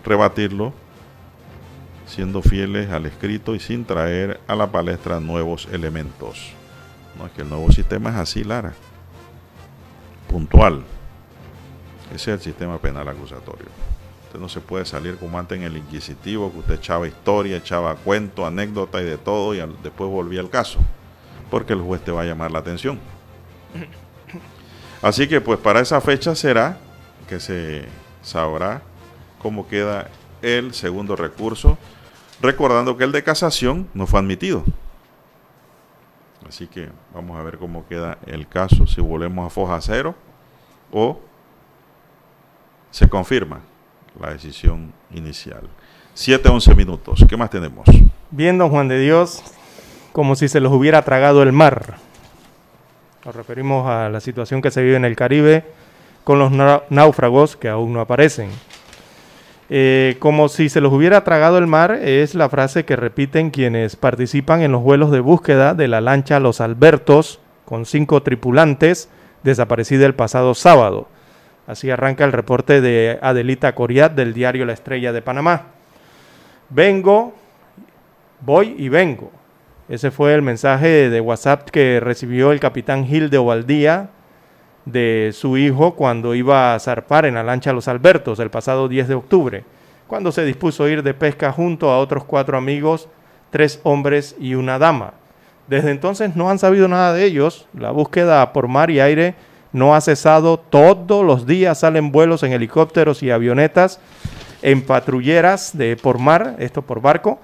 rebatirlo 0.05 0.73
siendo 2.07 2.43
fieles 2.43 2.91
al 2.91 3.07
escrito 3.07 3.55
y 3.55 3.61
sin 3.61 3.85
traer 3.85 4.41
a 4.47 4.55
la 4.55 4.71
palestra 4.71 5.21
nuevos 5.21 5.69
elementos. 5.73 6.53
No 7.19 7.27
es 7.27 7.33
que 7.33 7.43
el 7.43 7.49
nuevo 7.49 7.71
sistema 7.73 8.11
es 8.11 8.17
así, 8.17 8.45
Lara. 8.45 8.73
Puntual. 10.29 10.83
Ese 12.15 12.33
es 12.33 12.39
el 12.39 12.41
sistema 12.41 12.79
penal 12.79 13.09
acusatorio. 13.09 13.67
Usted 14.27 14.41
no 14.41 14.49
se 14.49 14.61
puede 14.61 14.85
salir 14.87 15.17
como 15.17 15.39
antes 15.39 15.59
en 15.59 15.65
el 15.65 15.77
inquisitivo, 15.77 16.51
que 16.51 16.59
usted 16.59 16.75
echaba 16.75 17.07
historia, 17.07 17.57
echaba 17.57 17.95
cuento, 17.97 18.47
anécdota 18.47 19.03
y 19.03 19.05
de 19.05 19.19
todo, 19.19 19.55
y 19.55 19.59
después 19.83 20.11
volvía 20.11 20.41
al 20.41 20.51
caso. 20.51 20.79
Porque 21.51 21.75
el 21.75 21.81
juez 21.81 22.03
te 22.03 22.13
va 22.13 22.23
a 22.23 22.25
llamar 22.25 22.51
la 22.51 22.61
atención. 22.61 22.99
Así 25.03 25.27
que 25.29 25.41
pues 25.41 25.59
para 25.59 25.81
esa 25.81 26.01
fecha 26.01 26.35
será 26.35 26.79
que 27.29 27.41
se 27.41 27.85
sabrá 28.23 28.83
cómo 29.41 29.67
queda 29.67 30.09
el 30.43 30.75
segundo 30.75 31.17
recurso 31.17 31.79
recordando 32.41 32.97
que 32.97 33.05
el 33.05 33.13
de 33.13 33.23
casación 33.23 33.89
no 33.95 34.07
fue 34.07 34.21
admitido. 34.21 34.65
Así 36.47 36.67
que 36.67 36.91
vamos 37.15 37.39
a 37.39 37.43
ver 37.43 37.57
cómo 37.57 37.87
queda 37.87 38.19
el 38.27 38.47
caso, 38.49 38.87
si 38.87 39.01
volvemos 39.01 39.47
a 39.47 39.51
foja 39.51 39.81
cero 39.81 40.15
o 40.91 41.21
se 42.91 43.09
confirma 43.09 43.61
la 44.21 44.33
decisión 44.33 44.93
inicial. 45.15 45.63
7 46.15 46.47
11 46.49 46.75
minutos. 46.75 47.25
¿Qué 47.27 47.37
más 47.37 47.49
tenemos? 47.49 47.87
Bien, 48.31 48.59
don 48.59 48.69
Juan 48.69 48.89
de 48.89 48.99
Dios, 48.99 49.43
como 50.13 50.37
si 50.37 50.49
se 50.49 50.61
los 50.61 50.73
hubiera 50.73 51.03
tragado 51.03 51.43
el 51.43 51.53
mar. 51.53 51.97
Nos 53.25 53.35
referimos 53.35 53.89
a 53.89 54.11
la 54.11 54.21
situación 54.21 54.61
que 54.61 54.71
se 54.71 54.83
vive 54.83 54.97
en 54.97 55.05
el 55.05 55.17
Caribe 55.17 55.65
con 56.25 56.39
los 56.39 56.53
náufragos 56.91 57.57
que 57.57 57.69
aún 57.69 57.93
no 57.93 58.01
aparecen. 58.01 58.51
Eh, 59.75 60.17
como 60.19 60.51
si 60.51 60.69
se 60.69 60.83
los 60.83 60.93
hubiera 60.93 61.25
tragado 61.25 61.57
el 61.57 61.67
mar, 61.67 61.93
es 61.93 62.35
la 62.35 62.51
frase 62.51 62.85
que 62.85 62.95
repiten 62.95 63.49
quienes 63.49 63.97
participan 63.97 64.61
en 64.61 64.71
los 64.71 64.83
vuelos 64.83 65.11
de 65.11 65.21
búsqueda 65.21 65.73
de 65.73 65.89
la 65.89 66.03
lancha 66.03 66.41
Los 66.41 66.61
Albertos, 66.61 67.41
con 67.65 67.87
cinco 67.87 68.23
tripulantes, 68.23 69.09
desaparecida 69.43 70.05
el 70.05 70.15
pasado 70.15 70.53
sábado. 70.53 71.09
Así 71.67 71.91
arranca 71.91 72.27
el 72.27 72.33
reporte 72.33 72.83
de 72.83 73.19
Adelita 73.23 73.75
Coriat 73.75 74.13
del 74.13 74.35
diario 74.35 74.67
La 74.67 74.75
Estrella 74.75 75.11
de 75.11 75.23
Panamá. 75.23 75.69
Vengo, 76.69 77.33
voy 78.43 78.75
y 78.77 78.91
vengo. 78.91 79.33
Ese 79.89 80.11
fue 80.11 80.35
el 80.35 80.43
mensaje 80.43 81.09
de 81.09 81.21
WhatsApp 81.23 81.71
que 81.71 81.99
recibió 81.99 82.53
el 82.53 82.61
capitán 82.61 83.07
Gil 83.07 83.31
de 83.31 83.39
Ovaldía 83.39 84.11
de 84.85 85.31
su 85.33 85.57
hijo 85.57 85.95
cuando 85.95 86.35
iba 86.35 86.75
a 86.75 86.81
zarpar 86.81 87.27
en 87.27 87.35
la 87.35 87.43
lancha 87.43 87.73
Los 87.73 87.89
Albertos 87.89 88.39
el 88.39 88.51
pasado 88.51 88.89
10 88.89 89.09
de 89.09 89.15
octubre, 89.15 89.65
cuando 90.07 90.33
se 90.33 90.45
dispuso 90.45 90.85
a 90.85 90.91
ir 90.91 91.03
de 91.03 91.15
pesca 91.15 91.53
junto 91.53 91.91
a 91.91 91.99
otros 91.99 92.25
cuatro 92.25 92.59
amigos, 92.59 93.09
tres 93.51 93.81
hombres 93.85 94.37
y 94.39 94.55
una 94.55 94.79
dama. 94.79 95.15
Desde 95.69 95.91
entonces 95.91 96.37
no 96.37 96.51
han 96.51 96.59
sabido 96.59 96.89
nada 96.89 97.13
de 97.13 97.25
ellos, 97.25 97.67
la 97.79 97.91
búsqueda 97.91 98.53
por 98.53 98.69
mar 98.69 98.91
y 98.91 99.01
aire 99.01 99.35
no 99.73 99.95
ha 99.95 100.01
cesado, 100.01 100.59
todos 100.59 101.25
los 101.25 101.47
días 101.47 101.81
salen 101.81 102.13
vuelos 102.13 102.43
en 102.43 102.53
helicópteros 102.53 103.23
y 103.23 103.31
avionetas, 103.31 104.01
en 104.61 104.83
patrulleras 104.83 105.77
de 105.77 105.97
por 105.97 106.19
mar, 106.19 106.57
esto 106.59 106.83
por 106.83 107.01
barco, 107.01 107.39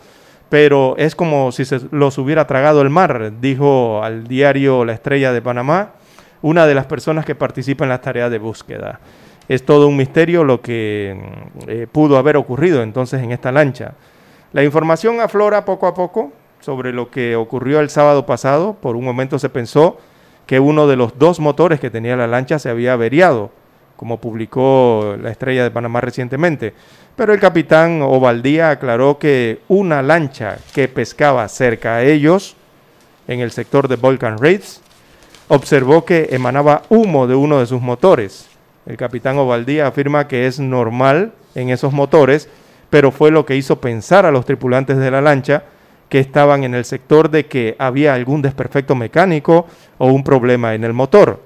pero 0.49 0.95
es 0.99 1.15
como 1.15 1.53
si 1.53 1.65
se 1.65 1.81
los 1.91 2.19
hubiera 2.19 2.47
tragado 2.47 2.83
el 2.83 2.91
mar, 2.91 3.33
dijo 3.41 4.03
al 4.03 4.27
diario 4.27 4.85
La 4.85 4.93
Estrella 4.93 5.33
de 5.33 5.43
Panamá 5.43 5.93
una 6.43 6.67
de 6.67 6.75
las 6.75 6.87
personas 6.87 7.25
que 7.25 7.35
participa 7.35 7.85
en 7.85 7.91
las 7.91 8.01
tareas 8.01 8.31
de 8.31 8.39
búsqueda. 8.39 9.01
Es 9.49 9.65
todo 9.65 9.89
un 9.89 9.97
misterio 9.97 10.45
lo 10.45 10.61
que 10.61 11.19
eh, 11.67 11.87
pudo 11.91 12.19
haber 12.19 12.37
ocurrido 12.37 12.83
entonces 12.83 13.23
en 13.23 13.33
esta 13.33 13.51
lancha. 13.51 13.95
La 14.53 14.63
información 14.63 15.21
aflora 15.21 15.65
poco 15.65 15.87
a 15.87 15.95
poco 15.95 16.33
sobre 16.61 16.93
lo 16.93 17.11
que 17.11 17.37
ocurrió 17.37 17.81
el 17.81 17.91
sábado 17.91 18.27
pasado. 18.27 18.75
Por 18.75 18.97
un 18.97 19.05
momento 19.05 19.39
se 19.39 19.49
pensó 19.49 19.99
que 20.47 20.61
uno 20.61 20.87
de 20.87 20.97
los 20.97 21.19
dos 21.19 21.41
motores 21.41 21.81
que 21.81 21.91
tenía 21.91 22.17
la 22.17 22.27
lancha 22.27 22.59
se 22.59 22.71
había 22.71 22.95
averiado, 22.95 23.51
como 23.97 24.19
publicó 24.19 25.17
la 25.21 25.31
Estrella 25.31 25.63
de 25.63 25.71
Panamá 25.71 26.01
recientemente. 26.01 26.75
Pero 27.17 27.35
el 27.35 27.41
capitán 27.41 28.01
Ovaldía 28.03 28.71
aclaró 28.71 29.19
que 29.19 29.61
una 29.69 30.03
lancha 30.03 30.59
que 30.73 30.89
pescaba 30.89 31.47
cerca 31.49 31.97
a 31.97 32.05
ellos, 32.05 32.57
en 33.27 33.41
el 33.41 33.51
sector 33.51 33.89
de 33.89 33.97
Volcan 33.97 34.39
Raids, 34.39 34.81
observó 35.49 36.05
que 36.05 36.29
emanaba 36.31 36.83
humo 36.91 37.27
de 37.27 37.35
uno 37.35 37.59
de 37.59 37.67
sus 37.67 37.81
motores. 37.81 38.49
El 38.87 38.97
capitán 38.97 39.39
Ovaldía 39.39 39.87
afirma 39.87 40.29
que 40.29 40.47
es 40.47 40.61
normal 40.61 41.33
en 41.55 41.71
esos 41.71 41.93
motores, 41.93 42.49
pero 42.91 43.11
fue 43.11 43.31
lo 43.31 43.45
que 43.45 43.57
hizo 43.57 43.81
pensar 43.81 44.27
a 44.27 44.31
los 44.31 44.45
tripulantes 44.45 44.99
de 44.99 45.11
la 45.11 45.21
lancha 45.21 45.65
que 46.09 46.21
estaban 46.21 46.65
en 46.65 46.75
el 46.75 46.85
sector 46.85 47.31
de 47.31 47.47
que 47.47 47.77
había 47.79 48.15
algún 48.15 48.41
desperfecto 48.41 48.95
mecánico 48.95 49.67
o 49.99 50.07
un 50.07 50.25
problema 50.25 50.75
en 50.75 50.85
el 50.85 50.93
motor. 50.95 51.43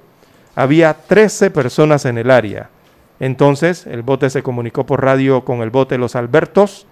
Había 0.54 0.94
13 0.94 1.50
personas 1.50 2.04
en 2.04 2.18
el 2.18 2.30
área. 2.30 2.70
Entonces 3.18 3.86
el 3.86 4.02
bote 4.02 4.30
se 4.30 4.42
comunicó 4.42 4.84
por 4.84 5.02
radio 5.02 5.44
con 5.44 5.62
el 5.62 5.70
bote 5.70 5.98
Los 5.98 6.14
Albertos 6.14 6.86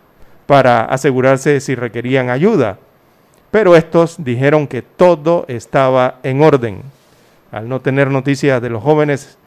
para 0.47 0.85
asegurarse 0.85 1.61
si 1.61 1.75
requerían 1.75 2.31
ayuda. 2.31 2.79
Pero 3.51 3.77
estos 3.77 4.17
dijeron 4.19 4.67
que 4.67 4.83
todo 4.83 5.45
estaba 5.49 6.19
en 6.23 6.43
orden 6.43 6.83
al 7.51 7.69
no 7.69 7.81
tener 7.81 8.11
noticias 8.11 8.61
de 8.63 8.71
los 8.71 8.83
jóvenes, 8.83 9.39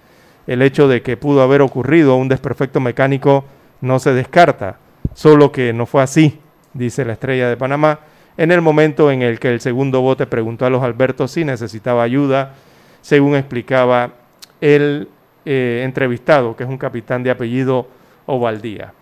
el 0.48 0.62
hecho 0.62 0.88
de 0.88 1.02
que 1.02 1.18
pudo 1.18 1.42
haber 1.42 1.62
ocurrido 1.62 2.16
un 2.16 2.28
desperfecto 2.28 2.80
mecánico 2.80 3.46
no 3.82 4.00
se 4.00 4.14
descarta, 4.14 4.78
solo 5.14 5.52
que 5.52 5.74
no 5.74 5.86
fue 5.86 6.04
así, 6.04 6.40
dice 6.74 7.06
la 7.06 7.14
estrella 7.14 7.50
de 7.50 7.58
Panamá, 7.58 8.00
en 8.38 8.52
el 8.52 8.62
momento 8.62 9.12
en 9.12 9.22
el 9.22 9.40
que 9.40 9.50
el 9.50 9.62
segundo 9.62 10.02
bote 10.02 10.26
preguntó 10.26 10.66
a 10.66 10.70
los 10.70 10.84
Albertos 10.84 11.32
si 11.32 11.46
necesitaba 11.46 12.04
ayuda, 12.04 12.54
según 13.02 13.36
explicaba 13.36 14.12
el 14.60 15.10
eh, 15.46 15.82
entrevistado, 15.84 16.56
que 16.56 16.64
es 16.64 16.70
un 16.70 16.78
capitán 16.78 17.24
de 17.24 17.32
apellido 17.32 17.88
Ovaldía. 18.26 18.94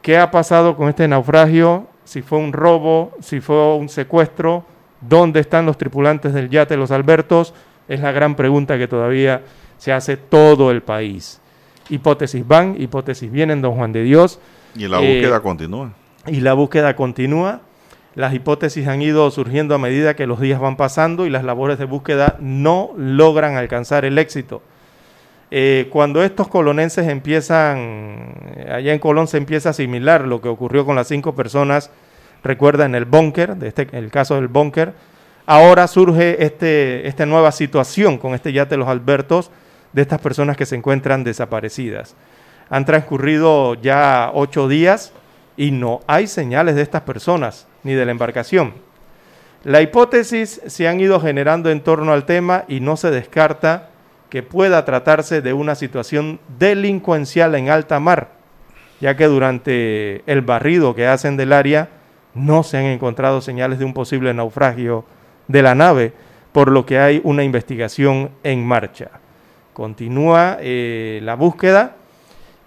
¿Qué 0.00 0.18
ha 0.18 0.30
pasado 0.30 0.76
con 0.76 0.88
este 0.88 1.06
naufragio? 1.06 1.86
Si 2.04 2.22
fue 2.22 2.38
un 2.38 2.52
robo, 2.52 3.12
si 3.20 3.40
fue 3.40 3.76
un 3.76 3.88
secuestro, 3.88 4.64
¿dónde 5.00 5.40
están 5.40 5.66
los 5.66 5.78
tripulantes 5.78 6.32
del 6.32 6.50
yate 6.50 6.76
Los 6.76 6.90
Albertos? 6.90 7.54
Es 7.88 8.00
la 8.00 8.12
gran 8.12 8.34
pregunta 8.34 8.78
que 8.78 8.88
todavía 8.88 9.42
se 9.78 9.92
hace 9.92 10.16
todo 10.16 10.70
el 10.70 10.82
país. 10.82 11.40
Hipótesis 11.90 12.46
van, 12.46 12.76
hipótesis 12.80 13.30
vienen, 13.30 13.60
don 13.60 13.74
Juan 13.74 13.92
de 13.92 14.02
Dios. 14.02 14.40
Y 14.74 14.88
la 14.88 15.00
Eh, 15.02 15.14
búsqueda 15.20 15.40
continúa. 15.40 15.90
y 16.26 16.40
la 16.40 16.54
búsqueda 16.54 16.96
continúa. 16.96 17.60
Las 18.14 18.32
hipótesis 18.32 18.86
han 18.86 19.02
ido 19.02 19.30
surgiendo 19.30 19.74
a 19.74 19.78
medida 19.78 20.14
que 20.14 20.26
los 20.26 20.40
días 20.40 20.60
van 20.60 20.76
pasando 20.76 21.26
y 21.26 21.30
las 21.30 21.44
labores 21.44 21.78
de 21.78 21.84
búsqueda 21.84 22.36
no 22.40 22.90
logran 22.96 23.56
alcanzar 23.56 24.04
el 24.04 24.18
éxito. 24.18 24.62
Eh, 25.50 25.88
cuando 25.90 26.22
estos 26.24 26.48
colonenses 26.48 27.06
empiezan, 27.08 27.76
eh, 28.56 28.70
allá 28.72 28.92
en 28.92 28.98
Colón 28.98 29.26
se 29.28 29.36
empieza 29.36 29.68
a 29.68 29.70
asimilar 29.70 30.26
lo 30.26 30.40
que 30.40 30.48
ocurrió 30.48 30.84
con 30.86 30.96
las 30.96 31.08
cinco 31.08 31.34
personas, 31.34 31.90
recuerda 32.42 32.86
en 32.86 32.94
el 32.94 33.04
búnker, 33.04 33.56
este, 33.62 33.86
el 33.92 34.10
caso 34.10 34.36
del 34.36 34.48
búnker, 34.48 34.94
ahora 35.46 35.86
surge 35.86 36.44
este, 36.44 37.06
esta 37.06 37.26
nueva 37.26 37.52
situación 37.52 38.18
con 38.18 38.34
este 38.34 38.52
yate 38.52 38.76
Los 38.76 38.88
Albertos 38.88 39.50
de 39.92 40.02
estas 40.02 40.20
personas 40.20 40.56
que 40.56 40.66
se 40.66 40.76
encuentran 40.76 41.24
desaparecidas. 41.24 42.14
Han 42.70 42.84
transcurrido 42.84 43.74
ya 43.74 44.30
ocho 44.34 44.68
días 44.68 45.12
y 45.56 45.70
no 45.70 46.00
hay 46.06 46.26
señales 46.26 46.74
de 46.74 46.82
estas 46.82 47.02
personas 47.02 47.66
ni 47.82 47.92
de 47.92 48.04
la 48.04 48.10
embarcación. 48.10 48.74
La 49.62 49.80
hipótesis 49.80 50.60
se 50.66 50.88
han 50.88 51.00
ido 51.00 51.20
generando 51.20 51.70
en 51.70 51.80
torno 51.80 52.12
al 52.12 52.26
tema 52.26 52.64
y 52.68 52.80
no 52.80 52.96
se 52.96 53.10
descarta 53.10 53.90
que 54.28 54.42
pueda 54.42 54.84
tratarse 54.84 55.40
de 55.40 55.52
una 55.52 55.74
situación 55.74 56.40
delincuencial 56.58 57.54
en 57.54 57.70
alta 57.70 58.00
mar, 58.00 58.32
ya 59.00 59.16
que 59.16 59.26
durante 59.26 60.22
el 60.30 60.42
barrido 60.42 60.94
que 60.94 61.06
hacen 61.06 61.36
del 61.36 61.52
área 61.52 61.88
no 62.34 62.62
se 62.62 62.78
han 62.78 62.84
encontrado 62.84 63.40
señales 63.40 63.78
de 63.78 63.84
un 63.84 63.94
posible 63.94 64.34
naufragio 64.34 65.04
de 65.48 65.62
la 65.62 65.74
nave, 65.74 66.12
por 66.52 66.70
lo 66.70 66.86
que 66.86 66.98
hay 66.98 67.20
una 67.24 67.42
investigación 67.42 68.30
en 68.42 68.64
marcha. 68.64 69.10
Continúa 69.72 70.58
eh, 70.60 71.20
la 71.22 71.34
búsqueda. 71.34 71.96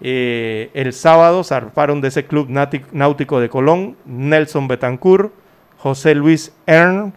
Eh, 0.00 0.70
el 0.74 0.92
sábado 0.92 1.42
zarparon 1.42 2.00
de 2.00 2.08
ese 2.08 2.26
club 2.26 2.48
náutic- 2.48 2.92
náutico 2.92 3.40
de 3.40 3.48
Colón 3.48 3.96
Nelson 4.04 4.68
Betancourt, 4.68 5.32
José 5.78 6.14
Luis 6.14 6.52
Ern, 6.66 7.12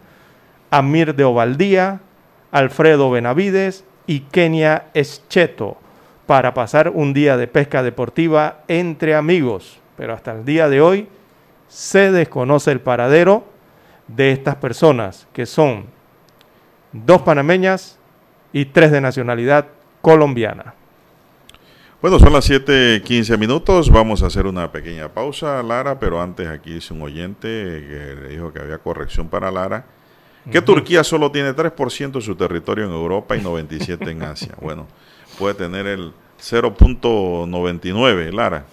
Amir 0.71 1.13
de 1.15 1.23
Ovaldía, 1.23 1.99
Alfredo 2.51 3.11
Benavides 3.11 3.83
y 4.07 4.21
Kenia 4.21 4.85
Escheto 4.93 5.77
para 6.25 6.53
pasar 6.53 6.89
un 6.89 7.13
día 7.13 7.37
de 7.37 7.47
pesca 7.47 7.83
deportiva 7.83 8.61
entre 8.67 9.15
amigos. 9.15 9.79
Pero 9.97 10.13
hasta 10.13 10.31
el 10.31 10.45
día 10.45 10.69
de 10.69 10.81
hoy 10.81 11.07
se 11.67 12.11
desconoce 12.11 12.71
el 12.71 12.79
paradero 12.79 13.45
de 14.15 14.31
estas 14.31 14.55
personas, 14.55 15.27
que 15.33 15.45
son 15.45 15.85
dos 16.91 17.21
panameñas 17.21 17.97
y 18.53 18.65
tres 18.65 18.91
de 18.91 19.01
nacionalidad 19.01 19.67
colombiana. 20.01 20.73
Bueno, 22.01 22.17
son 22.17 22.33
las 22.33 22.49
7:15 22.49 23.37
minutos. 23.37 23.91
Vamos 23.91 24.23
a 24.23 24.27
hacer 24.27 24.47
una 24.47 24.71
pequeña 24.71 25.09
pausa, 25.09 25.61
Lara, 25.61 25.99
pero 25.99 26.19
antes 26.19 26.47
aquí 26.47 26.73
dice 26.73 26.93
un 26.93 27.03
oyente 27.03 27.47
que 27.47 28.17
le 28.21 28.29
dijo 28.29 28.51
que 28.51 28.59
había 28.59 28.79
corrección 28.79 29.29
para 29.29 29.51
Lara. 29.51 29.85
Que. 30.51 30.59
Turquía 30.63 31.03
solo 31.03 31.31
tiene 31.31 31.53
3% 31.53 32.13
de 32.13 32.21
su 32.21 32.35
territorio 32.35 32.85
en 32.85 32.91
Europa 32.91 33.37
y 33.37 33.41
97% 33.41 34.09
en 34.09 34.23
Asia. 34.23 34.55
Bueno, 34.59 34.87
puede 35.37 35.53
tener 35.53 35.85
el 35.85 36.13
0.99, 36.39 38.33
Lara. 38.33 38.65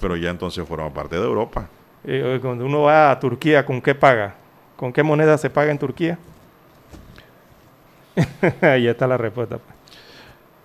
Pero 0.00 0.16
ya 0.16 0.30
entonces 0.30 0.66
forma 0.66 0.88
parte 0.92 1.16
de 1.16 1.24
Europa. 1.24 1.68
Eh, 2.04 2.38
cuando 2.40 2.64
uno 2.64 2.82
va 2.82 3.10
a 3.10 3.20
Turquía, 3.20 3.66
¿con 3.66 3.82
qué 3.82 3.94
paga? 3.94 4.34
¿Con 4.78 4.92
qué 4.92 5.02
moneda 5.02 5.36
se 5.38 5.50
paga 5.50 5.72
en 5.72 5.78
Turquía? 5.78 6.20
Ahí 8.62 8.86
está 8.86 9.08
la 9.08 9.16
respuesta. 9.16 9.58
pues. 9.58 9.74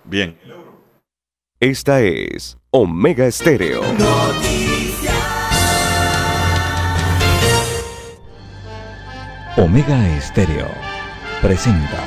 Bien. 0.04 0.38
Esta 1.58 2.00
es 2.00 2.56
Omega 2.70 3.26
Estéreo. 3.26 3.82
Omega 9.56 10.16
Estéreo 10.16 10.68
presenta 11.42 11.98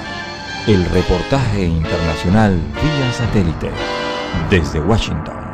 el 0.65 0.85
reportaje 0.85 1.65
internacional 1.65 2.57
vía 2.81 3.11
satélite 3.11 3.69
desde 4.49 4.79
Washington. 4.79 5.46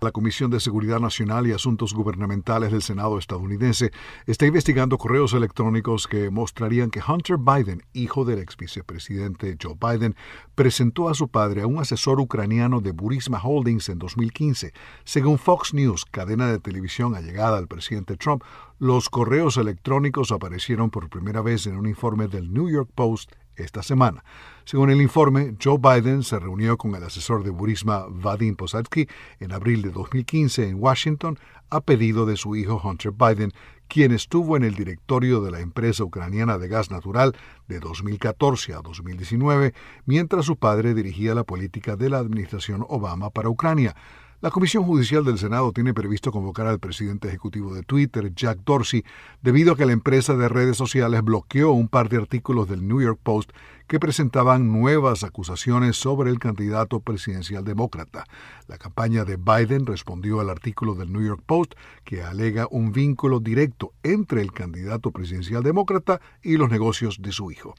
La 0.00 0.12
Comisión 0.12 0.50
de 0.50 0.60
Seguridad 0.60 1.00
Nacional 1.00 1.46
y 1.46 1.52
Asuntos 1.52 1.94
Gubernamentales 1.94 2.70
del 2.70 2.82
Senado 2.82 3.16
estadounidense 3.16 3.92
está 4.26 4.44
investigando 4.44 4.98
correos 4.98 5.32
electrónicos 5.32 6.06
que 6.06 6.28
mostrarían 6.28 6.90
que 6.90 7.00
Hunter 7.00 7.38
Biden, 7.38 7.82
hijo 7.94 8.26
del 8.26 8.40
ex 8.40 8.58
vicepresidente 8.58 9.56
Joe 9.60 9.74
Biden, 9.80 10.14
presentó 10.54 11.08
a 11.08 11.14
su 11.14 11.28
padre 11.28 11.62
a 11.62 11.66
un 11.66 11.78
asesor 11.78 12.20
ucraniano 12.20 12.82
de 12.82 12.92
Burisma 12.92 13.40
Holdings 13.42 13.88
en 13.88 13.98
2015. 13.98 14.74
Según 15.04 15.38
Fox 15.38 15.72
News, 15.72 16.04
cadena 16.04 16.48
de 16.48 16.58
televisión 16.58 17.14
allegada 17.14 17.56
al 17.56 17.66
presidente 17.66 18.18
Trump, 18.18 18.42
los 18.78 19.08
correos 19.08 19.56
electrónicos 19.56 20.30
aparecieron 20.30 20.90
por 20.90 21.08
primera 21.08 21.40
vez 21.40 21.66
en 21.66 21.74
un 21.74 21.86
informe 21.86 22.28
del 22.28 22.52
New 22.52 22.68
York 22.68 22.90
Post 22.94 23.32
esta 23.56 23.82
semana. 23.82 24.24
Según 24.64 24.90
el 24.90 25.00
informe, 25.00 25.54
Joe 25.62 25.78
Biden 25.78 26.22
se 26.22 26.38
reunió 26.38 26.76
con 26.76 26.94
el 26.94 27.04
asesor 27.04 27.44
de 27.44 27.50
Burisma 27.50 28.06
Vadim 28.08 28.56
Posadsky 28.56 29.08
en 29.40 29.52
abril 29.52 29.82
de 29.82 29.90
2015 29.90 30.68
en 30.68 30.76
Washington 30.80 31.38
a 31.70 31.80
pedido 31.80 32.26
de 32.26 32.36
su 32.36 32.56
hijo 32.56 32.80
Hunter 32.82 33.12
Biden, 33.12 33.52
quien 33.88 34.12
estuvo 34.12 34.56
en 34.56 34.64
el 34.64 34.74
directorio 34.74 35.40
de 35.40 35.50
la 35.50 35.60
empresa 35.60 36.04
ucraniana 36.04 36.58
de 36.58 36.68
gas 36.68 36.90
natural 36.90 37.36
de 37.68 37.80
2014 37.80 38.74
a 38.74 38.80
2019, 38.80 39.74
mientras 40.04 40.46
su 40.46 40.56
padre 40.56 40.94
dirigía 40.94 41.34
la 41.34 41.44
política 41.44 41.96
de 41.96 42.10
la 42.10 42.18
administración 42.18 42.84
Obama 42.88 43.30
para 43.30 43.48
Ucrania. 43.48 43.94
La 44.42 44.50
Comisión 44.50 44.84
Judicial 44.84 45.24
del 45.24 45.38
Senado 45.38 45.72
tiene 45.72 45.94
previsto 45.94 46.30
convocar 46.30 46.66
al 46.66 46.78
presidente 46.78 47.26
ejecutivo 47.26 47.74
de 47.74 47.82
Twitter, 47.82 48.34
Jack 48.34 48.58
Dorsey, 48.66 49.02
debido 49.40 49.72
a 49.72 49.76
que 49.78 49.86
la 49.86 49.94
empresa 49.94 50.36
de 50.36 50.50
redes 50.50 50.76
sociales 50.76 51.22
bloqueó 51.22 51.70
un 51.70 51.88
par 51.88 52.10
de 52.10 52.18
artículos 52.18 52.68
del 52.68 52.86
New 52.86 53.00
York 53.00 53.18
Post 53.22 53.52
que 53.86 53.98
presentaban 53.98 54.70
nuevas 54.70 55.24
acusaciones 55.24 55.96
sobre 55.96 56.30
el 56.30 56.38
candidato 56.38 57.00
presidencial 57.00 57.64
demócrata. 57.64 58.26
La 58.68 58.76
campaña 58.76 59.24
de 59.24 59.38
Biden 59.38 59.86
respondió 59.86 60.40
al 60.40 60.50
artículo 60.50 60.94
del 60.94 61.14
New 61.14 61.26
York 61.26 61.42
Post 61.46 61.72
que 62.04 62.22
alega 62.22 62.68
un 62.70 62.92
vínculo 62.92 63.40
directo 63.40 63.94
entre 64.02 64.42
el 64.42 64.52
candidato 64.52 65.12
presidencial 65.12 65.62
demócrata 65.62 66.20
y 66.42 66.58
los 66.58 66.68
negocios 66.68 67.22
de 67.22 67.32
su 67.32 67.50
hijo. 67.50 67.74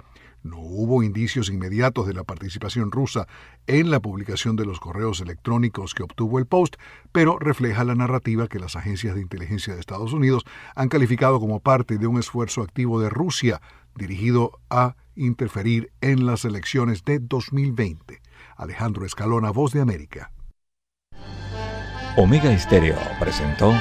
No 0.48 0.58
hubo 0.60 1.04
indicios 1.04 1.50
inmediatos 1.50 2.08
de 2.08 2.14
la 2.14 2.24
participación 2.24 2.92
rusa 2.92 3.28
en 3.68 3.92
la 3.92 4.00
publicación 4.00 4.56
de 4.56 4.66
los 4.66 4.80
correos 4.80 5.20
electrónicos 5.20 5.94
que 5.94 6.04
obtuvo 6.04 6.40
el 6.40 6.46
Post, 6.46 6.76
pero 7.12 7.38
refleja 7.38 7.84
la 7.84 7.96
narrativa 7.96 8.48
que 8.48 8.60
las 8.60 8.76
agencias 8.76 9.16
de 9.16 9.22
inteligencia 9.22 9.74
de 9.74 9.80
Estados 9.80 10.14
Unidos 10.14 10.44
han 10.76 10.90
calificado 10.90 11.40
como 11.40 11.60
parte 11.60 11.98
de 11.98 12.08
un 12.08 12.18
esfuerzo 12.18 12.62
activo 12.62 13.00
de 13.02 13.10
Rusia 13.10 13.62
dirigido 13.96 14.52
a 14.70 14.96
interferir 15.16 15.92
en 16.02 16.26
las 16.26 16.46
elecciones 16.46 17.04
de 17.04 17.20
2020. 17.20 18.22
Alejandro 18.56 19.06
Escalona, 19.06 19.52
Voz 19.52 19.74
de 19.74 19.82
América. 19.82 20.32
Omega 22.16 22.52
Estéreo 22.52 22.98
presentó 23.20 23.74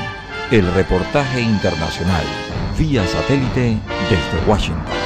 el 0.50 0.72
reportaje 0.74 1.40
internacional 1.40 2.24
vía 2.78 3.06
satélite 3.06 3.80
desde 4.10 4.46
Washington. 4.46 5.05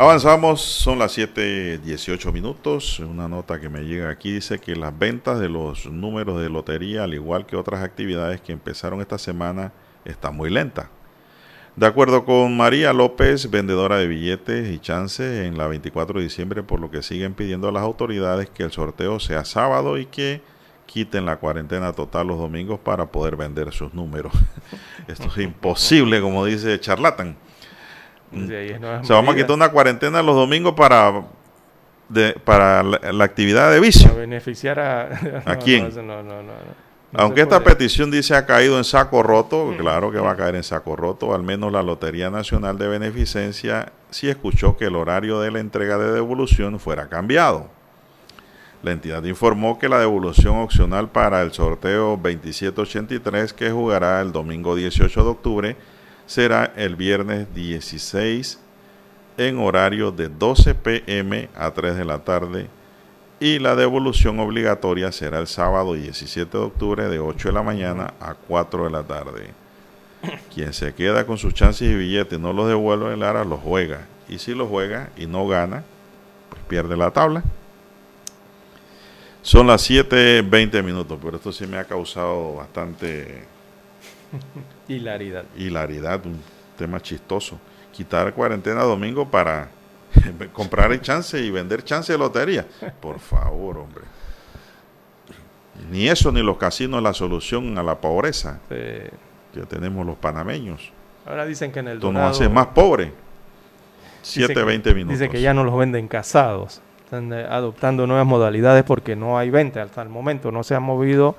Avanzamos, 0.00 0.62
son 0.62 0.98
las 0.98 1.12
7:18 1.12 2.32
minutos. 2.32 3.00
Una 3.00 3.28
nota 3.28 3.60
que 3.60 3.68
me 3.68 3.82
llega 3.82 4.08
aquí 4.08 4.32
dice 4.32 4.58
que 4.58 4.74
las 4.74 4.98
ventas 4.98 5.38
de 5.38 5.50
los 5.50 5.84
números 5.84 6.40
de 6.40 6.48
lotería, 6.48 7.04
al 7.04 7.12
igual 7.12 7.44
que 7.44 7.54
otras 7.54 7.84
actividades 7.84 8.40
que 8.40 8.52
empezaron 8.52 9.02
esta 9.02 9.18
semana, 9.18 9.74
están 10.06 10.34
muy 10.34 10.48
lentas. 10.48 10.88
De 11.76 11.84
acuerdo 11.84 12.24
con 12.24 12.56
María 12.56 12.94
López, 12.94 13.50
vendedora 13.50 13.98
de 13.98 14.06
billetes 14.06 14.70
y 14.70 14.78
chances 14.78 15.46
en 15.46 15.58
la 15.58 15.66
24 15.66 16.18
de 16.18 16.24
diciembre, 16.24 16.62
por 16.62 16.80
lo 16.80 16.90
que 16.90 17.02
siguen 17.02 17.34
pidiendo 17.34 17.68
a 17.68 17.72
las 17.72 17.82
autoridades 17.82 18.48
que 18.48 18.62
el 18.62 18.72
sorteo 18.72 19.20
sea 19.20 19.44
sábado 19.44 19.98
y 19.98 20.06
que 20.06 20.40
quiten 20.86 21.26
la 21.26 21.36
cuarentena 21.36 21.92
total 21.92 22.28
los 22.28 22.38
domingos 22.38 22.80
para 22.80 23.12
poder 23.12 23.36
vender 23.36 23.70
sus 23.70 23.92
números. 23.92 24.32
Esto 25.08 25.26
es 25.26 25.36
imposible, 25.44 26.22
como 26.22 26.46
dice 26.46 26.80
Charlatan. 26.80 27.36
Sí, 28.32 28.54
ahí 28.54 28.70
es 28.70 28.80
nuevas 28.80 29.02
O 29.02 29.04
sea, 29.04 29.16
vamos 29.16 29.34
a 29.34 29.36
quitar 29.36 29.52
una 29.52 29.70
cuarentena 29.70 30.22
los 30.22 30.36
domingos 30.36 30.74
para, 30.74 31.24
de, 32.08 32.34
para 32.44 32.82
la, 32.82 33.12
la 33.12 33.24
actividad 33.24 33.70
de 33.70 33.80
vicio. 33.80 34.10
A 34.10 34.14
beneficiar 34.14 34.78
a... 34.78 35.02
¿A 35.44 35.54
no, 35.54 35.58
quién? 35.60 35.82
No, 35.82 35.88
eso 35.88 36.02
no, 36.02 36.22
no, 36.22 36.42
no, 36.42 36.42
no. 36.42 36.90
No 37.12 37.20
Aunque 37.20 37.40
esta 37.40 37.64
petición 37.64 38.08
dice 38.08 38.36
ha 38.36 38.46
caído 38.46 38.78
en 38.78 38.84
saco 38.84 39.24
roto, 39.24 39.74
claro 39.76 40.12
que 40.12 40.18
va 40.18 40.30
a 40.30 40.36
caer 40.36 40.54
en 40.54 40.62
saco 40.62 40.94
roto, 40.94 41.34
al 41.34 41.42
menos 41.42 41.72
la 41.72 41.82
Lotería 41.82 42.30
Nacional 42.30 42.78
de 42.78 42.86
Beneficencia 42.86 43.92
sí 44.10 44.28
escuchó 44.28 44.76
que 44.76 44.84
el 44.84 44.94
horario 44.94 45.40
de 45.40 45.50
la 45.50 45.58
entrega 45.58 45.98
de 45.98 46.12
devolución 46.12 46.78
fuera 46.78 47.08
cambiado. 47.08 47.68
La 48.84 48.92
entidad 48.92 49.24
informó 49.24 49.76
que 49.76 49.88
la 49.88 49.98
devolución 49.98 50.58
opcional 50.58 51.08
para 51.08 51.42
el 51.42 51.52
sorteo 51.52 52.10
2783 52.16 53.54
que 53.54 53.72
jugará 53.72 54.20
el 54.20 54.30
domingo 54.30 54.76
18 54.76 55.24
de 55.24 55.28
octubre 55.28 55.76
será 56.30 56.72
el 56.76 56.94
viernes 56.94 57.52
16 57.56 58.60
en 59.36 59.58
horario 59.58 60.12
de 60.12 60.28
12 60.28 60.76
pm 60.76 61.48
a 61.56 61.72
3 61.72 61.96
de 61.96 62.04
la 62.04 62.20
tarde 62.20 62.68
y 63.40 63.58
la 63.58 63.74
devolución 63.74 64.38
obligatoria 64.38 65.10
será 65.10 65.40
el 65.40 65.48
sábado 65.48 65.94
17 65.94 66.56
de 66.56 66.62
octubre 66.62 67.08
de 67.08 67.18
8 67.18 67.48
de 67.48 67.52
la 67.52 67.64
mañana 67.64 68.14
a 68.20 68.34
4 68.34 68.84
de 68.84 68.90
la 68.90 69.02
tarde. 69.02 69.50
Quien 70.54 70.72
se 70.72 70.94
queda 70.94 71.26
con 71.26 71.36
sus 71.36 71.52
chances 71.52 71.90
y 71.90 71.96
billetes 71.96 72.38
y 72.38 72.40
no 72.40 72.52
los 72.52 72.68
devuelve, 72.68 73.16
Lara 73.16 73.44
los 73.44 73.58
juega. 73.58 74.06
Y 74.28 74.38
si 74.38 74.54
los 74.54 74.68
juega 74.68 75.10
y 75.16 75.26
no 75.26 75.48
gana, 75.48 75.82
pues 76.48 76.62
pierde 76.68 76.96
la 76.96 77.10
tabla. 77.10 77.42
Son 79.42 79.66
las 79.66 79.90
7.20 79.90 80.80
minutos, 80.84 81.18
pero 81.20 81.38
esto 81.38 81.50
sí 81.50 81.66
me 81.66 81.76
ha 81.76 81.84
causado 81.84 82.54
bastante 82.54 83.48
Hilaridad. 84.94 85.44
hilaridad, 85.56 86.24
un 86.26 86.40
tema 86.76 87.00
chistoso. 87.00 87.58
Quitar 87.92 88.32
cuarentena 88.34 88.82
domingo 88.82 89.28
para 89.28 89.68
comprar 90.52 90.90
el 90.92 91.00
chance 91.00 91.38
y 91.38 91.50
vender 91.50 91.84
chance 91.84 92.12
de 92.12 92.18
lotería. 92.18 92.66
Por 93.00 93.18
favor, 93.20 93.78
hombre. 93.78 94.04
Ni 95.90 96.08
eso 96.08 96.30
ni 96.32 96.42
los 96.42 96.56
casinos 96.56 96.98
es 96.98 97.04
la 97.04 97.14
solución 97.14 97.76
a 97.78 97.82
la 97.82 97.96
pobreza 98.00 98.58
Sí. 98.68 98.74
que 99.54 99.66
tenemos 99.68 100.04
los 100.06 100.16
panameños. 100.16 100.92
Ahora 101.26 101.46
dicen 101.46 101.72
que 101.72 101.80
en 101.80 101.88
el 101.88 101.94
nos 102.00 102.12
Dorado- 102.12 102.30
hace 102.30 102.48
más 102.48 102.66
pobres. 102.68 103.08
Dicen 103.08 104.44
7, 104.46 104.54
que- 104.54 104.62
20 104.64 104.94
minutos. 104.94 105.18
Dice 105.18 105.30
que 105.30 105.40
ya 105.40 105.54
no 105.54 105.64
los 105.64 105.76
venden 105.78 106.08
casados. 106.08 106.80
Están 107.04 107.32
eh, 107.32 107.44
adoptando 107.48 108.06
nuevas 108.06 108.26
modalidades 108.26 108.84
porque 108.84 109.16
no 109.16 109.38
hay 109.38 109.50
venta 109.50 109.82
hasta 109.82 110.02
el 110.02 110.08
momento. 110.08 110.52
No 110.52 110.62
se 110.62 110.74
han 110.74 110.82
movido 110.82 111.34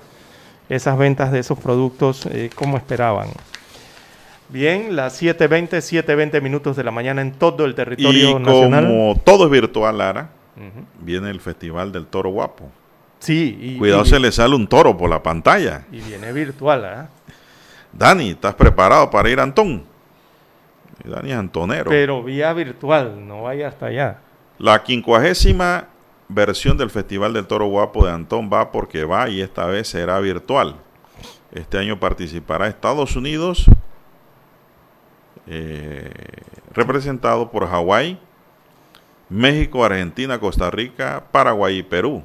esas 0.75 0.97
ventas 0.97 1.31
de 1.31 1.39
esos 1.39 1.59
productos 1.59 2.25
eh, 2.27 2.49
como 2.55 2.77
esperaban. 2.77 3.27
Bien, 4.49 4.95
las 4.95 5.21
7.20, 5.21 5.69
7.20 6.05 6.41
minutos 6.41 6.75
de 6.75 6.83
la 6.83 6.91
mañana 6.91 7.21
en 7.21 7.31
todo 7.33 7.65
el 7.65 7.73
territorio 7.75 8.31
y 8.31 8.33
nacional. 8.35 8.85
como 8.85 9.15
todo 9.23 9.45
es 9.45 9.51
virtual, 9.51 9.97
Lara, 9.97 10.29
viene 10.99 11.29
el 11.29 11.39
Festival 11.39 11.91
del 11.91 12.05
Toro 12.07 12.29
Guapo. 12.31 12.69
Sí, 13.19 13.57
y, 13.61 13.77
Cuidado, 13.77 14.03
y- 14.03 14.07
se 14.07 14.19
le 14.19 14.31
sale 14.31 14.55
un 14.55 14.67
toro 14.67 14.97
por 14.97 15.09
la 15.09 15.21
pantalla. 15.21 15.83
y 15.91 15.99
viene 16.01 16.31
virtual. 16.33 16.85
¿ah? 16.85 17.07
Dani, 17.93 18.31
¿estás 18.31 18.55
preparado 18.55 19.09
para 19.09 19.29
ir 19.29 19.39
a 19.39 19.43
Antón? 19.43 19.83
Dani 21.03 21.31
es 21.31 21.37
antonero. 21.37 21.89
Pero 21.89 22.21
vía 22.23 22.51
virtual, 22.53 23.27
no 23.27 23.43
vaya 23.43 23.67
hasta 23.69 23.87
allá. 23.87 24.17
La 24.59 24.83
quincuagésima 24.83 25.85
versión 26.33 26.77
del 26.77 26.89
Festival 26.89 27.33
del 27.33 27.47
Toro 27.47 27.65
Guapo 27.65 28.05
de 28.05 28.11
Antón 28.11 28.49
va 28.51 28.71
porque 28.71 29.03
va 29.03 29.29
y 29.29 29.41
esta 29.41 29.65
vez 29.65 29.87
será 29.89 30.19
virtual. 30.19 30.77
Este 31.51 31.77
año 31.77 31.99
participará 31.99 32.67
Estados 32.67 33.15
Unidos, 33.15 33.65
eh, 35.47 36.09
representado 36.73 37.51
por 37.51 37.67
Hawái, 37.67 38.17
México, 39.29 39.83
Argentina, 39.83 40.39
Costa 40.39 40.71
Rica, 40.71 41.25
Paraguay 41.31 41.79
y 41.79 41.83
Perú. 41.83 42.23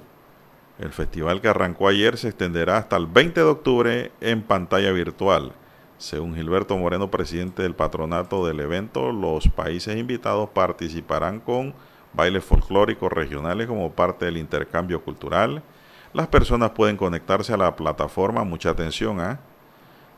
El 0.78 0.92
festival 0.92 1.40
que 1.40 1.48
arrancó 1.48 1.88
ayer 1.88 2.18
se 2.18 2.28
extenderá 2.28 2.76
hasta 2.76 2.96
el 2.96 3.06
20 3.06 3.40
de 3.40 3.46
octubre 3.46 4.12
en 4.20 4.42
pantalla 4.42 4.92
virtual. 4.92 5.52
Según 5.98 6.34
Gilberto 6.34 6.76
Moreno, 6.76 7.10
presidente 7.10 7.62
del 7.62 7.74
patronato 7.74 8.46
del 8.46 8.60
evento, 8.60 9.12
los 9.12 9.48
países 9.48 9.96
invitados 9.96 10.50
participarán 10.50 11.40
con 11.40 11.74
bailes 12.16 12.44
folclóricos 12.44 13.12
regionales 13.12 13.66
como 13.68 13.92
parte 13.92 14.24
del 14.24 14.36
intercambio 14.38 15.00
cultural. 15.02 15.62
Las 16.12 16.26
personas 16.28 16.70
pueden 16.70 16.96
conectarse 16.96 17.52
a 17.52 17.56
la 17.58 17.74
plataforma, 17.76 18.42
mucha 18.44 18.70
atención, 18.70 19.20
a 19.20 19.38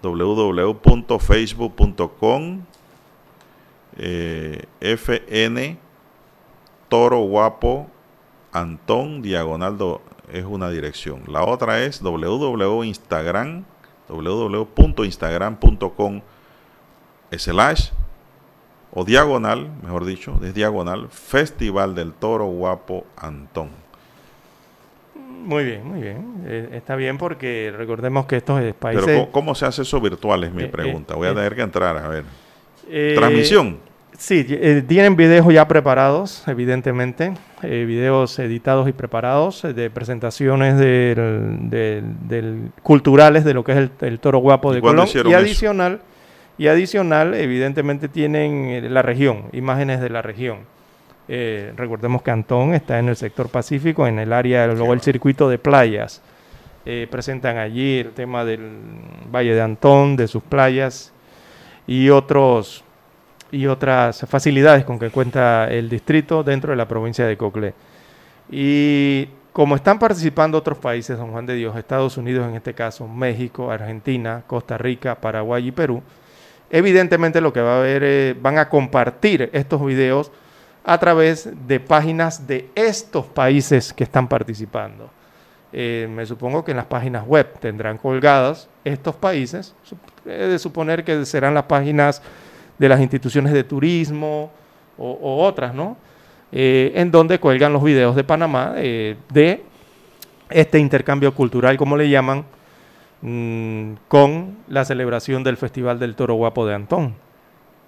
www.facebook.com 0.03 2.61
eh, 3.97 4.65
FN 4.81 5.79
Toro 6.89 7.19
Guapo 7.23 7.89
Antón 8.53 9.23
Diagonal 9.23 9.77
do- 9.77 10.01
es 10.33 10.45
una 10.45 10.71
dirección. 10.71 11.23
La 11.27 11.43
otra 11.45 11.83
es 11.83 12.01
www.instagram 12.03 13.65
www.instagram.com 14.09 16.21
slash 17.37 17.91
o 18.93 19.05
diagonal, 19.05 19.69
mejor 19.83 20.05
dicho, 20.07 20.39
es 20.43 20.55
diagonal 20.55 21.09
Festival 21.11 21.95
del 21.95 22.13
Toro 22.13 22.47
Guapo 22.47 23.05
Antón. 23.17 23.69
Muy 25.45 25.65
bien, 25.65 25.87
muy 25.87 26.01
bien. 26.03 26.43
Eh, 26.47 26.69
está 26.73 26.97
bien 26.97 27.17
porque 27.17 27.73
recordemos 27.77 28.27
que 28.27 28.37
estos 28.37 28.61
países... 28.75 29.05
Pero 29.07 29.19
¿cómo, 29.21 29.33
cómo 29.33 29.55
se 29.55 29.67
hace 29.67 29.83
eso 29.83 30.01
virtual? 30.01 30.45
Es 30.45 30.53
mi 30.53 30.65
Eh, 30.65 30.69
pregunta. 30.69 31.15
eh, 31.15 31.17
Voy 31.17 31.29
a 31.29 31.35
tener 31.35 31.55
que 31.55 31.63
entrar 31.63 31.97
a 31.97 32.09
ver. 32.09 32.25
Transmisión. 33.15 33.79
Sí, 34.19 34.43
tienen 34.43 35.15
videos 35.15 35.47
ya 35.53 35.69
preparados, 35.69 36.43
evidentemente, 36.49 37.35
videos 37.63 38.37
editados 38.41 38.89
y 38.89 38.93
preparados 38.93 39.63
de 39.63 39.91
presentaciones 39.91 40.77
del, 40.77 41.71
del- 41.71 42.29
del- 42.29 42.73
culturales 42.83 43.45
de 43.45 43.55
lo 43.55 43.63
que 43.63 43.73
es 43.73 43.79
el, 43.79 43.91
el 44.01 44.19
toro 44.19 44.39
guapo 44.39 44.73
¿Y 44.73 44.77
de 44.77 44.81
Colón. 44.81 45.07
Y 45.07 45.33
eso? 45.35 45.73
Y 46.59 46.67
adicional, 46.67 47.35
evidentemente 47.35 48.09
tienen 48.09 48.67
eh, 48.67 48.89
la 48.91 49.01
región, 49.03 49.45
imágenes 49.53 50.01
de 50.01 50.11
la 50.11 50.23
región. 50.23 50.59
Eh, 51.29 51.73
recordemos 51.77 52.23
que 52.23 52.33
Antón 52.33 52.75
está 52.75 52.99
en 52.99 53.09
el 53.09 53.17
sector 53.17 53.49
Pacífico, 53.49 54.07
en 54.07 54.19
el 54.19 54.33
área, 54.33 54.67
luego 54.67 54.93
el 54.93 55.01
circuito 55.01 55.49
de 55.49 55.59
playas. 55.59 56.21
Eh, 56.85 57.07
presentan 57.11 57.59
allí 57.59 57.99
el 57.99 58.11
tema 58.11 58.45
del 58.45 58.61
Valle 59.33 59.55
de 59.55 59.61
Antón, 59.61 60.17
de 60.17 60.27
sus 60.27 60.43
playas 60.43 61.13
y 61.87 62.09
otros 62.11 62.85
y 63.51 63.67
otras 63.67 64.27
facilidades 64.29 64.85
con 64.85 64.99
que 64.99 65.11
cuenta 65.11 65.69
el 65.71 65.89
distrito 65.89 66.43
dentro 66.43 66.71
de 66.71 66.77
la 66.77 66.89
provincia 66.89 67.27
de 67.27 67.37
Coclé. 67.37 67.75
Y 68.51 69.29
como 69.53 69.77
están 69.77 69.99
participando 69.99 70.59
otros 70.59 70.79
países, 70.79 71.19
Don 71.19 71.31
Juan 71.31 71.47
de 71.47 71.55
Dios, 71.55 71.77
Estados 71.77 72.17
Unidos 72.17 72.49
en 72.49 72.55
este 72.55 72.75
caso, 72.75 73.07
México, 73.07 73.71
Argentina, 73.71 74.43
Costa 74.47 74.77
Rica, 74.79 75.15
Paraguay 75.15 75.69
y 75.69 75.73
Perú, 75.73 76.03
evidentemente 76.71 77.41
lo 77.41 77.53
que 77.53 77.61
va 77.61 77.77
a 77.77 77.79
haber, 77.81 78.03
eh, 78.05 78.37
van 78.41 78.59
a 78.59 78.69
compartir 78.69 79.51
estos 79.53 79.85
videos 79.85 80.31
a 80.85 80.99
través 80.99 81.51
de 81.67 81.81
páginas 81.81 82.47
de 82.47 82.69
estos 82.75 83.27
países 83.27 83.93
que 83.93 84.05
están 84.05 84.29
participando. 84.29 85.11
Eh, 85.73 86.09
me 86.11 86.25
supongo 86.25 86.65
que 86.65 86.71
en 86.71 86.79
las 86.79 86.87
páginas 86.87 87.27
web 87.27 87.59
tendrán 87.61 87.99
colgadas 87.99 88.69
estos 88.85 89.15
países. 89.15 89.75
He 90.25 90.31
de 90.31 90.59
suponer 90.59 91.05
que 91.05 91.27
serán 91.27 91.55
las 91.55 91.65
páginas 91.65 92.23
de 92.79 92.89
las 92.89 93.01
instituciones 93.01 93.53
de 93.53 93.65
turismo 93.65 94.51
o, 94.97 95.11
o 95.11 95.45
otras, 95.45 95.75
¿no? 95.75 95.97
Eh, 96.51 96.93
en 96.95 97.11
donde 97.11 97.39
cuelgan 97.39 97.75
los 97.75 97.83
videos 97.85 98.17
de 98.17 98.25
Panamá 98.25 98.73
eh, 98.77 99.17
de 99.29 99.63
este 100.49 100.79
intercambio 100.79 101.35
cultural, 101.35 101.77
como 101.77 101.95
le 101.95 102.09
llaman, 102.09 102.47
mm, 103.23 103.93
con 104.09 104.59
la 104.69 104.85
celebración 104.85 105.45
del 105.45 105.57
Festival 105.57 105.99
del 105.99 106.15
Toro 106.15 106.35
Guapo 106.35 106.67
de 106.67 106.75
Antón. 106.75 107.15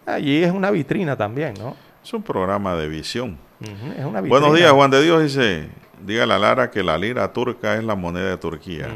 Allí 0.07 0.43
es 0.43 0.53
una 0.53 0.71
vitrina 0.71 1.17
también, 1.17 1.55
¿no? 1.59 1.77
Es 2.03 2.13
un 2.13 2.23
programa 2.23 2.75
de 2.75 2.89
visión. 2.89 3.39
Ujú, 3.61 3.93
es 3.99 4.05
una 4.05 4.21
Buenos 4.23 4.55
días, 4.55 4.73
Juan 4.73 4.91
de 4.91 5.03
Dios 5.03 5.23
dice, 5.23 5.69
dígale 6.05 6.35
a 6.35 6.39
Lara 6.39 6.71
que 6.71 6.83
la 6.83 6.97
lira 6.97 7.33
turca 7.33 7.77
es 7.77 7.85
la 7.85 7.95
moneda 7.95 8.31
de 8.31 8.37
Turquía. 8.39 8.89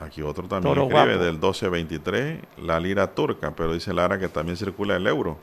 Aquí 0.00 0.22
otro 0.22 0.46
también 0.46 0.74
Toro 0.74 0.86
escribe 0.86 1.16
guapo. 1.16 1.24
del 1.24 1.32
1223, 1.34 2.40
la 2.62 2.78
lira 2.78 3.06
turca, 3.14 3.52
pero 3.56 3.72
dice 3.72 3.92
Lara 3.92 4.18
que 4.18 4.28
también 4.28 4.56
circula 4.56 4.96
el 4.96 5.06
euro. 5.06 5.38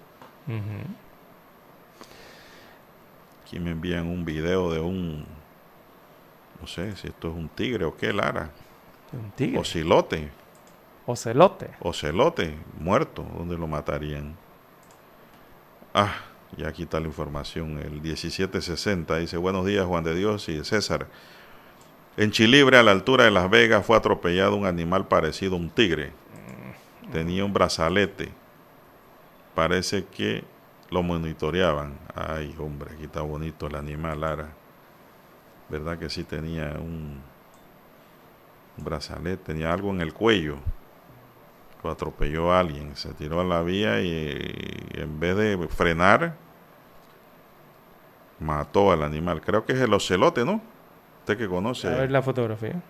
Aquí 3.44 3.60
me 3.60 3.72
envían 3.72 4.08
un 4.08 4.24
video 4.24 4.72
de 4.72 4.80
un, 4.80 5.26
no 6.61 6.68
sé 6.68 6.95
si 6.95 7.07
esto 7.07 7.30
es 7.30 7.36
un 7.36 7.49
tigre 7.49 7.86
o 7.86 7.95
qué, 7.95 8.14
Lara. 8.14 8.49
Un 9.14 9.32
tigre. 9.32 9.60
Ocilote. 9.60 10.30
Ocelote. 11.07 11.69
Ocelote, 11.82 12.57
muerto, 12.80 13.23
¿dónde 13.38 13.57
lo 13.57 13.68
matarían? 13.68 14.36
Ah, 15.94 16.15
ya 16.57 16.69
aquí 16.69 16.84
está 16.84 16.99
la 16.99 17.06
información. 17.06 17.77
El 17.77 18.02
1760 18.02 19.18
dice, 19.18 19.38
buenos 19.38 19.68
días 19.68 19.86
Juan 19.86 20.03
de 20.03 20.15
Dios 20.15 20.49
y 20.49 20.64
César. 20.64 21.07
En 22.18 22.32
Chilibre, 22.32 22.77
a 22.77 22.84
la 22.84 22.91
altura 22.91 23.26
de 23.26 23.32
Las 23.32 23.49
Vegas, 23.52 23.86
fue 23.86 23.98
atropellado 23.98 24.56
un 24.56 24.65
animal 24.65 25.07
parecido 25.07 25.56
a 25.56 25.60
un 25.60 25.69
tigre. 25.69 26.11
Tenía 27.11 27.45
un 27.45 27.53
brazalete. 27.53 28.32
Parece 29.53 30.06
que 30.06 30.44
lo 30.90 31.03
monitoreaban. 31.03 31.99
Ay, 32.15 32.56
hombre, 32.57 32.94
aquí 32.94 33.03
está 33.03 33.22
bonito 33.22 33.68
el 33.68 33.76
animal, 33.76 34.22
Lara. 34.22 34.53
¿Verdad 35.70 35.98
que 35.98 36.10
sí 36.10 36.24
tenía 36.24 36.74
un, 36.80 37.20
brazalete? 38.78 39.38
Tenía 39.38 39.74
algo 39.74 39.90
en 39.92 40.02
el 40.02 40.14
cuello. 40.14 40.58
Lo 41.84 41.92
atropelló 41.92 42.52
a 42.52 42.60
alguien. 42.60 42.96
Se 42.96 43.14
tiró 43.14 43.42
a 43.42 43.44
la 43.44 43.62
vía 43.62 44.02
y 44.02 44.90
en 44.94 45.20
vez 45.20 45.36
de 45.38 45.68
frenar, 45.68 46.36
mató 48.40 48.92
al 48.92 49.04
animal. 49.04 49.42
Creo 49.42 49.66
que 49.66 49.74
es 49.74 49.80
el 49.80 49.94
ocelote, 49.94 50.46
¿no? 50.46 50.62
Usted 51.20 51.38
que 51.38 51.48
conoce. 51.48 51.88
A 51.88 51.96
ver 51.96 52.12
la 52.12 52.22
fotografía. 52.22 52.82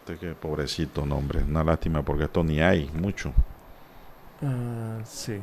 Usted 0.00 0.18
que 0.18 0.32
pobrecito, 0.34 1.04
nombre. 1.04 1.42
Una 1.42 1.64
lástima 1.64 2.02
porque 2.02 2.24
esto 2.24 2.44
ni 2.44 2.60
hay 2.60 2.90
mucho. 2.94 3.32
Ah, 4.42 4.98
sí. 5.04 5.40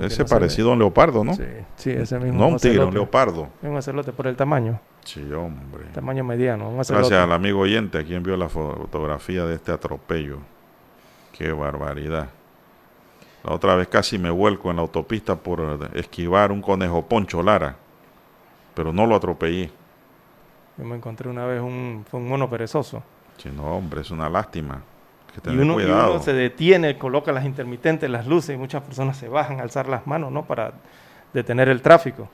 ese 0.00 0.24
parecido 0.24 0.70
a 0.70 0.72
un 0.74 0.78
leopardo, 0.78 1.24
¿no? 1.24 1.34
Sí, 1.34 1.44
sí, 1.76 1.90
ese 1.90 2.18
mismo. 2.18 2.38
No 2.38 2.48
un 2.48 2.58
tigre, 2.58 2.84
un 2.84 2.94
leopardo. 2.94 3.48
Es 3.62 3.68
un 3.68 3.76
ocelote 3.76 4.12
por 4.12 4.26
el 4.26 4.36
tamaño. 4.36 4.80
Sí, 5.08 5.32
hombre. 5.32 5.84
Tamaño 5.94 6.22
mediano. 6.22 6.70
Gracias 6.74 7.12
al 7.12 7.32
amigo 7.32 7.60
oyente 7.60 7.98
a 7.98 8.04
quien 8.04 8.22
vio 8.22 8.36
la 8.36 8.48
fotografía 8.48 9.46
de 9.46 9.54
este 9.54 9.72
atropello. 9.72 10.38
Qué 11.32 11.50
barbaridad. 11.52 12.28
La 13.42 13.54
otra 13.54 13.74
vez 13.74 13.88
casi 13.88 14.18
me 14.18 14.28
vuelco 14.28 14.68
en 14.70 14.76
la 14.76 14.82
autopista 14.82 15.36
por 15.36 15.90
esquivar 15.94 16.52
un 16.52 16.60
conejo 16.60 17.06
poncho 17.06 17.42
Lara 17.42 17.76
pero 18.78 18.92
no 18.92 19.06
lo 19.06 19.16
atropellé. 19.16 19.72
Yo 20.76 20.84
me 20.84 20.94
encontré 20.94 21.28
una 21.28 21.44
vez 21.46 21.60
un, 21.60 22.06
un 22.12 22.28
mono 22.28 22.48
perezoso. 22.48 23.02
Sí, 23.36 23.50
no, 23.52 23.64
hombre, 23.76 24.02
es 24.02 24.12
una 24.12 24.28
lástima. 24.28 24.82
Que 25.34 25.50
y, 25.50 25.58
uno, 25.58 25.74
cuidado. 25.74 26.12
y 26.12 26.14
uno 26.14 26.22
se 26.22 26.32
detiene, 26.32 26.96
coloca 26.96 27.32
las 27.32 27.44
intermitentes, 27.44 28.08
las 28.08 28.28
luces, 28.28 28.54
y 28.54 28.56
muchas 28.56 28.84
personas 28.84 29.16
se 29.16 29.28
bajan 29.28 29.58
a 29.58 29.64
alzar 29.64 29.88
las 29.88 30.06
manos, 30.06 30.30
¿no? 30.30 30.44
Para 30.44 30.74
detener 31.32 31.68
el 31.68 31.82
tráfico. 31.82 32.28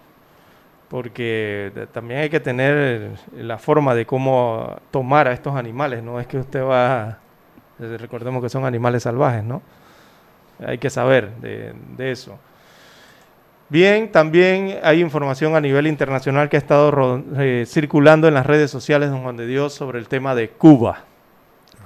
Porque 0.89 1.73
también 1.93 2.21
hay 2.21 2.31
que 2.31 2.41
tener 2.41 3.13
la 3.37 3.59
forma 3.59 3.95
de 3.95 4.07
cómo 4.07 4.77
tomar 4.91 5.29
a 5.29 5.33
estos 5.33 5.57
animales, 5.57 6.03
no 6.03 6.21
es 6.21 6.27
que 6.27 6.39
usted 6.39 6.63
va, 6.63 7.19
recordemos 7.79 8.43
que 8.43 8.49
son 8.49 8.65
animales 8.65 9.03
salvajes, 9.03 9.43
¿no? 9.43 9.63
Hay 10.65 10.79
que 10.79 10.91
saber 10.91 11.35
de, 11.37 11.75
de 11.97 12.13
eso. 12.13 12.39
Bien, 13.69 14.13
también 14.13 14.79
hay 14.83 15.01
información 15.01 15.57
a 15.57 15.61
nivel 15.61 15.87
internacional 15.87 16.49
que 16.49 16.57
ha 16.57 16.59
estado 16.59 17.25
eh, 17.39 17.65
circulando 17.67 18.29
en 18.29 18.35
las 18.35 18.47
redes 18.47 18.71
sociales, 18.71 19.11
don 19.11 19.23
Juan 19.23 19.37
de 19.37 19.47
Dios, 19.47 19.73
sobre 19.73 19.99
el 19.99 20.07
tema 20.07 20.35
de 20.35 20.51
Cuba. 20.51 21.05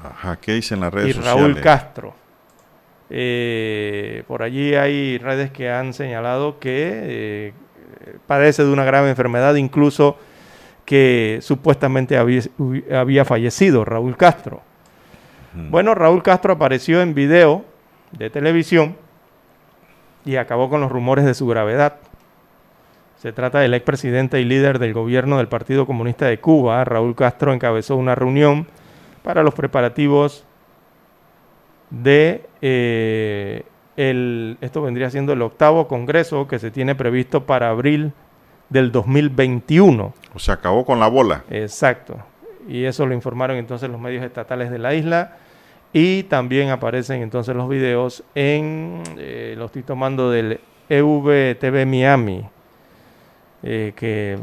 Ajá, 0.02 0.36
¿qué 0.40 0.52
dicen 0.52 0.80
las 0.80 0.92
redes 0.92 1.16
y 1.16 1.20
Raúl 1.20 1.60
Castro. 1.60 2.14
Eh, 3.10 4.22
por 4.26 4.42
allí 4.42 4.74
hay 4.74 5.18
redes 5.18 5.50
que 5.50 5.70
han 5.70 5.94
señalado 5.94 6.58
que 6.58 6.90
eh, 6.92 7.52
padece 8.26 8.64
de 8.64 8.72
una 8.72 8.84
grave 8.84 9.10
enfermedad, 9.10 9.54
incluso 9.54 10.16
que 10.84 11.38
supuestamente 11.42 12.16
había, 12.16 13.24
fallecido 13.24 13.84
Raúl 13.84 14.16
Castro. 14.16 14.62
Bueno, 15.52 15.94
Raúl 15.94 16.22
Castro 16.22 16.54
apareció 16.54 17.02
en 17.02 17.14
video 17.14 17.64
de 18.12 18.30
televisión 18.30 18.96
y 20.24 20.36
acabó 20.36 20.70
con 20.70 20.80
los 20.80 20.90
rumores 20.90 21.24
de 21.24 21.34
su 21.34 21.46
gravedad. 21.46 21.96
Se 23.16 23.32
trata 23.32 23.58
del 23.58 23.74
expresidente 23.74 24.40
y 24.40 24.44
líder 24.44 24.78
del 24.78 24.94
gobierno 24.94 25.38
del 25.38 25.48
Partido 25.48 25.86
Comunista 25.86 26.26
de 26.26 26.38
Cuba, 26.38 26.84
Raúl 26.84 27.16
Castro, 27.16 27.52
encabezó 27.52 27.96
una 27.96 28.14
reunión 28.14 28.66
para 29.22 29.42
los 29.42 29.54
preparativos 29.54 30.44
de 31.90 32.46
eh, 32.62 33.64
el, 33.98 34.58
esto 34.60 34.80
vendría 34.80 35.10
siendo 35.10 35.32
el 35.32 35.42
octavo 35.42 35.88
congreso 35.88 36.46
que 36.46 36.60
se 36.60 36.70
tiene 36.70 36.94
previsto 36.94 37.46
para 37.46 37.68
abril 37.68 38.12
del 38.68 38.92
2021. 38.92 40.14
O 40.32 40.38
sea, 40.38 40.54
acabó 40.54 40.86
con 40.86 41.00
la 41.00 41.08
bola. 41.08 41.42
Exacto. 41.50 42.16
Y 42.68 42.84
eso 42.84 43.06
lo 43.06 43.14
informaron 43.14 43.56
entonces 43.56 43.90
los 43.90 44.00
medios 44.00 44.24
estatales 44.24 44.70
de 44.70 44.78
la 44.78 44.94
isla. 44.94 45.36
Y 45.92 46.22
también 46.24 46.70
aparecen 46.70 47.22
entonces 47.22 47.56
los 47.56 47.68
videos 47.68 48.22
en, 48.36 49.02
eh, 49.16 49.54
los 49.58 49.66
estoy 49.66 49.82
tomando 49.82 50.30
del 50.30 50.60
EVTV 50.88 51.84
Miami, 51.84 52.46
eh, 53.64 53.94
que 53.96 54.38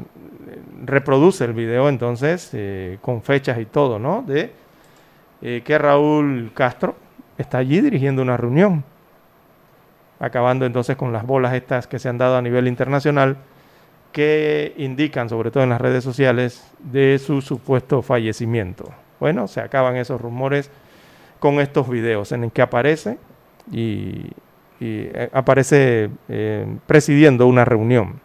reproduce 0.84 1.46
el 1.46 1.54
video 1.54 1.88
entonces 1.88 2.50
eh, 2.52 2.98
con 3.00 3.22
fechas 3.22 3.58
y 3.60 3.66
todo, 3.66 4.00
¿no? 4.00 4.22
De 4.28 4.52
que 5.42 5.78
Raúl 5.78 6.52
Castro 6.56 6.96
está 7.38 7.60
allí 7.60 7.80
dirigiendo 7.80 8.24
una 8.24 8.36
reunión, 8.36 8.84
acabando 10.20 10.66
entonces 10.66 10.96
con 10.96 11.12
las 11.12 11.26
bolas 11.26 11.54
estas 11.54 11.88
que 11.88 12.00
se 12.00 12.10
han 12.10 12.18
dado 12.18 12.38
a 12.38 12.42
nivel 12.42 12.68
internacional, 12.68 13.38
que 14.12 14.74
indican, 14.78 15.28
sobre 15.28 15.52
todo 15.52 15.64
en 15.64 15.70
las 15.70 15.82
redes 15.82 16.04
sociales, 16.04 16.72
de 16.80 17.20
su 17.20 17.42
supuesto 17.42 18.02
fallecimiento. 18.02 18.86
Bueno, 19.20 19.48
se 19.48 19.60
acaban 19.60 19.98
esos 19.98 20.22
rumores 20.22 20.72
con 21.40 21.60
estos 21.60 21.90
videos 21.90 22.32
en 22.32 22.46
el 22.46 22.52
que 22.52 22.62
aparece 22.62 23.18
y, 23.72 24.28
eh, 24.80 25.30
aparece 25.34 26.10
eh, 26.30 26.78
presidiendo 26.86 27.48
una 27.48 27.66
reunión 27.66 28.22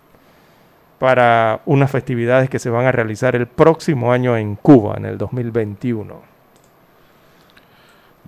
para 0.98 1.62
unas 1.64 1.90
festividades 1.90 2.50
que 2.50 2.58
se 2.58 2.70
van 2.70 2.86
a 2.86 2.92
realizar 2.92 3.34
el 3.34 3.46
próximo 3.46 4.12
año 4.12 4.36
en 4.36 4.54
Cuba, 4.54 4.96
en 4.96 5.06
el 5.06 5.18
2021. 5.18 6.20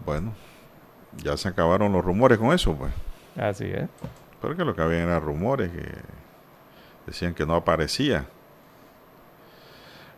Bueno, 0.05 0.33
ya 1.23 1.37
se 1.37 1.49
acabaron 1.49 1.93
los 1.93 2.05
rumores 2.05 2.39
con 2.39 2.53
eso, 2.53 2.75
pues. 2.75 2.93
Así 3.37 3.65
es. 3.65 3.89
Pero 4.41 4.57
que 4.57 4.65
lo 4.65 4.75
que 4.75 4.83
había 4.83 5.03
eran 5.03 5.23
rumores 5.23 5.71
que 5.71 5.87
decían 7.07 7.35
que 7.35 7.47
no 7.47 7.55
aparecía. 7.55 8.27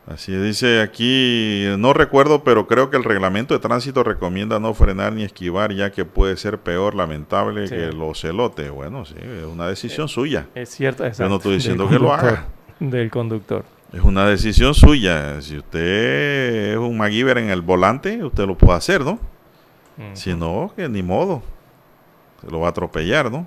Así 0.06 0.36
dice 0.36 0.82
aquí, 0.82 1.64
no 1.78 1.94
recuerdo, 1.94 2.44
pero 2.44 2.66
creo 2.66 2.90
que 2.90 2.98
el 2.98 3.04
reglamento 3.04 3.54
de 3.54 3.60
tránsito 3.60 4.04
recomienda 4.04 4.60
no 4.60 4.74
frenar 4.74 5.14
ni 5.14 5.24
esquivar, 5.24 5.72
ya 5.72 5.92
que 5.92 6.04
puede 6.04 6.36
ser 6.36 6.58
peor, 6.58 6.94
lamentable 6.94 7.70
que 7.70 7.90
los 7.90 8.20
celotes. 8.20 8.70
Bueno, 8.70 9.06
sí, 9.06 9.14
es 9.18 9.46
una 9.46 9.66
decisión 9.66 10.08
suya. 10.08 10.46
Es 10.54 10.68
cierto, 10.68 11.10
Yo 11.10 11.28
no 11.28 11.36
estoy 11.36 11.54
diciendo 11.54 11.88
que 11.88 11.98
lo 11.98 12.12
haga. 12.12 12.48
Del 12.80 13.10
conductor. 13.10 13.64
Es 13.94 14.00
una 14.02 14.26
decisión 14.26 14.74
suya. 14.74 15.40
Si 15.40 15.56
usted 15.56 16.72
es 16.72 16.76
un 16.76 16.98
MacGyver 16.98 17.38
en 17.38 17.48
el 17.48 17.62
volante, 17.62 18.22
usted 18.24 18.44
lo 18.46 18.58
puede 18.58 18.76
hacer, 18.76 19.02
¿no? 19.02 19.18
Si 20.12 20.34
no, 20.34 20.72
que 20.76 20.86
ni 20.88 21.02
modo. 21.02 21.42
Lo 22.50 22.60
va 22.60 22.68
a 22.68 22.70
atropellar, 22.70 23.30
¿no? 23.30 23.46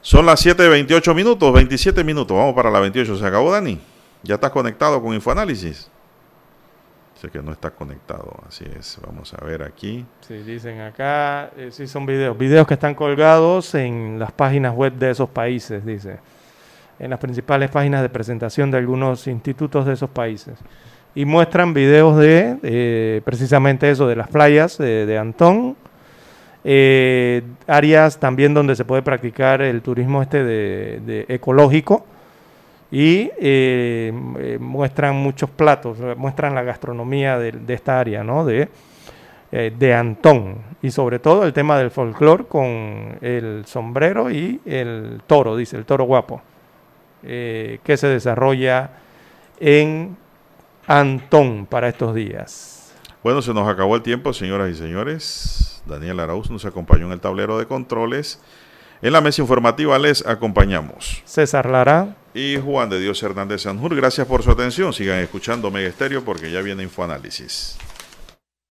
Son 0.00 0.24
las 0.24 0.44
7.28 0.44 1.14
minutos, 1.14 1.52
27 1.52 2.04
minutos. 2.04 2.36
Vamos 2.36 2.54
para 2.54 2.70
la 2.70 2.80
28. 2.80 3.16
¿Se 3.16 3.26
acabó, 3.26 3.52
Dani? 3.52 3.78
¿Ya 4.22 4.36
estás 4.36 4.50
conectado 4.50 5.02
con 5.02 5.14
Infoanálisis? 5.14 5.90
Sé 7.20 7.30
que 7.30 7.42
no 7.42 7.50
está 7.50 7.70
conectado, 7.70 8.32
así 8.46 8.64
es. 8.78 8.98
Vamos 9.04 9.34
a 9.34 9.44
ver 9.44 9.64
aquí. 9.64 10.06
Sí, 10.20 10.34
dicen 10.34 10.80
acá, 10.80 11.50
eh, 11.56 11.70
sí 11.72 11.88
son 11.88 12.06
videos, 12.06 12.38
videos 12.38 12.64
que 12.64 12.74
están 12.74 12.94
colgados 12.94 13.74
en 13.74 14.20
las 14.20 14.30
páginas 14.30 14.72
web 14.72 14.92
de 14.92 15.10
esos 15.10 15.28
países, 15.28 15.84
dice. 15.84 16.20
En 17.00 17.10
las 17.10 17.18
principales 17.18 17.70
páginas 17.70 18.02
de 18.02 18.08
presentación 18.08 18.70
de 18.70 18.78
algunos 18.78 19.26
institutos 19.26 19.84
de 19.84 19.94
esos 19.94 20.10
países. 20.10 20.54
Y 21.16 21.24
muestran 21.24 21.74
videos 21.74 22.16
de 22.18 23.20
precisamente 23.24 23.90
eso, 23.90 24.06
de 24.06 24.14
las 24.14 24.28
playas 24.28 24.78
de, 24.78 25.18
Antón. 25.18 25.76
Eh, 26.70 27.40
áreas 27.66 28.20
también 28.20 28.52
donde 28.52 28.76
se 28.76 28.84
puede 28.84 29.00
practicar 29.00 29.62
el 29.62 29.80
turismo 29.80 30.20
este 30.20 30.44
de 30.44 31.24
ecológico 31.26 32.04
y 32.90 33.30
eh, 33.38 34.12
eh, 34.38 34.58
muestran 34.60 35.16
muchos 35.16 35.48
platos, 35.48 35.96
muestran 36.18 36.54
la 36.54 36.62
gastronomía 36.62 37.38
de, 37.38 37.72
esta 37.72 37.98
área, 37.98 38.22
¿no? 38.22 38.44
De, 38.44 38.68
de 39.50 39.94
Antón 39.94 40.56
y 40.82 40.90
sobre 40.90 41.18
todo 41.18 41.44
el 41.44 41.54
tema 41.54 41.78
del 41.78 41.90
folclore 41.90 42.44
con 42.44 43.16
el 43.22 43.64
sombrero 43.64 44.30
y 44.30 44.60
el 44.66 45.22
toro, 45.26 45.56
dice 45.56 45.78
el 45.78 45.86
toro 45.86 46.04
guapo, 46.04 46.42
que 47.22 47.96
se 47.96 48.08
desarrolla 48.08 48.90
en 49.58 50.18
Antón 50.86 51.64
para 51.64 51.88
estos 51.88 52.14
días. 52.14 52.94
Bueno, 53.22 53.40
se 53.40 53.54
nos 53.54 53.66
acabó 53.66 53.96
el 53.96 54.02
tiempo, 54.02 54.34
señoras 54.34 54.68
y 54.70 54.74
señores. 54.74 55.67
Daniel 55.88 56.20
Arauz 56.20 56.50
nos 56.50 56.64
acompañó 56.64 57.06
en 57.06 57.12
el 57.12 57.20
tablero 57.20 57.58
de 57.58 57.66
controles. 57.66 58.40
En 59.00 59.12
la 59.12 59.20
mesa 59.20 59.42
informativa 59.42 59.98
les 59.98 60.26
acompañamos. 60.26 61.22
César 61.24 61.68
Lara. 61.68 62.16
Y 62.34 62.56
Juan 62.56 62.90
de 62.90 63.00
Dios 63.00 63.22
Hernández 63.22 63.62
Sanjur. 63.62 63.94
Gracias 63.96 64.26
por 64.26 64.42
su 64.42 64.50
atención. 64.50 64.92
Sigan 64.92 65.18
escuchando 65.18 65.70
Mega 65.70 65.88
Estéreo 65.88 66.24
porque 66.24 66.50
ya 66.50 66.60
viene 66.60 66.82
Infoanálisis. 66.82 67.78